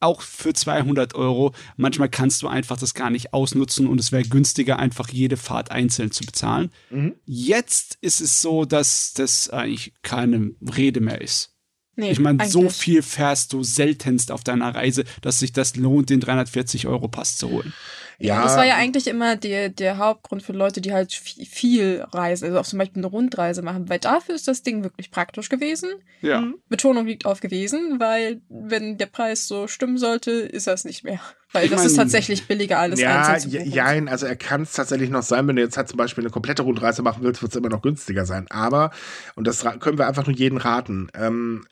auch 0.00 0.20
für 0.22 0.52
200 0.52 1.14
Euro, 1.14 1.52
manchmal 1.76 2.08
kannst 2.08 2.42
du 2.42 2.48
einfach 2.48 2.76
das 2.76 2.94
gar 2.94 3.10
nicht 3.10 3.32
ausnutzen 3.32 3.86
und 3.86 3.98
es 4.00 4.12
wäre 4.12 4.24
günstiger, 4.24 4.78
einfach 4.78 5.08
jede 5.08 5.36
Fahrt 5.36 5.70
einzeln 5.70 6.10
zu 6.10 6.24
bezahlen. 6.24 6.70
Mhm. 6.90 7.14
Jetzt 7.24 7.98
ist 8.00 8.20
es 8.20 8.42
so, 8.42 8.64
dass 8.64 9.14
das 9.14 9.48
eigentlich 9.50 9.94
keine 10.02 10.52
Rede 10.76 11.00
mehr 11.00 11.20
ist. 11.20 11.52
Nee, 11.98 12.10
ich 12.10 12.20
meine, 12.20 12.46
so 12.46 12.68
viel 12.68 13.00
fährst 13.00 13.54
du 13.54 13.62
seltenst 13.62 14.30
auf 14.30 14.44
deiner 14.44 14.74
Reise, 14.74 15.04
dass 15.22 15.38
sich 15.38 15.52
das 15.52 15.76
lohnt, 15.76 16.10
den 16.10 16.20
340 16.20 16.86
Euro 16.86 17.08
Pass 17.08 17.38
zu 17.38 17.48
holen. 17.48 17.72
Ja. 18.18 18.42
Das 18.42 18.56
war 18.56 18.64
ja 18.64 18.76
eigentlich 18.76 19.06
immer 19.06 19.36
der, 19.36 19.68
der 19.68 19.98
Hauptgrund 19.98 20.42
für 20.42 20.52
Leute, 20.52 20.80
die 20.80 20.92
halt 20.92 21.12
viel 21.12 22.04
reisen, 22.12 22.46
also 22.46 22.58
auch 22.58 22.64
zum 22.64 22.78
Beispiel 22.78 23.00
eine 23.00 23.08
Rundreise 23.08 23.62
machen, 23.62 23.88
weil 23.88 23.98
dafür 23.98 24.34
ist 24.34 24.48
das 24.48 24.62
Ding 24.62 24.82
wirklich 24.82 25.10
praktisch 25.10 25.48
gewesen. 25.48 25.90
Ja. 26.22 26.40
Mhm. 26.40 26.56
Betonung 26.68 27.06
liegt 27.06 27.26
auf 27.26 27.40
gewesen, 27.40 28.00
weil 28.00 28.40
wenn 28.48 28.96
der 28.98 29.06
Preis 29.06 29.46
so 29.46 29.68
stimmen 29.68 29.98
sollte, 29.98 30.30
ist 30.30 30.66
das 30.66 30.84
nicht 30.84 31.04
mehr. 31.04 31.20
Weil 31.52 31.64
ich 31.64 31.70
das 31.70 31.80
mein, 31.80 31.86
ist 31.86 31.96
tatsächlich 31.96 32.46
billiger, 32.46 32.78
alles 32.78 33.00
ja, 33.00 33.28
einzeln 33.28 33.50
zu 33.50 33.58
Ja, 33.62 33.86
also 33.86 34.26
er 34.26 34.36
kann 34.36 34.62
es 34.62 34.72
tatsächlich 34.72 35.10
noch 35.10 35.22
sein, 35.22 35.46
wenn 35.46 35.56
du 35.56 35.62
jetzt 35.62 35.76
halt 35.76 35.88
zum 35.88 35.96
Beispiel 35.96 36.24
eine 36.24 36.30
komplette 36.30 36.62
Rundreise 36.62 37.02
machen 37.02 37.22
willst, 37.22 37.40
wird 37.40 37.52
es 37.52 37.56
immer 37.56 37.68
noch 37.68 37.82
günstiger 37.82 38.26
sein. 38.26 38.46
Aber, 38.50 38.90
und 39.36 39.46
das 39.46 39.64
können 39.80 39.98
wir 39.98 40.06
einfach 40.06 40.26
nur 40.26 40.36
jeden 40.36 40.58
raten, 40.58 41.08
ähm, 41.14 41.64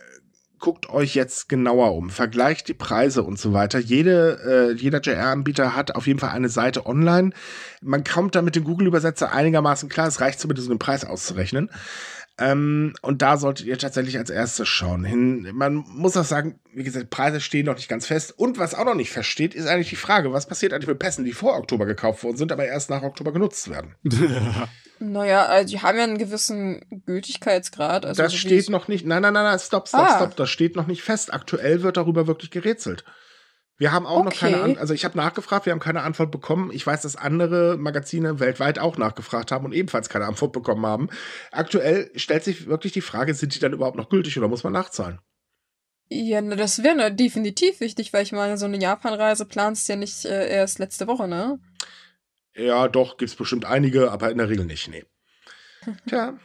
guckt 0.65 0.89
euch 0.89 1.15
jetzt 1.15 1.51
genauer 1.51 1.95
um, 1.95 2.09
vergleicht 2.09 2.69
die 2.69 2.75
Preise 2.75 3.23
und 3.23 3.39
so 3.39 3.53
weiter. 3.53 3.79
Jede, 3.79 4.73
äh, 4.73 4.81
jeder 4.81 5.03
JR-Anbieter 5.03 5.77
hat 5.77 5.95
auf 5.95 6.07
jeden 6.07 6.19
Fall 6.19 6.31
eine 6.31 6.49
Seite 6.49 6.87
online. 6.87 7.33
Man 7.83 8.03
kommt 8.03 8.35
da 8.35 8.41
mit 8.41 8.57
dem 8.57 8.65
Google-Übersetzer 8.65 9.31
einigermaßen 9.31 9.91
klar, 9.91 10.09
es 10.09 10.23
reicht 10.23 10.41
zumindest, 10.41 10.69
um 10.69 10.77
den 10.77 10.79
Preis 10.79 11.05
auszurechnen. 11.05 11.69
Ähm, 12.39 12.95
und 13.03 13.21
da 13.21 13.37
solltet 13.37 13.67
ihr 13.67 13.77
tatsächlich 13.77 14.17
als 14.17 14.31
erstes 14.31 14.67
schauen. 14.67 15.05
Hin, 15.05 15.51
man 15.53 15.85
muss 15.87 16.17
auch 16.17 16.25
sagen, 16.25 16.59
wie 16.73 16.83
gesagt, 16.83 17.11
Preise 17.11 17.43
stehen 17.43 17.67
noch 17.67 17.77
nicht 17.77 17.91
ganz 17.91 18.07
fest. 18.07 18.33
Und 18.35 18.57
was 18.57 18.75
auch 18.75 18.87
noch 18.87 18.95
nicht 18.95 19.11
feststeht, 19.11 19.55
ist 19.55 19.67
eigentlich 19.67 19.91
die 19.91 19.97
Frage, 19.97 20.33
was 20.33 20.47
passiert 20.47 20.73
eigentlich 20.73 20.89
mit 20.89 20.99
Pässen, 20.99 21.27
die 21.27 21.33
vor 21.35 21.59
Oktober 21.59 21.85
gekauft 21.85 22.25
worden 22.25 22.39
sind, 22.39 22.53
aber 22.53 22.65
erst 22.65 22.89
nach 22.89 23.03
Oktober 23.03 23.33
genutzt 23.33 23.69
werden. 23.69 23.97
Naja, 25.13 25.47
also 25.47 25.77
die 25.77 25.83
haben 25.83 25.99
ja 25.99 26.05
einen 26.05 26.19
gewissen 26.19 27.03
Gültigkeitsgrad. 27.07 28.07
Also 28.07 28.23
das 28.23 28.33
so 28.33 28.39
steht 28.39 28.71
noch 28.71 28.89
nicht. 28.89 29.07
Nein, 29.07 29.23
nein, 29.23 29.35
nein, 29.35 29.45
nein, 29.45 29.59
stopp, 29.59 29.89
stopp, 29.89 30.01
ah. 30.01 30.17
stopp. 30.17 30.37
Das 30.37 30.51
steht 30.51 30.77
noch 30.77 30.87
nicht 30.87 31.03
fest. 31.03 31.33
Aktuell 31.33 31.83
wird 31.83 31.97
darüber 31.97 32.27
wirklich 32.27 32.51
gerätselt. 32.51 33.05
Wir 33.77 33.91
haben 33.91 34.07
auch 34.07 34.19
okay. 34.21 34.25
noch 34.25 34.35
keine 34.35 34.57
Antwort. 34.63 34.79
Also 34.79 34.95
ich 34.95 35.05
habe 35.05 35.17
nachgefragt, 35.17 35.67
wir 35.67 35.73
haben 35.73 35.81
keine 35.81 36.03
Antwort 36.03 36.31
bekommen. 36.31 36.71
Ich 36.73 36.87
weiß, 36.87 37.03
dass 37.03 37.17
andere 37.17 37.77
Magazine 37.77 38.39
weltweit 38.39 38.79
auch 38.79 38.97
nachgefragt 38.97 39.51
haben 39.51 39.65
und 39.65 39.73
ebenfalls 39.73 40.09
keine 40.09 40.27
Antwort 40.27 40.53
bekommen 40.53 40.87
haben. 40.87 41.09
Aktuell 41.51 42.11
stellt 42.15 42.45
sich 42.45 42.67
wirklich 42.67 42.93
die 42.93 43.01
Frage, 43.01 43.35
sind 43.35 43.55
die 43.55 43.59
dann 43.59 43.73
überhaupt 43.73 43.97
noch 43.97 44.09
gültig 44.09 44.39
oder 44.39 44.49
muss 44.49 44.65
man 44.65 44.73
nachzahlen? 44.73 45.19
Ja, 46.09 46.41
das 46.41 46.83
wäre 46.83 47.13
definitiv 47.13 47.81
wichtig, 47.81 48.13
weil 48.13 48.23
ich 48.23 48.33
meine, 48.33 48.59
so 48.59 48.67
eine 48.67 48.79
Japanreise 48.79 49.47
planst 49.47 49.89
ja 49.89 49.97
nicht 49.97 50.25
äh, 50.25 50.49
erst 50.49 50.79
letzte 50.79 51.07
Woche, 51.09 51.27
ne? 51.27 51.59
Ja, 52.55 52.89
doch, 52.89 53.17
gibt 53.17 53.31
es 53.31 53.37
bestimmt 53.37 53.65
einige, 53.65 54.11
aber 54.11 54.31
in 54.31 54.39
der 54.39 54.49
Regel 54.49 54.65
nicht, 54.65 54.89
nee. 54.89 55.05
Tja. 56.09 56.39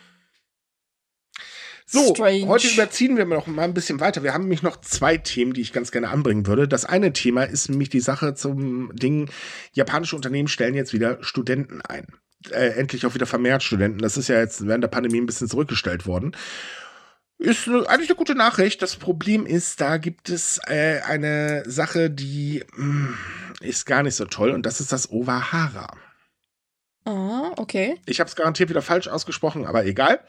So, 1.91 2.14
Strange. 2.14 2.45
heute 2.47 2.68
überziehen 2.68 3.18
wir 3.18 3.26
noch 3.26 3.47
mal 3.47 3.64
ein 3.64 3.74
bisschen 3.74 3.99
weiter. 3.99 4.22
Wir 4.22 4.34
haben 4.34 4.43
nämlich 4.43 4.62
noch 4.62 4.80
zwei 4.80 5.18
Themen, 5.18 5.53
die 5.53 5.62
ich 5.62 5.74
ganz 5.74 5.91
gerne 5.91 6.10
anbringen 6.10 6.45
würde. 6.45 6.68
Das 6.68 6.86
eine 6.86 7.14
Thema 7.14 7.45
ist 7.45 7.68
nämlich 7.68 7.89
die 7.89 7.99
Sache 7.99 8.36
zum 8.36 8.95
Ding, 8.95 9.28
japanische 9.74 10.16
Unternehmen 10.16 10.47
stellen 10.47 10.76
jetzt 10.76 10.93
wieder 10.93 11.18
Studenten 11.24 11.82
ein. 11.82 12.05
Äh, 12.51 12.78
endlich 12.78 13.07
auch 13.07 13.16
wieder 13.16 13.26
vermehrt 13.26 13.64
Studenten. 13.64 13.99
Das 13.99 14.18
ist 14.18 14.28
ja 14.28 14.39
jetzt 14.39 14.68
während 14.68 14.84
der 14.84 14.89
Pandemie 14.89 15.20
ein 15.20 15.26
bisschen 15.26 15.49
zurückgestellt 15.49 16.05
worden. 16.05 16.36
Ist 17.39 17.68
eigentlich 17.68 18.10
eine 18.10 18.18
gute 18.18 18.36
Nachricht. 18.36 18.82
Das 18.84 18.95
Problem 18.95 19.47
ist, 19.47 19.82
da 19.82 19.97
gibt 19.97 20.30
es 20.30 20.60
äh, 20.68 20.99
eine 21.03 21.64
Sache, 21.66 22.12
die 22.12 22.64
mh, 22.76 22.84
hm, 22.84 23.18
ist 23.62 23.86
gar 23.86 24.03
nicht 24.03 24.16
so 24.16 24.26
toll 24.26 24.51
und 24.51 24.66
das 24.66 24.80
ist 24.80 24.91
das 24.91 25.12
Ovahara. 25.12 25.95
Ah, 27.05 27.53
okay. 27.57 27.99
Ich 28.05 28.20
habe 28.20 28.28
es 28.28 28.36
garantiert 28.36 28.70
wieder 28.70 28.82
falsch 28.82 29.07
ausgesprochen, 29.07 29.66
aber 29.66 29.86
egal. 29.86 30.20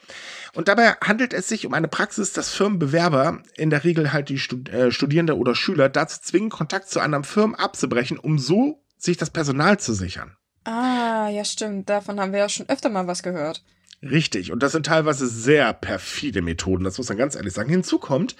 Und 0.53 0.67
dabei 0.67 0.93
handelt 1.01 1.33
es 1.33 1.47
sich 1.47 1.65
um 1.65 1.73
eine 1.73 1.87
Praxis, 1.87 2.33
dass 2.33 2.53
Firmenbewerber, 2.53 3.43
in 3.55 3.69
der 3.69 3.83
Regel 3.83 4.13
halt 4.13 4.29
die 4.29 4.39
Stud 4.39 4.69
äh, 4.69 4.91
Studierende 4.91 5.37
oder 5.37 5.53
Schüler, 5.53 5.89
dazu 5.89 6.19
zwingen, 6.21 6.49
Kontakt 6.49 6.89
zu 6.89 6.99
anderen 6.99 7.23
Firmen 7.23 7.55
abzubrechen, 7.55 8.17
um 8.17 8.39
so 8.39 8.83
sich 8.97 9.17
das 9.17 9.29
Personal 9.29 9.79
zu 9.79 9.93
sichern. 9.93 10.37
Ah, 10.63 11.29
ja, 11.29 11.43
stimmt. 11.43 11.89
Davon 11.89 12.19
haben 12.19 12.31
wir 12.31 12.39
ja 12.39 12.49
schon 12.49 12.69
öfter 12.69 12.89
mal 12.89 13.07
was 13.07 13.21
gehört. 13.21 13.63
Richtig. 14.03 14.51
Und 14.51 14.63
das 14.63 14.71
sind 14.71 14.87
teilweise 14.87 15.27
sehr 15.27 15.73
perfide 15.73 16.41
Methoden, 16.41 16.83
das 16.83 16.97
muss 16.97 17.09
man 17.09 17.19
ganz 17.19 17.35
ehrlich 17.35 17.53
sagen. 17.53 17.69
Hinzu 17.69 17.99
kommt, 17.99 18.35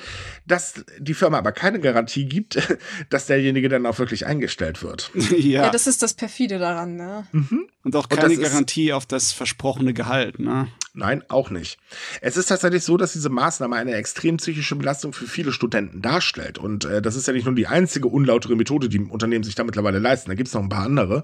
dass 0.48 0.84
die 0.98 1.14
Firma 1.14 1.38
aber 1.38 1.52
keine 1.52 1.80
Garantie 1.80 2.26
gibt, 2.26 2.60
dass 3.10 3.28
derjenige 3.28 3.70
dann 3.70 3.86
auch 3.86 4.00
wirklich 4.00 4.26
eingestellt 4.26 4.82
wird. 4.82 5.12
ja. 5.32 5.66
ja 5.66 5.70
das 5.70 5.86
ist 5.86 6.02
das 6.02 6.16
perfide 6.16 6.58
daran, 6.58 6.96
ne? 6.96 7.28
Mhm. 7.32 7.68
Und 7.84 7.96
auch 7.96 8.10
keine 8.10 8.34
Und 8.34 8.42
Garantie 8.42 8.92
auf 8.92 9.06
das 9.06 9.32
versprochene 9.32 9.94
Gehalt, 9.94 10.40
ne? 10.40 10.68
Nein, 10.94 11.24
auch 11.30 11.52
nicht. 11.52 11.78
Es 12.20 12.38
ist 12.38 12.48
tatsächlich 12.48 12.84
so, 12.84 12.98
dass 12.98 13.14
diese 13.14 13.30
Maßnahme 13.30 13.76
eine 13.76 13.94
extrem 13.94 14.38
psychische 14.38 14.76
Belastung 14.76 15.14
für 15.14 15.26
viele 15.26 15.54
Studenten 15.54 16.02
darstellt. 16.02 16.58
Und 16.58 16.86
äh, 16.86 17.02
das 17.02 17.16
ist 17.16 17.28
ja 17.28 17.34
nicht 17.34 17.46
nur 17.46 17.56
die 17.56 17.68
einzige 17.68 18.08
unlautere 18.08 18.56
Methode, 18.56 18.90
die 18.90 19.00
Unternehmen 19.00 19.44
sich 19.44 19.56
da 19.56 19.64
mittlerweile 19.64 20.00
leisten. 20.00 20.30
Da 20.30 20.36
gibt 20.36 20.48
es 20.48 20.54
noch 20.54 20.64
ein 20.64 20.70
paar 20.70 20.86
andere. 20.86 21.24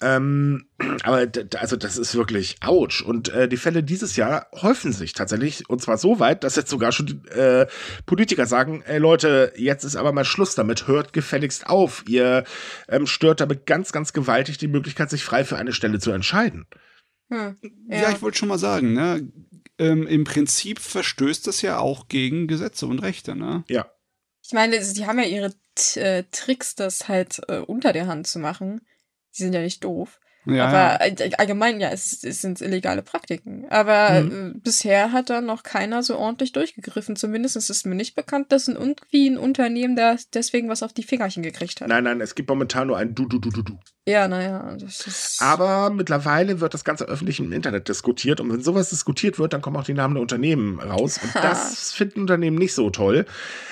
Ähm, 0.00 0.68
aber 1.02 1.26
also 1.58 1.76
das 1.76 1.98
ist 1.98 2.14
wirklich 2.14 2.56
ouch. 2.64 3.02
Und 3.04 3.30
äh, 3.30 3.48
die 3.48 3.56
Fälle 3.56 3.82
dieses 3.82 4.16
Jahr 4.16 4.46
häufen 4.54 4.92
sich 4.92 5.12
tatsächlich. 5.12 5.68
Und 5.68 5.82
zwar 5.82 5.98
so 5.98 6.20
weit, 6.20 6.44
dass 6.44 6.56
jetzt 6.56 6.70
sogar 6.70 6.92
schon 6.92 7.26
äh, 7.28 7.66
Politiker 8.06 8.46
sagen, 8.46 8.82
ey 8.86 8.98
Leute, 8.98 9.52
jetzt 9.56 9.84
ist 9.84 9.96
aber 9.96 10.12
mal 10.12 10.24
Schluss 10.24 10.54
damit, 10.54 10.86
hört 10.86 11.12
gefälligst 11.12 11.66
auf. 11.66 12.04
Ihr 12.06 12.44
ähm, 12.88 13.06
stört 13.06 13.40
damit 13.40 13.66
ganz, 13.66 13.90
ganz 13.90 14.12
gewaltig 14.12 14.58
die 14.58 14.68
Möglichkeit, 14.68 15.10
sich 15.10 15.24
frei 15.24 15.44
für 15.44 15.56
eine 15.56 15.72
Stelle 15.72 15.98
zu 15.98 16.12
entscheiden. 16.12 16.66
Hm, 17.30 17.56
ja. 17.88 18.02
ja. 18.02 18.10
ich 18.10 18.22
wollte 18.22 18.38
schon 18.38 18.48
mal 18.48 18.58
sagen, 18.58 18.92
ne? 18.92 19.28
Ähm, 19.80 20.06
Im 20.08 20.24
Prinzip 20.24 20.80
verstößt 20.80 21.46
das 21.46 21.62
ja 21.62 21.78
auch 21.78 22.08
gegen 22.08 22.48
Gesetze 22.48 22.86
und 22.86 22.98
Rechte, 23.00 23.36
ne? 23.36 23.64
Ja. 23.68 23.88
Ich 24.44 24.52
meine, 24.52 24.80
die 24.80 25.06
haben 25.06 25.18
ja 25.18 25.26
ihre 25.26 25.54
äh, 25.94 26.24
Tricks, 26.32 26.74
das 26.74 27.08
halt 27.08 27.40
äh, 27.48 27.58
unter 27.58 27.92
der 27.92 28.06
Hand 28.06 28.26
zu 28.26 28.38
machen. 28.38 28.80
Die 29.36 29.42
sind 29.42 29.52
ja 29.52 29.60
nicht 29.60 29.84
doof. 29.84 30.20
Ja, 30.46 30.66
aber 30.66 31.06
ja. 31.06 31.26
allgemein, 31.36 31.78
ja, 31.78 31.90
es, 31.90 32.24
es, 32.24 32.40
sind 32.40 32.60
illegale 32.62 33.02
Praktiken. 33.02 33.66
Aber 33.68 34.22
mhm. 34.22 34.54
äh, 34.56 34.58
bisher 34.60 35.12
hat 35.12 35.28
da 35.28 35.40
noch 35.40 35.62
keiner 35.62 36.02
so 36.02 36.16
ordentlich 36.16 36.52
durchgegriffen. 36.52 37.16
Zumindest 37.16 37.56
ist 37.56 37.68
es 37.68 37.84
mir 37.84 37.94
nicht 37.94 38.14
bekannt, 38.14 38.50
dass 38.50 38.66
ein, 38.66 38.76
irgendwie 38.76 39.28
ein 39.28 39.36
Unternehmen 39.36 39.94
da 39.94 40.16
deswegen 40.32 40.68
was 40.68 40.82
auf 40.82 40.94
die 40.94 41.02
Fingerchen 41.02 41.42
gekriegt 41.42 41.80
hat. 41.80 41.88
Nein, 41.88 42.04
nein, 42.04 42.20
es 42.20 42.34
gibt 42.34 42.48
momentan 42.48 42.86
nur 42.86 42.96
ein 42.96 43.14
Du-Du-Du-Du-Du. 43.14 43.78
Ja, 44.08 44.26
naja, 44.26 44.74
das 44.80 45.06
ist. 45.06 45.42
Aber 45.42 45.90
mittlerweile 45.90 46.62
wird 46.62 46.72
das 46.72 46.82
Ganze 46.82 47.04
öffentlich 47.04 47.40
im 47.40 47.52
Internet 47.52 47.88
diskutiert. 47.90 48.40
Und 48.40 48.50
wenn 48.50 48.62
sowas 48.62 48.88
diskutiert 48.88 49.38
wird, 49.38 49.52
dann 49.52 49.60
kommen 49.60 49.76
auch 49.76 49.84
die 49.84 49.92
Namen 49.92 50.14
der 50.14 50.22
Unternehmen 50.22 50.80
raus. 50.80 51.20
Und 51.22 51.34
das 51.44 51.92
finden 51.92 52.22
Unternehmen 52.22 52.56
nicht 52.56 52.72
so 52.72 52.88
toll. 52.88 53.26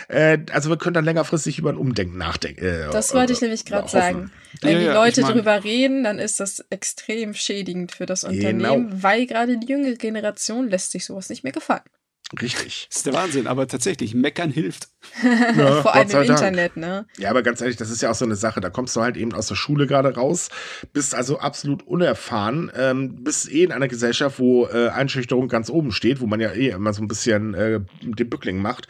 Äh, 0.08 0.40
also 0.52 0.68
wir 0.68 0.76
können 0.76 0.92
dann 0.92 1.06
längerfristig 1.06 1.58
über 1.58 1.70
ein 1.70 1.78
Umdenken 1.78 2.18
nachdenken. 2.18 2.62
Äh, 2.62 2.90
das 2.90 3.14
wollte 3.14 3.32
ich 3.32 3.40
nämlich 3.40 3.64
gerade 3.64 3.88
sagen. 3.88 4.30
Wenn 4.60 4.72
ja, 4.72 4.78
die 4.80 4.86
Leute 4.94 5.20
ich 5.22 5.26
mein, 5.26 5.36
drüber 5.36 5.64
reden, 5.64 6.04
dann 6.04 6.18
ist 6.18 6.38
das 6.38 6.62
extrem 6.68 7.32
schädigend 7.32 7.92
für 7.92 8.04
das 8.04 8.22
Unternehmen, 8.24 8.90
genau. 8.90 9.02
weil 9.02 9.24
gerade 9.24 9.56
die 9.56 9.66
jüngere 9.66 9.94
Generation 9.94 10.68
lässt 10.68 10.92
sich 10.92 11.06
sowas 11.06 11.30
nicht 11.30 11.44
mehr 11.44 11.52
gefallen. 11.54 11.80
Richtig. 12.40 12.88
Das 12.96 12.98
ist 12.98 13.06
der 13.06 13.14
Wahnsinn, 13.14 13.46
aber 13.46 13.66
tatsächlich, 13.68 14.14
meckern 14.14 14.50
hilft. 14.50 14.88
Ja, 15.22 15.82
Vor 15.82 15.94
allem 15.94 16.10
im 16.10 16.22
Internet, 16.22 16.76
ne? 16.76 17.06
Ja, 17.18 17.30
aber 17.30 17.42
ganz 17.42 17.60
ehrlich, 17.60 17.76
das 17.76 17.90
ist 17.90 18.02
ja 18.02 18.10
auch 18.10 18.14
so 18.14 18.24
eine 18.24 18.36
Sache. 18.36 18.60
Da 18.60 18.70
kommst 18.70 18.96
du 18.96 19.02
halt 19.02 19.16
eben 19.16 19.32
aus 19.32 19.46
der 19.46 19.54
Schule 19.54 19.86
gerade 19.86 20.14
raus, 20.14 20.48
bist 20.92 21.14
also 21.14 21.38
absolut 21.38 21.86
unerfahren, 21.86 22.72
ähm, 22.74 23.22
bist 23.22 23.50
eh 23.50 23.64
in 23.64 23.72
einer 23.72 23.88
Gesellschaft, 23.88 24.38
wo 24.38 24.66
äh, 24.66 24.88
Einschüchterung 24.88 25.48
ganz 25.48 25.70
oben 25.70 25.92
steht, 25.92 26.20
wo 26.20 26.26
man 26.26 26.40
ja 26.40 26.52
eh 26.52 26.70
immer 26.70 26.92
so 26.92 27.02
ein 27.02 27.08
bisschen 27.08 27.54
äh, 27.54 27.80
den 28.02 28.30
Bückling 28.30 28.60
macht, 28.60 28.88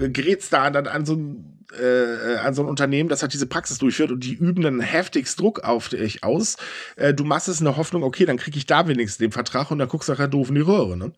äh, 0.00 0.08
gerätst 0.08 0.52
da 0.52 0.70
dann 0.70 0.86
an 0.86 1.06
so 1.06 1.14
ein 1.14 1.52
äh, 1.80 2.36
an 2.36 2.54
so 2.54 2.62
ein 2.62 2.68
Unternehmen, 2.68 3.08
das 3.08 3.22
halt 3.22 3.32
diese 3.32 3.46
Praxis 3.46 3.78
durchführt 3.78 4.12
und 4.12 4.22
die 4.22 4.34
üben 4.34 4.62
dann 4.62 4.80
heftigst 4.80 5.40
Druck 5.40 5.64
auf 5.64 5.88
dich 5.88 6.22
aus. 6.22 6.56
Äh, 6.94 7.12
du 7.12 7.24
machst 7.24 7.48
es 7.48 7.58
in 7.58 7.64
der 7.64 7.76
Hoffnung, 7.76 8.04
okay, 8.04 8.24
dann 8.24 8.36
krieg 8.36 8.56
ich 8.56 8.66
da 8.66 8.86
wenigstens 8.86 9.18
den 9.18 9.32
Vertrag 9.32 9.70
und 9.72 9.78
dann 9.78 9.88
guckst 9.88 10.08
du 10.08 10.12
nachher 10.12 10.28
doof 10.28 10.48
in 10.50 10.54
die 10.54 10.60
Röhre, 10.60 10.96
ne? 10.96 11.12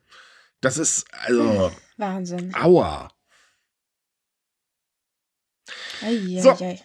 Das 0.60 0.78
ist, 0.78 1.06
also. 1.12 1.72
Wahnsinn. 1.96 2.54
Aua. 2.54 3.12
Ei, 6.02 6.40
so. 6.40 6.52
Ei, 6.52 6.80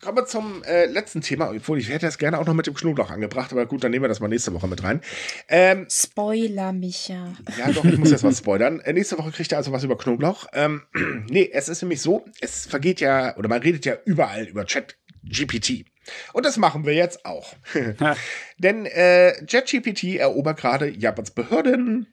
Kommen 0.00 0.16
wir 0.16 0.24
zum 0.24 0.62
äh, 0.64 0.86
letzten 0.86 1.20
Thema, 1.20 1.50
obwohl 1.50 1.78
ich 1.78 1.90
hätte 1.90 2.06
das 2.06 2.16
gerne 2.16 2.38
auch 2.38 2.46
noch 2.46 2.54
mit 2.54 2.66
dem 2.66 2.72
Knoblauch 2.72 3.10
angebracht, 3.10 3.52
aber 3.52 3.66
gut, 3.66 3.84
dann 3.84 3.90
nehmen 3.90 4.04
wir 4.04 4.08
das 4.08 4.20
mal 4.20 4.28
nächste 4.28 4.54
Woche 4.54 4.66
mit 4.66 4.82
rein. 4.82 5.02
Ähm, 5.46 5.86
Spoiler, 5.90 6.72
Micha. 6.72 7.34
Ja, 7.58 7.70
doch, 7.70 7.84
ich 7.84 7.98
muss 7.98 8.10
jetzt 8.10 8.24
was 8.24 8.38
spoilern. 8.38 8.80
Äh, 8.80 8.94
nächste 8.94 9.18
Woche 9.18 9.30
kriegt 9.30 9.52
ihr 9.52 9.58
also 9.58 9.72
was 9.72 9.84
über 9.84 9.98
Knoblauch. 9.98 10.46
Ähm, 10.54 10.84
nee, 11.28 11.50
es 11.52 11.68
ist 11.68 11.82
nämlich 11.82 12.00
so, 12.00 12.24
es 12.40 12.64
vergeht 12.64 13.00
ja, 13.00 13.36
oder 13.36 13.50
man 13.50 13.60
redet 13.60 13.84
ja 13.84 13.96
überall 14.06 14.44
über 14.44 14.64
Chat 14.64 14.96
GPT. 15.22 15.84
Und 16.32 16.46
das 16.46 16.56
machen 16.56 16.86
wir 16.86 16.94
jetzt 16.94 17.26
auch. 17.26 17.52
Denn 18.58 18.86
äh, 18.86 19.44
ChatGPT 19.46 20.16
erobert 20.16 20.58
gerade 20.58 20.88
Japans 20.88 21.32
Behörden, 21.32 22.06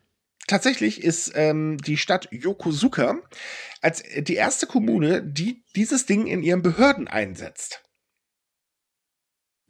Tatsächlich 0.47 1.03
ist 1.03 1.33
ähm, 1.35 1.77
die 1.77 1.97
Stadt 1.97 2.29
Yokosuka 2.31 3.17
als 3.81 4.01
die 4.17 4.35
erste 4.35 4.65
Kommune, 4.65 5.21
die 5.21 5.63
dieses 5.75 6.05
Ding 6.05 6.25
in 6.25 6.41
ihren 6.41 6.61
Behörden 6.61 7.07
einsetzt. 7.07 7.83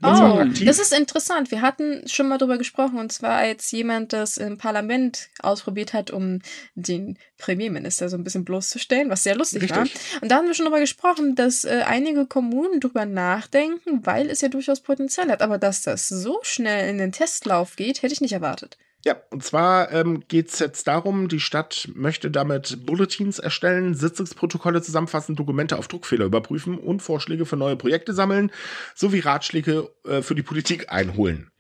Oh, 0.04 0.44
das 0.64 0.78
ist 0.78 0.94
interessant. 0.94 1.50
Wir 1.50 1.62
hatten 1.62 2.08
schon 2.08 2.28
mal 2.28 2.38
drüber 2.38 2.60
gesprochen, 2.60 3.00
und 3.00 3.12
zwar 3.12 3.38
als 3.38 3.72
jemand 3.72 4.14
das 4.14 4.38
im 4.38 4.60
Parlament 4.60 5.30
ausprobiert 5.40 5.94
hat, 5.94 6.12
um 6.12 6.40
den 6.76 7.18
Premierminister 7.40 8.08
so 8.08 8.16
ein 8.16 8.24
bisschen 8.24 8.46
bloßzustellen, 8.46 9.10
was 9.10 9.24
sehr 9.24 9.36
lustig 9.36 9.64
Richtig. 9.64 9.76
war. 9.78 10.22
Und 10.22 10.30
da 10.30 10.36
haben 10.36 10.46
wir 10.46 10.54
schon 10.54 10.68
drüber 10.68 10.80
gesprochen, 10.80 11.34
dass 11.34 11.66
äh, 11.66 11.82
einige 11.88 12.28
Kommunen 12.28 12.80
drüber 12.80 13.06
nachdenken, 13.06 14.06
weil 14.06 14.30
es 14.30 14.42
ja 14.42 14.50
durchaus 14.50 14.82
Potenzial 14.82 15.32
hat. 15.32 15.42
Aber 15.42 15.58
dass 15.58 15.82
das 15.82 16.08
so 16.08 16.38
schnell 16.44 16.92
in 16.92 17.00
den 17.00 17.12
Testlauf 17.12 17.76
geht, 17.76 18.04
hätte 18.04 18.14
ich 18.14 18.22
nicht 18.22 18.34
erwartet. 18.34 18.78
Ja, 19.06 19.16
und 19.30 19.44
zwar 19.44 19.92
ähm, 19.92 20.24
geht 20.28 20.50
es 20.50 20.60
jetzt 20.60 20.88
darum, 20.88 21.28
die 21.28 21.40
Stadt 21.40 21.88
möchte 21.94 22.32
damit 22.32 22.86
Bulletins 22.86 23.40
erstellen, 23.40 23.94
Sitzungsprotokolle 23.94 24.82
zusammenfassen, 24.82 25.36
Dokumente 25.36 25.78
auf 25.78 25.88
Druckfehler 25.88 26.26
überprüfen 26.26 26.78
und 26.78 27.02
Vorschläge 27.02 27.46
für 27.46 27.58
neue 27.58 27.76
Projekte 27.76 28.14
sammeln, 28.14 28.52
sowie 28.96 29.20
Ratschläge 29.20 29.90
äh, 30.06 30.22
für 30.22 30.36
die 30.36 30.44
Politik 30.44 30.92
einholen. 30.92 31.52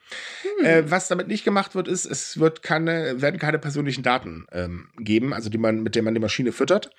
Hm. 0.60 0.66
Äh, 0.66 0.92
was 0.92 1.08
damit 1.08 1.28
nicht 1.28 1.44
gemacht 1.44 1.76
wird, 1.76 1.88
ist, 1.88 2.06
es 2.06 2.40
wird 2.40 2.64
keine, 2.64 3.22
werden 3.22 3.40
keine 3.40 3.60
persönlichen 3.60 4.04
Daten 4.04 4.48
ähm, 4.52 4.90
geben, 4.98 5.34
also 5.34 5.50
die 5.50 5.58
man, 5.58 5.84
mit 5.84 5.96
denen 5.96 6.06
man 6.06 6.14
die 6.14 6.22
Maschine 6.22 6.52
füttert. 6.52 6.92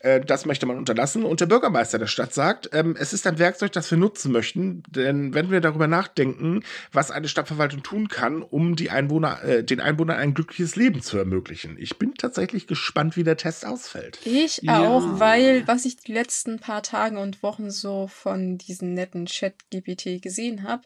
Äh, 0.00 0.20
das 0.20 0.46
möchte 0.46 0.66
man 0.66 0.76
unterlassen. 0.76 1.24
Und 1.24 1.40
der 1.40 1.46
Bürgermeister 1.46 1.98
der 1.98 2.06
Stadt 2.06 2.34
sagt, 2.34 2.70
ähm, 2.72 2.96
es 2.98 3.12
ist 3.12 3.26
ein 3.26 3.38
Werkzeug, 3.38 3.72
das 3.72 3.90
wir 3.90 3.98
nutzen 3.98 4.32
möchten, 4.32 4.82
denn 4.88 5.34
wenn 5.34 5.50
wir 5.50 5.60
darüber 5.60 5.86
nachdenken, 5.86 6.62
was 6.92 7.10
eine 7.10 7.28
Stadtverwaltung 7.28 7.82
tun 7.82 8.08
kann, 8.08 8.42
um 8.42 8.76
die 8.76 8.90
Einwohner, 8.90 9.42
äh, 9.42 9.64
den 9.64 9.80
Einwohnern 9.80 10.18
ein 10.18 10.34
glückliches 10.34 10.76
Leben 10.76 11.02
zu 11.02 11.18
ermöglichen. 11.18 11.76
Ich 11.78 11.98
bin 11.98 12.14
tatsächlich 12.14 12.66
gespannt, 12.66 13.16
wie 13.16 13.24
der 13.24 13.36
Test 13.36 13.66
ausfällt. 13.66 14.18
Ich 14.24 14.58
ja. 14.62 14.86
auch, 14.86 15.18
weil 15.18 15.66
was 15.66 15.84
ich 15.84 15.96
die 15.96 16.12
letzten 16.12 16.58
paar 16.58 16.82
Tage 16.82 17.18
und 17.18 17.42
Wochen 17.42 17.70
so 17.70 18.06
von 18.08 18.58
diesen 18.58 18.94
netten 18.94 19.26
Chat-GPT 19.26 20.20
gesehen 20.22 20.62
habe, 20.62 20.82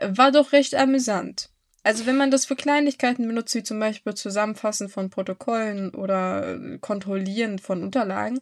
war 0.00 0.32
doch 0.32 0.52
recht 0.52 0.74
amüsant. 0.74 1.51
Also 1.82 2.06
wenn 2.06 2.16
man 2.16 2.30
das 2.30 2.44
für 2.44 2.56
Kleinigkeiten 2.56 3.26
benutzt, 3.26 3.54
wie 3.54 3.62
zum 3.62 3.80
Beispiel 3.80 4.14
Zusammenfassen 4.14 4.88
von 4.88 5.10
Protokollen 5.10 5.94
oder 5.94 6.54
äh, 6.54 6.78
Kontrollieren 6.78 7.58
von 7.58 7.82
Unterlagen, 7.82 8.40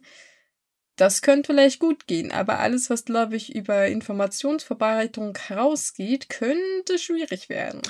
das 1.01 1.23
könnte 1.23 1.51
vielleicht 1.51 1.79
gut 1.79 2.05
gehen. 2.05 2.31
Aber 2.31 2.59
alles, 2.59 2.91
was, 2.91 3.05
glaube 3.05 3.35
ich, 3.35 3.55
über 3.55 3.87
Informationsverbreitung 3.87 5.35
herausgeht, 5.35 6.29
könnte 6.29 6.99
schwierig 6.99 7.49
werden. 7.49 7.81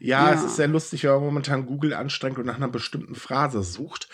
Ja, 0.00 0.30
ja, 0.30 0.34
es 0.34 0.42
ist 0.42 0.56
sehr 0.56 0.66
lustig, 0.66 1.04
wenn 1.04 1.12
man 1.12 1.24
momentan 1.24 1.66
Google 1.66 1.92
anstrengt 1.92 2.38
und 2.38 2.46
nach 2.46 2.56
einer 2.56 2.68
bestimmten 2.68 3.14
Phrase 3.14 3.62
sucht. 3.62 4.08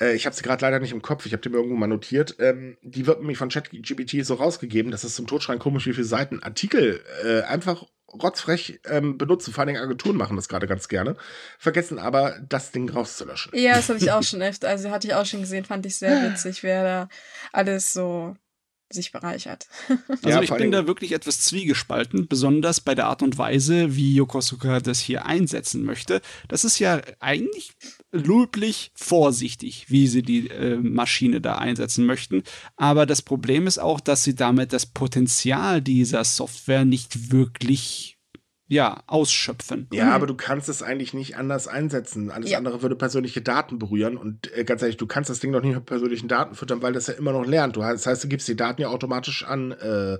Äh, 0.00 0.14
ich 0.14 0.26
habe 0.26 0.36
sie 0.36 0.42
gerade 0.42 0.64
leider 0.64 0.78
nicht 0.78 0.92
im 0.92 1.02
Kopf, 1.02 1.26
ich 1.26 1.32
habe 1.32 1.42
die 1.42 1.48
mir 1.48 1.56
irgendwo 1.56 1.76
mal 1.76 1.88
notiert. 1.88 2.36
Ähm, 2.38 2.78
die 2.82 3.06
wird 3.06 3.18
nämlich 3.18 3.38
von 3.38 3.48
ChatGPT 3.48 4.24
so 4.24 4.34
rausgegeben, 4.34 4.92
dass 4.92 5.02
es 5.02 5.16
zum 5.16 5.26
Totschreien 5.26 5.58
komisch, 5.58 5.86
wie 5.86 5.94
viele 5.94 6.06
Seiten 6.06 6.40
Artikel 6.40 7.02
äh, 7.24 7.40
einfach 7.42 7.84
rotzfrech 8.12 8.80
ähm, 8.86 9.18
benutzen. 9.18 9.52
Vor 9.52 9.64
allem 9.64 9.76
Agenturen 9.76 10.16
machen 10.16 10.36
das 10.36 10.48
gerade 10.48 10.66
ganz 10.66 10.88
gerne. 10.88 11.16
Vergessen 11.58 11.98
aber, 11.98 12.38
das 12.48 12.70
Ding 12.70 12.88
rauszulöschen. 12.88 13.52
Ja, 13.54 13.74
das 13.74 13.88
habe 13.88 13.98
ich 13.98 14.10
auch 14.10 14.22
schon 14.24 14.42
öfter. 14.42 14.68
Also 14.68 14.90
hatte 14.90 15.06
ich 15.06 15.14
auch 15.14 15.26
schon 15.26 15.40
gesehen, 15.40 15.64
fand 15.64 15.86
ich 15.86 15.96
sehr 15.96 16.22
witzig, 16.30 16.62
wer 16.62 16.82
da 16.84 17.08
alles 17.52 17.92
so 17.92 18.36
sich 18.90 19.12
bereichert. 19.12 19.66
Also 20.08 20.30
ja, 20.30 20.42
ich 20.42 20.50
bin 20.50 20.72
da 20.72 20.86
wirklich 20.86 21.12
etwas 21.12 21.40
zwiegespalten, 21.42 22.28
besonders 22.28 22.80
bei 22.80 22.94
der 22.94 23.06
Art 23.06 23.22
und 23.22 23.38
Weise, 23.38 23.94
wie 23.94 24.14
Yokosuka 24.14 24.80
das 24.80 25.00
hier 25.00 25.26
einsetzen 25.26 25.84
möchte. 25.84 26.20
Das 26.48 26.64
ist 26.64 26.78
ja 26.78 27.00
eigentlich 27.20 27.72
löblich 28.10 28.90
vorsichtig, 28.94 29.86
wie 29.88 30.06
sie 30.06 30.22
die 30.22 30.48
äh, 30.48 30.76
Maschine 30.76 31.40
da 31.40 31.56
einsetzen 31.56 32.04
möchten. 32.04 32.42
Aber 32.76 33.06
das 33.06 33.22
Problem 33.22 33.66
ist 33.66 33.78
auch, 33.78 34.00
dass 34.00 34.24
sie 34.24 34.34
damit 34.34 34.72
das 34.72 34.86
Potenzial 34.86 35.80
dieser 35.80 36.24
Software 36.24 36.84
nicht 36.84 37.30
wirklich 37.30 38.17
ja, 38.68 39.02
ausschöpfen. 39.06 39.88
Ja, 39.92 40.06
mhm. 40.06 40.12
aber 40.12 40.26
du 40.26 40.34
kannst 40.34 40.68
es 40.68 40.82
eigentlich 40.82 41.14
nicht 41.14 41.36
anders 41.36 41.68
einsetzen. 41.68 42.30
Alles 42.30 42.50
ja. 42.50 42.58
andere 42.58 42.82
würde 42.82 42.96
persönliche 42.96 43.40
Daten 43.40 43.78
berühren. 43.78 44.18
Und 44.18 44.54
äh, 44.54 44.64
ganz 44.64 44.82
ehrlich, 44.82 44.98
du 44.98 45.06
kannst 45.06 45.30
das 45.30 45.40
Ding 45.40 45.52
doch 45.52 45.62
nicht 45.62 45.74
mit 45.74 45.86
persönlichen 45.86 46.28
Daten 46.28 46.54
füttern, 46.54 46.82
weil 46.82 46.92
das 46.92 47.06
ja 47.06 47.14
immer 47.14 47.32
noch 47.32 47.46
lernt. 47.46 47.76
Du, 47.76 47.80
das 47.80 48.06
heißt, 48.06 48.22
du 48.22 48.28
gibst 48.28 48.46
die 48.46 48.56
Daten 48.56 48.82
ja 48.82 48.88
automatisch 48.88 49.42
an, 49.42 49.72
äh, 49.72 50.18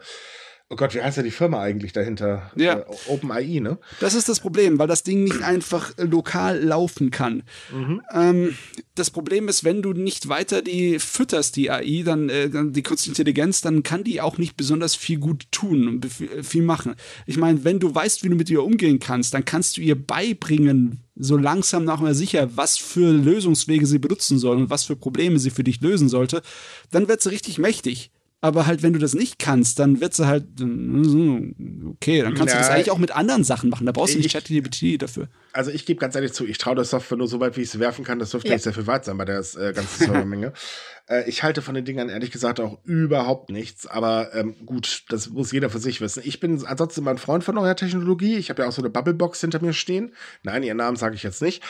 Oh 0.71 0.77
Gott, 0.77 0.95
wie 0.95 1.01
heißt 1.03 1.17
ja 1.17 1.23
die 1.23 1.31
Firma 1.31 1.63
eigentlich 1.63 1.95
dahinter? 1.95 2.51
Ja. 2.55 2.81
Äh, 2.81 2.85
OpenAI, 3.07 3.61
ne? 3.61 3.79
Das 4.01 4.13
ist 4.15 4.29
das 4.29 4.39
Problem, 4.41 4.79
weil 4.79 4.87
das 4.87 5.03
Ding 5.03 5.25
nicht 5.25 5.41
einfach 5.43 5.97
äh, 5.97 6.05
lokal 6.05 6.63
laufen 6.63 7.11
kann. 7.11 7.43
Mhm. 7.73 8.03
Ähm, 8.13 8.55
das 8.95 9.11
Problem 9.11 9.49
ist, 9.49 9.65
wenn 9.65 9.81
du 9.81 9.95
nicht 9.95 10.29
weiter 10.29 10.61
die 10.61 10.99
fütterst, 10.99 11.57
die 11.57 11.71
AI, 11.71 12.03
dann, 12.05 12.29
äh, 12.29 12.51
die 12.51 12.83
künstliche 12.83 13.13
Intelligenz, 13.13 13.63
dann 13.63 13.83
kann 13.83 14.05
die 14.05 14.21
auch 14.21 14.37
nicht 14.37 14.59
besonders 14.59 14.95
viel 14.95 15.19
gut 15.19 15.47
tun 15.53 15.89
und 15.89 16.05
bef- 16.05 16.43
viel 16.43 16.63
machen. 16.63 16.97
Ich 17.25 17.39
meine, 17.39 17.65
wenn 17.65 17.79
du 17.79 17.95
weißt, 17.95 18.23
wie 18.23 18.29
du 18.29 18.35
mit 18.37 18.51
ihr 18.51 18.63
umgehen 18.63 18.99
kannst, 18.99 19.33
dann 19.33 19.47
kannst 19.47 19.79
du 19.79 19.81
ihr 19.81 19.95
beibringen, 19.95 21.01
so 21.17 21.39
langsam 21.39 21.85
nach 21.87 22.01
mal 22.01 22.15
sicher, 22.15 22.51
was 22.57 22.77
für 22.77 23.11
Lösungswege 23.11 23.87
sie 23.87 23.99
benutzen 23.99 24.39
soll 24.39 24.59
und 24.59 24.69
was 24.71 24.85
für 24.85 24.97
Probleme 24.97 25.39
sie 25.39 25.51
für 25.51 25.65
dich 25.65 25.81
lösen 25.81 26.11
sollte, 26.11 26.43
dann 26.91 27.09
wird 27.09 27.23
sie 27.23 27.31
richtig 27.31 27.57
mächtig. 27.57 28.11
Aber 28.41 28.67
halt, 28.67 28.85
wenn 28.85 28.93
du 28.93 29.01
das 29.01 29.15
nicht 29.15 29.41
kannst, 29.41 29.81
dann 29.81 30.01
wird 30.01 30.15
sie 30.15 30.27
halt, 30.29 30.45
okay, 30.61 32.23
dann 32.23 32.35
kannst 32.35 32.55
du 32.55 32.57
Ja, 32.57 32.63
das 32.63 32.71
eigentlich 32.71 32.93
auch 32.93 32.99
mit 32.99 33.11
anderen 33.11 33.43
Sachen 33.43 33.69
machen. 33.69 33.85
Da 33.85 33.91
brauchst 33.91 34.15
du 34.15 34.19
nicht 34.19 34.27
ich- 34.27 34.33
ChatGPT 34.33 35.03
dafür. 35.03 35.29
Also 35.53 35.73
ich 35.73 35.87
gebe 35.87 35.99
ganz 35.99 36.15
ehrlich 36.15 36.33
zu, 36.33 36.47
ich 36.47 36.57
traue 36.59 36.77
der 36.77 36.85
Software 36.85 37.19
nur 37.19 37.27
so 37.27 37.41
weit, 37.41 37.57
wie 37.57 37.63
ich 37.63 37.69
es 37.75 37.79
werfen 37.81 38.05
kann. 38.05 38.21
Das 38.21 38.31
dürfte 38.31 38.49
Ja. 38.49 38.55
nicht 38.55 38.63
sehr 38.63 38.73
viel 38.75 38.87
weit 38.87 39.05
sein 39.05 39.17
bei 39.19 39.25
der 39.25 39.41
äh, 39.41 39.73
ganzen 39.73 40.05
Servermenge. 40.05 40.53
äh, 41.09 41.29
ich 41.29 41.43
halte 41.43 41.63
von 41.63 41.75
den 41.75 41.85
Dingern 41.85 42.09
ehrlich 42.11 42.31
gesagt 42.31 42.61
auch 42.61 42.79
überhaupt 42.85 43.51
nichts. 43.51 43.87
Aber 43.89 44.33
ähm, 44.35 44.55
gut, 44.67 45.03
das 45.09 45.31
muss 45.31 45.51
jeder 45.51 45.69
für 45.69 45.81
sich 45.81 46.01
wissen. 46.01 46.23
Ich 46.25 46.39
bin 46.39 46.65
ansonsten 46.65 47.01
immer 47.01 47.11
ein 47.11 47.19
Freund 47.19 47.43
von 47.43 47.57
neuer 47.57 47.75
Technologie. 47.75 48.37
Ich 48.37 48.51
habe 48.51 48.63
ja 48.63 48.69
auch 48.69 48.73
so 48.73 48.83
eine 48.83 48.91
Bubblebox 48.91 49.41
hinter 49.41 49.61
mir 49.61 49.73
stehen. 49.73 50.15
Nein, 50.45 50.63
ihren 50.63 50.77
Namen 50.77 50.97
sage 50.97 51.17
ich 51.17 51.25
jetzt 51.25 51.43
nicht. 51.43 51.61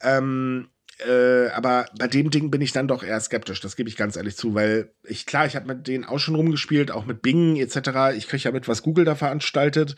Ähm, 0.00 0.68
äh, 1.00 1.48
aber 1.48 1.86
bei 1.98 2.06
dem 2.06 2.30
Ding 2.30 2.50
bin 2.50 2.60
ich 2.60 2.72
dann 2.72 2.88
doch 2.88 3.02
eher 3.02 3.18
skeptisch, 3.20 3.60
das 3.60 3.76
gebe 3.76 3.88
ich 3.88 3.96
ganz 3.96 4.16
ehrlich 4.16 4.36
zu, 4.36 4.54
weil 4.54 4.92
ich, 5.02 5.26
klar, 5.26 5.46
ich 5.46 5.56
habe 5.56 5.66
mit 5.66 5.88
denen 5.88 6.04
auch 6.04 6.18
schon 6.18 6.34
rumgespielt, 6.34 6.90
auch 6.90 7.04
mit 7.04 7.20
Bing 7.20 7.56
etc. 7.56 8.16
Ich 8.16 8.28
kriege 8.28 8.44
ja 8.44 8.52
mit, 8.52 8.68
was 8.68 8.82
Google 8.82 9.04
da 9.04 9.14
veranstaltet. 9.14 9.96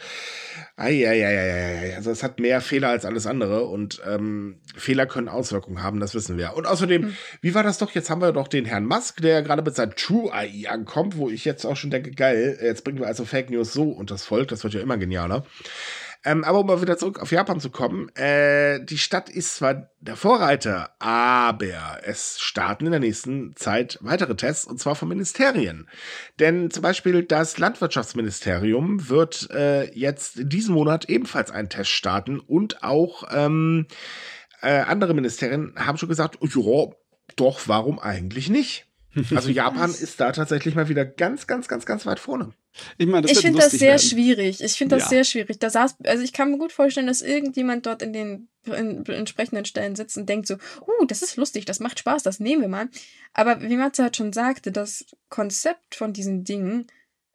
Eieieiei. 0.77 1.95
Also 1.97 2.11
es 2.11 2.23
hat 2.23 2.41
mehr 2.41 2.61
Fehler 2.61 2.89
als 2.89 3.05
alles 3.05 3.27
andere 3.27 3.65
und 3.65 4.01
ähm, 4.07 4.61
Fehler 4.75 5.07
können 5.07 5.29
Auswirkungen 5.29 5.83
haben, 5.83 6.01
das 6.01 6.15
wissen 6.15 6.39
wir. 6.39 6.55
Und 6.57 6.67
außerdem, 6.67 7.15
wie 7.41 7.55
war 7.55 7.63
das 7.63 7.79
doch? 7.79 7.91
Jetzt 7.93 8.09
haben 8.09 8.23
wir 8.23 8.33
doch 8.33 8.49
den 8.49 8.65
Herrn 8.65 8.87
Musk, 8.87 9.21
der 9.21 9.43
gerade 9.43 9.63
mit 9.63 9.75
seinem 9.75 9.95
True 9.97 10.33
AI 10.33 10.69
ankommt, 10.69 11.17
wo 11.17 11.29
ich 11.29 11.45
jetzt 11.45 11.65
auch 11.65 11.77
schon 11.77 11.91
denke, 11.91 12.11
geil, 12.11 12.59
jetzt 12.63 12.85
bringen 12.85 13.01
wir 13.01 13.07
also 13.07 13.25
Fake 13.25 13.51
News 13.51 13.73
so 13.73 13.91
und 13.91 14.11
das 14.11 14.25
Volk, 14.25 14.49
das 14.49 14.65
wird 14.65 14.75
ja 14.75 14.81
immer 14.81 14.97
genialer. 14.97 15.45
Ähm, 16.27 16.43
aber 16.43 16.59
um 16.59 16.67
mal 16.67 16.83
wieder 16.83 16.99
zurück 16.99 17.21
auf 17.21 17.31
Japan 17.31 17.61
zu 17.61 17.71
kommen, 17.71 18.09
äh, 18.17 18.85
die 18.85 18.99
Stadt 18.99 19.31
ist 19.31 19.55
zwar 19.55 19.91
der 20.01 20.17
Vorreiter, 20.17 20.91
aber 20.99 22.01
es 22.03 22.41
starten 22.41 22.87
in 22.87 22.91
der 22.91 22.99
nächsten 22.99 23.55
Zeit 23.55 23.97
weitere 24.01 24.35
Tests 24.35 24.67
und 24.67 24.81
zwar 24.81 24.97
von 24.97 25.09
Ministerien. 25.09 25.89
Denn 26.41 26.73
zum 26.73 26.83
Beispiel 26.83 27.23
das 27.23 27.59
Landwirtschaftsministerium 27.59 29.09
wird 29.09 29.49
äh, 29.53 29.89
jetzt 29.97 30.41
in 30.41 30.49
diesem 30.49 30.75
Monat 30.75 31.09
ebenfalls 31.09 31.53
einen 31.53 31.69
Test 31.69 31.91
starten 31.91 32.41
und 32.41 32.83
auch 32.83 33.23
ähm, 33.31 33.87
äh, 34.63 34.81
andere 34.81 35.15
Ministerien 35.15 35.75
haben 35.77 35.97
schon 35.97 36.09
gesagt, 36.09 36.39
ja, 36.43 36.87
doch, 37.37 37.61
warum 37.67 38.01
eigentlich 38.01 38.51
nicht? 38.51 38.89
Also 39.33 39.51
Japan 39.51 39.91
ist 39.91 40.19
da 40.19 40.33
tatsächlich 40.33 40.75
mal 40.75 40.89
wieder 40.89 41.05
ganz, 41.05 41.47
ganz, 41.47 41.69
ganz, 41.69 41.87
ganz 41.87 42.05
weit 42.05 42.19
vorne. 42.19 42.53
Ich 42.99 43.07
meine, 43.07 43.23
das 43.27 43.33
ich 43.33 43.39
finde 43.45 43.61
das 43.61 43.73
sehr 43.73 43.93
werden. 43.93 43.99
schwierig. 44.01 44.63
Ich 44.63 44.75
finde 44.75 44.97
das 44.97 45.05
Ja. 45.05 45.09
sehr 45.11 45.25
schwierig. 45.25 45.59
Da 45.59 45.71
saß, 45.71 45.97
also 46.05 46.23
ich 46.23 46.33
kann 46.33 46.51
mir 46.51 46.59
gut 46.59 46.73
vorstellen, 46.73 47.07
dass 47.07 47.23
irgendjemand 47.23 47.87
dort 47.87 48.03
in 48.03 48.13
den 48.13 48.49
in, 48.65 49.05
in 49.05 49.07
entsprechenden 49.07 49.65
Stellen 49.65 49.95
sitzt 49.95 50.17
und 50.17 50.29
denkt 50.29 50.49
so, 50.49 50.55
uh, 50.55 51.05
das 51.07 51.23
ist 51.23 51.37
lustig, 51.37 51.67
das 51.67 51.79
macht 51.81 52.01
Spaß, 52.01 52.25
das 52.25 52.41
nehmen 52.41 52.63
wir 52.63 52.69
mal. 52.69 52.89
Aber 53.33 53.63
wie 53.63 53.77
Matze 53.77 54.03
halt 54.03 54.17
schon 54.17 54.33
sagte, 54.33 54.73
das 54.73 55.07
Konzept 55.29 55.95
von 55.95 56.13
diesen 56.13 56.43
Dingen 56.43 56.89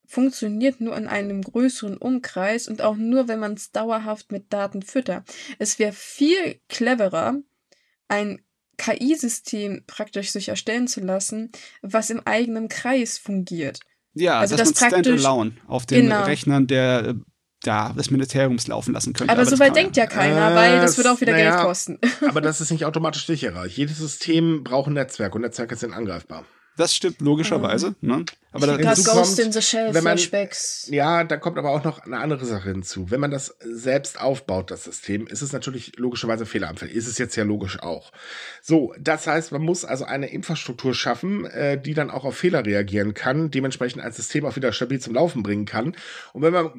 funktioniert 0.05 0.81
nur 0.81 0.97
in 0.97 1.07
einem 1.07 1.41
größeren 1.41 1.95
Umkreis 1.97 2.67
und 2.67 2.81
auch 2.81 2.97
nur, 2.97 3.29
wenn 3.29 3.39
man 3.39 3.53
es 3.53 3.71
dauerhaft 3.71 4.31
mit 4.33 4.51
Daten 4.51 4.81
füttert. 4.81 5.23
Es 5.57 5.79
wäre 5.79 5.93
viel 5.93 6.59
cleverer, 6.67 7.37
ein 8.09 8.41
KI-System 8.77 9.83
praktisch 9.87 10.31
sich 10.31 10.49
erstellen 10.49 10.87
zu 10.87 10.99
lassen, 10.99 11.51
was 11.81 12.09
im 12.09 12.19
eigenen 12.25 12.67
Kreis 12.67 13.17
fungiert. 13.17 13.79
Ja, 14.13 14.39
Also 14.39 14.55
dass 14.57 14.71
das 14.73 14.81
man 14.81 14.91
praktisch- 14.91 15.21
Standalone 15.21 15.51
auf 15.67 15.85
den 15.85 16.03
Genau. 16.03 16.23
Rechnern 16.23 16.67
der, 16.67 17.15
ja, 17.63 17.93
des 17.93 18.11
Ministeriums 18.11 18.67
laufen 18.67 18.93
lassen 18.93 19.13
könnte. 19.13 19.31
Aber, 19.31 19.41
das 19.43 19.51
so 19.51 19.59
weit 19.59 19.75
denkt 19.75 19.95
ja 19.95 20.05
keiner, 20.07 20.51
Äh, 20.51 20.55
weil 20.55 20.81
das 20.81 20.97
würde 20.97 21.11
auch 21.11 21.21
wieder 21.21 21.31
naja. 21.33 21.51
Geld 21.55 21.63
kosten. 21.63 21.99
Aber 22.27 22.41
das 22.41 22.59
ist 22.59 22.71
nicht 22.71 22.85
automatisch 22.85 23.25
sicherer. 23.25 23.65
Jedes 23.67 23.99
System 23.99 24.63
braucht 24.63 24.87
ein 24.87 24.93
Netzwerk 24.93 25.33
und 25.35 25.41
Netzwerke 25.41 25.75
sind 25.75 25.93
angreifbar. 25.93 26.43
Das 26.81 26.95
stimmt 26.95 27.21
logischerweise. 27.21 27.93
Ne? 28.01 28.25
Aber 28.53 28.65
da, 28.65 28.75
Das 28.75 29.05
kommt, 29.05 29.17
Ghost 29.19 29.39
in 29.39 29.51
the 29.51 29.61
Shell 29.61 29.93
wenn 29.93 30.03
man- 30.03 30.17
Flashbacks. 30.17 30.87
Ja, 30.89 31.23
da 31.23 31.37
kommt 31.37 31.59
aber 31.59 31.69
auch 31.69 31.83
noch 31.83 31.99
eine 31.99 32.17
andere 32.17 32.43
Sache 32.43 32.69
hinzu. 32.71 33.11
Wenn 33.11 33.19
man 33.19 33.29
das 33.29 33.55
selbst 33.63 34.19
aufbaut, 34.19 34.71
das 34.71 34.83
System, 34.83 35.27
ist 35.27 35.41
es 35.43 35.53
natürlich 35.53 35.93
logischerweise 35.97 36.47
fehleranfällig. 36.47 36.95
Ist 36.95 37.07
es 37.07 37.19
jetzt 37.19 37.35
ja 37.35 37.43
logisch 37.43 37.79
auch. 37.79 38.11
So, 38.61 38.93
das 38.99 39.27
heißt, 39.27 39.51
man 39.51 39.61
muss 39.61 39.85
also 39.85 40.05
eine 40.05 40.31
Infrastruktur 40.31 40.95
schaffen, 40.95 41.45
äh, 41.45 41.79
die 41.79 41.93
dann 41.93 42.09
auch 42.09 42.25
auf 42.25 42.35
Fehler 42.35 42.65
reagieren 42.65 43.13
kann, 43.13 43.51
dementsprechend 43.51 44.01
ein 44.01 44.11
System 44.11 44.43
auch 44.45 44.55
wieder 44.55 44.73
stabil 44.73 44.99
zum 44.99 45.13
Laufen 45.13 45.43
bringen 45.43 45.65
kann. 45.65 45.95
Und 46.33 46.41
wenn 46.41 46.51
man 46.53 46.71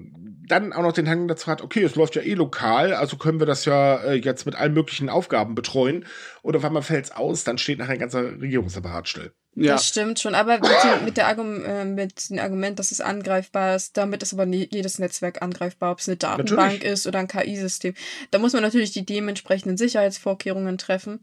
dann 0.49 0.73
auch 0.73 0.83
noch 0.83 0.93
den 0.93 1.09
Hang 1.09 1.29
dazu 1.29 1.47
hat, 1.47 1.63
okay, 1.63 1.85
es 1.85 1.95
läuft 1.95 2.17
ja 2.17 2.23
eh 2.23 2.35
lokal, 2.35 2.93
also 2.93 3.17
können 3.17 3.39
wir 3.39 3.47
das 3.47 3.65
ja 3.65 3.97
äh, 4.03 4.15
jetzt 4.15 4.47
mit 4.47 4.57
allen 4.57 4.75
möglichen 4.75 5.09
Aufgaben 5.09 5.55
betreuen. 5.55 6.05
Und 6.43 6.57
auf 6.57 6.65
einmal 6.65 6.83
fällt 6.83 7.05
es 7.05 7.13
aus, 7.13 7.45
dann 7.45 7.57
steht 7.57 7.79
nachher 7.79 7.93
ein 7.93 7.99
ganzer 8.01 8.41
Regierungsapparat 8.41 9.09
still. 9.09 9.33
Ja. 9.55 9.73
Das 9.75 9.87
stimmt 9.87 10.19
schon, 10.19 10.35
aber 10.35 10.59
mit, 10.59 10.65
dem- 10.85 11.05
mit, 11.05 11.17
der 11.17 11.27
Argum 11.27 11.63
äh, 11.65 11.85
mit 11.85 12.31
dem 12.31 12.39
Argument, 12.39 12.79
dass 12.79 12.91
es 12.91 13.01
angreifbar 13.01 13.77
ist, 13.77 13.97
damit 13.97 14.23
ist 14.23 14.33
aber 14.33 14.47
nie 14.47 14.69
jedes 14.71 14.99
Netzwerk 14.99 15.43
angreifbar, 15.43 15.93
ob 15.93 15.99
es 15.99 16.09
eine 16.09 16.17
Datenbank 16.17 16.73
Natürlich. 16.73 16.85
ist 16.85 17.07
oder 17.07 17.19
ein 17.19 17.29
KI-System. 17.29 17.95
Da 18.31 18.39
muss 18.39 18.55
man 18.55 18.63
natürlich 18.63 18.93
die 18.93 19.05
dementsprechenden 19.05 19.77
Sicherheitsvorkehrungen 19.77 20.79
treffen. 20.79 21.21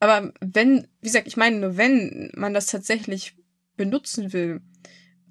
Aber 0.00 0.32
wenn, 0.40 0.86
wie 1.00 1.06
gesagt, 1.08 1.26
ich 1.26 1.36
meine 1.36 1.58
nur, 1.58 1.76
wenn 1.76 2.30
man 2.34 2.54
das 2.54 2.66
tatsächlich 2.66 3.34
benutzen 3.76 4.32
will 4.32 4.60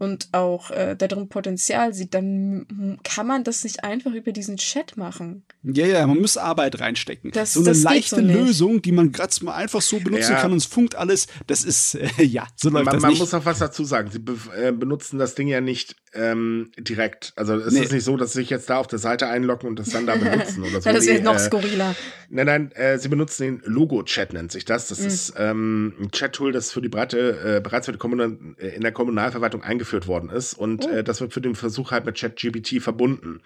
und 0.02 0.30
auch 0.32 0.72
äh, 0.72 0.96
da 0.98 1.08
drin 1.08 1.30
Potenzial 1.30 1.94
sieht, 1.94 2.16
dann 2.16 2.98
kann 3.04 3.28
man 3.28 3.44
das 3.44 3.64
nicht 3.64 3.84
einfach 3.84 4.12
über 4.14 4.32
diesen 4.32 4.58
Chat 4.58 4.98
machen. 4.98 5.44
Ja, 5.62 5.86
ja, 5.86 6.08
man 6.08 6.20
muss 6.20 6.38
Arbeit 6.38 6.80
reinstecken. 6.80 7.30
Das- 7.32 7.54
so 7.54 7.60
eine 7.64 7.74
leichte 7.78 8.16
so. 8.16 8.22
Lösung, 8.22 8.82
die 8.82 8.92
man 8.92 9.12
gerade 9.12 9.32
mal 9.46 9.54
einfach 9.54 9.82
so 9.82 10.00
benutzen 10.00 10.32
Ja. 10.32 10.42
kann 10.42 10.52
und 10.52 10.58
es 10.58 10.66
funkt 10.66 10.96
alles, 10.96 11.28
das 11.46 11.64
ist, 11.64 11.94
äh, 12.18 12.24
ja, 12.24 12.48
so 12.56 12.70
läuft 12.72 12.86
Man, 12.86 12.94
das 12.96 13.02
man 13.04 13.12
nicht. 13.12 13.20
muss 13.20 13.32
noch 13.32 13.46
was 13.46 13.60
dazu 13.60 13.84
sagen. 13.84 14.10
Sie 14.10 14.18
be 14.20 14.36
äh, 14.58 14.72
benutzen 14.72 15.20
das 15.20 15.36
Ding 15.36 15.48
ja 15.48 15.62
nicht 15.62 15.96
ähm, 16.14 16.72
direkt. 16.80 17.32
Also 17.36 17.56
es 17.56 17.72
Nee. 17.74 17.82
ist 17.84 17.92
nicht 17.94 18.04
so, 18.04 18.18
dass 18.18 18.34
sie 18.34 18.40
sich 18.40 18.50
jetzt 18.50 18.70
da 18.70 18.78
auf 18.78 18.88
der 18.88 19.00
Seite 19.00 19.28
einloggen 19.28 19.70
und 19.70 19.78
das 19.80 19.90
dann 19.90 20.08
da 20.08 20.16
benutzen 20.18 20.64
oder 20.64 20.82
so. 20.82 20.90
Ja, 20.90 20.94
das 20.96 21.06
Nee, 21.06 21.12
wäre 21.14 21.24
noch 21.24 21.36
äh, 21.36 21.40
skurriler. 21.40 21.96
Nein, 22.30 22.46
nein, 22.48 22.72
äh, 22.74 22.98
sie 22.98 23.08
benutzen 23.08 23.44
den 23.44 23.62
Logo-Chat, 23.72 24.34
nennt 24.34 24.52
sich 24.52 24.66
das. 24.66 24.88
Das 24.88 25.00
Mhm. 25.00 25.08
ist 25.08 25.34
ähm, 25.38 25.94
ein 26.02 26.12
Chat-Tool, 26.12 26.52
das 26.52 26.72
für 26.72 26.82
die 26.82 26.90
breite, 26.90 27.58
äh, 27.58 27.62
bereits 27.62 27.86
für 27.86 27.92
die 27.94 27.98
Kommunal 28.00 28.38
in 28.58 28.82
der 28.82 28.92
Kommunalverwaltung 28.92 29.62
eingeführt 29.62 29.91
worden 30.08 30.30
ist. 30.30 30.54
Und 30.54 30.86
Oh. 30.86 30.90
äh, 30.90 31.04
das 31.04 31.22
wird 31.22 31.34
für 31.34 31.42
den 31.42 31.56
Versuch 31.56 31.92
halt 31.92 32.06
mit 32.06 32.18
ChatGPT 32.18 32.82
verbunden. 32.82 33.42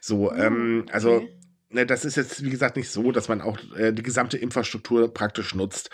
So, 0.00 0.32
ähm, 0.32 0.86
also. 0.92 1.10
Oh, 1.10 1.16
okay. 1.16 1.32
Ne, 1.68 1.84
das 1.84 2.04
ist 2.04 2.16
jetzt, 2.16 2.44
wie 2.44 2.50
gesagt, 2.50 2.76
nicht 2.76 2.88
so, 2.90 3.10
dass 3.10 3.28
man 3.28 3.40
auch 3.40 3.58
äh, 3.76 3.92
die 3.92 4.04
gesamte 4.04 4.38
Infrastruktur 4.38 5.12
praktisch 5.12 5.52
nutzt. 5.54 5.90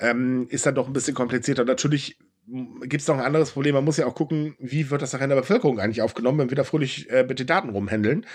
Ähm, 0.00 0.48
ist 0.50 0.66
dann 0.66 0.74
doch 0.74 0.88
ein 0.88 0.92
bisschen 0.92 1.14
komplizierter. 1.14 1.64
Natürlich 1.64 2.18
gibt 2.82 3.00
es 3.02 3.06
noch 3.06 3.18
ein 3.18 3.24
anderes 3.24 3.52
Problem. 3.52 3.76
Man 3.76 3.84
muss 3.84 3.98
ja 3.98 4.06
auch 4.06 4.16
gucken, 4.16 4.56
wie 4.58 4.90
wird 4.90 5.00
das 5.00 5.12
nachher 5.12 5.24
in 5.26 5.30
der 5.30 5.36
Bevölkerung 5.36 5.78
eigentlich 5.78 6.02
aufgenommen, 6.02 6.38
wenn 6.40 6.50
wir 6.50 6.56
da 6.56 6.64
fröhlich 6.64 7.08
äh, 7.08 7.22
mit 7.22 7.38
den 7.38 7.46
Daten 7.46 7.68
rumhändeln. 7.68 8.26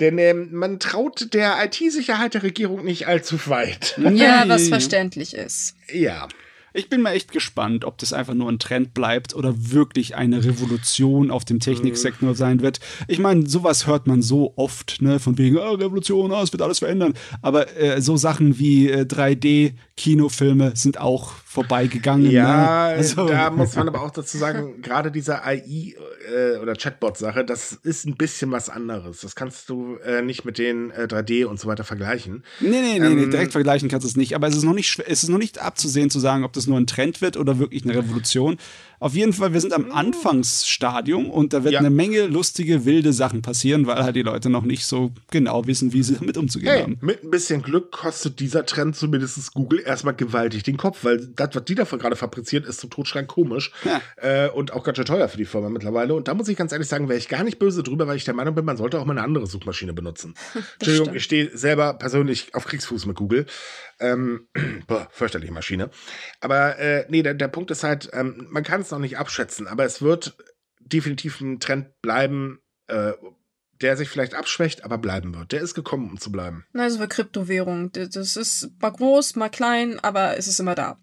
Denn 0.00 0.18
ähm, 0.18 0.48
man 0.52 0.80
traut 0.80 1.32
der 1.32 1.64
IT-Sicherheit 1.64 2.34
der 2.34 2.42
Regierung 2.42 2.84
nicht 2.84 3.06
allzu 3.06 3.38
weit. 3.46 3.96
Ja, 3.98 4.42
was 4.48 4.68
verständlich 4.68 5.34
ist. 5.34 5.76
ja. 5.92 6.26
Ich 6.74 6.88
bin 6.88 7.02
mal 7.02 7.12
echt 7.12 7.32
gespannt, 7.32 7.84
ob 7.84 7.98
das 7.98 8.12
einfach 8.12 8.34
nur 8.34 8.50
ein 8.50 8.58
Trend 8.58 8.94
bleibt 8.94 9.34
oder 9.34 9.54
wirklich 9.72 10.16
eine 10.16 10.44
Revolution 10.44 11.30
auf 11.30 11.44
dem 11.44 11.60
Techniksektor 11.60 12.34
sein 12.34 12.62
wird. 12.62 12.80
Ich 13.08 13.18
meine, 13.18 13.46
sowas 13.46 13.86
hört 13.86 14.06
man 14.06 14.22
so 14.22 14.54
oft, 14.56 15.02
ne, 15.02 15.18
von 15.18 15.36
wegen, 15.38 15.58
oh, 15.58 15.74
Revolution, 15.74 16.32
oh, 16.32 16.40
es 16.40 16.52
wird 16.52 16.62
alles 16.62 16.78
verändern. 16.78 17.14
Aber 17.42 17.76
äh, 17.76 18.00
so 18.00 18.16
Sachen 18.16 18.58
wie 18.58 18.88
äh, 18.88 19.04
3D-Kinofilme 20.02 20.76
sind 20.76 20.98
auch 20.98 21.32
vorbeigegangen. 21.44 22.30
Ja, 22.30 22.46
ne? 22.46 22.68
Also, 22.96 23.26
da 23.28 23.50
muss 23.50 23.76
man 23.76 23.88
aber 23.88 24.02
auch 24.02 24.10
dazu 24.10 24.38
sagen, 24.38 24.80
gerade 24.82 25.10
diese 25.10 25.44
AI 25.44 25.94
äh, 26.30 26.58
oder 26.58 26.74
Chatbot-Sache, 26.74 27.44
das 27.44 27.72
ist 27.82 28.06
ein 28.06 28.16
bisschen 28.16 28.50
was 28.50 28.68
anderes. 28.68 29.20
Das 29.20 29.34
kannst 29.34 29.68
du 29.68 29.96
äh, 30.04 30.22
nicht 30.22 30.44
mit 30.44 30.58
den 30.58 30.90
äh, 30.90 31.06
3D 31.08 31.44
und 31.44 31.60
so 31.60 31.68
weiter 31.68 31.84
vergleichen. 31.84 32.44
Nee, 32.60 32.68
nee, 32.70 32.98
nee, 32.98 33.14
nee, 33.14 33.22
Ähm, 33.24 33.30
direkt 33.30 33.52
vergleichen 33.52 33.88
kannst 33.88 34.04
du 34.04 34.08
es 34.08 34.16
nicht. 34.16 34.34
Aber 34.34 34.48
es 34.48 34.56
ist 34.56 34.64
noch 34.64 34.74
nicht, 34.74 34.98
es 35.06 35.22
ist 35.22 35.28
noch 35.28 35.38
nicht 35.38 35.60
abzusehen 35.60 36.10
zu 36.10 36.20
sagen, 36.20 36.44
ob 36.44 36.52
das 36.52 36.66
nur 36.66 36.78
ein 36.78 36.86
Trend 36.86 37.20
wird 37.20 37.36
oder 37.36 37.58
wirklich 37.58 37.84
eine 37.84 37.94
Revolution. 37.94 38.56
Auf 39.02 39.14
jeden 39.14 39.32
Fall, 39.32 39.52
wir 39.52 39.60
sind 39.60 39.72
am 39.72 39.90
Anfangsstadium 39.90 41.28
und 41.28 41.52
da 41.52 41.64
wird 41.64 41.72
Ja. 41.74 41.80
eine 41.80 41.90
Menge 41.90 42.26
lustige, 42.26 42.84
wilde 42.84 43.12
Sachen 43.12 43.42
passieren, 43.42 43.86
weil 43.88 44.02
halt 44.04 44.14
die 44.14 44.22
Leute 44.22 44.48
noch 44.48 44.62
nicht 44.62 44.86
so 44.86 45.12
genau 45.30 45.66
wissen, 45.66 45.92
wie 45.92 46.04
sie 46.04 46.14
damit 46.14 46.36
umzugehen 46.36 46.72
Hey, 46.72 46.82
haben. 46.82 46.98
mit 47.00 47.24
ein 47.24 47.30
bisschen 47.30 47.62
Glück 47.62 47.90
kostet 47.90 48.38
dieser 48.38 48.64
Trend 48.64 48.94
zumindest 48.94 49.54
Google 49.54 49.82
erstmal 49.84 50.14
gewaltig 50.14 50.62
den 50.62 50.76
Kopf, 50.76 51.02
weil 51.02 51.26
das, 51.34 51.50
was 51.54 51.64
die 51.64 51.74
da 51.74 51.82
gerade 51.82 52.14
fabriziert, 52.14 52.64
ist 52.64 52.78
zum 52.80 52.90
Totschreien 52.90 53.26
komisch 53.26 53.72
ja. 53.84 54.00
äh, 54.16 54.48
und 54.50 54.72
auch 54.72 54.84
ganz 54.84 54.96
schön 54.98 55.04
teuer 55.04 55.28
für 55.28 55.36
die 55.36 55.46
Firma 55.46 55.68
mittlerweile. 55.68 56.14
Und 56.14 56.28
da 56.28 56.34
muss 56.34 56.46
ich 56.48 56.56
ganz 56.56 56.70
ehrlich 56.70 56.86
sagen, 56.88 57.08
wäre 57.08 57.18
ich 57.18 57.28
gar 57.28 57.42
nicht 57.42 57.58
böse 57.58 57.82
drüber, 57.82 58.06
weil 58.06 58.16
ich 58.16 58.24
der 58.24 58.34
Meinung 58.34 58.54
bin, 58.54 58.64
man 58.64 58.76
sollte 58.76 59.00
auch 59.00 59.04
mal 59.04 59.12
eine 59.18 59.22
andere 59.22 59.46
Suchmaschine 59.48 59.92
benutzen. 59.92 60.34
Entschuldigung, 60.78 61.06
stimmt. 61.06 61.16
ich 61.16 61.24
stehe 61.24 61.50
selber 61.58 61.94
persönlich 61.94 62.54
auf 62.54 62.66
Kriegsfuß 62.66 63.06
mit 63.06 63.16
Google. 63.16 63.46
Ähm, 64.02 64.48
boah, 64.86 65.08
fürchterliche 65.10 65.52
Maschine. 65.52 65.90
Aber 66.40 66.78
äh, 66.78 67.06
nee, 67.08 67.22
der, 67.22 67.34
der 67.34 67.48
Punkt 67.48 67.70
ist 67.70 67.84
halt, 67.84 68.10
ähm, 68.12 68.48
man 68.50 68.64
kann 68.64 68.82
es 68.82 68.90
noch 68.90 68.98
nicht 68.98 69.16
abschätzen, 69.16 69.66
aber 69.66 69.84
es 69.84 70.02
wird 70.02 70.36
definitiv 70.80 71.40
ein 71.40 71.60
Trend 71.60 72.00
bleiben, 72.02 72.60
äh, 72.88 73.12
der 73.80 73.96
sich 73.96 74.08
vielleicht 74.08 74.34
abschwächt, 74.34 74.84
aber 74.84 74.98
bleiben 74.98 75.34
wird. 75.34 75.52
Der 75.52 75.60
ist 75.60 75.74
gekommen, 75.74 76.10
um 76.10 76.20
zu 76.20 76.30
bleiben. 76.30 76.64
Also 76.74 76.98
für 76.98 77.08
Kryptowährung. 77.08 77.90
Das 77.92 78.36
ist 78.36 78.70
mal 78.80 78.90
groß, 78.90 79.36
mal 79.36 79.48
klein, 79.48 79.98
aber 80.00 80.36
es 80.36 80.46
ist 80.46 80.60
immer 80.60 80.74
da. 80.74 80.98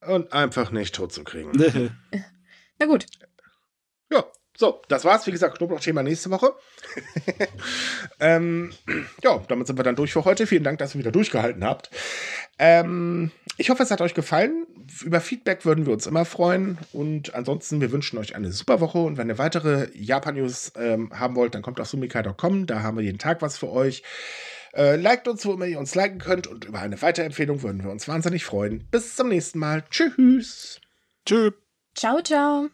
Und 0.00 0.32
einfach 0.32 0.70
nicht 0.70 0.94
tot 0.94 1.12
zu 1.12 1.24
kriegen. 1.24 1.52
Na 2.78 2.86
gut. 2.86 3.06
Ja, 4.10 4.24
so, 4.58 4.82
das 4.88 5.04
war's. 5.04 5.24
Wie 5.24 5.30
gesagt, 5.30 5.58
Knoblauch-Thema 5.58 6.02
nächste 6.02 6.30
Woche. 6.30 6.52
ähm, 8.20 8.72
ja, 9.22 9.40
damit 9.46 9.68
sind 9.68 9.78
wir 9.78 9.84
dann 9.84 9.94
durch 9.94 10.12
für 10.12 10.24
heute. 10.24 10.48
Vielen 10.48 10.64
Dank, 10.64 10.80
dass 10.80 10.96
ihr 10.96 10.98
wieder 10.98 11.12
durchgehalten 11.12 11.62
habt. 11.62 11.90
Ähm, 12.58 13.30
ich 13.56 13.70
hoffe, 13.70 13.84
es 13.84 13.92
hat 13.92 14.00
euch 14.00 14.14
gefallen. 14.14 14.66
Über 15.04 15.20
Feedback 15.20 15.64
würden 15.64 15.86
wir 15.86 15.92
uns 15.92 16.08
immer 16.08 16.24
freuen. 16.24 16.76
Und 16.92 17.36
ansonsten, 17.36 17.80
wir 17.80 17.92
wünschen 17.92 18.18
euch 18.18 18.34
eine 18.34 18.50
super 18.50 18.80
Woche. 18.80 18.98
Und 18.98 19.16
wenn 19.16 19.28
ihr 19.28 19.38
weitere 19.38 19.90
Japan-News 19.94 20.72
ähm, 20.74 21.16
haben 21.16 21.36
wollt, 21.36 21.54
dann 21.54 21.62
kommt 21.62 21.78
auf 21.80 21.86
sumika.com. 21.86 22.66
Da 22.66 22.82
haben 22.82 22.96
wir 22.96 23.04
jeden 23.04 23.18
Tag 23.18 23.42
was 23.42 23.58
für 23.58 23.70
euch. 23.70 24.02
Äh, 24.74 24.96
liked 24.96 25.28
uns, 25.28 25.46
wo 25.46 25.52
immer 25.52 25.66
ihr 25.66 25.78
uns 25.78 25.94
liken 25.94 26.18
könnt. 26.18 26.48
Und 26.48 26.64
über 26.64 26.80
eine 26.80 27.00
Weiterempfehlung 27.00 27.62
würden 27.62 27.84
wir 27.84 27.92
uns 27.92 28.08
wahnsinnig 28.08 28.44
freuen. 28.44 28.88
Bis 28.90 29.14
zum 29.14 29.28
nächsten 29.28 29.60
Mal. 29.60 29.84
Tschüss. 29.88 30.80
Tschüss. 31.24 31.52
Ciao, 31.94 32.20
ciao. 32.22 32.70